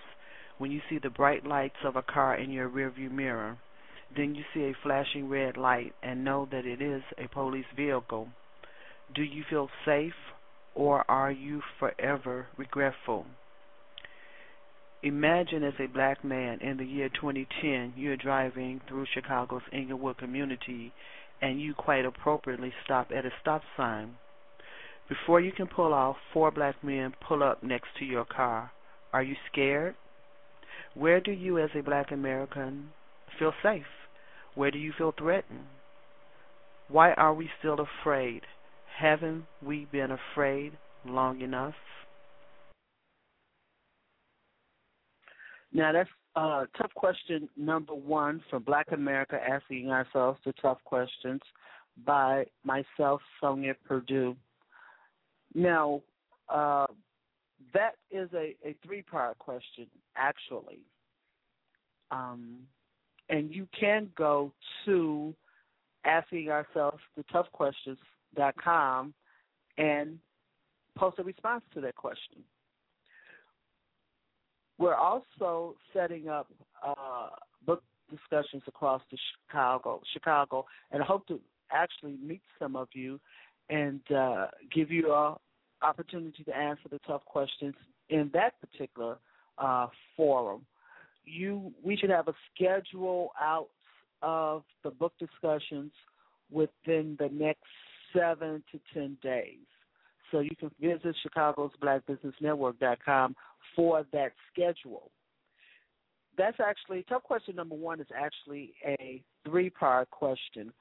When 0.58 0.72
you 0.72 0.82
see 0.90 0.98
the 0.98 1.10
bright 1.10 1.46
lights 1.46 1.78
of 1.84 1.96
a 1.96 2.02
car 2.02 2.36
in 2.36 2.52
your 2.52 2.70
rearview 2.70 3.12
mirror, 3.12 3.58
then 4.16 4.36
you 4.36 4.44
see 4.54 4.62
a 4.62 4.78
flashing 4.82 5.30
red 5.30 5.58
light 5.58 5.94
and 6.02 6.24
know 6.24 6.48
that 6.52 6.66
it 6.66 6.82
is 6.82 7.04
a 7.18 7.28
police 7.28 7.66
vehicle. 7.76 8.30
Do 9.14 9.22
you 9.22 9.44
feel 9.50 9.70
safe 9.86 10.14
or 10.74 11.10
are 11.10 11.32
you 11.32 11.62
forever 11.80 12.48
regretful? 12.58 13.26
Imagine 15.04 15.64
as 15.64 15.76
a 15.80 15.88
black 15.88 16.24
man 16.24 16.60
in 16.60 16.78
the 16.78 16.86
year 16.86 17.10
2010, 17.10 17.94
you're 17.96 18.18
driving 18.18 18.82
through 18.88 19.06
Chicago's 19.14 19.62
Englewood 19.72 20.18
community 20.18 20.92
and 21.42 21.62
you 21.62 21.74
quite 21.74 22.06
appropriately 22.06 22.74
stop 22.84 23.12
at 23.16 23.26
a 23.26 23.32
stop 23.42 23.62
sign. 23.76 24.16
Before 25.10 25.40
you 25.40 25.52
can 25.52 25.68
pull 25.68 25.94
off, 25.94 26.18
four 26.34 26.52
black 26.52 26.84
men 26.84 27.14
pull 27.26 27.44
up 27.44 27.64
next 27.64 27.90
to 28.00 28.06
your 28.06 28.26
car. 28.26 28.72
Are 29.14 29.24
you 29.24 29.36
scared? 29.52 29.96
Where 30.94 31.22
do 31.22 31.32
you, 31.32 31.60
as 31.60 31.70
a 31.76 31.82
black 31.82 32.12
American, 32.12 32.90
feel 33.40 33.54
safe? 33.64 33.86
Where 34.56 34.72
do 34.72 34.80
you 34.80 34.92
feel 34.98 35.14
threatened? 35.18 35.68
Why 36.90 37.14
are 37.14 37.34
we 37.34 37.50
still 37.60 37.78
afraid? 37.80 38.42
Haven't 38.98 39.46
we 39.62 39.86
been 39.92 40.12
afraid 40.12 40.74
long 41.06 41.42
enough? 41.42 41.76
Now 45.72 45.92
that's 45.92 46.10
uh, 46.38 46.66
tough 46.78 46.94
question 46.94 47.50
number 47.58 47.96
one 47.96 48.44
from 48.50 48.62
Black 48.62 48.92
America 48.92 49.40
asking 49.44 49.90
ourselves 49.90 50.40
the 50.46 50.54
tough 50.62 50.78
questions 50.86 51.42
by 52.06 52.46
myself, 52.64 53.22
Sonja 53.42 53.74
Perdue. 53.88 54.36
Now, 55.56 56.04
uh, 56.48 56.86
that 57.74 57.94
is 58.12 58.30
a, 58.34 58.56
a 58.64 58.76
three 58.86 59.02
part 59.02 59.40
question, 59.40 59.88
actually. 60.16 60.82
Um, 62.12 62.60
and 63.30 63.54
you 63.54 63.68
can 63.78 64.10
go 64.16 64.54
to 64.86 65.34
asking 66.06 66.50
ourselves 66.50 67.00
the 67.18 67.24
tough 67.32 67.48
and 69.80 70.20
post 70.96 71.18
a 71.18 71.24
response 71.24 71.64
to 71.74 71.82
that 71.82 71.96
question. 71.96 72.44
We're 74.78 74.96
also 74.96 75.76
setting 75.94 76.30
up 76.30 76.48
uh, 76.86 77.30
book 77.66 77.84
discussions 78.10 78.64
across 78.68 79.02
the 79.12 79.18
Chicago, 79.48 80.02
Chicago, 80.14 80.66
and 80.92 81.02
I 81.02 81.06
hope 81.06 81.28
to 81.28 81.40
actually 81.72 82.18
meet 82.24 82.42
some 82.60 82.76
of 82.76 82.88
you 82.94 83.20
and 83.70 84.02
uh, 84.16 84.48
give 84.74 84.92
you 84.92 85.14
an 85.14 85.36
opportunity 85.82 86.44
to 86.44 86.56
answer 86.56 86.88
the 86.90 87.00
tough 87.08 87.26
questions 87.26 87.76
in 88.10 88.30
that 88.34 88.54
particular 88.62 89.18
uh, 89.58 89.88
forum. 90.16 90.62
You, 91.26 91.74
we 91.84 91.98
should 91.98 92.10
have 92.10 92.28
a 92.28 92.34
schedule 92.54 93.32
out 93.42 93.68
of 94.22 94.64
the 94.84 94.92
book 94.92 95.14
discussions 95.20 95.92
within 96.50 97.18
the 97.20 97.30
next 97.32 97.64
seven 98.16 98.64
to 98.72 98.80
ten 98.94 99.18
days. 99.22 99.58
So 100.32 100.40
you 100.40 100.56
can 100.60 100.72
visit 100.80 101.16
Chicago's 101.24 101.72
Black 101.82 102.06
Business 102.06 102.34
Network.com 102.42 103.36
for 103.76 104.06
that 104.12 104.32
schedule. 104.52 105.12
That's 106.38 106.58
actually 106.60 107.04
tough 107.10 107.24
question 107.24 107.56
number 107.56 107.76
one 107.76 108.00
is 108.00 108.08
actually 108.16 108.74
a 108.86 109.24
three 109.46 109.70
part 109.70 110.10
question. 110.12 110.72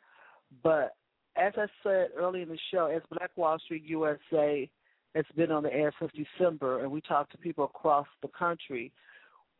But 0.62 0.94
as 1.36 1.52
I 1.56 1.66
said 1.82 2.08
early 2.16 2.42
in 2.42 2.48
the 2.48 2.58
show, 2.72 2.86
as 2.86 3.02
Black 3.10 3.30
Wall 3.36 3.58
Street 3.58 3.84
USA 3.86 4.68
has 5.14 5.24
been 5.34 5.50
on 5.50 5.62
the 5.62 5.72
air 5.72 5.92
since 5.98 6.12
December 6.12 6.82
and 6.82 6.90
we 6.90 7.00
talk 7.00 7.30
to 7.30 7.38
people 7.38 7.64
across 7.64 8.06
the 8.22 8.28
country, 8.28 8.92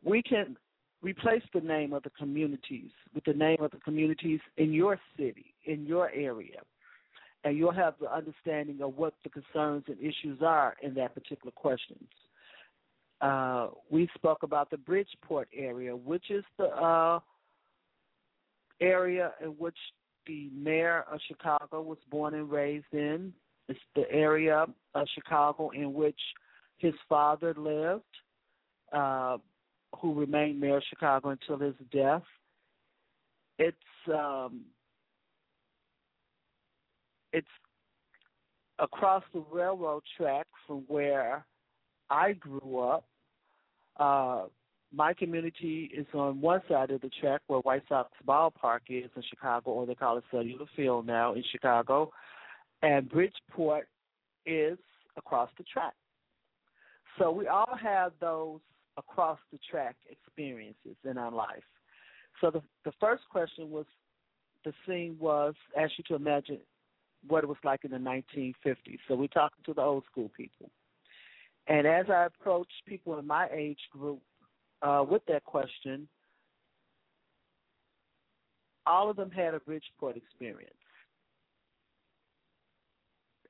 we 0.05 0.23
can 0.23 0.57
replace 1.03 1.43
the 1.55 1.61
name 1.61 1.93
of 1.93 2.03
the 2.03 2.11
communities 2.11 2.91
with 3.15 3.25
the 3.25 3.33
name 3.33 3.59
of 3.61 3.71
the 3.71 3.79
communities 3.79 4.41
in 4.57 4.73
your 4.73 4.99
city, 5.17 5.55
in 5.65 5.87
your 5.87 6.11
area. 6.11 6.61
And 7.45 7.57
you'll 7.57 7.73
have 7.73 7.95
the 8.01 8.13
understanding 8.13 8.81
of 8.83 8.97
what 8.97 9.15
the 9.23 9.31
concerns 9.31 9.85
and 9.87 9.99
issues 10.01 10.41
are 10.43 10.75
in 10.83 10.95
that 10.95 11.15
particular 11.15 11.53
questions 11.53 12.09
uh, 13.21 13.69
we 13.91 14.09
spoke 14.15 14.43
about 14.43 14.71
the 14.71 14.77
Bridgeport 14.77 15.49
area, 15.55 15.95
which 15.95 16.31
is 16.31 16.45
the 16.59 16.67
uh, 16.67 17.21
area 18.81 19.33
in 19.43 19.49
which 19.51 19.77
the 20.27 20.51
mayor 20.55 21.05
of 21.11 21.21
Chicago 21.27 21.81
was 21.83 21.99
born 22.11 22.35
and 22.35 22.51
raised 22.51 22.93
in. 22.93 23.33
It's 23.69 23.79
the 23.95 24.11
area 24.11 24.67
of 24.95 25.07
Chicago 25.15 25.71
in 25.71 25.95
which 25.95 26.21
his 26.79 26.95
father 27.09 27.55
lived, 27.57 28.03
uh, 28.93 29.39
who 30.01 30.15
remained 30.15 30.61
mayor 30.61 30.77
of 30.77 30.83
Chicago 30.89 31.31
until 31.31 31.59
his 31.59 31.75
death. 31.91 32.23
It's 33.59 33.77
um, 34.13 34.61
it's 37.37 37.47
across 38.79 39.23
the 39.35 39.45
railroad 39.53 40.03
track 40.17 40.47
from 40.67 40.85
where 40.89 41.45
I 42.09 42.33
grew 42.33 42.79
up, 42.79 43.05
uh, 43.99 44.45
my 44.95 45.13
community 45.13 45.91
is 45.95 46.07
on 46.15 46.41
one 46.41 46.63
side 46.67 46.91
of 46.91 47.03
the 47.03 47.11
track 47.21 47.43
where 47.47 47.61
White 47.61 47.83
Sox 47.91 48.11
ballpark 48.27 48.81
is 48.89 49.11
in 49.15 49.23
Chicago, 49.29 49.73
or 49.73 49.85
they 49.87 49.95
call 49.95 50.17
it 50.17 50.25
Cellular 50.31 50.65
Field 50.75 51.07
now 51.07 51.35
in 51.35 51.45
Chicago, 51.53 52.11
and 52.83 53.07
Bridgeport 53.11 53.87
is 54.47 54.79
across 55.19 55.51
the 55.59 55.65
track. 55.65 55.93
So 57.19 57.31
we 57.31 57.49
all 57.49 57.77
have 57.83 58.13
those 58.19 58.61
across 58.97 59.39
the 59.53 59.59
track 59.71 59.97
experiences 60.09 60.97
in 61.05 61.19
our 61.19 61.33
life. 61.33 61.65
So 62.41 62.51
the 62.51 62.63
the 62.87 62.93
first 62.99 63.25
question 63.31 63.71
was 63.71 63.85
the 64.65 64.73
scene 64.87 65.17
was 65.21 65.55
asked 65.79 65.95
you 65.99 66.05
to 66.09 66.15
imagine 66.15 66.61
what 67.28 67.44
it 67.44 67.48
was 67.48 67.57
like 67.65 67.85
in 67.85 67.90
the 67.90 67.97
1950s. 67.97 68.98
So 69.09 69.15
we're 69.15 69.27
talking 69.28 69.62
to 69.66 69.74
the 69.74 69.82
old 69.82 70.05
school 70.11 70.31
people. 70.36 70.70
And 71.69 71.86
as 71.86 72.07
I 72.09 72.27
approach 72.27 72.69
people 72.86 73.19
in 73.19 73.27
my 73.27 73.48
age 73.53 73.81
group 73.90 74.20
uh, 74.82 75.05
with 75.09 75.23
that 75.27 75.44
question, 75.44 76.09
all 78.86 79.11
of 79.11 79.16
them 79.16 79.31
had 79.31 79.55
a 79.55 79.61
Bridgeport 79.61 80.16
experience. 80.16 80.73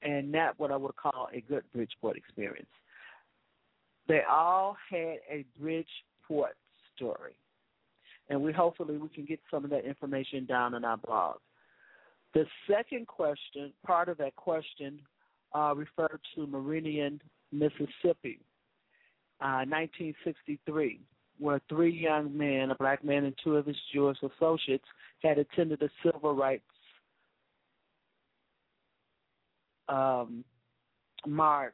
And 0.02 0.32
not 0.32 0.58
what 0.58 0.70
I 0.70 0.76
would 0.76 0.96
call 0.96 1.28
a 1.32 1.40
good 1.40 1.64
Bridgeport 1.74 2.16
experience. 2.16 2.68
They 4.08 4.22
all 4.28 4.76
had 4.88 5.18
a 5.30 5.44
Bridgeport 5.58 6.56
story. 6.94 7.34
And 8.28 8.42
we 8.42 8.52
hopefully 8.52 8.96
we 8.96 9.08
can 9.08 9.24
get 9.24 9.40
some 9.50 9.64
of 9.64 9.70
that 9.70 9.84
information 9.84 10.46
down 10.46 10.74
in 10.74 10.84
our 10.84 10.96
blog. 10.96 11.36
The 12.36 12.44
second 12.70 13.06
question, 13.06 13.72
part 13.86 14.10
of 14.10 14.18
that 14.18 14.36
question, 14.36 15.00
uh, 15.54 15.74
referred 15.74 16.20
to 16.34 16.46
Meridian 16.46 17.18
Mississippi, 17.50 18.40
uh, 19.40 19.64
1963, 19.64 21.00
where 21.38 21.62
three 21.70 21.98
young 21.98 22.36
men, 22.36 22.72
a 22.72 22.74
black 22.74 23.02
man 23.02 23.24
and 23.24 23.34
two 23.42 23.56
of 23.56 23.64
his 23.64 23.76
Jewish 23.90 24.18
associates, 24.22 24.84
had 25.22 25.38
attended 25.38 25.80
a 25.80 25.88
civil 26.04 26.34
rights 26.34 26.62
um, 29.88 30.44
march 31.26 31.72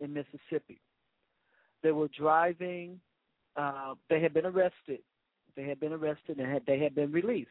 in 0.00 0.12
Mississippi. 0.12 0.80
They 1.84 1.92
were 1.92 2.08
driving. 2.08 2.98
Uh, 3.54 3.94
they 4.10 4.20
had 4.20 4.34
been 4.34 4.46
arrested. 4.46 4.98
They 5.54 5.62
had 5.62 5.78
been 5.78 5.92
arrested 5.92 6.38
and 6.38 6.52
had, 6.52 6.66
they 6.66 6.80
had 6.80 6.96
been 6.96 7.12
released. 7.12 7.50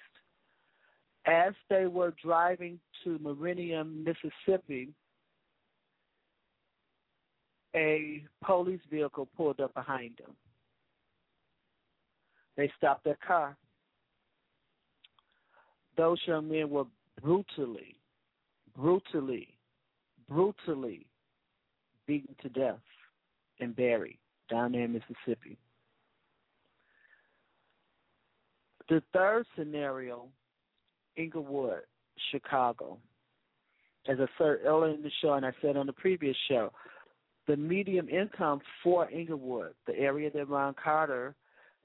As 1.26 1.54
they 1.70 1.88
were 1.88 2.14
driving 2.24 2.80
to 3.04 3.18
Meridian, 3.20 4.04
Mississippi, 4.04 4.90
a 7.76 8.24
police 8.44 8.80
vehicle 8.90 9.28
pulled 9.36 9.60
up 9.60 9.74
behind 9.74 10.18
them. 10.18 10.36
They 12.56 12.72
stopped 12.78 13.04
their 13.04 13.18
car. 13.26 13.58
Those 15.98 16.20
young 16.26 16.50
men 16.50 16.70
were 16.70 16.86
brutally, 17.22 17.96
brutally, 18.78 19.58
brutally 20.30 21.06
beaten 22.08 22.36
to 22.42 22.50
death 22.50 22.80
and 23.60 23.76
buried 23.76 24.20
down 24.50 24.74
there 24.74 24.84
in 24.84 24.94
Mississippi. 24.94 25.58
The 28.90 29.02
third 29.14 29.46
scenario, 29.58 30.28
Englewood, 31.18 31.82
Chicago. 32.32 32.98
As 34.08 34.18
I 34.20 34.28
said 34.38 34.58
earlier 34.66 34.94
in 34.94 35.02
the 35.02 35.12
show, 35.22 35.34
and 35.34 35.46
I 35.46 35.52
said 35.62 35.78
on 35.78 35.88
the 35.88 35.94
previous 35.94 36.38
show, 36.48 36.72
the 37.48 37.58
medium 37.58 38.08
income 38.10 38.60
for 38.84 39.10
Englewood, 39.10 39.74
the 39.88 39.98
area 39.98 40.30
that 40.32 40.50
Ron 40.50 40.76
Carter 40.82 41.36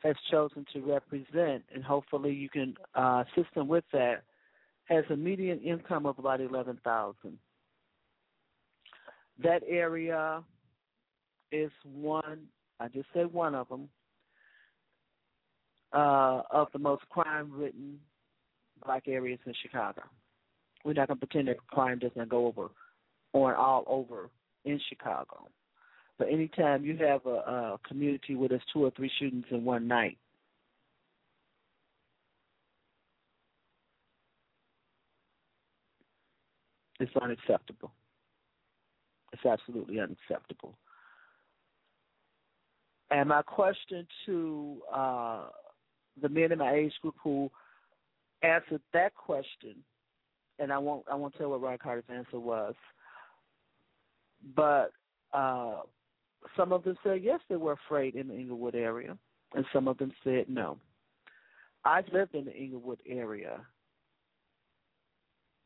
has 0.03 0.17
chosen 0.31 0.65
to 0.73 0.81
represent, 0.81 1.63
and 1.75 1.85
hopefully 1.85 2.33
you 2.33 2.49
can 2.49 2.75
uh, 2.95 3.25
assist 3.27 3.55
him 3.55 3.69
with 3.69 3.85
that, 3.93 4.23
has 4.85 5.05
a 5.11 5.17
median 5.17 5.61
income 5.61 6.07
of 6.07 6.19
about 6.19 6.41
eleven 6.41 6.79
thousand. 6.83 7.39
That 9.43 9.63
area 9.69 10.43
is 11.53 11.71
one. 11.85 12.47
I 12.79 12.89
just 12.89 13.09
said 13.13 13.33
one 13.33 13.55
of 13.55 13.69
them 13.69 13.89
uh, 15.93 16.43
of 16.51 16.69
the 16.73 16.79
most 16.79 17.03
crime-ridden 17.11 17.99
black 18.85 19.09
areas 19.09 19.39
in 19.47 19.55
Chicago. 19.63 20.03
We're 20.85 20.95
not 20.95 21.09
going 21.09 21.21
to 21.21 21.27
pretend 21.27 21.49
that 21.49 21.67
crime 21.67 21.99
does 21.99 22.13
not 22.17 22.29
go 22.29 22.47
over 22.47 22.69
on 23.33 23.55
all 23.55 23.85
over 23.87 24.31
in 24.65 24.81
Chicago. 24.89 25.49
But 26.19 26.29
anytime 26.29 26.85
you 26.85 26.97
have 26.99 27.25
a, 27.27 27.31
a 27.31 27.81
community 27.87 28.35
where 28.35 28.49
there's 28.49 28.63
two 28.73 28.85
or 28.85 28.91
three 28.91 29.11
shootings 29.19 29.47
in 29.51 29.65
one 29.65 29.89
night, 29.89 30.19
it's 36.99 37.13
unacceptable. 37.21 37.93
It's 39.33 39.45
absolutely 39.47 40.01
unacceptable. 40.01 40.77
And 43.11 43.29
my 43.29 43.43
question 43.43 44.07
to 44.27 44.77
uh, 44.95 45.45
the 46.21 46.29
men 46.29 46.53
in 46.53 46.59
my 46.59 46.75
age 46.75 46.93
group 47.03 47.17
who 47.23 47.51
answered 48.43 48.81
that 48.93 49.15
question, 49.15 49.77
and 50.59 50.73
I 50.73 50.79
won't 50.79 51.05
I 51.11 51.15
won't 51.15 51.35
tell 51.37 51.51
what 51.51 51.63
Ron 51.63 51.79
Carter's 51.79 52.05
answer 52.09 52.39
was, 52.39 52.75
but 54.55 54.93
uh, 55.33 55.81
some 56.57 56.73
of 56.73 56.85
them 56.85 56.97
said 57.03 57.23
yes, 57.23 57.41
they 57.49 57.57
were 57.57 57.79
afraid 57.87 58.15
in 58.15 58.29
the 58.29 58.35
Englewood 58.35 58.75
area, 58.75 59.17
and 59.55 59.65
some 59.73 59.89
of 59.89 59.99
them 59.99 60.13
said 60.25 60.47
no. 60.49 60.79
I've 61.85 62.13
lived 62.13 62.35
in 62.35 62.45
the 62.45 62.55
Englewood 62.55 63.01
area 63.07 63.61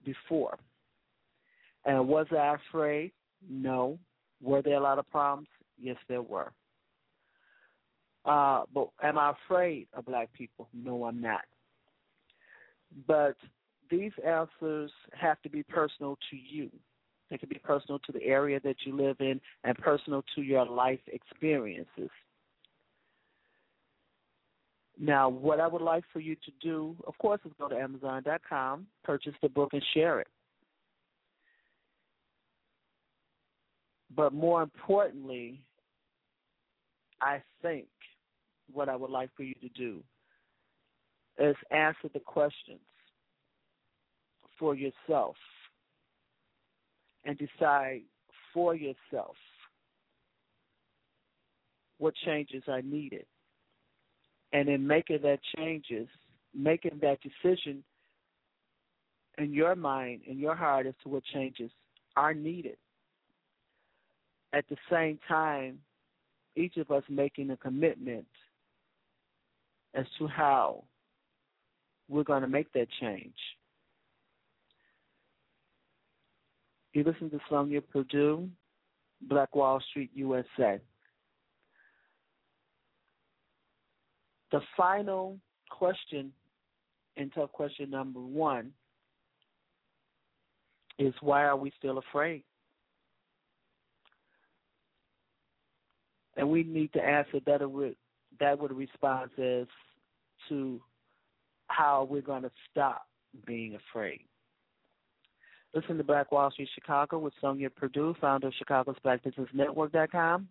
before, 0.04 0.58
and 1.84 2.08
was 2.08 2.26
I 2.30 2.56
afraid? 2.68 3.12
No. 3.48 3.98
Were 4.42 4.62
there 4.62 4.76
a 4.76 4.80
lot 4.80 4.98
of 4.98 5.10
problems? 5.10 5.48
Yes, 5.80 5.96
there 6.08 6.22
were. 6.22 6.52
Uh, 8.24 8.62
but 8.72 8.88
am 9.02 9.18
I 9.18 9.32
afraid 9.32 9.86
of 9.94 10.06
black 10.06 10.32
people? 10.32 10.68
No, 10.72 11.04
I'm 11.04 11.20
not. 11.20 11.42
But 13.06 13.36
these 13.90 14.12
answers 14.24 14.90
have 15.12 15.40
to 15.42 15.48
be 15.48 15.62
personal 15.62 16.18
to 16.30 16.36
you. 16.36 16.70
They 17.30 17.38
can 17.38 17.48
be 17.48 17.58
personal 17.62 17.98
to 18.00 18.12
the 18.12 18.22
area 18.22 18.60
that 18.64 18.76
you 18.84 18.96
live 18.96 19.16
in 19.20 19.40
and 19.64 19.76
personal 19.78 20.22
to 20.34 20.42
your 20.42 20.66
life 20.66 21.00
experiences. 21.06 22.10
Now, 24.98 25.28
what 25.28 25.58
I 25.58 25.66
would 25.66 25.82
like 25.82 26.04
for 26.12 26.20
you 26.20 26.36
to 26.36 26.52
do, 26.60 26.96
of 27.06 27.18
course, 27.18 27.40
is 27.44 27.52
go 27.58 27.68
to 27.68 27.76
Amazon.com, 27.76 28.86
purchase 29.02 29.34
the 29.42 29.48
book, 29.48 29.70
and 29.72 29.82
share 29.92 30.20
it. 30.20 30.28
But 34.14 34.32
more 34.32 34.62
importantly, 34.62 35.60
I 37.20 37.42
think 37.62 37.86
what 38.72 38.88
I 38.88 38.94
would 38.94 39.10
like 39.10 39.30
for 39.36 39.42
you 39.42 39.54
to 39.54 39.68
do 39.70 40.02
is 41.38 41.56
answer 41.70 42.08
the 42.12 42.20
questions 42.20 42.80
for 44.58 44.74
yourself 44.74 45.36
and 47.24 47.38
decide 47.38 48.02
for 48.52 48.74
yourself 48.74 49.36
what 51.98 52.14
changes 52.24 52.62
are 52.68 52.82
needed. 52.82 53.26
And 54.52 54.68
in 54.68 54.86
making 54.86 55.20
that 55.22 55.40
changes, 55.56 56.08
making 56.54 57.00
that 57.02 57.18
decision 57.22 57.82
in 59.38 59.52
your 59.52 59.74
mind, 59.74 60.20
in 60.26 60.38
your 60.38 60.54
heart 60.54 60.86
as 60.86 60.94
to 61.02 61.08
what 61.08 61.24
changes 61.24 61.70
are 62.16 62.34
needed. 62.34 62.76
At 64.52 64.68
the 64.68 64.76
same 64.90 65.18
time, 65.26 65.80
each 66.56 66.76
of 66.76 66.90
us 66.92 67.02
making 67.08 67.50
a 67.50 67.56
commitment 67.56 68.26
as 69.94 70.06
to 70.18 70.28
how 70.28 70.84
we're 72.08 72.24
going 72.24 72.42
to 72.42 72.48
make 72.48 72.72
that 72.72 72.86
change. 73.00 73.34
You 76.92 77.02
listen 77.02 77.30
to 77.30 77.40
Sonja 77.50 77.82
Perdue, 77.92 78.48
Black 79.22 79.54
Wall 79.56 79.80
Street, 79.90 80.10
USA. 80.14 80.80
The 84.52 84.60
final 84.76 85.38
question 85.70 86.32
and 87.16 87.32
tough 87.34 87.50
question 87.52 87.90
number 87.90 88.20
one 88.20 88.70
is 90.98 91.12
why 91.20 91.42
are 91.44 91.56
we 91.56 91.72
still 91.78 91.98
afraid? 91.98 92.44
And 96.36 96.48
we 96.50 96.62
need 96.62 96.92
to 96.92 97.02
answer 97.02 97.40
that 97.46 97.68
with 97.68 97.94
that 98.40 98.58
with 98.58 98.72
a 98.72 98.74
response 98.74 99.30
as 99.38 99.66
to 100.48 100.80
how 101.76 102.06
we're 102.10 102.22
going 102.22 102.42
to 102.42 102.50
stop 102.70 103.06
being 103.46 103.76
afraid. 103.76 104.20
Listen 105.74 105.96
to 105.96 106.04
Black 106.04 106.30
Wall 106.30 106.50
Street 106.52 106.68
Chicago 106.74 107.18
with 107.18 107.34
Sonja 107.42 107.74
Perdue, 107.74 108.14
founder 108.20 108.48
of 108.48 108.54
Chicago's 108.54 108.96
Black 109.02 109.24
Business 109.24 109.48
Network.com. 109.52 110.48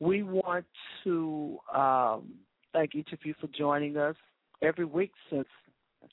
We 0.00 0.22
want 0.22 0.66
to 1.04 1.58
um, 1.74 2.34
thank 2.72 2.94
each 2.94 3.12
of 3.12 3.20
you 3.24 3.34
for 3.40 3.46
joining 3.48 3.96
us 3.96 4.16
every 4.62 4.84
week 4.84 5.12
since 5.30 5.48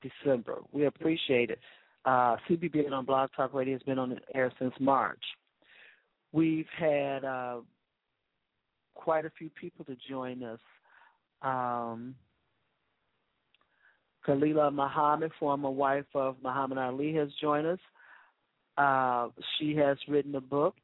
December. 0.02 0.60
We 0.72 0.86
appreciate 0.86 1.50
it. 1.50 1.60
Uh, 2.06 2.38
CBB 2.50 2.90
on 2.92 3.06
Blog 3.06 3.30
Talk 3.36 3.54
Radio 3.54 3.74
has 3.74 3.84
been 3.84 4.00
on 4.00 4.12
the 4.12 4.18
air 4.34 4.52
since 4.60 4.74
March. 4.80 5.24
We've 6.32 6.68
had 6.78 7.26
uh, 7.26 7.58
quite 8.96 9.26
a 9.26 9.32
few 9.38 9.50
people 9.50 9.84
to 9.86 9.98
join 10.10 10.44
us. 10.44 10.60
Um, 11.42 12.16
Khalila 14.28 14.74
Muhammad, 14.74 15.32
former 15.40 15.70
wife 15.70 16.06
of 16.14 16.36
Muhammad 16.44 16.78
Ali, 16.78 17.14
has 17.16 17.30
joined 17.42 17.68
us. 17.68 17.80
Uh, 18.78 19.30
she 19.58 19.76
has 19.76 19.98
written 20.08 20.36
a 20.36 20.42
book 20.42 20.76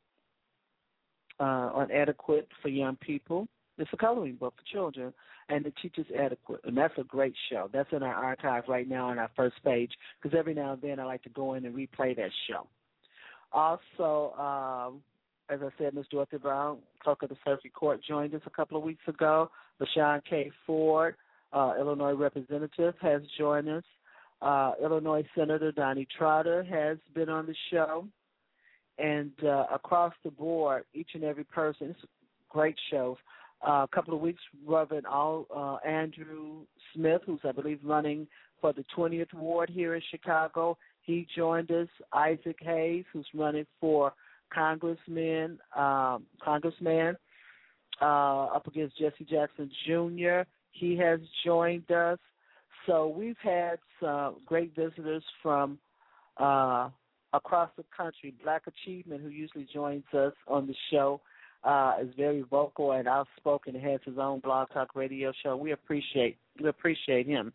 uh, 1.40 1.44
on 1.44 1.92
etiquette 1.92 2.48
for 2.62 2.70
young 2.70 2.96
people. 2.96 3.48
It's 3.78 3.90
a 3.92 3.98
coloring 3.98 4.36
book 4.36 4.54
for 4.56 4.72
children, 4.72 5.14
and 5.50 5.66
it 5.66 5.74
teaches 5.82 6.06
etiquette, 6.16 6.62
and 6.64 6.78
that's 6.78 6.94
a 6.98 7.04
great 7.04 7.34
show. 7.50 7.70
That's 7.74 7.92
in 7.92 8.04
our 8.04 8.14
archive 8.14 8.64
right 8.68 8.88
now 8.88 9.10
on 9.10 9.20
our 9.20 9.30
first 9.36 9.56
page 9.64 9.92
because 10.22 10.38
every 10.38 10.54
now 10.54 10.74
and 10.74 10.82
then 10.82 11.00
I 11.00 11.06
like 11.06 11.24
to 11.24 11.30
go 11.30 11.56
in 11.56 11.66
and 11.66 11.76
replay 11.76 12.16
that 12.16 12.32
show. 12.48 12.68
Also, 13.52 14.34
um, 14.40 15.02
as 15.50 15.60
I 15.62 15.70
said, 15.78 15.94
Ms. 15.94 16.06
Dorothy 16.10 16.38
Brown, 16.38 16.78
clerk 17.04 17.24
of 17.24 17.30
the 17.30 17.38
circuit 17.46 17.74
court, 17.74 18.02
joined 18.08 18.34
us 18.34 18.42
a 18.46 18.50
couple 18.50 18.78
of 18.78 18.84
weeks 18.84 19.04
ago. 19.08 19.50
LaShawn 19.82 20.22
K. 20.28 20.52
Ford, 20.66 21.16
uh, 21.54 21.74
Illinois 21.80 22.14
representative, 22.14 22.96
has 23.02 23.22
joined 23.38 23.70
us. 23.70 23.84
Uh, 24.42 24.74
Illinois 24.82 25.24
Senator 25.38 25.72
Donne 25.72 26.06
Trotter 26.18 26.64
has 26.64 26.98
been 27.14 27.30
on 27.30 27.46
the 27.46 27.56
show. 27.72 28.08
And 29.00 29.32
uh, 29.44 29.66
across 29.74 30.14
the 30.24 30.32
board, 30.32 30.84
each 30.94 31.12
and 31.14 31.24
every 31.24 31.46
person, 31.46 31.90
it's 31.92 32.00
great 32.50 32.76
shows. 32.92 33.18
Uh, 33.66 33.86
a 33.86 33.88
couple 33.94 34.14
of 34.14 34.20
weeks, 34.20 34.42
Reverend 34.66 35.06
All, 35.06 35.48
uh, 35.56 35.88
Andrew 35.88 36.66
Smith, 36.94 37.22
who's, 37.26 37.40
I 37.44 37.54
believe, 37.54 37.80
running 37.84 38.28
for 38.60 38.74
the 38.74 38.84
20th 38.96 39.34
ward 39.34 39.70
here 39.70 39.96
in 39.96 40.02
Chicago, 40.12 40.78
he 41.02 41.28
joined 41.36 41.72
us. 41.72 41.88
Isaac 42.12 42.58
Hayes, 42.62 43.06
who's 43.12 43.28
running 43.34 43.66
for 43.80 44.14
congressman, 44.54 45.60
um, 45.76 46.26
congressman 46.44 47.16
uh, 48.02 48.46
up 48.46 48.68
against 48.68 48.98
Jesse 48.98 49.26
Jackson 49.30 49.72
Jr. 49.86 50.42
He 50.74 50.98
has 50.98 51.20
joined 51.46 51.90
us. 51.92 52.20
So 52.86 53.08
we've 53.08 53.38
had 53.42 53.78
some 54.02 54.38
great 54.46 54.76
visitors 54.76 55.24
from 55.42 55.78
uh, 56.38 56.90
across 57.32 57.70
the 57.78 57.86
country. 57.96 58.34
Black 58.44 58.64
Achievement, 58.68 59.22
who 59.22 59.30
usually 59.30 59.68
joins 59.74 60.04
us 60.14 60.34
on 60.48 60.68
the 60.68 60.76
show, 60.92 61.22
uh, 61.64 61.94
is 62.02 62.10
very 62.18 62.42
vocal 62.42 62.92
and 62.92 63.08
outspoken. 63.08 63.74
Has 63.76 64.02
his 64.04 64.18
own 64.18 64.40
blog 64.40 64.70
talk 64.74 64.96
radio 64.96 65.32
show. 65.44 65.56
We 65.56 65.72
appreciate 65.72 66.38
we 66.62 66.68
appreciate 66.68 67.26
him. 67.26 67.54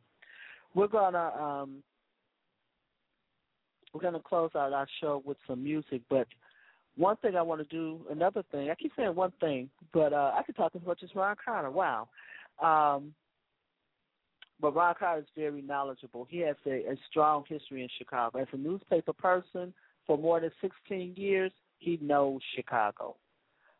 We're 0.75 0.89
gonna 0.89 1.33
um, 1.39 1.83
we're 3.93 4.01
gonna 4.01 4.21
close 4.21 4.51
out 4.57 4.73
our 4.73 4.87
show 5.01 5.23
with 5.27 5.37
some 5.47 5.63
music, 5.63 6.03
but 6.09 6.27
one 6.97 7.17
thing 7.17 7.37
I 7.37 7.43
want 7.43 7.61
to 7.61 7.77
do, 7.77 8.01
another 8.11 8.43
thing. 8.51 8.71
I 8.71 8.75
keep 8.75 8.93
saying 8.97 9.15
one 9.15 9.33
thing, 9.41 9.71
but 9.93 10.13
uh, 10.13 10.33
I 10.35 10.43
could 10.43 10.57
talk 10.57 10.73
as 10.75 10.85
much 10.85 11.03
as 11.05 11.11
Ron 11.15 11.37
Carter. 11.43 11.71
Wow. 11.71 12.09
Um, 12.63 13.15
but 14.61 14.75
Carter 14.75 15.21
is 15.21 15.27
very 15.37 15.63
knowledgeable. 15.63 16.27
He 16.29 16.39
has 16.39 16.57
a, 16.67 16.71
a 16.71 16.97
strong 17.09 17.45
history 17.49 17.83
in 17.83 17.89
Chicago. 17.97 18.41
As 18.41 18.49
a 18.53 18.57
newspaper 18.57 19.13
person 19.13 19.73
for 20.07 20.19
more 20.19 20.41
than 20.41 20.51
16 20.61 21.15
years, 21.17 21.53
he 21.79 21.99
knows 22.03 22.41
Chicago. 22.57 23.17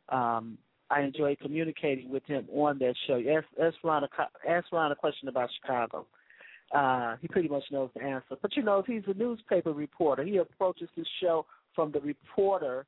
Um, 0.09 0.57
I 0.91 1.03
enjoy 1.03 1.37
communicating 1.41 2.11
with 2.11 2.25
him 2.27 2.47
on 2.53 2.79
that 2.79 2.95
show. 3.07 3.21
Ask, 3.29 3.47
ask 3.61 3.77
Ron 3.83 4.05
a 4.05 4.51
ask 4.51 4.73
Ron 4.73 4.93
a 4.93 4.97
question 4.97 5.29
about 5.29 5.51
Chicago. 5.61 6.07
Uh, 6.75 7.17
he 7.21 7.29
pretty 7.29 7.49
much 7.49 7.65
knows 7.71 7.91
the 7.95 8.03
answer. 8.03 8.37
But 8.41 8.57
you 8.57 8.63
know, 8.63 8.83
he's 8.87 9.03
a 9.07 9.15
newspaper 9.15 9.73
reporter. 9.73 10.23
He 10.23 10.37
approaches 10.37 10.89
the 10.97 11.05
show 11.21 11.45
from 11.75 11.93
the 11.93 12.01
reporter 12.01 12.87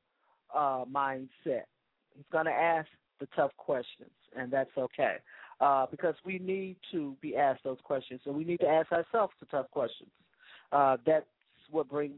uh, 0.55 0.85
mindset. 0.91 1.65
He's 2.15 2.25
going 2.31 2.45
to 2.45 2.51
ask 2.51 2.87
the 3.19 3.27
tough 3.35 3.51
questions, 3.57 4.11
and 4.35 4.51
that's 4.51 4.71
okay. 4.77 5.17
Uh, 5.61 5.85
because 5.91 6.15
we 6.25 6.39
need 6.39 6.75
to 6.91 7.15
be 7.21 7.37
asked 7.37 7.63
those 7.63 7.77
questions, 7.83 8.19
and 8.25 8.35
we 8.35 8.43
need 8.43 8.59
to 8.59 8.67
ask 8.67 8.91
ourselves 8.91 9.31
the 9.39 9.45
tough 9.45 9.69
questions. 9.69 10.09
Uh, 10.71 10.97
that's 11.05 11.25
what 11.69 11.87
brings 11.87 12.15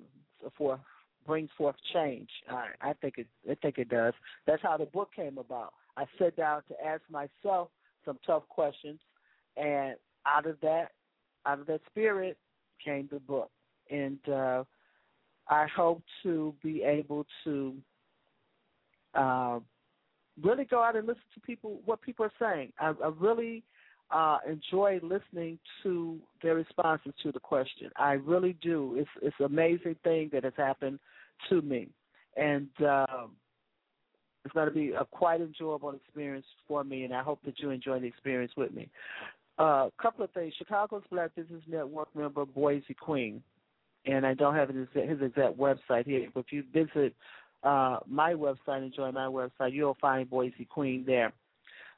forth 0.58 0.80
brings 1.28 1.50
forth 1.58 1.76
change. 1.94 2.30
I, 2.50 2.68
I 2.82 2.94
think 2.94 3.16
it. 3.18 3.28
I 3.50 3.56
think 3.56 3.78
it 3.78 3.90
does. 3.90 4.14
That's 4.48 4.62
how 4.62 4.78
the 4.78 4.86
book 4.86 5.10
came 5.14 5.38
about. 5.38 5.74
I 5.98 6.06
sat 6.18 6.38
down 6.38 6.62
to 6.70 6.86
ask 6.86 7.02
myself 7.10 7.68
some 8.06 8.18
tough 8.26 8.48
questions, 8.48 9.02
and 9.58 9.96
out 10.26 10.46
of 10.46 10.58
that, 10.62 10.92
out 11.46 11.60
of 11.60 11.68
that 11.68 11.82
spirit, 11.90 12.38
came 12.84 13.10
the 13.12 13.20
book. 13.20 13.52
And 13.92 14.20
uh, 14.30 14.64
I 15.50 15.68
hope 15.76 16.02
to 16.24 16.54
be 16.64 16.84
able 16.84 17.26
to 17.44 17.76
uh, 19.14 19.60
really 20.42 20.66
go 20.66 20.82
out 20.82 20.96
and 20.96 21.08
listen 21.08 21.24
to 21.34 21.40
people 21.42 21.80
what 21.86 22.02
people 22.02 22.26
are 22.26 22.32
saying. 22.40 22.74
I, 22.80 22.94
I 23.04 23.12
really 23.20 23.64
uh, 24.12 24.40
enjoy 24.48 25.00
listening 25.02 25.58
to 25.84 26.20
their 26.42 26.56
responses 26.56 27.14
to 27.24 27.32
the 27.32 27.40
question. 27.40 27.90
I 27.98 28.14
really 28.14 28.58
do. 28.62 28.96
It's 28.98 29.10
it's 29.22 29.36
an 29.40 29.46
amazing 29.46 29.96
thing 30.04 30.30
that 30.34 30.44
has 30.44 30.54
happened 30.58 31.00
to 31.50 31.62
me, 31.62 31.90
and 32.38 32.70
um, 32.82 33.32
it's 34.46 34.54
going 34.54 34.68
to 34.68 34.74
be 34.74 34.92
a 34.92 35.06
quite 35.06 35.42
enjoyable 35.42 35.92
experience 35.92 36.46
for 36.68 36.84
me. 36.84 37.04
And 37.04 37.14
I 37.14 37.24
hope 37.24 37.40
that 37.46 37.60
you 37.60 37.70
enjoy 37.70 38.00
the 38.00 38.08
experience 38.08 38.52
with 38.58 38.74
me. 38.74 38.90
A 39.60 39.64
uh, 39.64 39.90
couple 40.02 40.26
of 40.26 40.32
things. 40.32 40.54
Chicago's 40.58 41.04
Black 41.12 41.36
Business 41.36 41.62
Network 41.68 42.14
member 42.16 42.46
Boise 42.46 42.96
Queen, 43.00 43.42
and 44.06 44.26
I 44.26 44.34
don't 44.34 44.56
have 44.56 44.70
his, 44.70 44.88
his 44.94 45.22
exact 45.22 45.58
website 45.58 46.06
here. 46.06 46.28
But 46.34 46.42
if 46.42 46.52
you 46.52 46.64
visit 46.74 47.16
uh, 47.64 48.00
my 48.08 48.34
website 48.34 48.84
and 48.84 48.94
join 48.94 49.14
my 49.14 49.28
website, 49.28 49.74
you'll 49.74 49.98
find 50.02 50.30
Boise 50.30 50.66
Queen 50.70 51.04
there. 51.06 51.32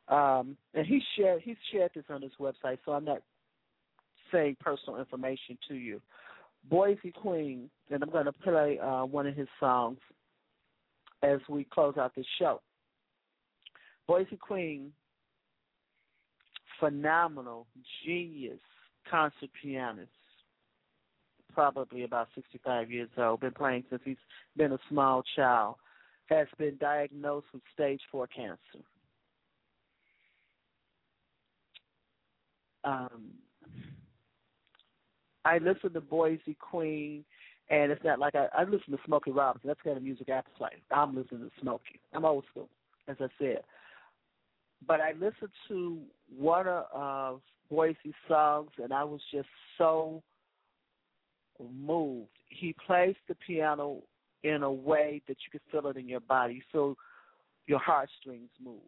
Um, 0.08 0.56
and 0.76 0.86
he 0.86 1.02
shared 1.18 1.42
he 1.42 1.56
shared 1.72 1.92
this 1.96 2.04
on 2.10 2.22
his 2.22 2.32
website, 2.40 2.78
so 2.86 2.92
I'm 2.92 3.06
not 3.06 3.22
saying 4.32 4.58
personal 4.60 5.00
information 5.00 5.58
to 5.68 5.74
you. 5.74 6.00
Boise 6.70 7.12
Queen, 7.12 7.70
and 7.90 8.04
I'm 8.04 8.12
going 8.12 8.26
to 8.26 8.32
play 8.32 8.80
uh, 8.80 9.06
one 9.06 9.28
of 9.28 9.36
his 9.36 9.48
songs 9.60 9.98
as 11.24 11.40
we 11.50 11.64
close 11.64 11.96
out 11.98 12.14
this 12.16 12.26
show. 12.38 12.62
Boise 14.08 14.38
Queen, 14.38 14.92
phenomenal, 16.80 17.66
genius 18.06 18.60
concert 19.10 19.50
pianist, 19.62 20.10
probably 21.56 22.04
about 22.04 22.28
65 22.36 22.92
years 22.92 23.10
old, 23.18 23.40
been 23.40 23.52
playing 23.52 23.86
since 23.90 24.02
he's 24.06 24.18
been 24.56 24.74
a 24.74 24.80
small 24.90 25.24
child, 25.36 25.76
has 26.28 26.48
been 26.60 26.78
diagnosed 26.80 27.48
with 27.54 27.64
stage 27.74 28.02
4 28.12 28.28
cancer. 28.28 28.60
Um, 32.84 33.32
I 35.44 35.58
listen 35.58 35.94
to 35.94 36.02
Boise 36.02 36.58
Queen, 36.60 37.24
and 37.70 37.92
it's 37.92 38.04
not 38.04 38.20
like 38.20 38.36
I, 38.36 38.48
I 38.56 38.64
listen 38.64 38.92
to 38.92 39.00
Smokey 39.06 39.32
Robinson. 39.32 39.68
That's 39.68 39.82
kind 39.84 39.98
of 39.98 40.04
music 40.04 40.30
I 40.30 40.42
play. 40.58 40.70
I'm 40.92 41.16
listening 41.16 41.42
to 41.42 41.52
Smokey. 41.62 42.00
I'm 42.14 42.26
old 42.26 42.44
school, 42.52 42.70
as 43.08 43.16
I 43.20 43.28
said. 43.40 43.62
But 44.86 45.02
I 45.02 45.14
listened 45.14 45.52
to 45.70 46.00
one 46.38 46.68
of 46.68 47.42
Boise's 47.72 48.14
songs, 48.28 48.70
and 48.84 48.94
I 48.94 49.04
was 49.04 49.22
just 49.32 49.48
so 49.78 50.22
moved. 51.60 52.30
He 52.50 52.76
plays 52.86 53.16
the 53.28 53.36
piano 53.36 54.02
in 54.44 54.64
a 54.64 54.72
way 54.72 55.22
that 55.28 55.38
you 55.46 55.52
can 55.52 55.62
feel 55.72 55.90
it 55.90 55.98
in 55.98 56.08
your 56.08 56.20
body. 56.20 56.56
You 56.56 56.62
feel 56.72 56.96
your 57.68 57.80
heartstrings 57.80 58.50
move. 58.64 58.82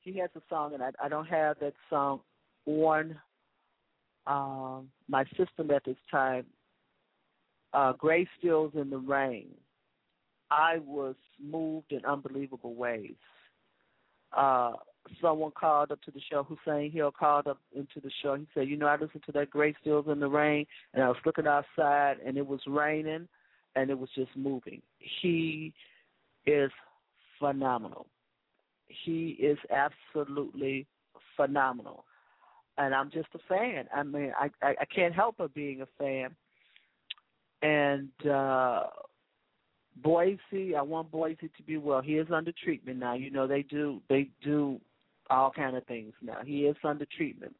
He 0.00 0.18
has 0.18 0.30
a 0.36 0.42
song, 0.48 0.74
and 0.74 0.82
I, 0.82 0.90
I 1.02 1.08
don't 1.08 1.26
have 1.26 1.58
that 1.60 1.74
song 1.90 2.20
on 2.66 3.16
um, 4.26 4.88
my 5.08 5.24
system 5.36 5.70
at 5.70 5.84
this 5.84 5.96
time, 6.10 6.46
uh, 7.72 7.92
Gray 7.92 8.28
Stills 8.38 8.72
in 8.74 8.90
the 8.90 8.98
Rain. 8.98 9.48
I 10.50 10.78
was 10.84 11.16
moved 11.42 11.92
in 11.92 12.04
unbelievable 12.04 12.74
ways. 12.74 13.14
Uh, 14.36 14.72
someone 15.20 15.52
called 15.52 15.92
up 15.92 16.02
to 16.02 16.10
the 16.10 16.20
show, 16.30 16.42
Hussein 16.44 16.90
Hill 16.90 17.12
called 17.12 17.46
up 17.46 17.58
into 17.74 18.00
the 18.02 18.10
show. 18.22 18.34
He 18.34 18.46
said, 18.54 18.68
You 18.68 18.76
know, 18.76 18.86
I 18.86 18.96
listened 18.96 19.22
to 19.26 19.32
that 19.32 19.50
Gray 19.50 19.74
Stills 19.80 20.06
in 20.08 20.20
the 20.20 20.28
Rain, 20.28 20.66
and 20.94 21.02
I 21.02 21.08
was 21.08 21.16
looking 21.24 21.46
outside, 21.46 22.16
and 22.24 22.36
it 22.36 22.46
was 22.46 22.60
raining, 22.66 23.28
and 23.74 23.90
it 23.90 23.98
was 23.98 24.10
just 24.14 24.30
moving. 24.36 24.82
He 24.98 25.72
is 26.46 26.70
phenomenal. 27.38 28.06
He 28.88 29.30
is 29.40 29.58
absolutely 29.70 30.86
phenomenal 31.36 32.04
and 32.78 32.94
I'm 32.94 33.10
just 33.10 33.28
a 33.34 33.38
fan. 33.48 33.86
I 33.94 34.02
mean, 34.02 34.32
I 34.38 34.50
I, 34.62 34.74
I 34.80 34.84
can't 34.84 35.14
help 35.14 35.36
but 35.38 35.54
being 35.54 35.82
a 35.82 35.86
fan. 35.98 36.34
And 37.62 38.30
uh 38.30 38.84
Boise, 40.02 40.76
I 40.76 40.82
want 40.82 41.10
Boise 41.10 41.50
to 41.56 41.62
be 41.66 41.78
well. 41.78 42.02
He 42.02 42.18
is 42.18 42.26
under 42.30 42.52
treatment 42.52 42.98
now. 42.98 43.14
You 43.14 43.30
know 43.30 43.46
they 43.46 43.62
do 43.62 44.00
they 44.08 44.28
do 44.42 44.80
all 45.30 45.50
kind 45.50 45.76
of 45.76 45.84
things 45.86 46.12
now. 46.22 46.38
He 46.44 46.60
is 46.60 46.76
under 46.84 47.06
treatment. 47.16 47.54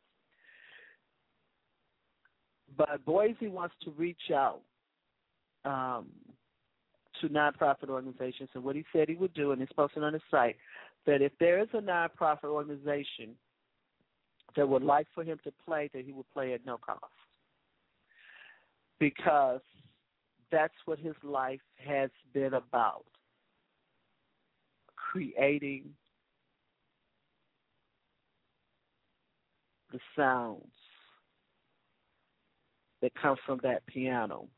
But 2.77 3.05
Boise 3.05 3.49
wants 3.49 3.75
to 3.85 3.91
reach 3.93 4.31
out 4.35 4.61
um, 5.65 6.07
to 7.21 7.29
nonprofit 7.29 7.89
organizations, 7.89 8.51
and 8.55 8.63
what 8.63 8.77
he 8.77 8.85
said 8.93 9.09
he 9.09 9.15
would 9.15 9.35
do, 9.35 9.53
and 9.53 9.61
he's 9.61 9.73
posted 9.75 10.03
on 10.03 10.13
his 10.13 10.23
site, 10.31 10.57
that 11.07 11.23
if 11.23 11.33
there 11.41 11.61
is 11.61 11.69
a 11.73 11.79
nonprofit 11.81 12.45
organization 12.45 13.35
that 14.57 14.69
would 14.69 14.83
like 14.83 15.07
for 15.15 15.25
him 15.25 15.39
to 15.45 15.53
play, 15.65 15.91
that 15.93 16.05
he 16.05 16.13
would 16.13 16.31
play 16.33 16.53
at 16.53 16.67
no 16.67 16.77
cost. 16.79 17.01
Because 18.99 19.61
that's 20.51 20.75
what 20.85 20.99
his 20.99 21.15
life 21.23 21.61
has 21.77 22.11
been 22.33 22.55
about 22.55 23.05
creating 25.17 25.85
the 29.97 30.23
sounds 30.23 30.63
that 33.03 33.13
come 33.21 33.37
from 33.45 33.61
that 33.63 33.87
piano. 33.87 34.49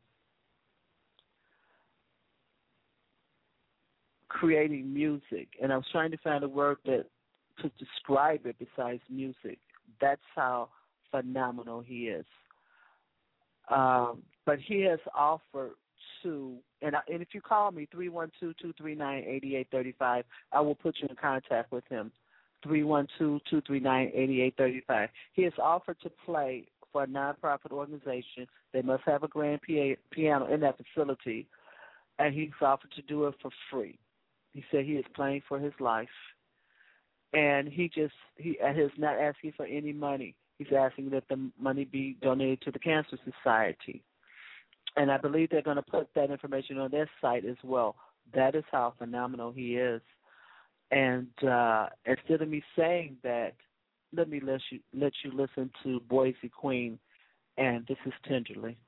Creating 4.29 4.93
music, 4.93 5.49
and 5.63 5.73
I 5.73 5.77
was 5.77 5.87
trying 5.91 6.11
to 6.11 6.19
find 6.19 6.45
a 6.45 6.49
word 6.49 6.77
that 6.85 7.07
to 7.63 7.71
describe 7.79 8.47
it 8.47 8.57
besides 8.59 9.01
music 9.11 9.59
that's 10.01 10.21
how 10.35 10.69
phenomenal 11.11 11.81
he 11.81 12.09
is. 12.09 12.27
Um, 13.71 14.23
but 14.47 14.59
he 14.59 14.81
has 14.83 14.99
offered 15.15 15.73
to, 16.23 16.57
and, 16.83 16.97
I, 16.97 17.01
and 17.09 17.23
if 17.23 17.29
you 17.33 17.41
call 17.41 17.71
me 17.71 17.87
three 17.91 18.09
one 18.09 18.31
two 18.41 18.55
two 18.61 18.73
three 18.79 18.95
nine 18.95 19.25
eighty 19.27 19.57
eight 19.57 19.69
thirty 19.71 19.95
five, 19.99 20.25
I 20.53 20.61
will 20.61 20.75
put 20.75 20.97
you 21.01 21.09
in 21.09 21.17
contact 21.17 21.71
with 21.71 21.85
him. 21.89 22.11
Three 22.63 22.83
one 22.83 23.07
two 23.19 23.41
two 23.49 23.63
three 23.67 23.81
nine 23.81 24.11
eighty 24.15 24.43
eight 24.43 24.55
thirty 24.57 24.83
five. 24.87 25.11
He 25.33 25.43
has 25.45 25.53
offered 25.63 25.97
to 26.03 26.11
play 26.25 26.67
for 26.93 27.05
a 27.05 27.07
nonprofit 27.07 27.71
organization. 27.71 28.47
They 28.73 28.83
must 28.83 29.05
have 29.05 29.23
a 29.23 29.29
grand 29.29 29.61
piano 29.63 30.53
in 30.53 30.61
that 30.61 30.77
facility, 30.77 31.47
and 32.19 32.35
he's 32.35 32.51
offered 32.61 32.91
to 32.93 33.03
do 33.03 33.27
it 33.27 33.35
for 33.41 33.51
free. 33.71 33.99
He 34.53 34.65
said 34.71 34.85
he 34.85 34.93
is 34.93 35.05
playing 35.15 35.43
for 35.49 35.59
his 35.59 35.75
life 35.79 36.09
and 37.33 37.69
he 37.69 37.89
just 37.89 38.15
he 38.37 38.51
is 38.51 38.91
not 38.97 39.19
asking 39.19 39.53
for 39.57 39.67
any 39.67 39.93
money. 39.93 40.35
He's 40.59 40.69
asking 40.77 41.11
that 41.11 41.25
the 41.29 41.51
money 41.61 41.85
be 41.85 42.17
donated 42.23 42.63
to 42.63 42.73
the 42.73 42.79
Cancer 42.79 43.19
Society, 43.25 44.03
and 44.97 45.11
I 45.11 45.19
believe 45.19 45.51
they're 45.51 45.63
going 45.63 45.77
to 45.77 45.83
put 45.83 46.09
that 46.15 46.31
information 46.31 46.79
on 46.79 46.91
their 46.91 47.09
site 47.21 47.45
as 47.45 47.57
well. 47.63 47.97
That 48.35 48.55
is 48.55 48.65
how 48.71 48.95
phenomenal 48.99 49.53
he 49.53 49.77
is. 49.77 50.01
And 50.91 51.29
uh, 51.47 51.89
instead 52.07 52.43
of 52.43 52.49
me 52.49 52.63
saying 52.77 53.17
that, 53.23 53.55
let 54.15 54.29
me 54.29 54.41
let 54.41 54.61
you 54.71 54.81
let 54.95 55.13
you 55.23 55.33
listen 55.33 55.71
to 55.83 56.01
Boise 56.09 56.49
Queen, 56.49 56.99
and 57.59 57.87
this 57.87 57.99
is 58.07 58.13
tenderly. 58.27 58.79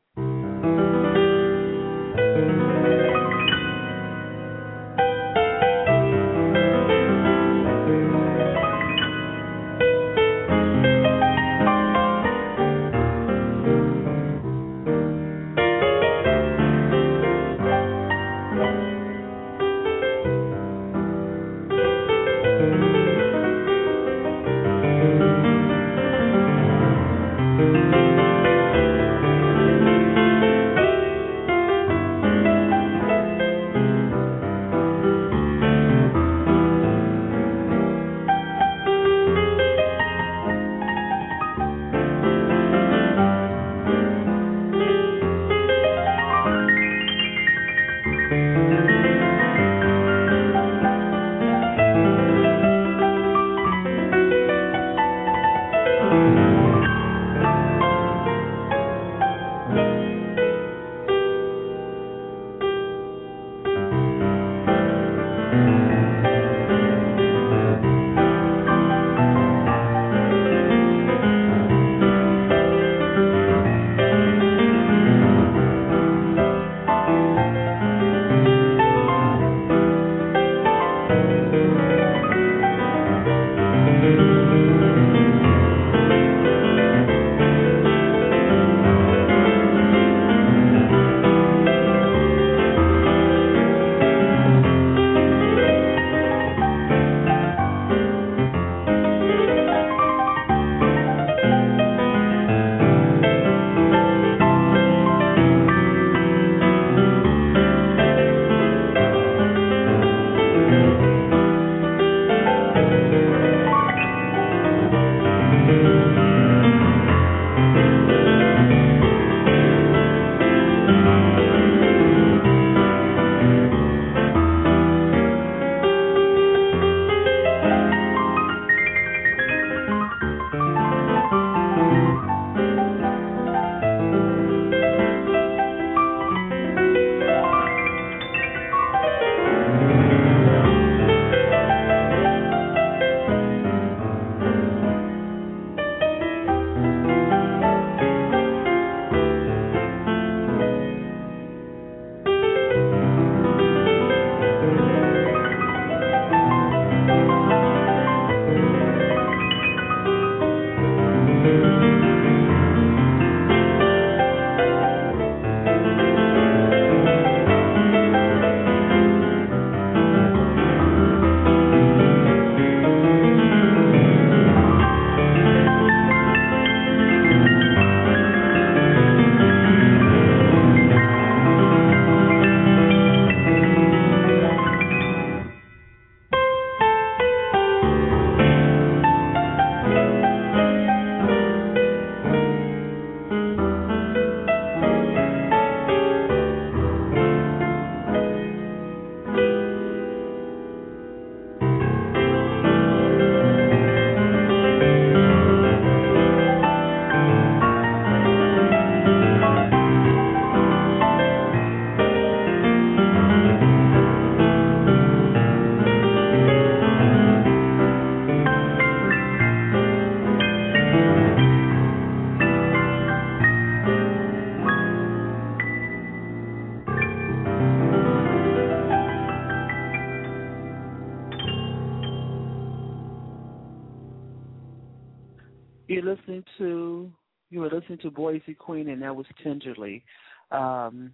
To 237.88 238.10
Boise 238.10 238.54
Queen, 238.54 238.88
and 238.88 239.02
that 239.02 239.14
was 239.14 239.26
Tenderly. 239.42 240.04
Um, 240.50 241.12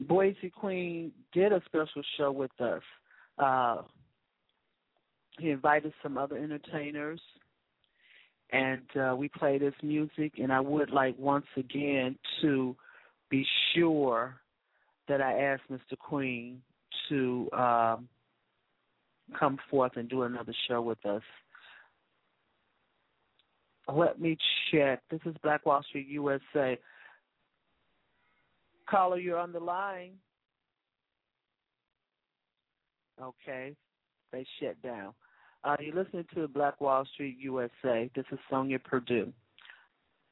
Boise 0.00 0.50
Queen 0.50 1.12
did 1.32 1.52
a 1.52 1.62
special 1.66 2.02
show 2.16 2.30
with 2.30 2.50
us. 2.60 2.82
Uh, 3.38 3.82
he 5.38 5.50
invited 5.50 5.92
some 6.02 6.18
other 6.18 6.36
entertainers, 6.36 7.20
and 8.50 8.82
uh, 8.96 9.14
we 9.16 9.28
played 9.28 9.62
his 9.62 9.74
music. 9.82 10.34
And 10.38 10.52
I 10.52 10.60
would 10.60 10.90
like 10.90 11.16
once 11.18 11.46
again 11.56 12.16
to 12.42 12.76
be 13.30 13.46
sure 13.74 14.40
that 15.08 15.20
I 15.20 15.32
ask 15.40 15.62
Mr. 15.70 15.98
Queen 15.98 16.60
to 17.08 17.48
um, 17.52 18.08
come 19.38 19.58
forth 19.70 19.92
and 19.96 20.08
do 20.08 20.22
another 20.22 20.54
show 20.68 20.82
with 20.82 21.04
us. 21.04 21.22
Let 23.92 24.20
me 24.20 24.36
check. 24.70 25.02
This 25.10 25.20
is 25.24 25.34
Black 25.42 25.64
Wall 25.64 25.82
Street 25.88 26.08
USA. 26.08 26.78
Caller, 28.88 29.18
you're 29.18 29.38
on 29.38 29.52
the 29.52 29.60
line. 29.60 30.12
Okay, 33.20 33.74
they 34.32 34.46
shut 34.60 34.80
down. 34.82 35.12
Uh, 35.64 35.76
you're 35.80 35.94
listening 35.94 36.24
to 36.34 36.46
Black 36.48 36.80
Wall 36.80 37.04
Street 37.14 37.36
USA. 37.40 38.08
This 38.14 38.24
is 38.30 38.38
Sonja 38.50 38.82
Perdue, 38.82 39.32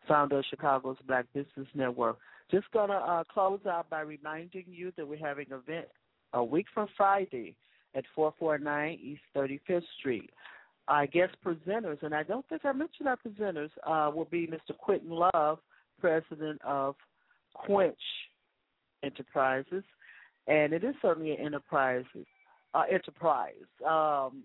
founder 0.07 0.39
of 0.39 0.45
Chicago's 0.49 0.97
Black 1.07 1.27
Business 1.35 1.67
Network. 1.75 2.19
Just 2.51 2.71
gonna 2.73 2.95
uh, 2.95 3.25
close 3.25 3.61
out 3.69 3.91
by 3.91 4.03
reminding 4.03 4.65
you 4.69 4.93
that 4.97 5.09
we're 5.09 5.19
having 5.19 5.47
an 5.51 5.61
event 5.67 5.87
a 6.33 6.45
week 6.45 6.67
from 6.73 6.87
Friday 6.97 7.57
at 7.95 8.05
449 8.15 8.99
East 9.03 9.23
35th 9.35 9.83
Street. 9.99 10.31
I 10.89 11.07
guess 11.07 11.29
presenters, 11.45 12.03
and 12.03 12.15
I 12.15 12.23
don't 12.23 12.49
think 12.49 12.65
I 12.65 12.73
mentioned 12.73 13.09
our 13.09 13.17
presenters, 13.17 13.71
uh, 13.87 14.11
will 14.15 14.27
be 14.27 14.47
Mr. 14.47 14.77
Quentin 14.77 15.11
Love, 15.11 15.59
president 16.01 16.61
of 16.65 16.95
Quench 17.55 17.97
Enterprises, 19.03 19.83
and 20.47 20.73
it 20.73 20.85
is 20.85 20.95
certainly 21.03 21.33
an 21.33 21.45
enterprise. 21.45 22.05
Uh, 22.75 22.83
enterprise. 22.93 23.55
Um, 23.89 24.43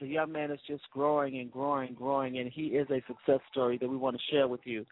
the 0.00 0.06
young 0.06 0.30
man 0.30 0.50
is 0.50 0.60
just 0.66 0.84
growing 0.92 1.38
and 1.38 1.50
growing, 1.50 1.94
growing, 1.94 2.38
and 2.38 2.50
he 2.50 2.66
is 2.66 2.88
a 2.90 3.02
success 3.06 3.40
story 3.50 3.78
that 3.78 3.88
we 3.88 3.96
want 3.96 4.16
to 4.16 4.22
share 4.30 4.46
with 4.46 4.60
you. 4.64 4.84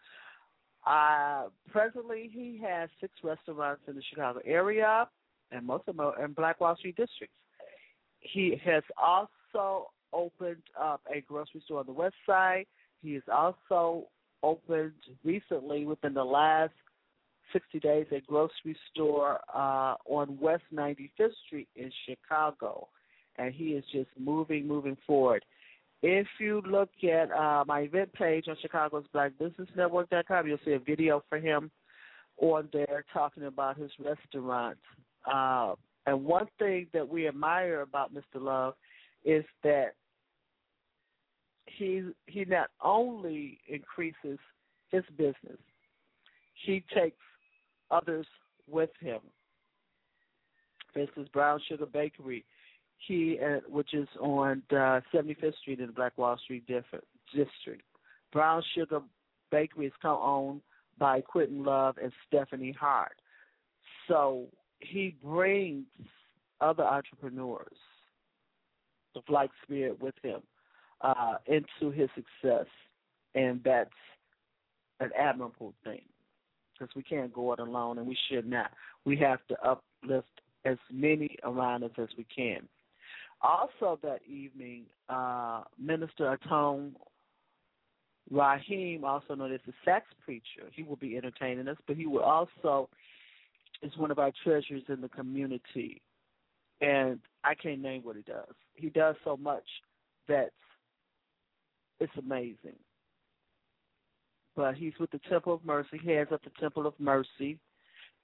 Uh, 0.86 1.44
presently, 1.70 2.30
he 2.32 2.60
has 2.62 2.90
six 3.00 3.12
restaurants 3.22 3.82
in 3.86 3.94
the 3.94 4.02
Chicago 4.10 4.40
area, 4.44 5.08
and 5.50 5.66
most 5.66 5.84
of 5.86 5.96
them 5.96 6.06
are 6.06 6.24
in 6.24 6.32
Black 6.32 6.60
Wall 6.60 6.76
Street 6.76 6.96
districts. 6.96 7.36
He 8.20 8.60
has 8.64 8.82
also 9.00 9.88
opened 10.14 10.62
up 10.80 11.00
a 11.14 11.20
grocery 11.20 11.62
store 11.64 11.80
on 11.80 11.86
the 11.86 11.92
west 11.92 12.14
side. 12.26 12.66
He 13.02 13.14
has 13.14 13.22
also 13.32 14.08
opened 14.42 14.92
recently, 15.24 15.84
within 15.84 16.14
the 16.14 16.24
last 16.24 16.72
60 17.52 17.80
days, 17.80 18.06
a 18.12 18.20
grocery 18.20 18.76
store 18.90 19.40
uh, 19.54 19.94
on 20.06 20.38
West 20.40 20.64
95th 20.72 21.30
Street 21.46 21.68
in 21.76 21.90
Chicago. 22.06 22.88
And 23.36 23.52
he 23.52 23.70
is 23.70 23.84
just 23.92 24.08
moving, 24.18 24.66
moving 24.66 24.96
forward. 25.06 25.44
If 26.02 26.26
you 26.38 26.62
look 26.66 26.90
at 27.02 27.32
uh, 27.32 27.64
my 27.66 27.80
event 27.80 28.12
page 28.12 28.44
on 28.48 28.56
Chicago's 28.60 29.06
Black 29.12 29.32
Business 29.38 29.68
Network.com, 29.76 30.46
you'll 30.46 30.58
see 30.64 30.72
a 30.72 30.78
video 30.78 31.24
for 31.28 31.38
him 31.38 31.70
on 32.38 32.68
there 32.72 33.04
talking 33.12 33.44
about 33.44 33.78
his 33.78 33.90
restaurant. 33.98 34.76
Uh, 35.30 35.74
and 36.06 36.24
one 36.24 36.46
thing 36.58 36.86
that 36.92 37.08
we 37.08 37.26
admire 37.26 37.80
about 37.80 38.12
Mr. 38.12 38.40
Love 38.40 38.74
is 39.24 39.44
that 39.62 39.94
he 41.66 42.02
he 42.26 42.44
not 42.44 42.70
only 42.82 43.58
increases 43.68 44.38
his 44.88 45.04
business, 45.16 45.58
he 46.64 46.84
takes 46.94 47.18
others 47.90 48.26
with 48.68 48.90
him. 49.00 49.20
For 50.92 51.00
instance, 51.00 51.28
Brown 51.32 51.60
Sugar 51.68 51.86
Bakery, 51.86 52.44
he 52.98 53.38
uh, 53.44 53.60
which 53.68 53.94
is 53.94 54.08
on 54.20 54.62
uh, 54.70 55.00
75th 55.12 55.56
Street 55.60 55.80
in 55.80 55.86
the 55.86 55.92
Black 55.92 56.16
Wall 56.16 56.38
Street 56.38 56.66
district. 56.66 57.82
Brown 58.32 58.62
Sugar 58.74 59.00
Bakery 59.50 59.86
is 59.86 59.92
co-owned 60.00 60.60
by 60.98 61.20
Quentin 61.20 61.64
Love 61.64 61.96
and 62.02 62.12
Stephanie 62.26 62.74
Hart. 62.78 63.16
So 64.08 64.46
he 64.80 65.16
brings 65.22 65.86
other 66.60 66.84
entrepreneurs 66.84 67.76
of 69.16 69.22
like 69.28 69.50
spirit 69.64 70.00
with 70.00 70.14
him 70.22 70.40
uh, 71.04 71.34
into 71.46 71.92
his 71.92 72.08
success, 72.14 72.66
and 73.34 73.60
that's 73.62 73.90
an 75.00 75.10
admirable 75.18 75.74
thing 75.84 76.02
because 76.72 76.94
we 76.96 77.02
can't 77.02 77.32
go 77.32 77.52
it 77.52 77.60
alone, 77.60 77.98
and 77.98 78.06
we 78.06 78.16
should 78.28 78.46
not. 78.48 78.70
We 79.04 79.16
have 79.18 79.38
to 79.48 79.56
uplift 79.62 80.40
as 80.64 80.78
many 80.90 81.36
around 81.44 81.84
us 81.84 81.90
as 81.98 82.08
we 82.16 82.26
can. 82.34 82.66
Also, 83.42 83.98
that 84.02 84.20
evening, 84.26 84.84
uh, 85.10 85.62
Minister 85.78 86.32
Aton 86.32 86.96
Rahim, 88.30 89.04
also 89.04 89.34
known 89.34 89.52
as 89.52 89.60
the 89.66 89.74
sax 89.84 90.06
preacher, 90.24 90.70
he 90.72 90.82
will 90.82 90.96
be 90.96 91.16
entertaining 91.16 91.68
us, 91.68 91.76
but 91.86 91.96
he 91.96 92.06
will 92.06 92.22
also 92.22 92.88
is 93.82 93.92
one 93.98 94.10
of 94.10 94.18
our 94.18 94.32
treasures 94.42 94.82
in 94.88 95.02
the 95.02 95.08
community. 95.08 96.00
And 96.80 97.20
I 97.44 97.54
can't 97.54 97.82
name 97.82 98.02
what 98.02 98.16
he 98.16 98.22
does. 98.22 98.54
He 98.74 98.88
does 98.88 99.16
so 99.24 99.36
much 99.36 99.64
that's 100.26 100.50
it's 102.00 102.12
amazing. 102.18 102.78
But 104.56 104.74
he's 104.76 104.92
with 105.00 105.10
the 105.10 105.20
Temple 105.28 105.54
of 105.54 105.64
Mercy, 105.64 106.00
He 106.02 106.10
heads 106.10 106.30
up 106.32 106.42
the 106.44 106.50
Temple 106.60 106.86
of 106.86 106.94
Mercy. 106.98 107.58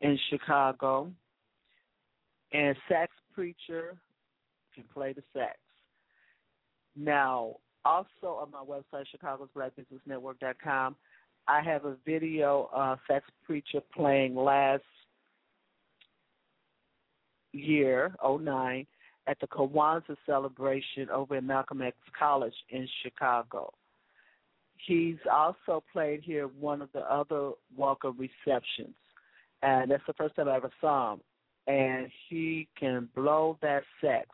in 0.00 0.18
Chicago. 0.30 1.12
And 2.52 2.76
Sax 2.88 3.12
Preacher 3.34 3.96
can 4.74 4.84
play 4.92 5.12
the 5.12 5.22
sax. 5.32 5.58
Now, 6.96 7.56
also 7.84 8.10
on 8.26 8.50
my 8.50 8.62
website, 8.64 9.04
ChicagosBlackBusinessNetwork.com, 9.14 10.96
I 11.48 11.60
have 11.62 11.84
a 11.84 11.96
video 12.04 12.68
of 12.72 12.98
Sax 13.06 13.24
Preacher 13.44 13.80
playing 13.94 14.34
last 14.34 14.82
year, 17.52 18.14
09, 18.24 18.86
at 19.30 19.38
the 19.38 19.46
Kwanzaa 19.46 20.16
celebration 20.26 21.08
over 21.08 21.36
at 21.36 21.44
Malcolm 21.44 21.82
X 21.82 21.96
College 22.18 22.54
in 22.70 22.88
Chicago. 23.02 23.72
He's 24.86 25.18
also 25.30 25.84
played 25.92 26.22
here 26.24 26.48
one 26.58 26.82
of 26.82 26.88
the 26.92 27.00
other 27.00 27.52
welcome 27.76 28.16
receptions, 28.18 28.96
and 29.62 29.90
that's 29.90 30.02
the 30.08 30.14
first 30.14 30.34
time 30.34 30.48
I 30.48 30.56
ever 30.56 30.70
saw 30.80 31.12
him. 31.14 31.20
And 31.68 32.10
he 32.28 32.66
can 32.78 33.08
blow 33.14 33.56
that 33.62 33.84
sax. 34.00 34.26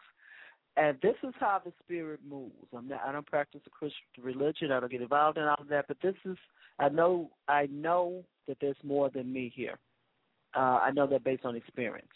And 0.78 0.96
this 1.02 1.16
is 1.22 1.34
how 1.38 1.60
the 1.62 1.72
spirit 1.84 2.20
moves. 2.26 2.54
I'm 2.74 2.88
not, 2.88 3.00
I 3.04 3.12
don't 3.12 3.26
practice 3.26 3.60
a 3.66 3.70
Christian 3.70 3.98
religion. 4.22 4.72
I 4.72 4.80
don't 4.80 4.90
get 4.90 5.02
involved 5.02 5.36
in 5.36 5.44
all 5.44 5.56
of 5.60 5.68
that. 5.68 5.86
But 5.88 5.98
this 6.02 6.14
is, 6.24 6.36
I 6.78 6.88
know, 6.88 7.30
I 7.48 7.66
know 7.70 8.24
that 8.46 8.58
there's 8.60 8.76
more 8.82 9.10
than 9.10 9.30
me 9.30 9.52
here. 9.54 9.78
Uh, 10.54 10.78
I 10.82 10.90
know 10.92 11.06
that 11.08 11.24
based 11.24 11.44
on 11.44 11.56
experience, 11.56 12.06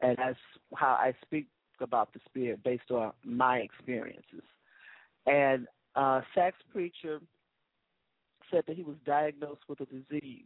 and 0.00 0.16
that's 0.18 0.38
how 0.76 0.98
I 1.00 1.14
speak 1.22 1.46
about 1.82 2.12
the 2.12 2.20
spirit 2.26 2.62
based 2.64 2.90
on 2.90 3.12
my 3.24 3.58
experiences. 3.58 4.42
And 5.26 5.66
uh, 5.94 6.22
Sax 6.34 6.56
Preacher 6.72 7.20
said 8.50 8.64
that 8.66 8.76
he 8.76 8.82
was 8.82 8.96
diagnosed 9.06 9.62
with 9.68 9.80
a 9.80 9.86
disease 9.86 10.44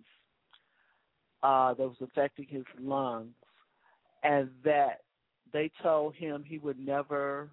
uh, 1.42 1.74
that 1.74 1.86
was 1.86 1.96
affecting 2.02 2.46
his 2.48 2.64
lungs, 2.80 3.34
and 4.22 4.50
that 4.64 5.02
they 5.52 5.70
told 5.82 6.14
him 6.14 6.44
he 6.44 6.58
would 6.58 6.78
never 6.78 7.48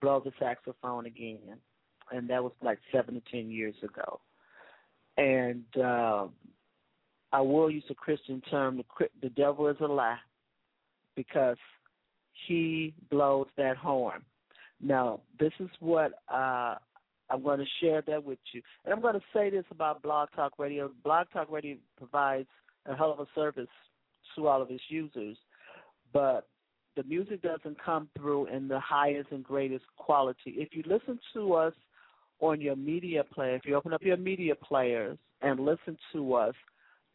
blow 0.00 0.20
the 0.24 0.32
saxophone 0.38 1.06
again, 1.06 1.56
and 2.10 2.28
that 2.28 2.42
was 2.42 2.52
like 2.62 2.78
seven 2.90 3.14
to 3.14 3.22
ten 3.30 3.50
years 3.50 3.74
ago. 3.82 4.20
And 5.16 5.64
uh, 5.82 6.26
I 7.32 7.40
will 7.40 7.70
use 7.70 7.84
a 7.90 7.94
Christian 7.94 8.40
term: 8.50 8.76
the, 8.76 9.08
the 9.22 9.30
devil 9.30 9.68
is 9.68 9.76
a 9.80 9.86
lie, 9.86 10.18
because 11.16 11.56
he 12.46 12.94
blows 13.10 13.46
that 13.56 13.76
horn. 13.76 14.22
Now, 14.80 15.20
this 15.38 15.52
is 15.60 15.68
what 15.80 16.12
uh, 16.32 16.74
I'm 17.30 17.42
going 17.42 17.60
to 17.60 17.66
share 17.80 18.02
that 18.08 18.24
with 18.24 18.38
you. 18.52 18.62
And 18.84 18.92
I'm 18.92 19.00
going 19.00 19.14
to 19.14 19.22
say 19.32 19.50
this 19.50 19.64
about 19.70 20.02
Blog 20.02 20.28
Talk 20.34 20.58
Radio. 20.58 20.90
Blog 21.04 21.28
Talk 21.32 21.50
Radio 21.50 21.76
provides 21.96 22.48
a 22.86 22.96
hell 22.96 23.12
of 23.12 23.20
a 23.20 23.26
service 23.34 23.68
to 24.34 24.48
all 24.48 24.60
of 24.60 24.70
its 24.70 24.82
users, 24.88 25.36
but 26.12 26.48
the 26.96 27.04
music 27.04 27.42
doesn't 27.42 27.82
come 27.82 28.08
through 28.16 28.46
in 28.46 28.68
the 28.68 28.80
highest 28.80 29.30
and 29.30 29.44
greatest 29.44 29.84
quality. 29.96 30.54
If 30.56 30.70
you 30.72 30.82
listen 30.86 31.18
to 31.34 31.54
us 31.54 31.74
on 32.40 32.60
your 32.60 32.76
media 32.76 33.24
player, 33.24 33.54
if 33.54 33.62
you 33.64 33.76
open 33.76 33.92
up 33.92 34.02
your 34.02 34.16
media 34.16 34.54
players 34.54 35.16
and 35.42 35.60
listen 35.60 35.96
to 36.12 36.34
us, 36.34 36.54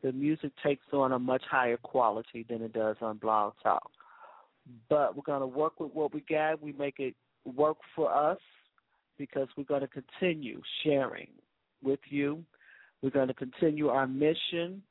the 0.04 0.12
music 0.14 0.52
takes 0.64 0.86
on 0.94 1.12
a 1.12 1.20
much 1.20 1.44
higher 1.50 1.78
quality 1.78 2.46
than 2.48 2.62
it 2.62 2.72
does 2.72 2.96
on 3.02 3.18
Blog 3.18 3.54
Talk 3.62 3.92
but 4.90 5.16
we're 5.16 5.24
going 5.24 5.42
to 5.42 5.48
work 5.48 5.80
with 5.80 5.94
what 5.94 6.14
we 6.14 6.24
got. 6.30 6.62
We 6.62 6.74
make 6.74 7.00
it 7.00 7.16
work 7.46 7.78
for 7.96 8.14
us 8.14 8.40
because 9.18 9.48
we're 9.58 9.64
going 9.64 9.82
to 9.82 9.88
continue 9.88 10.62
sharing 10.84 11.30
with 11.84 12.00
you. 12.10 12.44
We're 13.02 13.12
going 13.12 13.28
to 13.28 13.34
continue 13.34 13.90
our 13.90 14.08
mission 14.08 14.82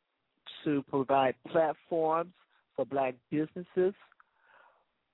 to 0.64 0.82
provide 0.88 1.34
platforms 1.50 2.32
for 2.74 2.84
black 2.84 3.14
businesses 3.30 3.94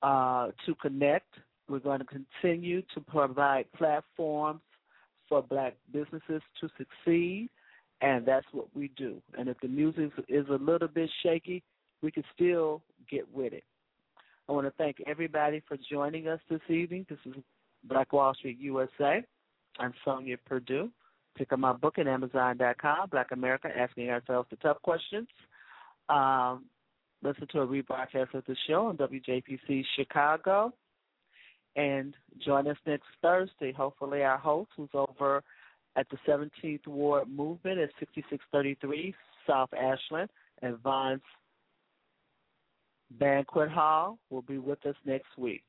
uh, 0.02 0.48
to 0.66 0.74
connect. 0.80 1.34
We're 1.68 1.78
going 1.78 2.00
to 2.00 2.06
continue 2.06 2.82
to 2.94 3.00
provide 3.00 3.66
platforms 3.72 4.60
for 5.28 5.42
black 5.42 5.74
businesses 5.92 6.42
to 6.60 6.68
succeed, 6.76 7.48
and 8.02 8.26
that's 8.26 8.46
what 8.52 8.66
we 8.74 8.90
do. 8.96 9.22
And 9.38 9.48
if 9.48 9.58
the 9.60 9.68
music 9.68 10.10
is 10.28 10.46
a 10.48 10.56
little 10.62 10.88
bit 10.88 11.08
shaky, 11.22 11.62
we 12.02 12.10
can 12.10 12.24
still 12.34 12.82
get 13.10 13.32
with 13.32 13.52
it. 13.52 13.64
I 14.48 14.52
want 14.52 14.66
to 14.66 14.72
thank 14.76 14.96
everybody 15.06 15.62
for 15.68 15.76
joining 15.90 16.26
us 16.26 16.40
this 16.50 16.60
evening. 16.68 17.06
This 17.08 17.18
is 17.26 17.34
Black 17.84 18.12
Wall 18.12 18.34
Street 18.34 18.58
USA. 18.58 19.22
I'm 19.78 19.94
Sonja 20.04 20.36
Perdue. 20.44 20.90
Pick 21.38 21.52
up 21.52 21.60
my 21.60 21.72
book 21.72 21.98
at 21.98 22.08
Amazon.com, 22.08 23.08
Black 23.10 23.28
America, 23.30 23.68
Asking 23.74 24.10
Ourselves 24.10 24.48
the 24.50 24.56
Tough 24.56 24.82
Questions. 24.82 25.28
Um, 26.08 26.64
listen 27.22 27.46
to 27.52 27.60
a 27.60 27.66
rebroadcast 27.66 28.34
of 28.34 28.44
the 28.46 28.56
show 28.66 28.86
on 28.86 28.96
WJPC 28.96 29.84
Chicago. 29.96 30.72
And 31.76 32.14
join 32.44 32.66
us 32.66 32.76
next 32.84 33.06
Thursday. 33.22 33.72
Hopefully, 33.72 34.24
our 34.24 34.38
host, 34.38 34.70
who's 34.76 34.90
over 34.92 35.42
at 35.96 36.06
the 36.10 36.18
17th 36.28 36.86
Ward 36.86 37.28
Movement 37.30 37.78
at 37.78 37.90
6633 38.00 39.14
South 39.46 39.70
Ashland 39.72 40.28
and 40.60 40.78
Banquet 43.18 43.70
Hall 43.70 44.18
will 44.30 44.42
be 44.42 44.58
with 44.58 44.84
us 44.86 44.94
next 45.04 45.36
week. 45.38 45.62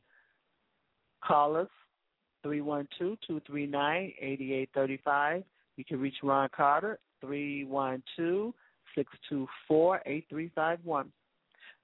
Call 1.24 1.56
us 1.56 1.70
312-239-8835. 2.46 5.44
You 5.78 5.86
can 5.86 6.00
reach 6.00 6.18
Ron 6.22 6.50
Carter 6.56 7.00
312-624-8351. 7.24 8.54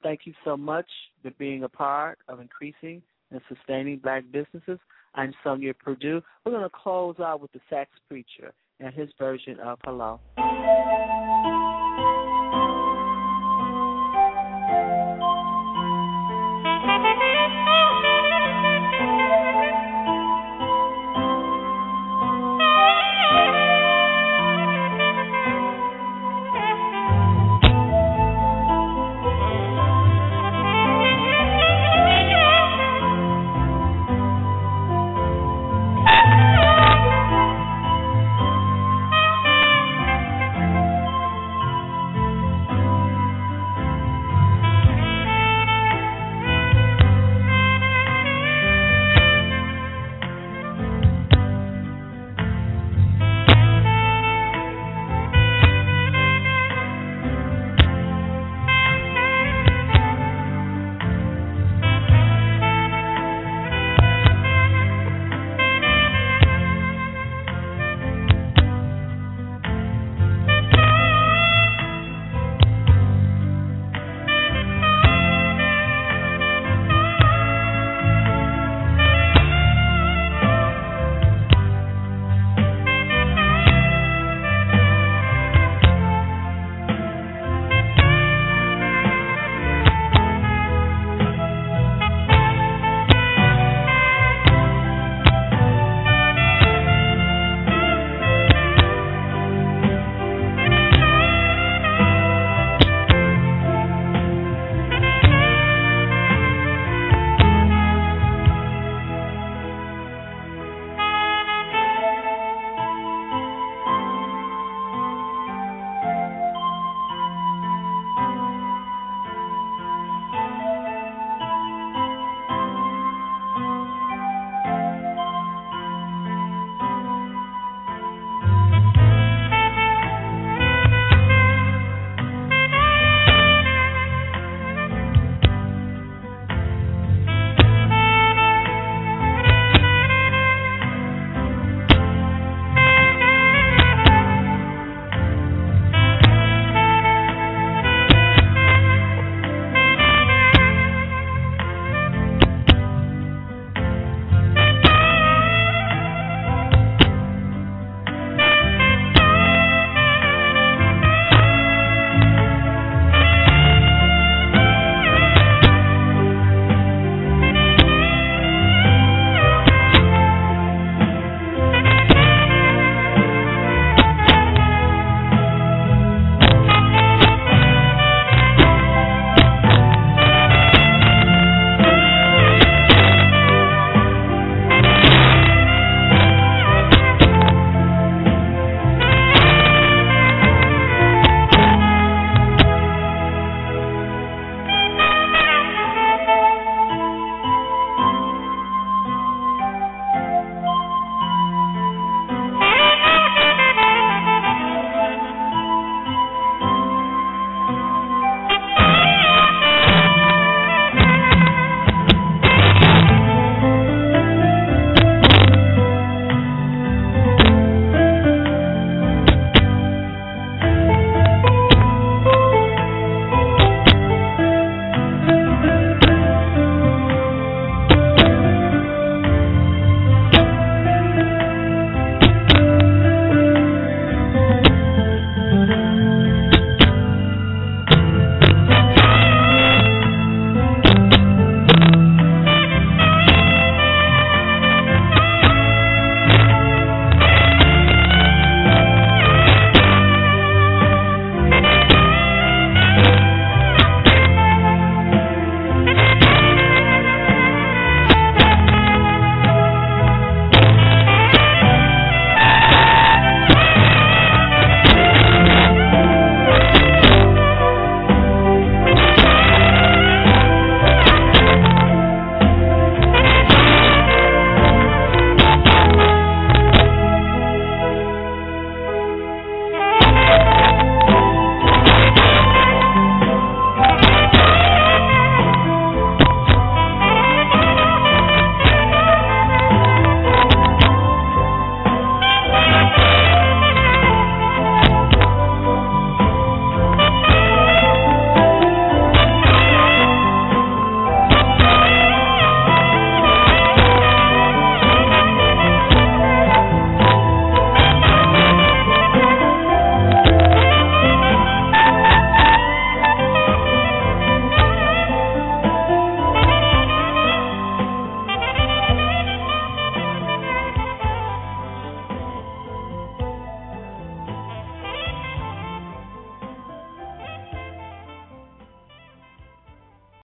Thank 0.02 0.22
you 0.26 0.34
so 0.46 0.56
much 0.56 0.90
for 1.22 1.32
being 1.32 1.64
a 1.64 1.70
part 1.70 2.20
of 2.28 2.40
increasing 2.40 3.02
and 3.32 3.42
sustaining 3.48 4.00
black 4.00 4.24
businesses. 4.32 4.80
I'm 5.16 5.34
Sonja 5.46 5.78
Perdue. 5.78 6.22
We're 6.46 6.52
going 6.52 6.64
to 6.64 6.70
close 6.70 7.16
out 7.20 7.42
with 7.42 7.52
the 7.52 7.60
sax 7.70 7.92
preacher 8.08 8.54
and 8.80 8.94
his 8.94 9.10
version 9.18 9.60
of 9.60 9.80
Hello. 9.84 10.20